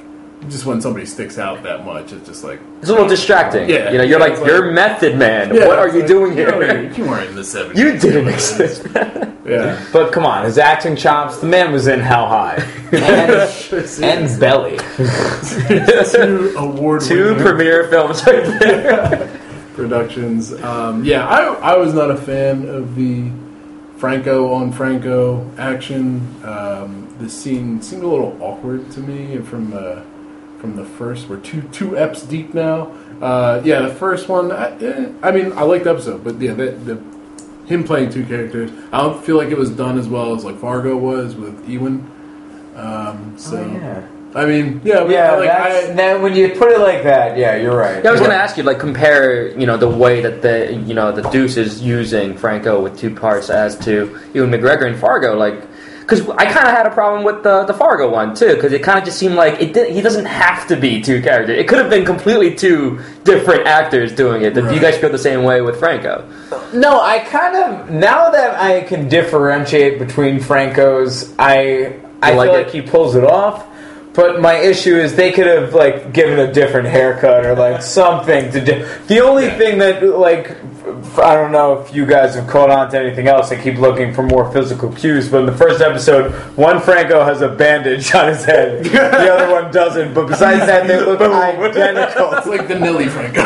just 0.48 0.66
when 0.66 0.80
somebody 0.80 1.06
sticks 1.06 1.38
out 1.38 1.62
that 1.62 1.84
much, 1.84 2.12
it's 2.12 2.26
just 2.26 2.44
like, 2.44 2.60
It's 2.80 2.88
a 2.88 2.92
little 2.92 3.08
distracting. 3.08 3.68
Yeah. 3.68 3.90
You 3.90 3.98
know, 3.98 4.04
you're 4.04 4.18
Yeah, 4.18 4.24
like, 4.24 4.32
it's 4.32 4.40
like- 4.40 4.50
you're 4.50 4.72
Method 4.72 5.16
Man. 5.16 5.54
yeah, 5.54 5.66
what 5.66 5.78
are 5.78 5.88
you 5.88 6.00
like, 6.00 6.06
doing 6.08 6.36
you 6.38 6.46
know, 6.46 6.60
here? 6.60 6.92
you 6.92 7.04
weren't 7.04 7.28
in 7.30 7.34
the 7.36 7.42
'70s. 7.42 7.76
You 7.76 7.98
didn't 7.98 8.28
exist. 8.28 8.86
Yeah. 9.44 9.78
But 9.92 10.10
come 10.10 10.24
on, 10.24 10.46
his 10.46 10.56
acting 10.56 10.96
chops, 10.96 11.36
the 11.36 11.46
man 11.46 11.70
was 11.70 11.86
in 11.86 12.00
How 12.00 12.26
High. 12.26 12.66
And, 12.92 13.30
and 14.02 14.40
Belly. 14.40 14.78
Two 15.58 16.54
award 16.56 17.02
Two 17.02 17.34
premiere 17.36 17.88
films 17.88 18.24
right 18.26 18.42
there. 18.58 19.40
productions. 19.74 20.52
Um, 20.62 21.04
yeah, 21.04 21.26
I, 21.28 21.72
I 21.74 21.76
was 21.76 21.92
not 21.92 22.10
a 22.10 22.16
fan 22.16 22.66
of 22.68 22.94
the 22.94 23.30
Franco 23.98 24.52
on 24.54 24.72
Franco 24.72 25.46
action. 25.58 26.26
Um, 26.42 27.14
the 27.18 27.28
scene 27.28 27.82
seemed 27.82 28.02
a 28.02 28.08
little 28.08 28.38
awkward 28.40 28.90
to 28.92 29.00
me 29.00 29.38
from 29.38 29.72
uh, 29.74 30.00
from 30.64 30.76
the 30.76 30.84
first. 30.86 31.28
We're 31.28 31.40
two 31.40 31.60
two 31.72 31.90
eps 31.90 32.26
deep 32.26 32.54
now. 32.54 32.90
Uh, 33.20 33.60
yeah, 33.66 33.82
the 33.82 33.94
first 33.94 34.30
one. 34.30 34.50
I, 34.50 34.70
eh, 34.78 35.12
I 35.22 35.30
mean, 35.30 35.52
I 35.52 35.62
liked 35.62 35.84
the 35.84 35.90
episode, 35.90 36.24
but 36.24 36.40
yeah, 36.40 36.54
the, 36.54 36.70
the 36.70 36.94
him 37.66 37.84
playing 37.84 38.08
two 38.08 38.24
characters. 38.24 38.70
I 38.90 39.02
don't 39.02 39.22
feel 39.22 39.36
like 39.36 39.48
it 39.48 39.58
was 39.58 39.68
done 39.68 39.98
as 39.98 40.08
well 40.08 40.34
as 40.34 40.42
like 40.42 40.58
Fargo 40.58 40.96
was 40.96 41.34
with 41.34 41.68
Ewan. 41.68 42.10
Um, 42.76 43.34
so 43.36 43.58
I 44.34 44.46
mean, 44.46 44.80
yeah, 44.84 45.00
but 45.00 45.04
Oh, 45.04 45.10
Yeah, 45.10 45.32
like 45.36 45.50
I, 45.50 45.92
now 45.92 46.20
when 46.22 46.34
you 46.34 46.48
put 46.48 46.72
it 46.72 46.80
like 46.80 47.02
that, 47.02 47.36
yeah, 47.36 47.56
you're 47.56 47.76
right. 47.76 48.02
Yeah, 48.02 48.08
I 48.08 48.12
was 48.12 48.20
going 48.20 48.32
to 48.32 48.36
ask 48.36 48.56
you, 48.56 48.62
like, 48.64 48.80
compare, 48.80 49.56
you 49.56 49.66
know, 49.66 49.76
the 49.76 49.88
way 49.88 50.22
that 50.22 50.42
the, 50.42 50.74
you 50.74 50.94
know, 50.94 51.12
the 51.12 51.22
Deuce 51.30 51.56
is 51.56 51.82
using 51.82 52.36
Franco 52.36 52.82
with 52.82 52.98
two 52.98 53.14
parts 53.14 53.48
as 53.48 53.78
to 53.80 54.20
Ewan 54.32 54.50
McGregor 54.50 54.86
and 54.86 54.98
Fargo, 54.98 55.36
like, 55.36 55.62
because 56.06 56.28
I 56.30 56.44
kind 56.44 56.66
of 56.68 56.74
had 56.74 56.86
a 56.86 56.90
problem 56.90 57.24
with 57.24 57.42
the 57.42 57.64
the 57.64 57.72
Fargo 57.74 58.10
one 58.10 58.34
too, 58.34 58.54
because 58.54 58.72
it 58.72 58.82
kind 58.82 58.98
of 58.98 59.04
just 59.04 59.18
seemed 59.18 59.34
like 59.36 59.60
it 59.60 59.72
did, 59.72 59.90
he 59.92 60.00
doesn't 60.02 60.26
have 60.26 60.66
to 60.68 60.76
be 60.76 61.00
two 61.00 61.22
characters. 61.22 61.58
It 61.58 61.66
could 61.66 61.78
have 61.78 61.88
been 61.90 62.04
completely 62.04 62.54
two 62.54 63.00
different 63.24 63.66
actors 63.66 64.12
doing 64.12 64.42
it. 64.42 64.54
Do 64.54 64.60
you 64.74 64.80
guys 64.80 64.96
feel 64.98 65.10
the 65.10 65.18
same 65.18 65.42
way 65.44 65.60
with 65.62 65.78
Franco? 65.78 66.28
No, 66.72 67.00
I 67.00 67.20
kind 67.20 67.56
of 67.56 67.90
now 67.90 68.30
that 68.30 68.60
I 68.60 68.82
can 68.82 69.08
differentiate 69.08 69.98
between 69.98 70.40
Franco's, 70.40 71.34
I 71.38 71.96
I 72.22 72.32
You 72.32 72.36
like 72.36 72.50
feel 72.50 72.60
it? 72.60 72.64
like 72.64 72.70
he 72.72 72.82
pulls 72.82 73.14
it 73.14 73.24
off. 73.24 73.66
But 74.14 74.40
my 74.40 74.54
issue 74.54 74.94
is 74.96 75.16
they 75.16 75.32
could 75.32 75.46
have 75.48 75.74
like 75.74 76.12
given 76.12 76.38
a 76.38 76.52
different 76.52 76.86
haircut 76.86 77.44
or 77.44 77.56
like 77.56 77.82
something 78.00 78.52
to 78.52 78.60
do. 78.64 78.86
The 79.08 79.20
only 79.20 79.46
Yeah. 79.46 79.58
thing 79.58 79.78
that 79.78 80.02
like 80.04 80.50
f- 80.50 80.56
I 80.84 81.34
don't 81.34 81.50
know 81.50 81.80
if 81.80 81.94
you 81.94 82.04
guys 82.04 82.34
have 82.34 82.46
caught 82.46 82.68
on 82.68 82.90
to 82.90 82.98
anything 82.98 83.26
else. 83.26 83.50
I 83.50 83.60
keep 83.60 83.78
looking 83.78 84.12
for 84.12 84.22
more 84.22 84.52
physical 84.52 84.92
cues. 84.92 85.30
But 85.30 85.40
in 85.40 85.46
the 85.46 85.56
first 85.56 85.80
episode, 85.80 86.32
one 86.56 86.78
Franco 86.78 87.24
has 87.24 87.40
a 87.40 87.48
bandage 87.48 88.14
on 88.14 88.28
his 88.28 88.44
head, 88.44 88.84
the 88.84 89.32
other 89.32 89.50
one 89.50 89.72
doesn't. 89.72 90.12
But 90.12 90.26
besides 90.26 90.66
that, 90.66 90.86
they 90.86 91.00
look 91.00 91.22
identical. 91.22 92.34
It's 92.34 92.46
like 92.46 92.68
the 92.68 92.78
Nilly 92.78 93.08
Franco. 93.08 93.40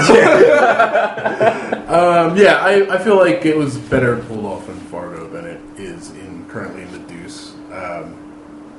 um, 1.89 2.37
yeah, 2.37 2.57
I, 2.57 2.95
I 2.95 2.99
feel 2.99 3.17
like 3.17 3.47
it 3.47 3.57
was 3.57 3.77
better 3.77 4.17
pulled 4.25 4.45
off 4.45 4.69
in 4.69 4.77
Fargo 4.81 5.29
than 5.29 5.45
it 5.45 5.61
is 5.77 6.11
in 6.11 6.47
currently 6.49 6.83
in 6.83 6.93
the 6.93 6.99
Deuce. 7.01 7.55
Um, 7.71 8.17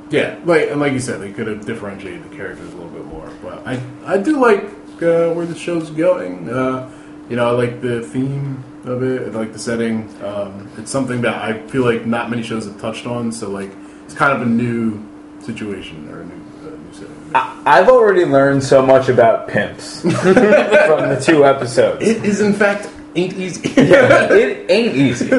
yeah, 0.10 0.38
like 0.44 0.70
and 0.70 0.82
like 0.82 0.92
you 0.94 1.00
said, 1.00 1.22
they 1.22 1.32
could 1.32 1.48
have 1.48 1.66
differentiated 1.66 2.30
the 2.30 2.36
characters 2.36 2.74
a 2.74 2.76
little 2.76 2.92
bit 2.92 3.06
more. 3.06 3.32
But 3.42 3.66
I 3.66 3.82
I 4.06 4.18
do 4.18 4.42
like 4.42 4.64
uh, 5.02 5.32
where 5.32 5.46
the 5.46 5.56
show's 5.56 5.90
going. 5.92 6.50
Uh, 6.50 6.92
you 7.30 7.36
know, 7.36 7.48
I 7.48 7.52
like 7.52 7.82
the 7.82 8.02
theme 8.02 8.64
of 8.86 9.04
it. 9.04 9.22
I 9.34 9.38
like 9.38 9.54
the 9.54 9.60
setting. 9.60 10.10
Um, 10.24 10.70
it's 10.78 10.92
something 10.92 11.22
that 11.22 11.36
I 11.42 11.60
feel 11.68 11.84
like 11.84 12.06
not 12.06 12.30
many 12.30 12.44
shows 12.44 12.66
have 12.66 12.80
touched 12.82 13.06
on. 13.06 13.32
So 13.32 13.50
like, 13.50 13.72
it's 14.06 14.14
kind 14.16 14.34
of 14.34 14.42
a 14.42 14.50
new 14.50 15.04
situation 15.42 16.10
or 16.10 16.22
a 16.22 16.26
new, 16.26 16.34
uh, 16.68 16.94
setting. 16.94 17.32
I- 17.36 17.62
I've 17.66 17.90
already 17.90 18.26
learned 18.26 18.64
so 18.64 18.84
much 18.86 19.10
about 19.10 19.48
pimps 19.48 20.02
from 20.02 20.10
the 20.14 21.22
two 21.24 21.46
episodes. 21.46 22.06
It 22.06 22.24
is 22.26 22.42
in 22.42 22.54
fact 22.54 22.90
ain't 23.16 23.34
easy. 23.34 23.70
it 23.78 24.70
ain't 24.72 24.96
easy. 24.96 25.32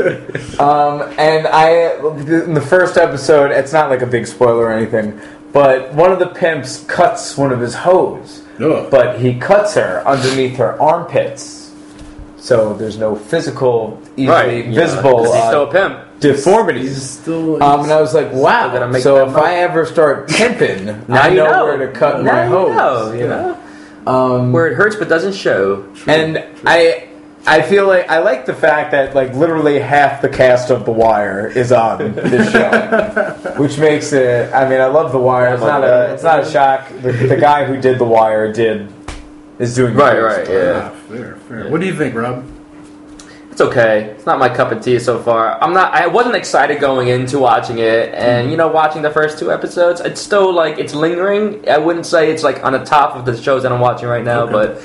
Um, 0.59 1.03
and 1.19 1.47
I, 1.47 1.95
in 2.47 2.55
the 2.55 2.61
first 2.61 2.97
episode, 2.97 3.51
it's 3.53 3.73
not 3.73 3.91
like 3.91 4.03
a 4.03 4.07
big 4.07 4.27
spoiler 4.27 4.65
or 4.67 4.73
anything, 4.73 5.19
but 5.53 5.93
one 5.95 6.13
of 6.13 6.19
the 6.19 6.27
pimps 6.27 6.85
cuts 6.85 7.37
one 7.37 7.53
of 7.53 7.61
his 7.61 7.75
hoes, 7.75 8.43
Ugh. 8.61 8.89
but 8.91 9.19
he 9.21 9.35
cuts 9.39 9.75
her 9.75 10.03
underneath 10.07 10.57
her 10.57 10.81
armpits, 10.81 11.60
so 12.41 12.75
there's 12.75 12.99
no 12.99 13.15
physical, 13.15 14.01
easily 14.17 14.27
Right. 14.35 14.67
yeah, 14.67 14.81
he's 14.83 14.91
still 14.99 15.27
a 15.33 15.63
uh, 15.63 15.67
pimp. 15.71 16.21
deformities. 16.21 16.89
He's 16.89 17.11
still. 17.11 17.63
Um, 17.63 17.81
and 17.85 17.93
I 17.93 18.01
was 18.01 18.15
like, 18.15 18.33
wow. 18.33 18.73
gotta 18.73 18.89
make 18.89 19.03
So 19.03 19.27
if 19.29 19.33
money. 19.35 19.47
I 19.47 19.55
ever 19.59 19.87
start 19.87 20.29
pimping, 20.29 20.87
Now 20.87 21.05
I 21.23 21.29
you 21.29 21.37
know, 21.37 21.51
know. 21.53 21.65
where 21.67 21.79
to 21.87 21.93
cut 21.93 22.23
Now 22.25 22.33
my 22.33 22.45
you 22.45 22.51
hose. 22.51 22.77
know, 22.77 23.13
you 23.13 23.27
know? 23.29 23.57
Um, 24.07 24.53
Where 24.53 24.67
it 24.67 24.75
hurts 24.75 24.97
but 24.97 25.09
doesn't 25.09 25.35
show. 25.35 25.85
and 26.07 26.43
I 26.65 27.07
I 27.47 27.63
feel 27.63 27.87
like 27.87 28.09
I 28.11 28.19
like 28.21 28.45
the 28.47 28.55
fact 28.55 28.91
that 28.93 29.15
like 29.15 29.35
literally 29.35 29.79
half 29.79 30.21
the 30.23 30.29
cast 30.29 30.71
of 30.71 30.85
The 30.87 30.93
Wire 30.93 31.49
is 31.49 31.71
on 31.73 32.13
this 32.15 32.51
show, 32.53 33.55
which 33.59 33.79
makes 33.79 34.13
it. 34.13 34.53
I 34.55 34.69
mean, 34.69 34.81
I 34.81 34.87
love 34.87 35.13
The 35.13 35.19
Wire. 35.19 35.53
It's 35.55 35.63
not 35.63 35.85
a 35.85 36.13
it's 36.15 36.23
not 36.23 36.41
a 36.47 36.51
shock. 36.51 36.89
The, 37.01 37.13
the 37.13 37.37
guy 37.37 37.65
who 37.65 37.79
did 37.81 37.99
The 37.99 38.05
Wire 38.05 38.53
did 38.53 38.89
is 39.61 39.75
doing 39.77 39.95
Right, 39.95 40.19
great 40.19 40.23
right, 40.23 40.49
yeah. 40.51 40.91
Ah, 40.93 40.97
fair, 41.09 41.37
fair. 41.49 41.69
What 41.69 41.81
do 41.81 41.87
you 41.87 41.95
think, 41.95 42.15
Rob? 42.17 42.45
It's 43.53 43.61
okay. 43.61 44.05
It's 44.17 44.27
not 44.27 44.39
my 44.39 44.49
cup 44.49 44.73
of 44.73 44.83
tea 44.83 44.99
so 44.99 45.19
far. 45.21 45.63
I'm 45.63 45.73
not. 45.73 45.93
I 45.93 46.07
wasn't 46.07 46.35
excited 46.37 46.81
going 46.81 47.09
into 47.09 47.39
watching 47.39 47.79
it, 47.79 48.15
and 48.15 48.51
you 48.51 48.57
know, 48.57 48.69
watching 48.69 49.03
the 49.03 49.11
first 49.11 49.39
two 49.39 49.53
episodes, 49.53 50.01
it's 50.01 50.21
still 50.21 50.53
like 50.53 50.79
it's 50.79 50.95
lingering. 50.95 51.69
I 51.69 51.79
wouldn't 51.79 52.07
say 52.07 52.31
it's 52.31 52.43
like 52.43 52.65
on 52.65 52.73
the 52.73 52.85
top 52.85 53.17
of 53.17 53.25
the 53.27 53.37
shows 53.41 53.63
that 53.65 53.73
I'm 53.73 53.81
watching 53.81 54.09
right 54.09 54.25
now, 54.25 54.43
Okay. 54.43 54.53
but 54.53 54.83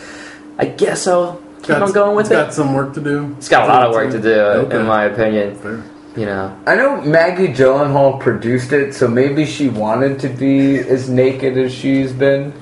I 0.57 0.65
guess 0.65 1.07
I'll 1.07 1.41
keep 1.59 1.67
Got- 1.69 1.82
on 1.84 1.91
going 1.93 2.15
with 2.15 2.26
it's 2.26 2.36
Got 2.36 2.53
some 2.53 2.73
work 2.73 2.93
to 2.95 3.01
do. 3.01 3.36
It's 3.38 3.49
got 3.49 3.69
a 3.69 3.71
lot 3.71 3.84
of 3.88 3.93
work 3.93 4.11
to 4.11 4.19
do, 4.21 4.34
Okay. 4.41 4.78
in 4.80 4.86
my 4.86 5.05
opinion. 5.05 5.55
Fair. 5.55 5.82
You 6.17 6.26
know, 6.26 6.55
I 6.65 6.76
know 6.76 7.01
Maggie 7.01 7.49
Gyllenhaal 7.49 8.19
produced 8.21 8.71
it, 8.71 8.93
so 8.95 9.05
maybe 9.07 9.45
she 9.45 9.67
wanted 9.67 10.17
to 10.21 10.30
be 10.30 10.80
as 10.80 11.09
naked 11.09 11.57
as 11.57 11.73
she's 11.73 12.13
been. 12.13 12.53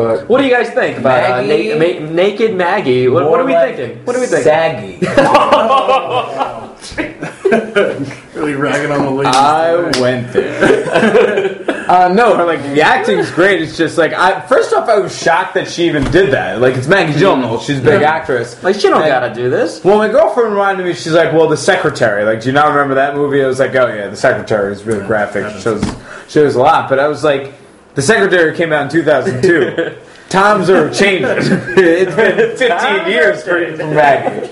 But 0.00 0.28
what 0.28 0.38
do 0.38 0.44
you 0.46 0.50
guys 0.50 0.70
think 0.70 0.96
about 0.98 1.30
uh, 1.30 1.42
na- 1.42 1.76
ma- 1.76 2.10
naked 2.12 2.54
Maggie? 2.54 3.08
What, 3.08 3.28
what 3.30 3.38
are 3.40 3.44
we 3.44 3.52
like 3.52 3.76
thinking? 3.76 4.04
What 4.06 4.16
are 4.16 4.20
we 4.20 4.26
thinking? 4.26 4.44
Saggy. 4.44 4.98
Really 8.40 8.54
ragging 8.54 8.90
on 8.92 9.02
the 9.04 9.10
ladies. 9.10 9.34
I 9.36 9.76
today. 9.92 10.00
went 10.00 10.32
there. 10.32 11.84
uh, 11.90 12.08
no, 12.08 12.36
her, 12.36 12.44
like 12.46 12.62
the 12.62 12.80
acting's 12.80 13.30
great. 13.30 13.60
It's 13.60 13.76
just 13.76 13.98
like 13.98 14.12
I 14.14 14.40
first 14.46 14.72
off, 14.72 14.88
I 14.88 14.98
was 14.98 15.16
shocked 15.20 15.54
that 15.54 15.68
she 15.68 15.86
even 15.86 16.04
did 16.10 16.32
that. 16.32 16.60
Like 16.60 16.74
it's 16.76 16.86
Maggie 16.86 17.18
Gyllenhaal; 17.18 17.60
she's 17.60 17.80
a 17.80 17.82
big 17.82 18.02
actress. 18.02 18.62
Like 18.62 18.76
she 18.76 18.88
don't 18.88 19.02
And- 19.02 19.10
gotta 19.10 19.34
do 19.34 19.50
this. 19.50 19.82
Well, 19.84 19.98
my 19.98 20.08
girlfriend 20.08 20.52
reminded 20.52 20.86
me. 20.86 20.94
She's 20.94 21.12
like, 21.12 21.32
"Well, 21.34 21.48
the 21.48 21.56
secretary. 21.56 22.24
Like, 22.24 22.40
do 22.40 22.46
you 22.46 22.52
not 22.54 22.68
remember 22.68 22.94
that 22.94 23.14
movie?" 23.14 23.42
I 23.42 23.46
was 23.46 23.58
like, 23.58 23.74
"Oh 23.74 23.88
yeah, 23.88 24.06
the 24.08 24.16
secretary 24.16 24.72
is 24.72 24.84
really 24.84 25.04
graphic. 25.06 25.44
It 25.44 25.60
shows 25.60 25.82
shows 26.28 26.54
a 26.54 26.60
lot." 26.60 26.88
But 26.88 26.98
I 27.00 27.08
was 27.08 27.22
like, 27.24 27.52
"The 28.00 28.06
secretary 28.06 28.56
came 28.56 28.72
out 28.72 28.84
in 28.84 28.90
2002." 28.90 29.96
Times 30.30 30.70
are 30.70 30.88
changing. 30.90 31.26
it's 31.76 32.14
been 32.14 32.56
15 32.56 33.12
years 33.12 33.42
for, 33.42 33.76
for 33.76 33.86
Maggie. 33.88 34.48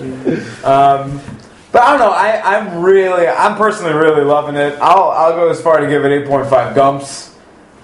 Um, 0.61 1.21
but 1.71 1.81
I 1.81 1.89
don't 1.91 1.99
know. 1.99 2.11
I, 2.11 2.57
I'm 2.57 2.83
really, 2.83 3.25
I'm 3.25 3.55
personally 3.55 3.93
really 3.93 4.23
loving 4.23 4.55
it. 4.55 4.77
I'll, 4.81 5.09
I'll 5.09 5.33
go 5.33 5.49
as 5.49 5.61
far 5.61 5.79
to 5.79 5.87
give 5.87 6.03
it 6.03 6.27
8.5 6.27 6.75
gumps. 6.75 7.33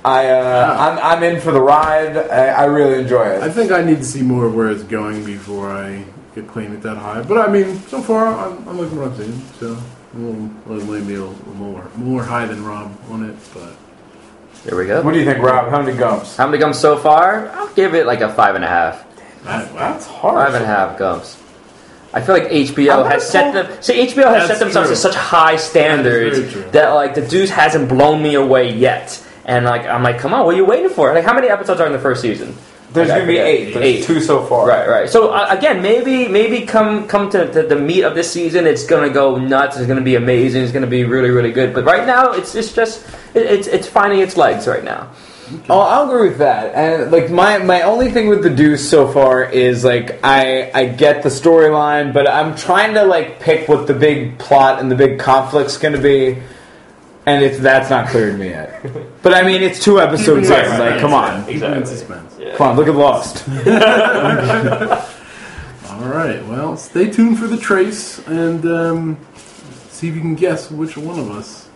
I, 0.04 0.28
uh, 0.28 0.76
I'm, 0.78 1.18
I'm 1.18 1.24
in 1.24 1.40
for 1.40 1.52
the 1.52 1.62
ride. 1.62 2.18
I, 2.18 2.48
I 2.48 2.66
really 2.66 3.02
enjoy 3.02 3.28
it. 3.28 3.42
I 3.42 3.50
think 3.50 3.72
I 3.72 3.82
need 3.82 3.98
to 3.98 4.06
see 4.06 4.22
more 4.22 4.46
of 4.46 4.54
where 4.54 4.70
it's 4.70 4.84
going 4.84 5.24
before 5.24 5.72
I 5.72 6.04
could 6.34 6.48
claim 6.48 6.74
it 6.74 6.82
that 6.82 6.98
high. 6.98 7.24
But 7.24 7.48
I 7.48 7.52
mean, 7.52 7.80
so 7.88 8.02
far 8.02 8.28
I'm, 8.28 8.68
I'm 8.68 8.78
liking 8.78 9.00
what 9.00 9.12
I'm 9.12 9.18
seeing. 9.18 9.40
So 9.58 9.78
I'm 10.14 10.62
a 10.66 10.74
little, 10.74 10.94
maybe 10.94 11.16
a 11.16 11.24
little 11.24 11.56
more 11.56 11.90
more 11.96 12.24
high 12.24 12.46
than 12.46 12.64
Rob 12.64 12.94
on 13.10 13.24
it. 13.28 13.36
But 13.54 13.78
Here 14.66 14.76
we 14.76 14.88
go. 14.88 15.02
What 15.04 15.14
do 15.14 15.20
you 15.20 15.26
think, 15.26 15.40
Rob? 15.40 15.70
How 15.70 15.82
many 15.82 15.96
gumps? 15.96 16.36
How 16.36 16.48
many 16.48 16.58
gums 16.58 16.80
so 16.80 16.98
far? 16.98 17.50
I'll 17.50 17.74
give 17.76 17.94
it 17.94 18.08
like 18.08 18.22
a 18.22 18.34
five 18.34 18.56
and 18.56 18.64
a 18.64 18.68
half. 18.68 19.06
wow. 19.46 19.70
That's 19.74 20.08
hard. 20.08 20.48
Five 20.48 20.56
and 20.56 20.64
a 20.64 20.68
half 20.68 20.98
gums. 20.98 21.38
I 22.14 22.22
feel 22.22 22.34
like 22.34 22.46
HBO 22.50 23.08
has 23.08 23.30
set 23.30 23.54
them. 23.54 23.82
See, 23.84 24.08
HBO 24.08 24.34
has 24.34 24.48
set 24.48 24.60
themselves 24.60 24.88
true. 24.88 24.96
to 24.96 25.02
such 25.02 25.16
high 25.16 25.58
standards 25.58 26.54
That 26.56 26.72
that 26.72 26.90
like 26.94 27.14
the 27.14 27.22
Deuce 27.28 27.52
hasn't 27.52 27.90
blown 27.90 28.24
me 28.24 28.36
away 28.36 28.74
yet. 28.74 29.22
And 29.44 29.66
like 29.66 29.86
I'm 29.86 30.02
like, 30.02 30.18
come 30.18 30.34
on, 30.34 30.46
what 30.46 30.56
are 30.56 30.58
you 30.58 30.66
waiting 30.66 30.90
for? 30.90 31.14
Like, 31.14 31.26
how 31.26 31.34
many 31.36 31.50
episodes 31.50 31.80
are 31.80 31.86
in 31.86 31.94
the 31.94 32.00
first 32.00 32.22
season? 32.22 32.56
There's 32.96 33.08
gonna 33.10 33.22
be 33.22 33.34
forget. 33.34 33.46
eight. 33.48 33.74
There's 33.74 33.86
Eight. 33.86 34.04
two 34.06 34.20
so 34.22 34.44
far. 34.46 34.68
Right, 34.68 34.88
right. 34.88 35.10
So 35.10 35.30
uh, 35.30 35.48
again, 35.50 35.82
maybe 35.82 36.28
maybe 36.28 36.66
come 36.66 37.08
come 37.08 37.30
to, 37.32 37.52
to 37.54 37.64
the 37.64 37.76
meat 37.76 38.04
of 38.04 38.16
this 38.16 38.32
season, 38.32 38.66
it's 38.66 38.86
gonna 38.86 39.10
go 39.10 39.38
nuts. 39.38 39.78
It's 39.78 39.88
gonna 39.88 40.02
be 40.02 40.16
amazing. 40.16 40.64
It's 40.64 40.72
gonna 40.72 40.88
be 40.88 41.04
really 41.04 41.30
really 41.30 41.52
good. 41.52 41.74
But 41.74 41.86
right 41.86 42.08
now, 42.08 42.32
it's 42.32 42.56
it's 42.56 42.74
just 42.74 43.06
it, 43.36 43.46
it's 43.46 43.68
it's 43.68 43.88
finding 43.88 44.20
its 44.20 44.36
legs 44.38 44.68
right 44.68 44.84
now. 44.84 45.12
Oh, 45.70 45.80
I'll 45.80 46.10
agree 46.10 46.30
with 46.30 46.40
that. 46.40 46.74
And 46.74 47.12
like 47.12 47.30
my 47.30 47.60
my 47.60 47.84
only 47.84 48.10
thing 48.10 48.30
with 48.30 48.42
the 48.42 48.50
Deuce 48.50 48.90
so 48.90 49.08
far 49.08 49.44
is 49.44 49.84
like 49.84 50.20
I 50.24 50.72
I 50.74 50.86
get 50.88 51.22
the 51.22 51.30
storyline, 51.30 52.14
but 52.14 52.28
I'm 52.28 52.56
trying 52.56 52.96
to 52.96 53.04
like 53.04 53.40
pick 53.40 53.70
what 53.70 53.86
the 53.86 53.94
big 53.94 54.40
plot 54.40 54.80
and 54.80 54.90
the 54.90 54.96
big 54.96 55.20
conflict's 55.20 55.78
going 55.78 55.94
to 55.94 56.02
be, 56.02 56.42
and 57.28 57.44
it's 57.46 57.60
that's 57.60 57.92
not 57.92 58.08
clear 58.08 58.32
to 58.32 58.38
me 58.38 58.50
yet. 58.50 58.84
But 59.22 59.34
I 59.34 59.42
mean, 59.42 59.64
it's 59.64 59.84
two 59.84 60.00
episodes 60.00 60.50
in. 60.52 60.80
Like, 60.80 61.00
come 61.00 61.14
on, 61.14 61.46
Keep 61.48 61.62
it 62.46 62.50
in 62.50 62.54
suspense. 62.54 62.58
come 62.58 62.68
on, 62.70 62.76
look 62.76 62.88
at 62.88 62.96
Lost. 62.96 63.48
All 65.90 66.02
right. 66.10 66.46
Well, 66.48 66.76
stay 66.78 67.10
tuned 67.10 67.40
for 67.40 67.48
the 67.48 67.58
trace 67.58 68.20
and 68.28 68.66
um, 68.66 69.18
see 69.90 70.10
if 70.10 70.16
you 70.16 70.22
can 70.22 70.36
guess 70.36 70.70
which 70.72 70.98
one 70.98 71.20
of 71.20 71.32
us 71.32 71.70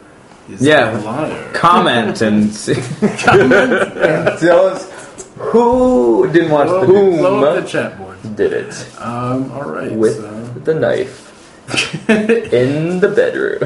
is 0.50 0.62
Yeah. 0.62 0.92
the 0.92 1.02
liar. 1.06 1.52
Comment 1.54 2.20
and 2.22 2.54
see. 2.54 2.74
and 3.02 4.40
tell 4.40 4.66
us 4.68 4.90
who 5.38 6.30
didn't 6.34 6.52
watch 6.52 6.68
Blow, 6.68 6.82
the 6.82 6.88
blow 6.88 7.40
Boom. 7.40 7.44
up 7.44 7.64
the 7.64 7.70
chat 7.70 7.98
board. 7.98 8.18
Did 8.36 8.52
it 8.54 8.88
Um, 9.00 9.52
all 9.54 9.64
right. 9.70 9.92
with 9.92 10.18
so, 10.18 10.44
the 10.66 10.74
knife 10.74 11.28
in 12.10 13.00
the 13.00 13.08
bedroom. 13.08 13.62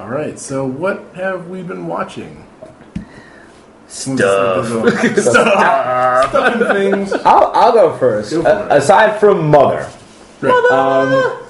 all 0.00 0.08
right. 0.08 0.38
So, 0.38 0.64
what 0.64 1.04
have 1.16 1.48
we 1.48 1.62
been 1.62 1.86
watching? 1.86 2.46
Stuff. 3.88 4.66
Stuff. 4.66 5.18
Stuff 5.18 6.34
and 6.34 6.66
things. 6.76 7.12
I'll, 7.24 7.50
I'll 7.54 7.72
go 7.72 7.96
first. 7.96 8.30
Go 8.32 8.42
for 8.42 8.48
A- 8.48 8.66
it. 8.66 8.72
aside 8.82 9.18
from 9.18 9.48
Mother, 9.50 9.88
um, 10.70 11.44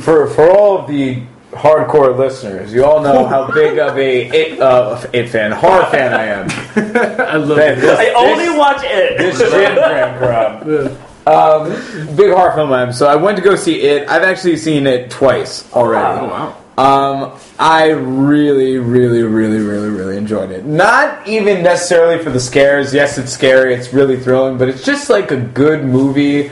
for 0.00 0.26
for 0.28 0.50
all 0.50 0.78
of 0.78 0.88
the 0.88 1.22
hardcore 1.50 2.16
listeners, 2.16 2.72
you 2.72 2.84
all 2.84 3.02
know 3.02 3.26
how 3.26 3.50
big 3.52 3.78
of 3.78 3.98
a 3.98 4.28
it, 4.28 4.60
uh, 4.60 5.04
it 5.12 5.28
fan, 5.28 5.50
horror 5.50 5.84
fan 5.86 6.14
I 6.14 6.26
am. 6.26 6.48
I 7.20 7.36
love 7.36 7.56
Man, 7.58 7.78
it. 7.78 7.80
this- 7.80 7.98
I 7.98 8.08
only 8.14 8.46
this- 8.46 8.56
watch 8.58 8.80
it. 8.84 9.18
this 9.18 9.38
gym 9.38 9.74
crank 9.74 10.20
Rob. 10.20 10.96
Um, 11.26 12.16
big 12.16 12.32
horror 12.32 12.52
film 12.54 12.72
I 12.72 12.82
am. 12.82 12.92
So 12.92 13.06
I 13.08 13.16
went 13.16 13.36
to 13.36 13.42
go 13.42 13.56
see 13.56 13.82
it. 13.82 14.08
I've 14.08 14.22
actually 14.22 14.56
seen 14.56 14.86
it 14.86 15.10
twice 15.10 15.70
already. 15.72 16.20
Oh 16.20 16.28
wow. 16.28 16.56
Um, 16.78 17.38
I 17.60 17.90
really, 17.90 18.78
really, 18.78 19.22
really, 19.22 19.58
really, 19.58 19.90
really 19.90 20.16
enjoyed 20.16 20.50
it. 20.50 20.64
Not 20.64 21.28
even 21.28 21.62
necessarily 21.62 22.22
for 22.24 22.30
the 22.30 22.40
scares. 22.40 22.94
Yes, 22.94 23.18
it's 23.18 23.30
scary. 23.30 23.74
It's 23.74 23.92
really 23.92 24.18
thrilling, 24.18 24.56
but 24.56 24.70
it's 24.70 24.82
just 24.82 25.10
like 25.10 25.30
a 25.30 25.36
good 25.36 25.84
movie. 25.84 26.50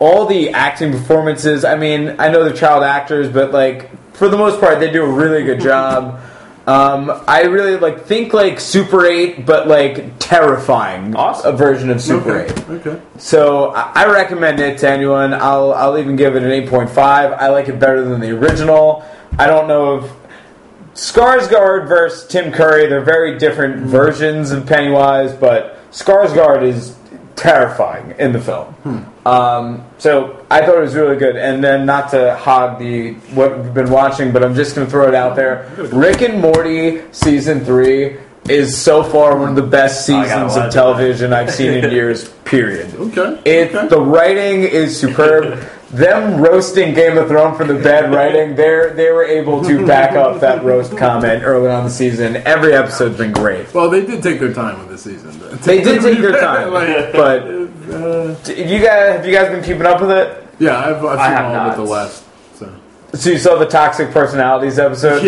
All 0.00 0.26
the 0.26 0.50
acting 0.50 0.90
performances. 0.90 1.64
I 1.64 1.76
mean, 1.76 2.16
I 2.18 2.28
know 2.28 2.42
they're 2.42 2.52
child 2.52 2.82
actors, 2.82 3.28
but 3.28 3.52
like 3.52 3.88
for 4.14 4.28
the 4.28 4.36
most 4.36 4.58
part, 4.58 4.80
they 4.80 4.90
do 4.90 5.04
a 5.04 5.10
really 5.10 5.44
good 5.44 5.60
job. 5.60 6.20
Um, 6.68 7.22
I 7.26 7.44
really 7.44 7.78
like 7.78 8.04
think 8.04 8.34
like 8.34 8.60
Super 8.60 9.06
Eight, 9.06 9.46
but 9.46 9.68
like 9.68 10.18
terrifying. 10.18 11.16
Awesome. 11.16 11.54
A 11.54 11.56
version 11.56 11.88
of 11.88 11.98
Super 11.98 12.42
Okay. 12.42 12.52
Eight. 12.52 12.68
Okay. 12.68 13.00
So 13.16 13.70
I 13.70 14.04
I 14.04 14.12
recommend 14.12 14.60
it 14.60 14.76
to 14.80 14.90
anyone. 14.90 15.32
I'll 15.32 15.72
I'll 15.72 15.96
even 15.96 16.14
give 16.14 16.36
it 16.36 16.42
an 16.42 16.50
eight 16.50 16.68
point 16.68 16.90
five. 16.90 17.32
I 17.32 17.48
like 17.48 17.68
it 17.68 17.80
better 17.80 18.04
than 18.04 18.20
the 18.20 18.32
original. 18.32 19.02
I 19.38 19.46
don't 19.46 19.66
know 19.66 20.00
if 20.00 20.12
Skarsgård 20.98 21.86
versus 21.86 22.26
Tim 22.26 22.50
Curry. 22.50 22.88
They're 22.88 23.00
very 23.00 23.38
different 23.38 23.86
versions 23.86 24.50
of 24.50 24.66
Pennywise, 24.66 25.32
but 25.32 25.78
Skarsgård 25.92 26.64
is 26.64 26.96
terrifying 27.36 28.16
in 28.18 28.32
the 28.32 28.40
film. 28.40 28.74
Um, 29.24 29.84
so 29.98 30.44
I 30.50 30.66
thought 30.66 30.76
it 30.76 30.80
was 30.80 30.96
really 30.96 31.16
good. 31.16 31.36
And 31.36 31.62
then 31.62 31.86
not 31.86 32.10
to 32.10 32.34
hog 32.34 32.80
the 32.80 33.12
what 33.34 33.56
we've 33.56 33.72
been 33.72 33.90
watching, 33.90 34.32
but 34.32 34.42
I'm 34.42 34.56
just 34.56 34.74
going 34.74 34.88
to 34.88 34.90
throw 34.90 35.06
it 35.06 35.14
out 35.14 35.36
there. 35.36 35.70
Rick 35.92 36.22
and 36.22 36.40
Morty 36.40 37.02
season 37.12 37.64
three 37.64 38.16
is 38.48 38.76
so 38.76 39.04
far 39.04 39.38
one 39.38 39.50
of 39.50 39.56
the 39.56 39.62
best 39.62 40.04
seasons 40.04 40.56
of 40.56 40.72
television 40.72 41.32
I've 41.32 41.52
seen 41.54 41.74
in 41.74 41.90
years. 41.92 42.28
Period. 42.44 42.92
Okay. 42.92 43.40
It 43.44 43.72
okay. 43.72 43.86
the 43.86 44.00
writing 44.00 44.62
is 44.62 44.98
superb. 44.98 45.64
Them 45.90 46.38
roasting 46.42 46.92
Game 46.92 47.16
of 47.16 47.28
Thrones 47.28 47.56
for 47.56 47.64
the 47.64 47.74
bad 47.82 48.12
writing, 48.14 48.54
they 48.54 48.92
they 48.94 49.10
were 49.10 49.24
able 49.24 49.64
to 49.64 49.86
back 49.86 50.12
up 50.12 50.38
that 50.40 50.62
roast 50.62 50.96
comment 50.98 51.42
early 51.44 51.70
on 51.70 51.84
the 51.84 51.90
season. 51.90 52.36
Every 52.46 52.74
episode's 52.74 53.16
been 53.16 53.32
great. 53.32 53.72
well, 53.72 53.88
they 53.88 54.04
did 54.04 54.22
take 54.22 54.38
their 54.38 54.52
time 54.52 54.78
with 54.80 54.88
this 54.90 55.02
season. 55.04 55.30
They 55.62 55.82
did 55.82 56.02
take 56.02 56.18
their 56.20 56.38
time, 56.40 56.72
Like, 56.72 57.12
but 57.12 57.42
uh, 57.46 58.36
you 58.52 58.78
guys 58.80 59.16
have 59.16 59.26
you 59.26 59.32
guys 59.32 59.48
been 59.48 59.64
keeping 59.64 59.86
up 59.86 60.00
with 60.00 60.10
it? 60.10 60.46
yeah, 60.58 60.78
I've, 60.78 61.02
I've 61.04 61.18
I 61.18 61.26
seen 61.28 61.36
have 61.36 61.44
all 61.46 61.52
not. 61.54 61.76
but 61.76 61.84
the 61.84 61.90
last. 61.90 62.24
So. 62.54 62.74
So 63.14 63.30
you 63.30 63.38
saw 63.38 63.56
the 63.58 63.64
toxic 63.66 64.10
personalities 64.10 64.78
episode? 64.78 65.22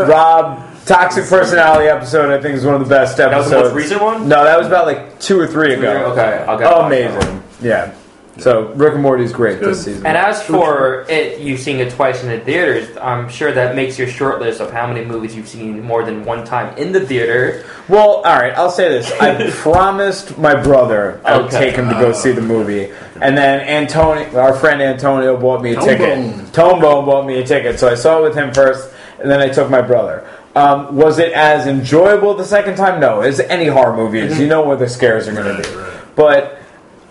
Rob, 0.00 0.60
toxic 0.86 1.26
personality 1.28 1.86
episode. 1.88 2.30
I 2.36 2.42
think 2.42 2.56
is 2.56 2.64
one 2.66 2.74
of 2.74 2.80
the 2.80 2.88
best 2.92 3.18
was 3.18 3.20
episodes. 3.20 3.50
the 3.50 3.60
most 3.60 3.74
recent 3.74 4.02
one? 4.02 4.28
No, 4.28 4.42
that 4.42 4.58
was 4.58 4.66
about 4.66 4.86
like 4.86 5.20
two 5.20 5.38
or 5.38 5.46
three 5.46 5.74
ago. 5.74 6.12
Okay, 6.12 6.44
I'll 6.48 6.58
get 6.58 6.66
Oh, 6.66 6.80
watch 6.82 6.90
that 6.90 7.12
one. 7.14 7.22
amazing. 7.28 7.42
Yeah. 7.62 7.94
So 8.38 8.72
Rick 8.72 8.94
and 8.94 9.02
Morty's 9.02 9.32
great 9.32 9.60
this 9.60 9.84
season. 9.84 10.04
And 10.04 10.16
as 10.16 10.42
for 10.42 11.06
it, 11.08 11.38
you 11.40 11.56
seeing 11.56 11.78
it 11.78 11.92
twice 11.92 12.22
in 12.24 12.28
the 12.30 12.40
theaters, 12.40 12.96
I'm 13.00 13.28
sure 13.28 13.52
that 13.52 13.76
makes 13.76 13.96
your 13.96 14.08
short 14.08 14.40
list 14.40 14.60
of 14.60 14.72
how 14.72 14.88
many 14.88 15.04
movies 15.04 15.36
you've 15.36 15.46
seen 15.46 15.80
more 15.82 16.04
than 16.04 16.24
one 16.24 16.44
time 16.44 16.76
in 16.76 16.90
the 16.90 17.00
theater. 17.06 17.64
Well, 17.88 18.16
all 18.16 18.22
right. 18.24 18.52
I'll 18.54 18.70
say 18.70 18.88
this. 18.88 19.10
I 19.20 19.50
promised 19.52 20.36
my 20.36 20.60
brother 20.60 21.20
I 21.24 21.36
would 21.36 21.46
Okay. 21.46 21.66
take 21.66 21.76
him 21.76 21.88
to 21.88 21.94
go 21.94 22.12
see 22.12 22.32
the 22.32 22.40
movie, 22.42 22.90
and 23.20 23.38
then 23.38 23.60
Antonio, 23.68 24.36
our 24.38 24.54
friend 24.54 24.82
Antonio, 24.82 25.36
bought 25.36 25.62
me 25.62 25.72
a 25.72 25.74
Tone 25.76 25.84
ticket. 25.86 26.08
Bone. 26.18 26.46
Tone 26.52 26.80
Bone 26.80 27.04
bought 27.04 27.26
me 27.26 27.38
a 27.40 27.46
ticket, 27.46 27.78
so 27.78 27.88
I 27.88 27.94
saw 27.94 28.18
it 28.18 28.22
with 28.22 28.34
him 28.34 28.52
first, 28.52 28.92
and 29.20 29.30
then 29.30 29.40
I 29.40 29.48
took 29.48 29.70
my 29.70 29.80
brother. 29.80 30.26
Um, 30.56 30.96
was 30.96 31.18
it 31.18 31.32
as 31.32 31.66
enjoyable 31.68 32.34
the 32.34 32.44
second 32.44 32.76
time? 32.76 33.00
No. 33.00 33.20
As 33.20 33.38
any 33.40 33.66
horror 33.66 33.96
movie 33.96 34.20
is, 34.20 34.38
you 34.40 34.46
know 34.46 34.62
what 34.62 34.78
the 34.80 34.88
scares 34.88 35.26
are 35.28 35.32
going 35.34 35.56
to 35.56 35.62
be. 35.62 35.94
But 36.14 36.60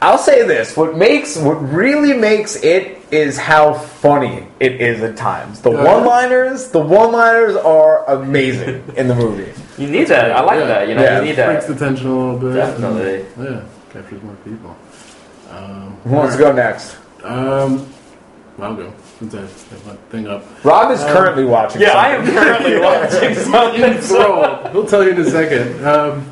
I'll 0.04 0.18
say 0.18 0.46
this: 0.46 0.76
what 0.76 0.98
makes, 0.98 1.38
what 1.38 1.54
really 1.56 2.14
makes 2.14 2.58
it 2.58 3.00
is 3.12 3.38
how 3.38 3.74
funny 3.74 4.46
it 4.60 4.82
is 4.82 5.02
at 5.02 5.16
times. 5.16 5.62
The 5.62 5.72
Yeah. 5.72 5.84
one-liners, 5.84 6.70
the 6.70 6.80
one-liners 6.80 7.56
are 7.56 8.04
amazing 8.10 8.84
in 8.98 9.08
the 9.08 9.16
movie. 9.16 9.52
You 9.78 9.88
need 9.88 10.08
that. 10.08 10.32
I 10.32 10.42
like 10.42 10.60
Yeah. 10.60 10.66
that. 10.66 10.88
You 10.90 10.96
know, 10.96 11.04
Yeah. 11.04 11.20
you 11.20 11.26
need 11.26 11.36
that. 11.38 11.46
breaks 11.48 11.66
that. 11.68 11.74
the 11.80 11.86
tension 11.86 12.08
a 12.08 12.16
little 12.18 12.38
bit. 12.40 12.54
Definitely. 12.56 13.26
and, 13.38 13.46
yeah, 13.46 13.60
captures 13.94 14.22
more 14.24 14.36
people. 14.44 14.76
Um, 15.52 15.98
Who 16.04 16.10
wants 16.16 16.36
to 16.36 16.40
go 16.42 16.52
next? 16.52 16.98
Um, 17.24 17.86
I'll 18.62 18.76
go 18.76 18.92
since 19.20 19.34
I 19.36 19.40
have 19.42 19.86
my 19.88 19.94
thing 20.10 20.28
up. 20.28 20.44
Rob 20.66 20.92
is 20.92 21.00
currently 21.06 21.46
watching. 21.46 21.82
Yeah, 21.82 21.92
I 21.98 22.10
am 22.10 22.26
currently 22.26 22.80
watching 22.88 23.36
something. 23.36 24.02
So. 24.02 24.70
He'll 24.74 24.86
tell 24.86 25.04
you 25.04 25.12
in 25.12 25.20
a 25.22 25.30
second. 25.30 25.86
Um, 25.86 26.30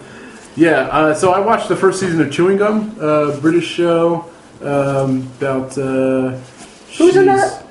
yeah, 0.56 0.88
uh, 0.92 1.14
so 1.14 1.32
I 1.32 1.40
watched 1.40 1.70
the 1.70 1.76
first 1.76 2.00
season 2.00 2.22
of 2.22 2.32
Chewing 2.32 2.58
Gum, 2.58 2.96
uh, 3.00 3.40
British 3.40 3.68
show 3.68 4.30
um, 4.62 5.28
about. 5.38 5.78
Uh, 5.78 6.38
Who's 6.98 7.16
in 7.16 7.26
that? 7.28 7.66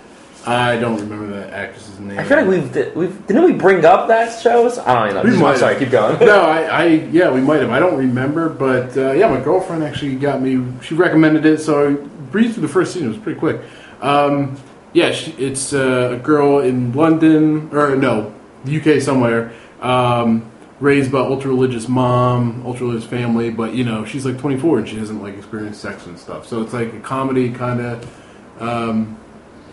I 0.47 0.79
don't 0.79 0.99
remember 0.99 1.27
the 1.27 1.55
actress's 1.55 2.01
name. 2.01 2.19
I 2.19 2.25
feel 2.25 2.39
like 2.39 2.49
we've 2.49 2.73
di- 2.73 2.91
we've 2.93 3.27
didn't 3.27 3.45
we 3.45 3.53
bring 3.53 3.85
up 3.85 4.09
that 4.09 4.41
shows? 4.41 4.79
I 4.79 4.95
don't 4.95 5.11
even 5.11 5.31
know. 5.31 5.37
We 5.37 5.43
might 5.43 5.59
sorry, 5.59 5.75
have. 5.75 5.83
keep 5.83 5.91
going. 5.91 6.19
no, 6.21 6.41
I, 6.41 6.63
I, 6.63 6.85
yeah, 6.87 7.31
we 7.31 7.43
might 7.43 7.61
have. 7.61 7.71
I 7.71 7.79
don't 7.79 7.99
remember, 7.99 8.49
but 8.49 8.97
uh, 8.97 9.13
yeah, 9.13 9.29
my 9.29 9.41
girlfriend 9.41 9.85
actually 9.85 10.17
got 10.17 10.41
me. 10.41 10.65
She 10.83 10.95
recommended 10.95 11.45
it, 11.45 11.59
so 11.61 11.91
I 11.91 11.93
breezed 12.31 12.55
through 12.55 12.63
the 12.63 12.73
first 12.73 12.95
season. 12.95 13.09
It 13.09 13.13
was 13.13 13.23
pretty 13.23 13.39
quick. 13.39 13.61
Um, 14.01 14.57
yeah, 14.95 15.13
she, 15.13 15.33
it's 15.33 15.75
uh, 15.75 16.13
a 16.15 16.17
girl 16.17 16.61
in 16.61 16.93
London, 16.93 17.69
or 17.77 17.95
no, 17.95 18.35
UK 18.67 19.03
somewhere, 19.03 19.53
um, 19.83 20.50
raised 20.81 21.13
by 21.13 21.19
ultra 21.21 21.51
religious 21.51 21.89
mom, 21.89 22.65
ultra 22.67 22.87
religious 22.87 23.09
family, 23.09 23.51
but 23.51 23.75
you 23.75 23.85
know 23.85 24.05
she's 24.05 24.25
like 24.25 24.39
24 24.39 24.79
and 24.79 24.89
she 24.89 24.97
hasn't 24.97 25.23
like 25.23 25.37
experienced 25.37 25.81
sex 25.81 26.07
and 26.07 26.19
stuff. 26.19 26.47
So 26.47 26.63
it's 26.63 26.73
like 26.73 26.93
a 26.93 27.01
comedy 27.01 27.51
kind 27.51 27.81
of 27.81 28.63
um, 28.63 29.19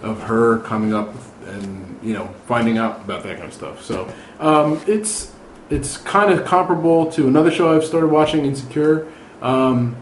of 0.02 0.22
her 0.22 0.60
coming 0.60 0.94
up 0.94 1.14
and 1.46 2.00
you 2.04 2.14
know 2.14 2.28
finding 2.46 2.78
out 2.78 3.02
about 3.02 3.24
that 3.24 3.38
kind 3.38 3.48
of 3.48 3.54
stuff. 3.54 3.82
So 3.82 4.14
um, 4.40 4.82
it's 4.86 5.34
it's 5.70 5.98
kind 5.98 6.32
of 6.32 6.46
comparable 6.46 7.12
to 7.12 7.28
another 7.28 7.52
show 7.52 7.76
I've 7.76 7.86
started 7.86 8.08
watching, 8.08 8.46
Insecure, 8.46 9.08
um, 9.42 9.96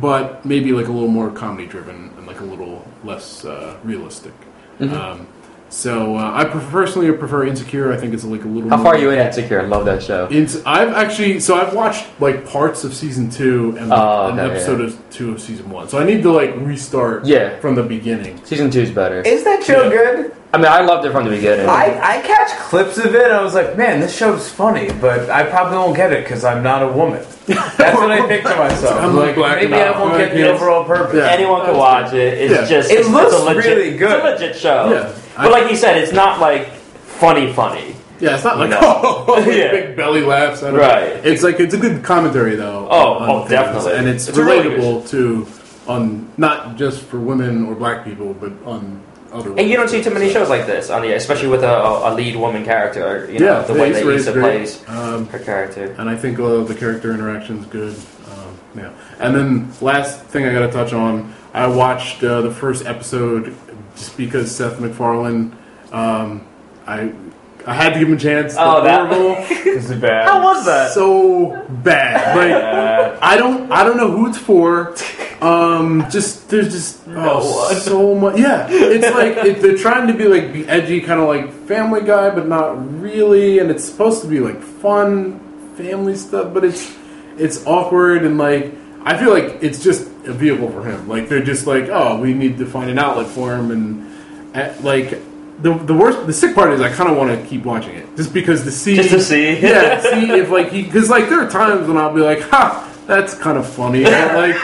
but 0.00 0.44
maybe 0.44 0.72
like 0.72 0.86
a 0.86 0.92
little 0.92 1.08
more 1.08 1.30
comedy 1.30 1.66
driven 1.66 2.12
and 2.16 2.26
like 2.26 2.40
a 2.40 2.44
little 2.44 2.86
less 3.04 3.44
uh, 3.44 3.78
realistic. 3.84 4.32
Mm-hmm. 4.78 4.94
So 5.72 6.16
uh, 6.18 6.32
I 6.34 6.44
prefer, 6.44 6.70
personally 6.70 7.10
prefer 7.16 7.46
Insecure. 7.46 7.94
I 7.94 7.96
think 7.96 8.12
it's 8.12 8.24
like 8.24 8.44
a 8.44 8.46
little. 8.46 8.68
How 8.68 8.76
more 8.76 8.84
far 8.84 8.94
are 8.94 8.98
you 8.98 9.08
in 9.08 9.18
Insecure? 9.18 9.62
I 9.62 9.64
love 9.64 9.86
that 9.86 10.02
show. 10.02 10.28
Ins- 10.30 10.62
I've 10.66 10.90
actually 10.92 11.40
so 11.40 11.54
I've 11.54 11.72
watched 11.74 12.04
like 12.20 12.46
parts 12.46 12.84
of 12.84 12.92
season 12.92 13.30
two 13.30 13.74
and 13.78 13.90
Oh, 13.90 14.28
an 14.28 14.38
okay, 14.38 14.50
episode 14.54 14.82
of 14.82 15.00
two 15.10 15.32
of 15.32 15.40
season 15.40 15.70
one. 15.70 15.88
So 15.88 15.98
I 15.98 16.04
need 16.04 16.22
to 16.24 16.30
like 16.30 16.54
restart 16.56 17.24
Yeah. 17.24 17.58
from 17.60 17.74
the 17.74 17.82
beginning. 17.82 18.38
Season 18.44 18.70
two 18.70 18.82
is 18.82 18.90
better. 18.90 19.22
Is 19.22 19.44
that 19.44 19.64
show 19.64 19.84
Yeah. 19.84 19.88
good? 19.88 20.36
I 20.52 20.58
mean, 20.58 20.66
I 20.66 20.82
loved 20.82 21.06
it 21.06 21.12
from 21.12 21.24
the 21.24 21.30
beginning. 21.30 21.66
I, 21.66 22.18
I 22.18 22.20
catch 22.20 22.50
clips 22.58 22.98
of 22.98 23.06
it 23.14 23.22
and 23.24 23.32
I 23.32 23.42
was 23.42 23.54
like, 23.54 23.74
man, 23.78 24.00
this 24.00 24.14
show's 24.14 24.50
funny, 24.50 24.90
but 25.00 25.30
I 25.30 25.44
probably 25.44 25.78
won't 25.78 25.96
get 25.96 26.12
it 26.12 26.24
because 26.24 26.44
I'm 26.44 26.62
not 26.62 26.82
a 26.82 26.88
woman. 26.88 27.24
That's 27.46 27.78
what 27.96 28.10
I 28.12 28.20
think 28.28 28.42
to 28.42 28.54
myself. 28.56 29.00
I'm 29.02 29.16
like, 29.16 29.34
black 29.34 29.56
maybe 29.62 29.72
and 29.72 29.82
I 29.82 29.98
won't 29.98 30.10
white. 30.12 30.18
get 30.18 30.34
the 30.34 30.40
Yes. 30.40 30.60
overall 30.60 30.84
purpose. 30.84 31.16
Yeah. 31.16 31.28
Anyone 31.30 31.64
can 31.64 31.78
watch 31.78 32.12
it. 32.12 32.34
It's 32.34 32.52
Yeah. 32.52 32.66
just 32.78 32.90
It 32.90 32.98
it's, 33.00 33.08
looks 33.08 33.32
it's 33.32 33.40
a 33.40 33.44
legit, 33.46 33.64
really 33.78 33.96
good. 33.96 34.12
It's 34.12 34.40
a 34.42 34.44
legit 34.44 34.56
show. 34.56 35.14
But 35.36 35.50
like 35.50 35.70
you 35.70 35.76
said, 35.76 35.96
it's 35.98 36.12
not 36.12 36.40
like 36.40 36.68
funny, 36.68 37.52
funny. 37.52 37.94
Yeah, 38.20 38.34
it's 38.36 38.44
not 38.44 38.58
like 38.58 38.70
No. 38.70 38.78
oh, 38.82 39.34
like 39.38 39.46
Yeah. 39.56 39.70
big 39.72 39.96
belly 39.96 40.22
laughs. 40.22 40.62
I 40.62 40.70
don't 40.70 40.78
Right. 40.78 41.16
Know. 41.24 41.30
It's 41.30 41.42
like 41.42 41.58
it's 41.60 41.74
a 41.74 41.78
good 41.78 42.04
commentary 42.04 42.54
though. 42.56 42.86
Oh, 42.90 43.14
on 43.14 43.30
oh, 43.30 43.38
things. 43.40 43.50
definitely. 43.50 43.94
and 43.94 44.08
it's, 44.08 44.28
It's 44.28 44.38
a 44.38 44.44
really 44.44 44.68
relatable 44.68 45.08
to 45.10 45.46
on 45.90 46.28
not 46.36 46.76
just 46.76 47.02
for 47.02 47.18
women 47.18 47.66
or 47.66 47.74
black 47.74 48.04
people, 48.04 48.34
but 48.34 48.52
on 48.64 49.00
other. 49.32 49.50
And 49.58 49.68
you 49.68 49.76
don't 49.76 49.88
see 49.88 50.02
too 50.02 50.10
many 50.10 50.30
shows 50.30 50.48
like 50.48 50.66
this, 50.66 50.90
on 50.90 51.02
the, 51.02 51.12
especially 51.14 51.48
with 51.48 51.64
a, 51.64 51.72
a 52.08 52.14
lead 52.14 52.36
woman 52.36 52.64
character. 52.64 53.28
You 53.32 53.40
know, 53.40 53.46
Yeah, 53.58 53.62
the 53.62 53.72
way 53.74 53.90
that 53.90 54.04
Rae's 54.04 54.28
Issa 54.28 54.32
plays 54.38 54.84
Um, 54.88 55.26
her 55.28 55.38
character. 55.40 55.94
and 55.98 56.08
I 56.08 56.14
think 56.16 56.38
uh, 56.38 56.62
the 56.62 56.74
character 56.74 57.12
interaction's 57.12 57.66
good. 57.66 57.96
Um, 58.30 58.58
yeah, 58.76 58.90
and 59.18 59.34
then 59.34 59.72
last 59.80 60.20
thing 60.26 60.46
I 60.46 60.52
got 60.52 60.66
to 60.66 60.70
touch 60.72 60.92
on, 60.92 61.34
I 61.52 61.66
watched 61.66 62.22
uh, 62.22 62.42
the 62.42 62.50
first 62.52 62.86
episode 62.86 63.56
just 63.96 64.16
because 64.16 64.54
Seth 64.54 64.80
MacFarlane. 64.80 65.56
Um, 65.92 66.46
I 66.86 67.12
I 67.66 67.74
had 67.74 67.92
to 67.92 67.98
give 68.00 68.08
him 68.08 68.14
a 68.16 68.20
chance. 68.20 68.56
Oh, 68.58 68.80
The 68.80 68.88
that- 68.88 69.12
Orville, 69.12 69.36
Is 69.72 69.90
it 69.90 70.00
bad? 70.00 70.24
How 70.28 70.42
was 70.42 70.64
that? 70.66 70.92
so 70.92 71.64
bad. 71.84 72.36
Like 72.36 73.22
I 73.22 73.36
don't 73.36 73.70
I 73.70 73.84
don't 73.84 73.96
know 73.96 74.10
who 74.10 74.28
it's 74.28 74.38
for. 74.38 74.94
Um, 75.40 76.06
just 76.10 76.48
there's 76.50 76.70
just 76.72 77.02
oh, 77.08 77.68
one. 77.68 77.80
so 77.80 78.14
much. 78.14 78.38
Yeah, 78.38 78.66
it's 78.70 79.14
like 79.14 79.44
it, 79.44 79.60
they're 79.60 79.76
trying 79.76 80.06
to 80.08 80.14
be 80.14 80.24
like 80.26 80.52
be 80.52 80.66
edgy, 80.68 81.00
kind 81.00 81.20
of 81.20 81.28
like 81.28 81.52
Family 81.66 82.00
Guy, 82.02 82.30
but 82.30 82.46
not 82.48 83.00
really. 83.00 83.58
And 83.58 83.70
it's 83.70 83.84
supposed 83.84 84.22
to 84.22 84.28
be 84.28 84.40
like 84.40 84.60
fun 84.60 85.40
family 85.76 86.16
stuff, 86.16 86.52
but 86.54 86.64
it's 86.64 86.94
it's 87.38 87.64
awkward 87.66 88.24
and 88.24 88.38
like 88.38 88.72
I 89.04 89.16
feel 89.18 89.30
like 89.30 89.62
it's 89.62 89.82
just 89.82 90.08
a 90.24 90.32
vehicle 90.32 90.70
for 90.70 90.84
him. 90.84 91.08
Like 91.08 91.28
they're 91.28 91.42
just 91.42 91.66
like, 91.66 91.88
oh, 91.88 92.18
we 92.20 92.34
need 92.34 92.58
to 92.58 92.66
find 92.66 92.90
an 92.90 92.98
outlet 92.98 93.26
for 93.28 93.54
him, 93.54 93.70
and 93.70 94.56
uh, 94.56 94.72
like. 94.82 95.20
The, 95.60 95.74
the 95.74 95.94
worst 95.94 96.26
the 96.26 96.32
sick 96.32 96.56
part 96.56 96.72
is 96.72 96.80
I 96.80 96.90
kind 96.90 97.08
of 97.08 97.16
want 97.16 97.38
to 97.40 97.46
keep 97.46 97.64
watching 97.64 97.94
it 97.94 98.16
just 98.16 98.34
because 98.34 98.64
to 98.64 98.72
see 98.72 98.96
Just 98.96 99.10
to 99.10 99.20
see. 99.20 99.60
yeah 99.60 100.00
see 100.00 100.32
if 100.32 100.50
like 100.50 100.70
he 100.72 100.82
because 100.82 101.08
like 101.08 101.28
there 101.28 101.40
are 101.40 101.48
times 101.48 101.86
when 101.86 101.96
I'll 101.96 102.12
be 102.12 102.20
like 102.20 102.40
ha 102.40 102.92
that's 103.06 103.34
kind 103.34 103.56
of 103.56 103.68
funny 103.68 104.02
like 104.04 104.56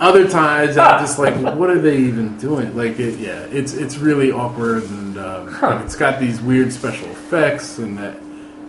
other 0.00 0.28
times 0.28 0.76
I'm 0.76 1.00
just 1.00 1.18
like 1.18 1.34
what 1.56 1.70
are 1.70 1.80
they 1.80 1.96
even 1.96 2.38
doing 2.38 2.76
like 2.76 3.00
it, 3.00 3.18
yeah 3.18 3.46
it's 3.50 3.72
it's 3.72 3.96
really 3.96 4.30
awkward 4.30 4.84
and 4.84 5.18
um, 5.18 5.60
like, 5.60 5.84
it's 5.84 5.96
got 5.96 6.20
these 6.20 6.40
weird 6.40 6.72
special 6.72 7.08
effects 7.08 7.78
and 7.78 7.98
that 7.98 8.16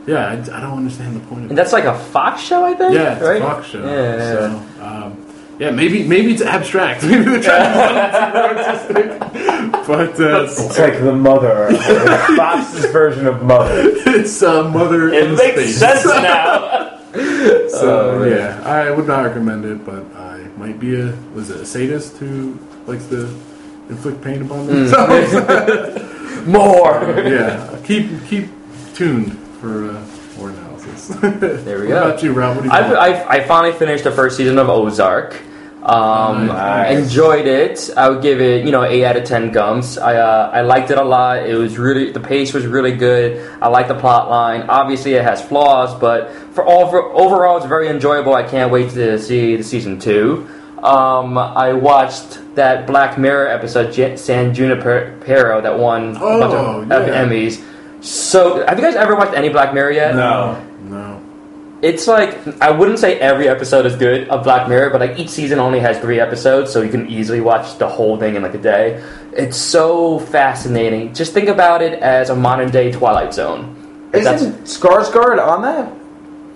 yeah 0.07 0.29
I, 0.29 0.31
I 0.33 0.59
don't 0.59 0.77
understand 0.77 1.15
the 1.15 1.19
point 1.27 1.31
of 1.31 1.37
And 1.43 1.51
it 1.51 1.55
that's 1.55 1.73
like 1.73 1.83
a 1.85 1.99
Fox 1.99 2.41
show, 2.41 2.65
I 2.65 2.73
think. 2.73 2.95
yeah 2.95 3.13
it's 3.13 3.21
right? 3.21 3.41
a 3.41 3.45
Fox 3.45 3.67
show 3.67 3.85
Yeah, 3.85 4.15
yeah, 4.17 4.31
so 4.31 4.83
um, 4.83 5.22
yeah 5.59 5.69
maybe 5.71 6.03
maybe 6.03 6.31
it's 6.33 6.41
abstract 6.41 7.03
maybe 7.09 7.23
they're 7.23 7.41
trying 7.41 7.73
to 7.73 8.31
do 8.33 8.39
artistic 8.57 9.19
but 9.87 10.19
uh, 10.19 10.43
It's 10.43 10.79
like 10.79 10.99
the 11.01 11.13
mother. 11.13 11.67
It's 11.69 12.35
Fox's 12.37 12.85
version 12.91 13.27
of 13.27 13.43
mother. 13.43 13.81
it's 13.85 14.41
uh, 14.41 14.69
mother 14.69 15.09
It 15.09 15.23
in 15.23 15.35
makes 15.35 15.53
space. 15.53 15.77
sense 15.79 16.05
now. 16.29 16.99
So 17.69 18.21
Oh, 18.21 18.23
yeah, 18.23 18.61
I 18.63 18.89
would 18.91 19.07
not 19.07 19.25
recommend 19.25 19.65
it, 19.65 19.85
but 19.85 20.03
I 20.15 20.37
might 20.57 20.79
be 20.79 20.95
a 20.99 21.13
was 21.35 21.49
it 21.49 21.57
a 21.61 21.65
sadist 21.65 22.17
who 22.17 22.57
likes 22.87 23.05
to 23.07 23.25
inflict 23.89 24.21
pain 24.21 24.41
upon 24.41 24.65
Hmm. 24.67 24.85
themselves. 24.87 26.47
More. 26.47 26.99
yeah, 27.27 27.77
keep 27.85 28.07
keep 28.27 28.47
tuned 28.95 29.37
for 29.59 29.89
uh, 29.91 30.01
analysis. 31.09 31.63
There 31.65 31.79
we 31.79 31.87
what 31.87 31.93
go. 31.93 32.09
about 32.09 32.23
you, 32.23 32.33
Rob? 32.33 32.55
What 32.57 32.61
do 32.63 32.67
you 32.69 32.73
I, 32.73 32.83
think? 32.83 32.97
I, 33.29 33.37
I 33.37 33.43
finally 33.47 33.73
finished 33.73 34.03
the 34.03 34.11
first 34.11 34.37
season 34.37 34.57
of 34.57 34.69
Ozark. 34.69 35.39
Um, 35.83 36.47
Nice. 36.47 36.97
Enjoyed 36.97 37.45
it. 37.45 37.89
I 37.97 38.07
would 38.07 38.21
give 38.21 38.39
it, 38.39 38.63
you 38.65 38.71
know, 38.71 38.85
eight 38.85 39.03
out 39.03 39.17
of 39.17 39.25
ten 39.25 39.51
gums. 39.51 39.97
I 39.97 40.15
uh, 40.15 40.49
I 40.53 40.61
liked 40.61 40.91
it 40.91 40.97
a 40.97 41.03
lot. 41.03 41.45
It 41.45 41.55
was 41.55 41.77
really 41.77 42.09
the 42.11 42.21
pace 42.21 42.53
was 42.53 42.65
really 42.65 42.95
good. 42.95 43.45
I 43.61 43.67
like 43.67 43.89
the 43.89 43.95
plot 43.95 44.29
line. 44.29 44.61
Obviously, 44.69 45.13
it 45.15 45.23
has 45.23 45.41
flaws, 45.45 45.93
but 45.99 46.31
for 46.53 46.63
all 46.63 46.89
for, 46.89 47.03
overall, 47.11 47.57
it's 47.57 47.65
very 47.65 47.89
enjoyable. 47.89 48.33
I 48.33 48.43
can't 48.43 48.71
wait 48.71 48.91
to 48.91 49.19
see 49.19 49.57
the 49.57 49.63
season 49.63 49.99
two. 49.99 50.47
Um, 50.81 51.37
I 51.37 51.73
watched 51.73 52.39
that 52.55 52.87
Black 52.87 53.17
Mirror 53.17 53.47
episode, 53.49 53.91
J- 53.93 54.15
San 54.17 54.53
Junipero, 54.53 55.61
that 55.61 55.77
won 55.79 56.11
a 56.15 56.19
bunch 56.19 56.53
Oh, 56.53 56.81
of 56.81 56.91
of 56.91 57.07
yeah. 57.09 57.25
Emmys. 57.25 57.61
So, 58.03 58.65
have 58.65 58.77
you 58.79 58.83
guys 58.85 58.95
ever 58.95 59.15
watched 59.15 59.33
any 59.33 59.49
Black 59.49 59.73
Mirror 59.73 59.91
yet? 59.91 60.15
No. 60.15 60.61
It's 61.83 62.07
like 62.07 62.61
I 62.61 62.71
wouldn't 62.71 62.97
say 62.97 63.19
every 63.19 63.49
episode 63.49 63.85
is 63.85 63.97
good 63.97 64.29
of 64.29 64.45
Black 64.45 64.69
Mirror, 64.69 64.91
but 64.91 65.01
like 65.01 65.19
each 65.19 65.27
season 65.27 65.59
only 65.59 65.81
has 65.81 65.99
three 65.99 66.17
episodes, 66.17 66.71
so 66.71 66.81
you 66.81 66.89
can 66.89 67.09
easily 67.09 67.41
watch 67.41 67.77
the 67.77 67.89
whole 67.89 68.17
thing 68.17 68.35
in 68.35 68.41
like 68.41 68.53
a 68.53 68.57
day. 68.57 69.03
It's 69.33 69.57
so 69.57 70.19
fascinating. 70.19 71.13
Just 71.13 71.33
think 71.33 71.49
about 71.49 71.81
it 71.81 71.99
as 72.01 72.29
a 72.29 72.35
modern 72.35 72.71
day 72.71 72.89
Twilight 72.93 73.33
Zone. 73.33 74.09
Isn't 74.13 74.63
Skarsgård 74.63 75.45
on 75.45 75.61
that? 75.63 75.91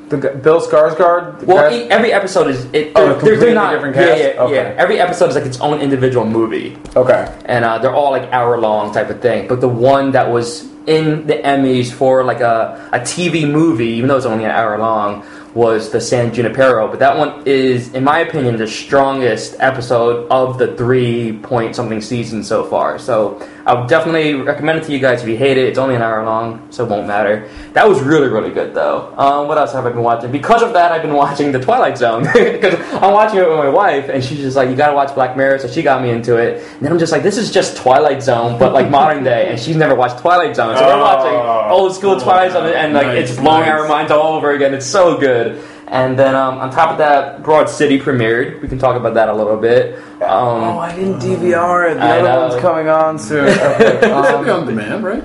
The 0.10 0.18
Bill 0.18 0.62
Skarsgård. 0.62 1.44
well, 1.44 1.72
e- 1.74 1.90
every 1.90 2.14
episode 2.14 2.48
is 2.48 2.66
it. 2.72 2.92
Oh, 2.96 3.04
they're- 3.06 3.14
completely 3.14 3.46
they're 3.48 3.56
not 3.56 3.72
different 3.74 3.96
yeah, 3.96 4.06
cast? 4.08 4.20
Yeah, 4.22 4.42
Okay. 4.44 4.54
yeah. 4.56 4.74
Every 4.84 5.00
episode 5.00 5.30
is 5.30 5.36
like 5.36 5.46
its 5.46 5.60
own 5.60 5.82
individual 5.82 6.26
movie. 6.26 6.78
okay. 6.96 7.28
and 7.46 7.66
uh, 7.66 7.78
they're 7.80 7.94
all 7.94 8.12
like 8.12 8.32
hour 8.32 8.58
long 8.58 8.94
type 8.94 9.10
of 9.10 9.20
thing. 9.22 9.48
But 9.48 9.60
the 9.62 9.68
one 9.68 10.12
that 10.12 10.30
was 10.32 10.66
in 10.88 11.28
the 11.28 11.34
Emmys 11.36 11.92
for 11.92 12.24
like 12.24 12.40
a, 12.40 12.90
a 12.94 13.00
TV 13.00 13.50
movie, 13.50 13.88
even 13.98 14.08
though 14.08 14.16
it's 14.18 14.26
only 14.26 14.46
an 14.46 14.52
hour 14.52 14.78
long, 14.80 15.26
was 15.54 15.90
the 15.90 16.00
San 16.00 16.34
Junipero. 16.34 16.88
But 16.88 17.00
that 17.00 17.18
one 17.18 17.42
is, 17.46 17.94
in 17.94 18.04
my 18.06 18.20
opinion, 18.20 18.56
the 18.58 18.68
strongest 18.68 19.56
episode 19.60 20.28
of 20.30 20.58
the 20.58 20.76
three 20.78 21.34
point 21.44 21.76
something 21.76 22.00
season 22.00 22.44
so 22.44 22.64
far. 22.64 22.98
So 23.00 23.42
I 23.68 23.74
would 23.74 23.90
definitely 23.90 24.34
recommend 24.34 24.80
it 24.80 24.86
to 24.86 24.94
you 24.94 25.00
guys 25.00 25.22
if 25.24 25.28
you 25.28 25.36
hate 25.36 25.58
it. 25.58 25.66
It's 25.68 25.78
only 25.78 25.96
an 25.96 26.02
hour 26.02 26.24
long, 26.24 26.66
so 26.72 26.86
it 26.86 26.90
won't 26.90 27.06
matter. 27.06 27.50
That 27.74 27.86
was 27.90 28.00
really, 28.02 28.30
really 28.30 28.50
good 28.52 28.74
though. 28.74 29.14
Um, 29.18 29.50
what 29.50 29.58
else 29.58 29.74
have 29.74 29.86
I 29.86 29.90
been 29.90 30.04
watching? 30.04 30.32
Because 30.32 30.64
of 30.64 30.72
that, 30.72 30.94
I've 30.94 31.02
been 31.02 31.14
watching 31.14 31.52
The 31.52 31.60
Twilight 31.60 31.98
Zone 31.98 32.24
because 32.34 32.76
I'm 32.94 33.12
watching 33.12 33.40
it 33.40 33.48
with 33.50 33.58
my 33.58 33.68
wife, 33.68 34.08
and 34.08 34.24
she's 34.24 34.38
just 34.40 34.56
like, 34.56 34.70
"You 34.70 34.76
gotta 34.78 34.96
watch 34.96 35.14
Black 35.14 35.36
Mirror," 35.36 35.60
so 35.60 35.68
she 35.68 35.82
got 35.84 36.02
me 36.02 36.12
into 36.12 36.38
it. 36.38 36.64
And 36.76 36.82
then 36.82 36.94
I'm 36.94 36.98
just 36.98 37.12
like, 37.12 37.24
"This 37.24 37.38
is 37.38 37.52
just 37.52 37.76
Twilight 37.76 38.24
Zone, 38.24 38.58
but 38.58 38.72
like 38.72 38.90
modern 38.90 39.26
day," 39.26 39.50
and 39.50 39.60
she's 39.60 39.76
never 39.76 39.96
watched 39.96 40.20
Twilight 40.20 40.56
Zone, 40.56 40.78
so 40.78 40.84
we're 40.86 40.94
Oh. 40.94 41.02
watching 41.02 41.72
old 41.78 41.94
school 41.94 42.18
Twilight 42.20 42.54
Zone, 42.54 42.72
and 42.74 42.94
like 42.94 43.08
Nice, 43.08 43.32
it's 43.32 43.38
blowing 43.38 43.66
nice. 43.68 43.82
our 43.82 43.88
minds 43.90 44.12
all 44.14 44.36
over 44.38 44.52
again. 44.52 44.74
It's 44.74 44.86
so 44.86 45.18
good. 45.18 45.62
And 45.90 46.20
then 46.20 46.36
um, 46.36 46.58
on 46.58 46.70
top 46.70 46.92
of 46.92 46.98
that, 46.98 47.44
Broad 47.44 47.70
City 47.70 47.98
premiered. 48.00 48.62
We 48.62 48.68
can 48.68 48.78
talk 48.78 48.98
about 48.98 49.14
that 49.14 49.30
a 49.30 49.34
little 49.34 49.56
bit. 49.58 49.98
oh, 50.22 50.58
Um, 50.62 50.78
I 50.80 50.94
didn't 50.94 51.20
DVR 51.20 51.92
it. 51.92 51.94
The 51.96 52.02
I 52.02 52.20
other 52.20 52.28
know. 52.28 52.48
one's 52.50 52.62
coming 52.62 52.90
on 52.90 53.18
soon. 53.18 53.46
Okay, 53.48 53.98
It 54.02 54.02
should 54.02 54.02
be 54.02 54.50
um, 54.52 54.60
on 54.62 54.66
demand, 54.68 55.04
right? 55.06 55.24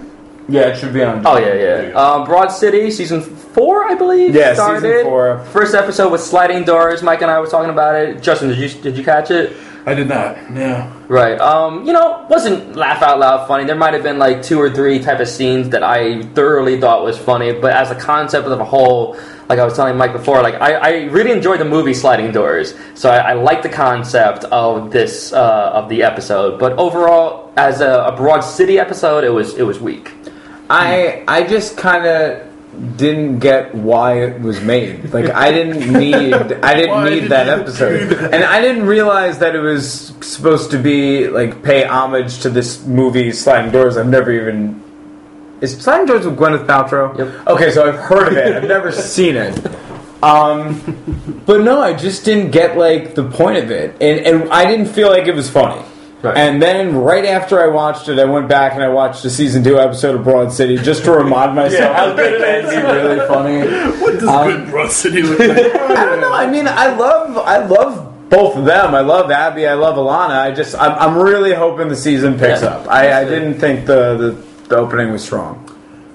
yeah, 0.49 0.63
it 0.69 0.77
should 0.77 0.93
be 0.93 1.03
on. 1.03 1.27
Oh 1.27 1.37
yeah, 1.39 1.55
yeah. 1.89 1.93
Um, 1.95 2.25
Broad 2.25 2.49
City 2.49 2.91
season 2.93 3.21
four, 3.23 3.85
I 3.91 3.95
believe. 3.95 4.35
Yeah, 4.37 4.55
season 4.55 5.03
four. 5.05 5.45
First 5.47 5.75
episode 5.75 6.11
was 6.13 6.25
sliding 6.25 6.63
doors. 6.65 7.03
Mike 7.03 7.23
and 7.23 7.31
I 7.31 7.41
were 7.41 7.47
talking 7.49 7.71
about 7.71 7.95
it. 7.97 8.23
Justin, 8.23 8.49
did 8.51 8.59
you 8.59 8.69
did 8.83 8.97
you 8.97 9.03
catch 9.05 9.31
it? 9.33 9.57
I 9.85 9.95
did 9.95 10.09
not. 10.09 10.49
No. 10.49 10.93
Right. 11.09 11.41
Um, 11.41 11.85
you 11.85 11.93
know, 11.93 12.25
wasn't 12.31 12.77
laugh 12.77 13.03
out 13.03 13.19
loud 13.19 13.49
funny. 13.49 13.65
There 13.65 13.75
might 13.75 13.95
have 13.95 14.05
been 14.05 14.17
like 14.19 14.41
two 14.41 14.61
or 14.61 14.71
three 14.71 15.01
type 15.01 15.19
of 15.19 15.27
scenes 15.27 15.71
that 15.71 15.83
I 15.83 16.23
thoroughly 16.35 16.81
thought 16.81 17.03
was 17.03 17.19
funny, 17.19 17.53
but 17.53 17.73
as 17.73 17.91
a 17.91 17.97
concept 17.97 18.47
of 18.47 18.61
a 18.61 18.65
whole, 18.65 19.17
like 19.49 19.59
I 19.59 19.65
was 19.65 19.75
telling 19.75 19.97
Mike 19.97 20.13
before, 20.13 20.43
like 20.43 20.55
I, 20.55 20.75
I 20.75 20.91
really 21.07 21.31
enjoyed 21.33 21.61
the 21.61 21.65
movie 21.65 21.95
Sliding 21.95 22.33
Doors. 22.33 22.75
So 22.95 23.11
I, 23.11 23.31
I 23.31 23.33
like 23.35 23.63
the 23.63 23.69
concept 23.69 24.45
of 24.45 24.91
this 24.91 25.33
uh, 25.33 25.71
of 25.75 25.89
the 25.89 26.03
episode, 26.03 26.59
but 26.59 26.73
overall, 26.79 27.53
as 27.57 27.81
a, 27.81 28.05
a 28.05 28.17
broad 28.17 28.41
city 28.41 28.79
episode, 28.79 29.25
it 29.25 29.31
was 29.31 29.55
it 29.55 29.63
was 29.65 29.81
weak. 29.81 30.13
I 30.71 31.25
I 31.29 31.45
just 31.45 31.77
kind 31.77 32.07
of 32.07 32.49
didn't 32.97 33.39
get 33.41 33.75
why 33.75 34.23
it 34.23 34.41
was 34.41 34.61
made. 34.63 35.13
Like 35.13 35.27
I 35.31 35.53
didn't 35.53 35.93
need 35.99 36.33
I 36.35 36.75
didn't 36.75 36.91
Why 36.91 37.11
need 37.11 37.21
did 37.23 37.31
that 37.31 37.49
episode, 37.49 38.09
that? 38.09 38.33
and 38.35 38.45
I 38.45 38.61
didn't 38.63 38.87
realize 38.87 39.39
that 39.41 39.55
it 39.55 39.61
was 39.61 40.15
supposed 40.23 40.71
to 40.71 40.79
be 40.79 41.29
like 41.29 41.63
pay 41.63 41.85
homage 41.85 42.41
to 42.41 42.49
this 42.51 42.85
movie 42.87 43.33
Sliding 43.33 43.73
Doors. 43.73 43.97
I've 43.99 44.07
never 44.09 44.33
even 44.33 44.82
is 45.63 45.79
Sliding 45.79 46.07
Doors 46.07 46.27
with 46.27 46.37
Gwyneth 46.37 46.67
Paltrow. 46.67 47.17
Yep. 47.17 47.47
Okay, 47.49 47.71
so 47.71 47.89
I've 47.89 47.99
heard 47.99 48.29
of 48.29 48.37
it. 48.37 48.57
I've 48.57 48.69
never 48.69 48.93
seen 49.15 49.37
it. 49.37 49.59
Um, 50.23 51.43
but 51.47 51.63
no, 51.63 51.81
I 51.81 51.95
just 51.95 52.25
didn't 52.25 52.51
get 52.51 52.77
like 52.77 53.15
the 53.15 53.25
point 53.29 53.59
of 53.59 53.71
it, 53.71 53.97
and 54.01 54.21
and 54.27 54.51
I 54.53 54.65
didn't 54.67 54.87
feel 54.87 55.09
like 55.09 55.27
it 55.27 55.35
was 55.35 55.49
funny. 55.51 55.83
Right. 56.23 56.37
And 56.37 56.63
then 56.63 56.95
right 56.95 57.25
after 57.25 57.61
I 57.61 57.67
watched 57.67 58.09
it, 58.09 58.17
I 58.21 58.25
went 58.25 58.49
back 58.49 58.75
and 58.75 58.83
I 58.85 58.89
watched 58.89 59.25
the 59.25 59.31
season 59.31 59.65
two 59.65 59.81
episode 59.81 60.15
of 60.15 60.23
Broad 60.23 60.53
City 60.53 60.77
just 60.77 61.03
to 61.07 61.11
remind 61.11 61.57
myself 61.57 61.81
yeah, 61.81 61.97
how 61.97 62.15
good 62.15 62.41
it 62.41 62.65
is. 62.65 62.71
Be 62.71 62.77
really 62.81 63.27
funny. 63.27 64.01
What 64.01 64.21
does 64.21 64.29
Um, 64.29 64.47
good 64.49 64.71
Broad 64.71 64.93
City 64.93 65.23
look 65.23 65.39
like? 65.41 65.51
I 65.75 66.05
don't 66.07 66.21
know. 66.21 66.33
I 66.33 66.49
mean, 66.49 66.69
I 66.69 66.95
love, 66.95 67.37
I 67.39 67.65
love 67.67 68.29
both 68.31 68.57
of 68.57 68.65
them. 68.65 68.95
I 68.95 69.01
love 69.01 69.33
Abbi. 69.33 69.67
I 69.67 69.75
love 69.75 69.97
Ilana. 69.97 70.39
I 70.39 70.53
just, 70.53 70.77
I'm, 70.77 70.93
I'm 70.93 71.19
really 71.21 71.55
hoping 71.55 71.89
the 71.89 71.97
season 71.97 72.39
picks 72.39 72.63
Yeah. 72.63 72.69
up. 72.69 72.87
I, 72.89 73.23
I 73.23 73.25
didn't 73.25 73.55
think 73.59 73.87
the, 73.87 74.17
the 74.17 74.33
the 74.73 74.79
opening 74.79 75.13
was 75.13 75.23
strong. 75.23 75.69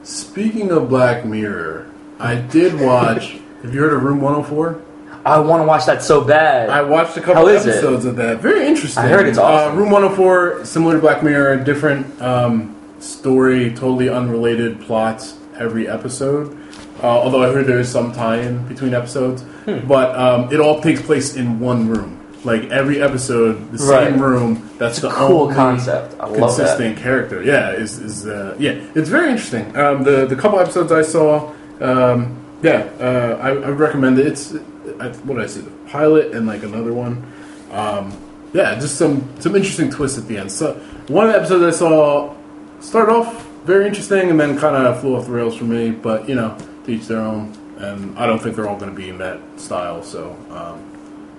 Speaking 0.04 0.72
of 0.72 0.90
Black 0.90 1.26
Mirror, 1.26 1.90
I 2.20 2.36
did 2.36 2.80
watch. 2.80 3.38
have 3.62 3.74
you 3.74 3.82
heard 3.82 3.94
of 3.94 4.02
Room 4.04 4.20
104? 4.20 4.82
I 5.24 5.40
want 5.40 5.62
to 5.62 5.68
watch 5.68 5.86
that 5.86 6.02
so 6.02 6.24
bad. 6.24 6.70
I 6.70 6.82
watched 6.82 7.18
a 7.18 7.22
couple 7.22 7.48
is 7.50 7.66
it? 7.66 7.70
episodes 7.70 8.06
of 8.06 8.16
that. 8.16 8.40
Very 8.40 8.66
interesting. 8.66 9.04
I 9.04 9.08
heard 9.10 9.28
it's 9.28 9.38
awesome. 9.38 9.74
Uh, 9.74 9.80
Room 9.80 9.92
104, 9.92 10.66
similar 10.66 10.96
to 10.96 11.02
Black 11.02 11.22
Mirror, 11.22 11.58
different 11.66 12.20
um, 12.22 12.76
story, 13.00 13.70
totally 13.72 14.10
unrelated 14.10 14.82
plots 14.82 15.38
every 15.56 15.88
episode. 15.88 16.58
Uh, 17.04 17.08
although 17.08 17.44
I 17.44 17.54
heard 17.54 17.68
there 17.68 17.80
is 17.80 17.90
some 17.90 18.12
tie-in 18.12 18.68
between 18.68 18.96
episodes, 18.96 19.44
Hmm. 19.66 19.86
but 19.88 20.18
um, 20.18 20.52
it 20.52 20.60
all 20.60 20.82
takes 20.82 21.02
place 21.02 21.36
in 21.36 21.60
one 21.60 21.88
room. 21.90 22.17
Like 22.44 22.70
every 22.70 23.02
episode, 23.02 23.72
the 23.72 23.84
Right. 23.84 24.08
same 24.12 24.22
room. 24.22 24.70
That's 24.78 25.00
the 25.00 25.10
cool 25.10 25.52
concept. 25.52 26.16
I 26.20 26.26
love 26.28 26.34
that. 26.34 26.40
consistent 26.40 26.98
character. 26.98 27.42
Yeah, 27.44 27.72
is 27.72 27.98
is 28.00 28.26
uh, 28.28 28.56
yeah, 28.60 28.72
it's 28.96 29.10
very 29.10 29.30
interesting. 29.32 29.76
Um, 29.76 30.04
the 30.04 30.26
the 30.28 30.36
couple 30.36 30.60
episodes 30.60 30.92
I 30.92 31.02
saw, 31.02 31.52
um, 31.82 32.38
yeah, 32.62 32.88
uh, 33.00 33.38
I, 33.42 33.50
I 33.50 33.70
recommend 33.70 34.20
it. 34.20 34.28
It's 34.28 34.54
I, 35.00 35.10
what 35.26 35.36
did 35.36 35.44
I 35.44 35.48
see 35.48 35.62
the 35.62 35.72
pilot 35.90 36.34
and 36.34 36.46
like 36.48 36.64
another 36.64 36.94
one. 36.94 37.24
Um, 37.72 38.14
yeah, 38.54 38.76
just 38.80 38.96
some 38.96 39.28
some 39.40 39.56
interesting 39.56 39.90
twists 39.90 40.18
at 40.18 40.28
the 40.28 40.38
end. 40.38 40.52
So 40.52 40.74
one 41.08 41.26
of 41.28 41.34
the 41.34 41.40
episodes 41.40 41.76
I 41.76 41.78
saw 41.78 42.36
started 42.80 43.12
off 43.12 43.46
very 43.66 43.88
interesting 43.88 44.30
and 44.30 44.40
then 44.40 44.58
kind 44.58 44.76
of 44.76 45.02
flew 45.02 45.16
off 45.18 45.26
the 45.26 45.32
rails 45.32 45.58
for 45.58 45.66
me. 45.66 45.92
But 45.92 46.30
you 46.30 46.36
know, 46.36 46.56
to 46.86 46.92
each 46.92 47.08
their 47.08 47.20
own. 47.22 47.54
And 47.80 48.18
I 48.18 48.26
don't 48.26 48.40
think 48.42 48.56
they're 48.56 48.68
all 48.68 48.78
going 48.80 48.90
to 48.90 48.96
be 48.98 49.10
in 49.10 49.20
that 49.20 49.40
style. 49.58 50.02
So 50.02 50.36
um, 50.50 50.82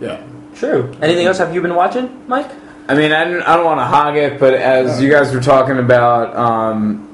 yeah, 0.00 0.22
True. 0.54 0.92
Anything 1.00 1.26
else 1.26 1.38
have 1.38 1.54
you 1.54 1.62
been 1.62 1.74
watching, 1.74 2.26
Mike? 2.26 2.50
I 2.88 2.94
mean, 2.94 3.12
I 3.12 3.24
don't, 3.24 3.42
I 3.42 3.54
don't 3.54 3.66
want 3.66 3.80
to 3.80 3.84
hog 3.84 4.16
it, 4.16 4.40
but 4.40 4.54
as 4.54 5.00
you 5.00 5.10
guys 5.10 5.32
were 5.32 5.40
talking 5.40 5.78
about 5.78 6.34
um, 6.34 7.06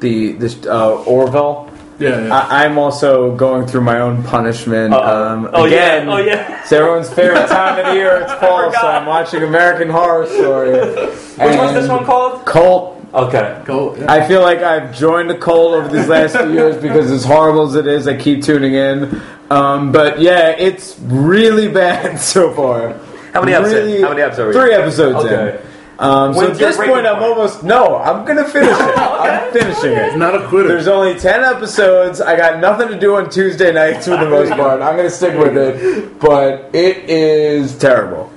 the 0.00 0.32
this 0.32 0.64
uh, 0.66 1.02
Orville, 1.02 1.70
yeah, 1.98 2.26
yeah. 2.26 2.34
I, 2.34 2.64
I'm 2.64 2.78
also 2.78 3.36
going 3.36 3.66
through 3.66 3.82
my 3.82 4.00
own 4.00 4.22
punishment. 4.24 4.94
Um, 4.94 5.50
oh 5.52 5.66
again, 5.66 6.08
yeah. 6.08 6.14
Oh 6.14 6.18
yeah. 6.18 6.62
It's 6.62 6.72
everyone's 6.72 7.12
favorite 7.12 7.46
time 7.48 7.78
of 7.78 7.86
the 7.86 7.94
year. 7.94 8.22
It's 8.22 8.32
fall, 8.40 8.72
so. 8.72 8.88
I'm 8.88 9.06
watching 9.06 9.42
American 9.42 9.90
Horror 9.90 10.26
Story. 10.26 10.70
Which 10.72 11.56
one's 11.56 11.74
this 11.74 11.88
one 11.88 12.04
called? 12.04 12.44
Cult. 12.46 12.98
Okay. 13.14 13.62
Cult. 13.66 13.98
Yeah. 13.98 14.10
I 14.10 14.26
feel 14.26 14.40
like 14.40 14.58
I've 14.58 14.96
joined 14.96 15.28
the 15.28 15.36
cult 15.36 15.74
over 15.74 15.88
these 15.88 16.08
last 16.08 16.36
few 16.36 16.52
years 16.52 16.80
because 16.80 17.10
as 17.10 17.24
horrible 17.24 17.68
as 17.68 17.74
it 17.74 17.86
is, 17.86 18.08
I 18.08 18.16
keep 18.16 18.42
tuning 18.42 18.74
in. 18.74 19.22
Um, 19.52 19.92
but 19.92 20.20
yeah, 20.20 20.50
it's 20.50 20.98
really 21.00 21.68
bad 21.68 22.18
so 22.34 22.52
far. 22.54 22.94
How 23.32 23.40
many 23.40 23.54
episodes? 23.54 24.02
How 24.02 24.10
many 24.10 24.22
episodes 24.22 24.56
are 24.56 24.62
Three 24.64 24.74
episodes 24.74 25.16
Okay. 25.24 25.58
in. 25.58 25.72
Um, 25.98 26.34
so 26.34 26.50
at 26.50 26.56
this 26.58 26.76
point, 26.76 27.06
I'm 27.06 27.22
almost 27.22 27.62
no. 27.62 27.96
I'm 27.96 28.24
gonna 28.24 28.48
finish 28.48 28.70
it. 28.70 28.98
I'm 28.98 29.52
finishing 29.52 29.92
it. 29.92 30.16
Not 30.16 30.34
a 30.34 30.48
quitter. 30.48 30.68
There's 30.68 30.88
only 30.88 31.18
10 31.18 31.44
episodes. 31.44 32.20
I 32.20 32.36
got 32.36 32.58
nothing 32.60 32.88
to 32.88 32.98
do 32.98 33.14
on 33.16 33.30
Tuesday 33.30 33.72
nights 33.72 34.06
for 34.06 34.16
the 34.16 34.28
most 34.36 34.50
part. 34.50 34.82
I'm 34.82 34.96
going 34.96 35.08
to 35.08 35.14
stick 35.14 35.38
with 35.38 35.56
it. 35.56 36.18
But 36.18 36.74
it 36.74 37.08
is 37.08 37.78
terrible. 37.78 38.32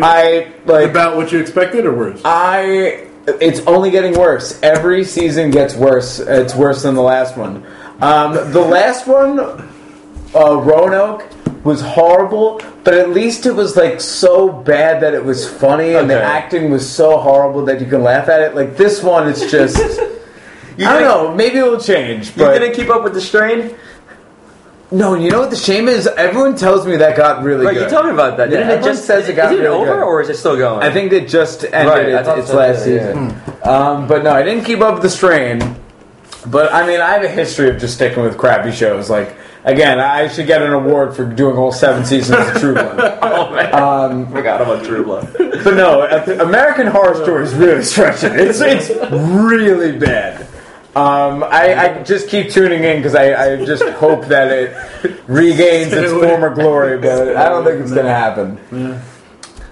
I, 0.00 0.52
like, 0.64 0.90
about 0.90 1.16
what 1.16 1.32
you 1.32 1.40
expected 1.40 1.86
or 1.86 1.94
worse? 1.96 2.20
I. 2.24 3.06
It's 3.26 3.60
only 3.66 3.90
getting 3.90 4.16
worse. 4.18 4.58
Every 4.62 5.04
season 5.04 5.50
gets 5.50 5.74
worse. 5.74 6.18
It's 6.20 6.54
worse 6.54 6.82
than 6.82 6.94
the 6.94 7.02
last 7.02 7.36
one. 7.36 7.66
Um, 8.00 8.52
the 8.52 8.60
last 8.60 9.06
one, 9.06 9.38
uh, 10.34 10.56
Roanoke, 10.56 11.26
was 11.64 11.80
horrible, 11.82 12.60
but 12.84 12.94
at 12.94 13.10
least 13.10 13.44
it 13.46 13.52
was 13.52 13.76
like 13.76 14.00
so 14.00 14.48
bad 14.50 15.02
that 15.02 15.12
it 15.14 15.24
was 15.24 15.46
funny, 15.48 15.94
and 15.94 16.08
the 16.08 16.16
Okay. 16.16 16.24
acting 16.24 16.70
was 16.70 16.88
so 16.88 17.18
horrible 17.18 17.64
that 17.66 17.80
you 17.80 17.86
can 17.86 18.02
laugh 18.02 18.28
at 18.28 18.40
it. 18.40 18.54
Like 18.54 18.76
this 18.76 19.02
one, 19.02 19.28
it's 19.28 19.50
just. 19.50 19.76
I 20.78 20.84
don't 21.00 21.02
know. 21.02 21.34
Maybe 21.34 21.58
it 21.58 21.64
will 21.64 21.80
change, 21.80 22.28
You 22.28 22.44
but 22.44 22.58
didn't 22.58 22.76
keep 22.76 22.88
up 22.88 23.02
with 23.02 23.12
the 23.12 23.20
strain? 23.20 23.74
No, 24.92 25.14
you 25.14 25.28
know 25.30 25.40
what 25.40 25.50
the 25.50 25.56
shame 25.56 25.88
is? 25.88 26.06
Everyone 26.06 26.56
tells 26.56 26.86
me 26.86 26.96
that 26.96 27.16
got 27.16 27.42
really 27.42 27.66
Right, 27.66 27.74
good. 27.74 27.90
you 27.90 27.90
told 27.90 28.06
me 28.06 28.12
about 28.12 28.36
that. 28.38 28.48
Yeah, 28.48 28.58
Didn't 28.58 28.70
it 28.70 28.72
everyone 28.74 28.94
just 28.94 29.04
says 29.06 29.28
it 29.28 29.34
got 29.34 29.52
is 29.52 29.58
it 29.58 29.62
really 29.64 29.76
over 29.76 29.96
good. 29.96 30.02
or 30.04 30.22
is 30.22 30.28
it 30.30 30.36
still 30.36 30.56
going? 30.56 30.82
I 30.82 30.90
think 30.92 31.12
it 31.12 31.28
just 31.28 31.64
ended 31.64 31.74
Right, 31.88 32.14
I 32.14 32.18
its, 32.20 32.28
thought 32.28 32.38
its 32.38 32.48
so, 32.48 32.56
last 32.56 32.86
yeah, 32.86 33.08
season. 33.08 33.40
Um, 33.64 34.06
but 34.06 34.22
no, 34.22 34.30
I 34.30 34.42
didn't 34.44 34.64
keep 34.64 34.80
up 34.80 34.94
with 34.94 35.02
the 35.02 35.10
strain. 35.10 35.58
But 36.46 36.72
I 36.72 36.86
mean, 36.86 37.00
I 37.00 37.10
have 37.10 37.24
a 37.24 37.28
history 37.28 37.68
of 37.68 37.78
just 37.78 37.94
sticking 37.96 38.22
with 38.22 38.38
crappy 38.38 38.70
shows. 38.72 39.10
Like 39.10 39.36
again, 39.64 39.98
I 40.00 40.28
should 40.28 40.46
get 40.46 40.62
an 40.62 40.72
award 40.72 41.14
for 41.16 41.24
doing 41.24 41.56
all 41.56 41.72
seven 41.72 42.04
seasons 42.04 42.38
of 42.48 42.60
True 42.60 42.74
Blood. 42.74 43.18
oh 43.22 43.50
man, 43.54 43.74
Um, 43.74 44.26
forgot 44.32 44.60
about 44.60 44.84
True 44.84 45.04
Blood. 45.04 45.32
but 45.38 45.74
no, 45.74 46.02
uh, 46.02 46.38
American 46.40 46.86
Horror 46.86 47.14
Story 47.22 47.44
is 47.44 47.54
really 47.54 47.82
stretching. 47.92 48.32
It's 48.34 48.60
it's 48.60 48.90
really 49.12 49.98
bad. 49.98 50.46
Um, 50.96 51.44
I, 51.44 51.74
I 51.98 52.02
just 52.02 52.28
keep 52.28 52.50
tuning 52.50 52.82
in 52.82 52.96
because 52.96 53.14
I, 53.14 53.52
I 53.52 53.64
just 53.64 53.84
hope 53.98 54.24
that 54.26 54.50
it 54.50 55.20
regains 55.28 55.92
its 55.92 56.10
former 56.12 56.52
glory, 56.52 56.98
but 56.98 57.36
I 57.36 57.48
don't 57.48 57.62
think 57.64 57.80
it's 57.82 57.92
going 57.92 58.06
to 58.06 58.12
happen. 58.12 59.00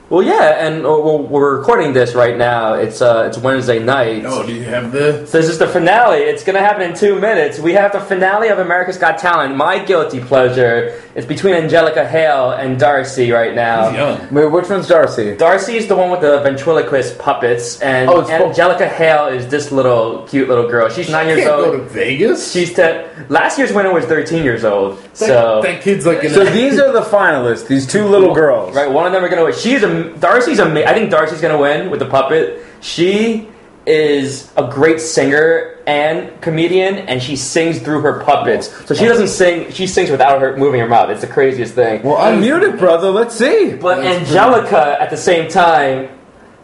Well, 0.09 0.23
yeah, 0.23 0.65
and 0.65 0.87
uh, 0.87 0.89
well, 0.91 1.19
we're 1.19 1.57
recording 1.59 1.93
this 1.93 2.15
right 2.15 2.37
now. 2.37 2.74
It's 2.74 3.03
uh, 3.03 3.24
it's 3.27 3.39
Wednesday 3.39 3.81
night. 3.81 4.23
Oh, 4.24 4.47
do 4.47 4.55
you 4.55 4.62
have 4.62 4.93
the? 4.93 5.27
So 5.27 5.39
this 5.41 5.49
is 5.51 5.59
the 5.59 5.66
finale. 5.66 6.19
It's 6.19 6.45
going 6.45 6.55
to 6.55 6.61
happen 6.61 6.83
in 6.83 6.95
two 6.95 7.19
minutes. 7.19 7.59
We 7.59 7.73
have 7.73 7.91
the 7.91 7.99
finale 7.99 8.47
of 8.47 8.61
America's 8.61 8.99
Got 8.99 9.19
Talent. 9.19 9.57
My 9.57 9.81
guilty 9.81 10.20
pleasure. 10.20 11.03
It's 11.16 11.27
between 11.27 11.55
Angelica 11.55 12.07
Hale 12.07 12.53
and 12.53 12.78
Darci 12.81 13.35
right 13.35 13.53
now. 13.53 13.89
He's 13.89 13.99
young. 13.99 14.33
Wait, 14.33 14.47
which 14.47 14.69
one's 14.70 14.87
Darci? 14.89 15.37
Darci 15.37 15.74
is 15.74 15.89
the 15.89 15.97
one 15.97 16.12
with 16.12 16.20
the 16.20 16.39
ventriloquist 16.41 17.19
puppets, 17.19 17.81
and 17.81 18.09
Oh, 18.09 18.20
it's 18.20 18.31
full- 18.31 18.51
Angelica 18.51 18.87
Hale 18.87 19.27
is 19.27 19.49
this 19.49 19.73
little 19.73 20.23
cute 20.28 20.49
little 20.49 20.69
girl. 20.69 20.89
She's 20.89 21.11
nine 21.11 21.27
years 21.27 21.41
Can't 21.41 21.51
go 21.51 21.65
old. 21.73 21.78
to 21.81 21.83
Vegas. 21.93 22.53
She's 22.53 22.73
ten. 22.73 23.09
Last 23.28 23.59
year's 23.59 23.73
winner 23.73 23.93
was 23.93 24.05
thirteen 24.05 24.45
years 24.45 24.65
old. 24.65 25.03
That, 25.18 25.26
So 25.28 25.62
that 25.62 25.82
kid's 25.82 26.05
like 26.05 26.22
in 26.24 26.30
So 26.30 26.44
these 26.44 26.78
are 26.78 26.93
the 26.93 27.01
finalists. 27.01 27.66
These 27.66 27.86
two 27.86 28.06
little 28.06 28.34
girls. 28.34 28.74
right, 28.74 28.90
one 28.90 29.06
of 29.06 29.12
them 29.12 29.24
are 29.24 29.28
gonna 29.28 29.44
win. 29.44 29.55
She's 29.55 29.82
a 29.82 29.88
Darci's 30.18 30.59
a. 30.59 30.88
I 30.88 30.93
think 30.93 31.10
Darci's 31.10 31.40
gonna 31.40 31.59
win 31.59 31.90
with 31.90 32.01
the 32.01 32.06
puppet. 32.06 32.62
She 32.80 33.48
is 33.86 34.51
a 34.56 34.68
great 34.68 35.01
singer 35.01 35.78
and 35.86 36.38
comedian, 36.43 36.97
and 36.97 37.22
she 37.22 37.36
sings 37.36 37.78
through 37.78 38.01
her 38.01 38.20
puppets. 38.24 38.68
So 38.86 38.94
she 38.94 39.06
doesn't 39.06 39.28
sing; 39.28 39.70
she 39.72 39.86
sings 39.86 40.10
without 40.10 40.40
her 40.40 40.56
moving 40.56 40.80
her 40.80 40.88
mouth. 40.88 41.09
It's 41.09 41.20
the 41.22 41.28
craziest 41.28 41.74
thing. 41.74 42.02
Well, 42.02 42.16
unmute 42.16 42.68
it, 42.68 42.78
brother. 42.78 43.10
Let's 43.10 43.34
see. 43.34 43.74
But 43.74 44.05
Angelica, 44.05 45.01
at 45.01 45.10
the 45.10 45.16
same 45.16 45.48
time, 45.48 46.10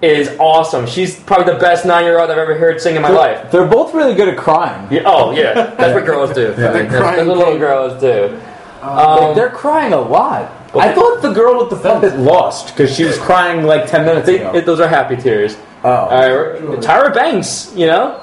is 0.03 0.37
awesome. 0.41 0.87
She's 0.87 1.19
probably 1.21 1.53
the 1.55 1.59
best 1.61 1.87
nine-year-old 1.87 2.29
I've 2.31 2.37
ever 2.39 2.57
heard 2.57 2.81
sing 2.81 2.97
in 2.97 3.03
my 3.03 3.09
life. 3.11 3.51
They're 3.53 3.67
both 3.67 3.95
really 3.95 4.15
good 4.15 4.29
at 4.29 4.37
crying. 4.37 4.89
Yeah, 4.91 5.03
oh 5.07 5.31
yeah, 5.31 5.53
that's 5.77 5.95
what 5.95 6.05
girls 6.05 6.33
do. 6.35 6.49
Yeah. 6.59 6.73
That's 6.73 6.95
crying 6.95 7.27
what 7.29 7.39
little 7.39 7.59
girls 7.59 8.01
do. 8.01 8.39
Like, 8.83 9.07
Um, 9.07 9.35
they're 9.37 9.49
crying 9.51 9.93
a 9.93 10.01
lot. 10.01 10.51
I 10.75 10.93
thought 10.93 11.23
the 11.23 11.33
girl 11.33 11.59
with 11.61 11.71
the 11.71 11.77
puppet 11.77 12.19
lost 12.19 12.69
because 12.75 12.95
she 12.97 13.05
was 13.05 13.17
crying 13.19 13.65
like 13.65 13.87
ten 13.87 14.05
minutes 14.05 14.27
they- 14.27 14.39
ago. 14.41 14.53
it- 14.57 14.67
those 14.67 14.81
are 14.81 14.89
happy 14.89 15.17
tears. 15.17 15.57
oh, 15.85 15.89
All 15.91 16.09
right, 16.09 16.33
we're- 16.33 16.77
Tyra 16.79 17.15
Banks, 17.15 17.73
you 17.77 17.87
know. 17.87 18.19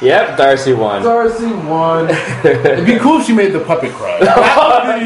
Yep, 0.00 0.38
Darci 0.38 0.74
won. 0.74 1.02
Darci 1.02 1.52
won. 1.68 2.08
It'd 2.44 2.86
be 2.86 2.96
cool 2.96 3.20
if 3.20 3.26
she 3.26 3.34
made 3.34 3.52
the 3.52 3.60
puppet 3.60 3.92
cry. 3.92 4.18
That 4.20 4.86
would 4.86 4.98
be, 4.98 5.04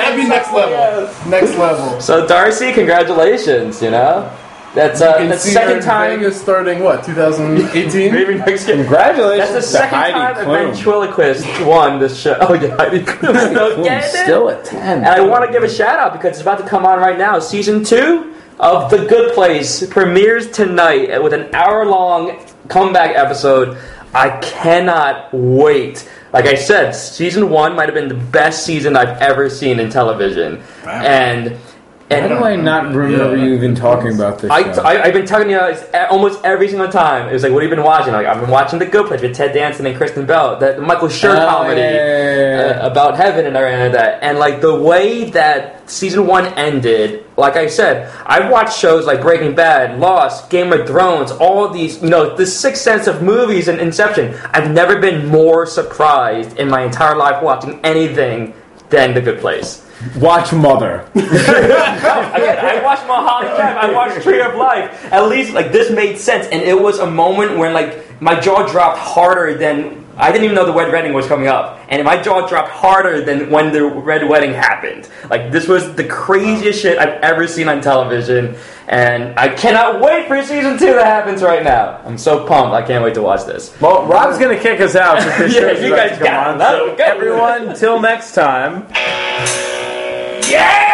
that'd 0.00 0.16
be 0.16 0.28
next 0.28 0.52
level. 0.52 1.10
Next 1.28 1.56
level. 1.58 2.00
So 2.00 2.24
Darci, 2.28 2.72
congratulations. 2.72 3.82
You 3.82 3.90
know, 3.90 4.30
that's 4.76 5.00
uh, 5.00 5.06
You 5.06 5.12
can 5.18 5.28
that's 5.30 5.42
the 5.42 5.48
see 5.48 5.54
second 5.54 5.82
time. 5.82 6.18
Vegas 6.20 6.40
starting 6.40 6.84
what 6.84 7.02
2018. 7.04 8.12
Maybe 8.12 8.34
next 8.34 8.68
year. 8.68 8.76
congratulations 8.76 9.50
That's 9.50 9.52
the 9.52 9.60
to 9.60 9.66
second 9.66 9.98
Heidi 9.98 10.12
time 10.12 10.36
a 10.36 10.44
Klum. 10.48 10.72
ventriloquist 10.72 11.60
won 11.66 11.98
this 11.98 12.16
show. 12.20 12.36
Oh 12.42 12.54
yeah, 12.54 12.76
Heidi 12.76 13.00
Klum 13.00 13.36
still 13.50 13.76
Klum 13.84 14.02
still 14.02 14.50
at 14.50 14.64
ten. 14.64 14.98
And 14.98 15.06
I 15.06 15.20
want 15.20 15.44
to 15.46 15.52
give 15.52 15.62
a 15.62 15.68
shout 15.68 15.98
out 15.98 16.12
because 16.12 16.30
it's 16.32 16.40
about 16.42 16.58
to 16.58 16.68
come 16.68 16.86
on 16.86 16.98
right 17.00 17.18
now. 17.18 17.38
Season 17.40 17.82
two 17.82 18.34
of 18.60 18.90
The 18.90 19.04
Good 19.06 19.34
Place 19.34 19.86
premieres 19.88 20.50
tonight 20.50 21.22
with 21.22 21.32
an 21.32 21.54
hour 21.54 21.84
long 21.86 22.38
comeback 22.68 23.16
episode. 23.16 23.78
I 24.14 24.38
cannot 24.40 25.28
wait. 25.32 26.08
Like 26.32 26.46
I 26.46 26.54
said, 26.54 26.92
season 26.92 27.50
one 27.50 27.74
might 27.76 27.86
have 27.88 27.94
been 27.94 28.08
the 28.08 28.14
best 28.14 28.64
season 28.64 28.96
I've 28.96 29.20
ever 29.20 29.48
seen 29.50 29.78
in 29.80 29.90
television. 29.90 30.62
Wow. 30.84 31.02
And 31.02 31.56
Why 32.08 32.28
do 32.28 32.34
I 32.36 32.54
not 32.54 32.94
remember 32.94 33.36
you 33.36 33.54
even 33.54 33.74
talking 33.74 34.14
about 34.14 34.38
this? 34.38 34.48
I, 34.48 34.72
show? 34.72 34.82
I, 34.82 35.02
I've 35.04 35.12
been 35.12 35.26
telling 35.26 35.50
you 35.50 35.58
almost 36.08 36.44
every 36.44 36.68
single 36.68 36.88
time. 36.88 37.28
It 37.28 37.32
was 37.32 37.42
like, 37.42 37.50
what 37.52 37.64
have 37.64 37.70
you 37.70 37.76
been 37.76 37.84
watching? 37.84 38.12
Like, 38.12 38.26
I've 38.26 38.40
been 38.40 38.50
watching 38.50 38.78
The 38.78 38.86
Good 38.86 39.06
Place 39.08 39.22
with 39.22 39.34
Ted 39.34 39.52
Danson 39.52 39.86
and 39.86 39.96
Kristen 39.96 40.24
Bell, 40.24 40.56
the, 40.56 40.74
the 40.74 40.82
Michael 40.82 41.08
Schur 41.08 41.34
Oh, 41.34 41.48
comedy 41.48 41.80
yeah, 41.80 41.90
yeah, 41.90 42.58
yeah. 42.76 42.80
uh, 42.82 42.90
about 42.90 43.16
heaven 43.16 43.44
and 43.46 43.56
everything 43.56 43.80
like 43.80 43.92
that. 43.92 44.22
And 44.22 44.38
like 44.38 44.60
the 44.60 44.74
way 44.74 45.30
that 45.30 45.90
season 45.90 46.28
one 46.28 46.46
ended, 46.54 47.24
like 47.36 47.56
I 47.56 47.66
said, 47.66 48.12
I've 48.24 48.52
watched 48.52 48.78
shows 48.78 49.04
like 49.04 49.20
Breaking 49.20 49.56
Bad, 49.56 49.98
Lost, 49.98 50.48
Game 50.48 50.72
of 50.72 50.86
Thrones, 50.86 51.32
all 51.32 51.68
these, 51.68 52.00
you 52.02 52.08
know, 52.08 52.36
the 52.36 52.46
sixth 52.46 52.82
sense 52.82 53.08
of 53.08 53.20
movies 53.22 53.66
and 53.66 53.80
Inception. 53.80 54.38
I've 54.52 54.70
never 54.70 55.00
been 55.00 55.26
more 55.26 55.66
surprised 55.66 56.56
in 56.56 56.70
my 56.70 56.84
entire 56.84 57.16
life 57.16 57.42
watching 57.42 57.80
anything 57.84 58.54
than 58.90 59.12
The 59.12 59.20
Good 59.20 59.40
Place. 59.40 59.82
Watch 60.16 60.52
Mother. 60.52 61.06
Again, 61.14 62.58
I 62.64 62.80
watched 62.82 63.06
Mulholland 63.06 63.56
Drive. 63.56 63.76
I 63.76 63.92
watched 63.92 64.22
Tree 64.22 64.40
of 64.40 64.54
Life. 64.54 65.12
At 65.12 65.28
least, 65.28 65.52
like 65.52 65.72
this 65.72 65.90
made 65.90 66.18
sense, 66.18 66.46
and 66.46 66.62
it 66.62 66.78
was 66.80 66.98
a 66.98 67.10
moment 67.10 67.58
when, 67.58 67.72
like, 67.72 68.20
my 68.20 68.38
jaw 68.38 68.66
dropped 68.66 68.98
harder 68.98 69.54
than 69.54 70.04
I 70.18 70.32
didn't 70.32 70.44
even 70.44 70.54
know 70.54 70.64
the 70.64 70.72
red 70.72 70.90
wedding 70.90 71.12
was 71.12 71.26
coming 71.26 71.46
up, 71.46 71.78
and 71.90 72.02
my 72.02 72.20
jaw 72.22 72.46
dropped 72.48 72.70
harder 72.70 73.20
than 73.22 73.50
when 73.50 73.70
the 73.70 73.84
red 73.84 74.26
wedding 74.26 74.54
happened. 74.54 75.08
Like 75.28 75.50
this 75.52 75.68
was 75.68 75.94
the 75.94 76.04
craziest 76.04 76.80
shit 76.80 76.98
I've 76.98 77.20
ever 77.22 77.46
seen 77.46 77.68
on 77.68 77.82
television, 77.82 78.56
and 78.88 79.38
I 79.38 79.48
cannot 79.48 80.00
wait 80.00 80.26
for 80.26 80.42
season 80.42 80.78
two 80.78 80.94
that 80.94 81.04
happens 81.04 81.42
right 81.42 81.62
now. 81.62 82.00
I'm 82.06 82.16
so 82.16 82.46
pumped! 82.46 82.72
I 82.72 82.80
can't 82.80 83.04
wait 83.04 83.12
to 83.14 83.22
watch 83.22 83.44
this. 83.44 83.78
Well, 83.78 84.06
Rob's 84.06 84.38
gonna 84.38 84.58
kick 84.58 84.80
us 84.80 84.96
out. 84.96 85.18
'cause 85.18 85.36
this 85.36 85.54
Yeah, 85.80 85.86
you 85.86 85.94
guys 85.94 86.12
come 86.16 86.26
got 86.26 86.48
on. 86.48 86.60
So 86.60 86.94
everyone, 87.04 87.74
till 87.76 88.00
next 88.00 88.32
time. 88.32 88.86
Yeah! 90.56 90.85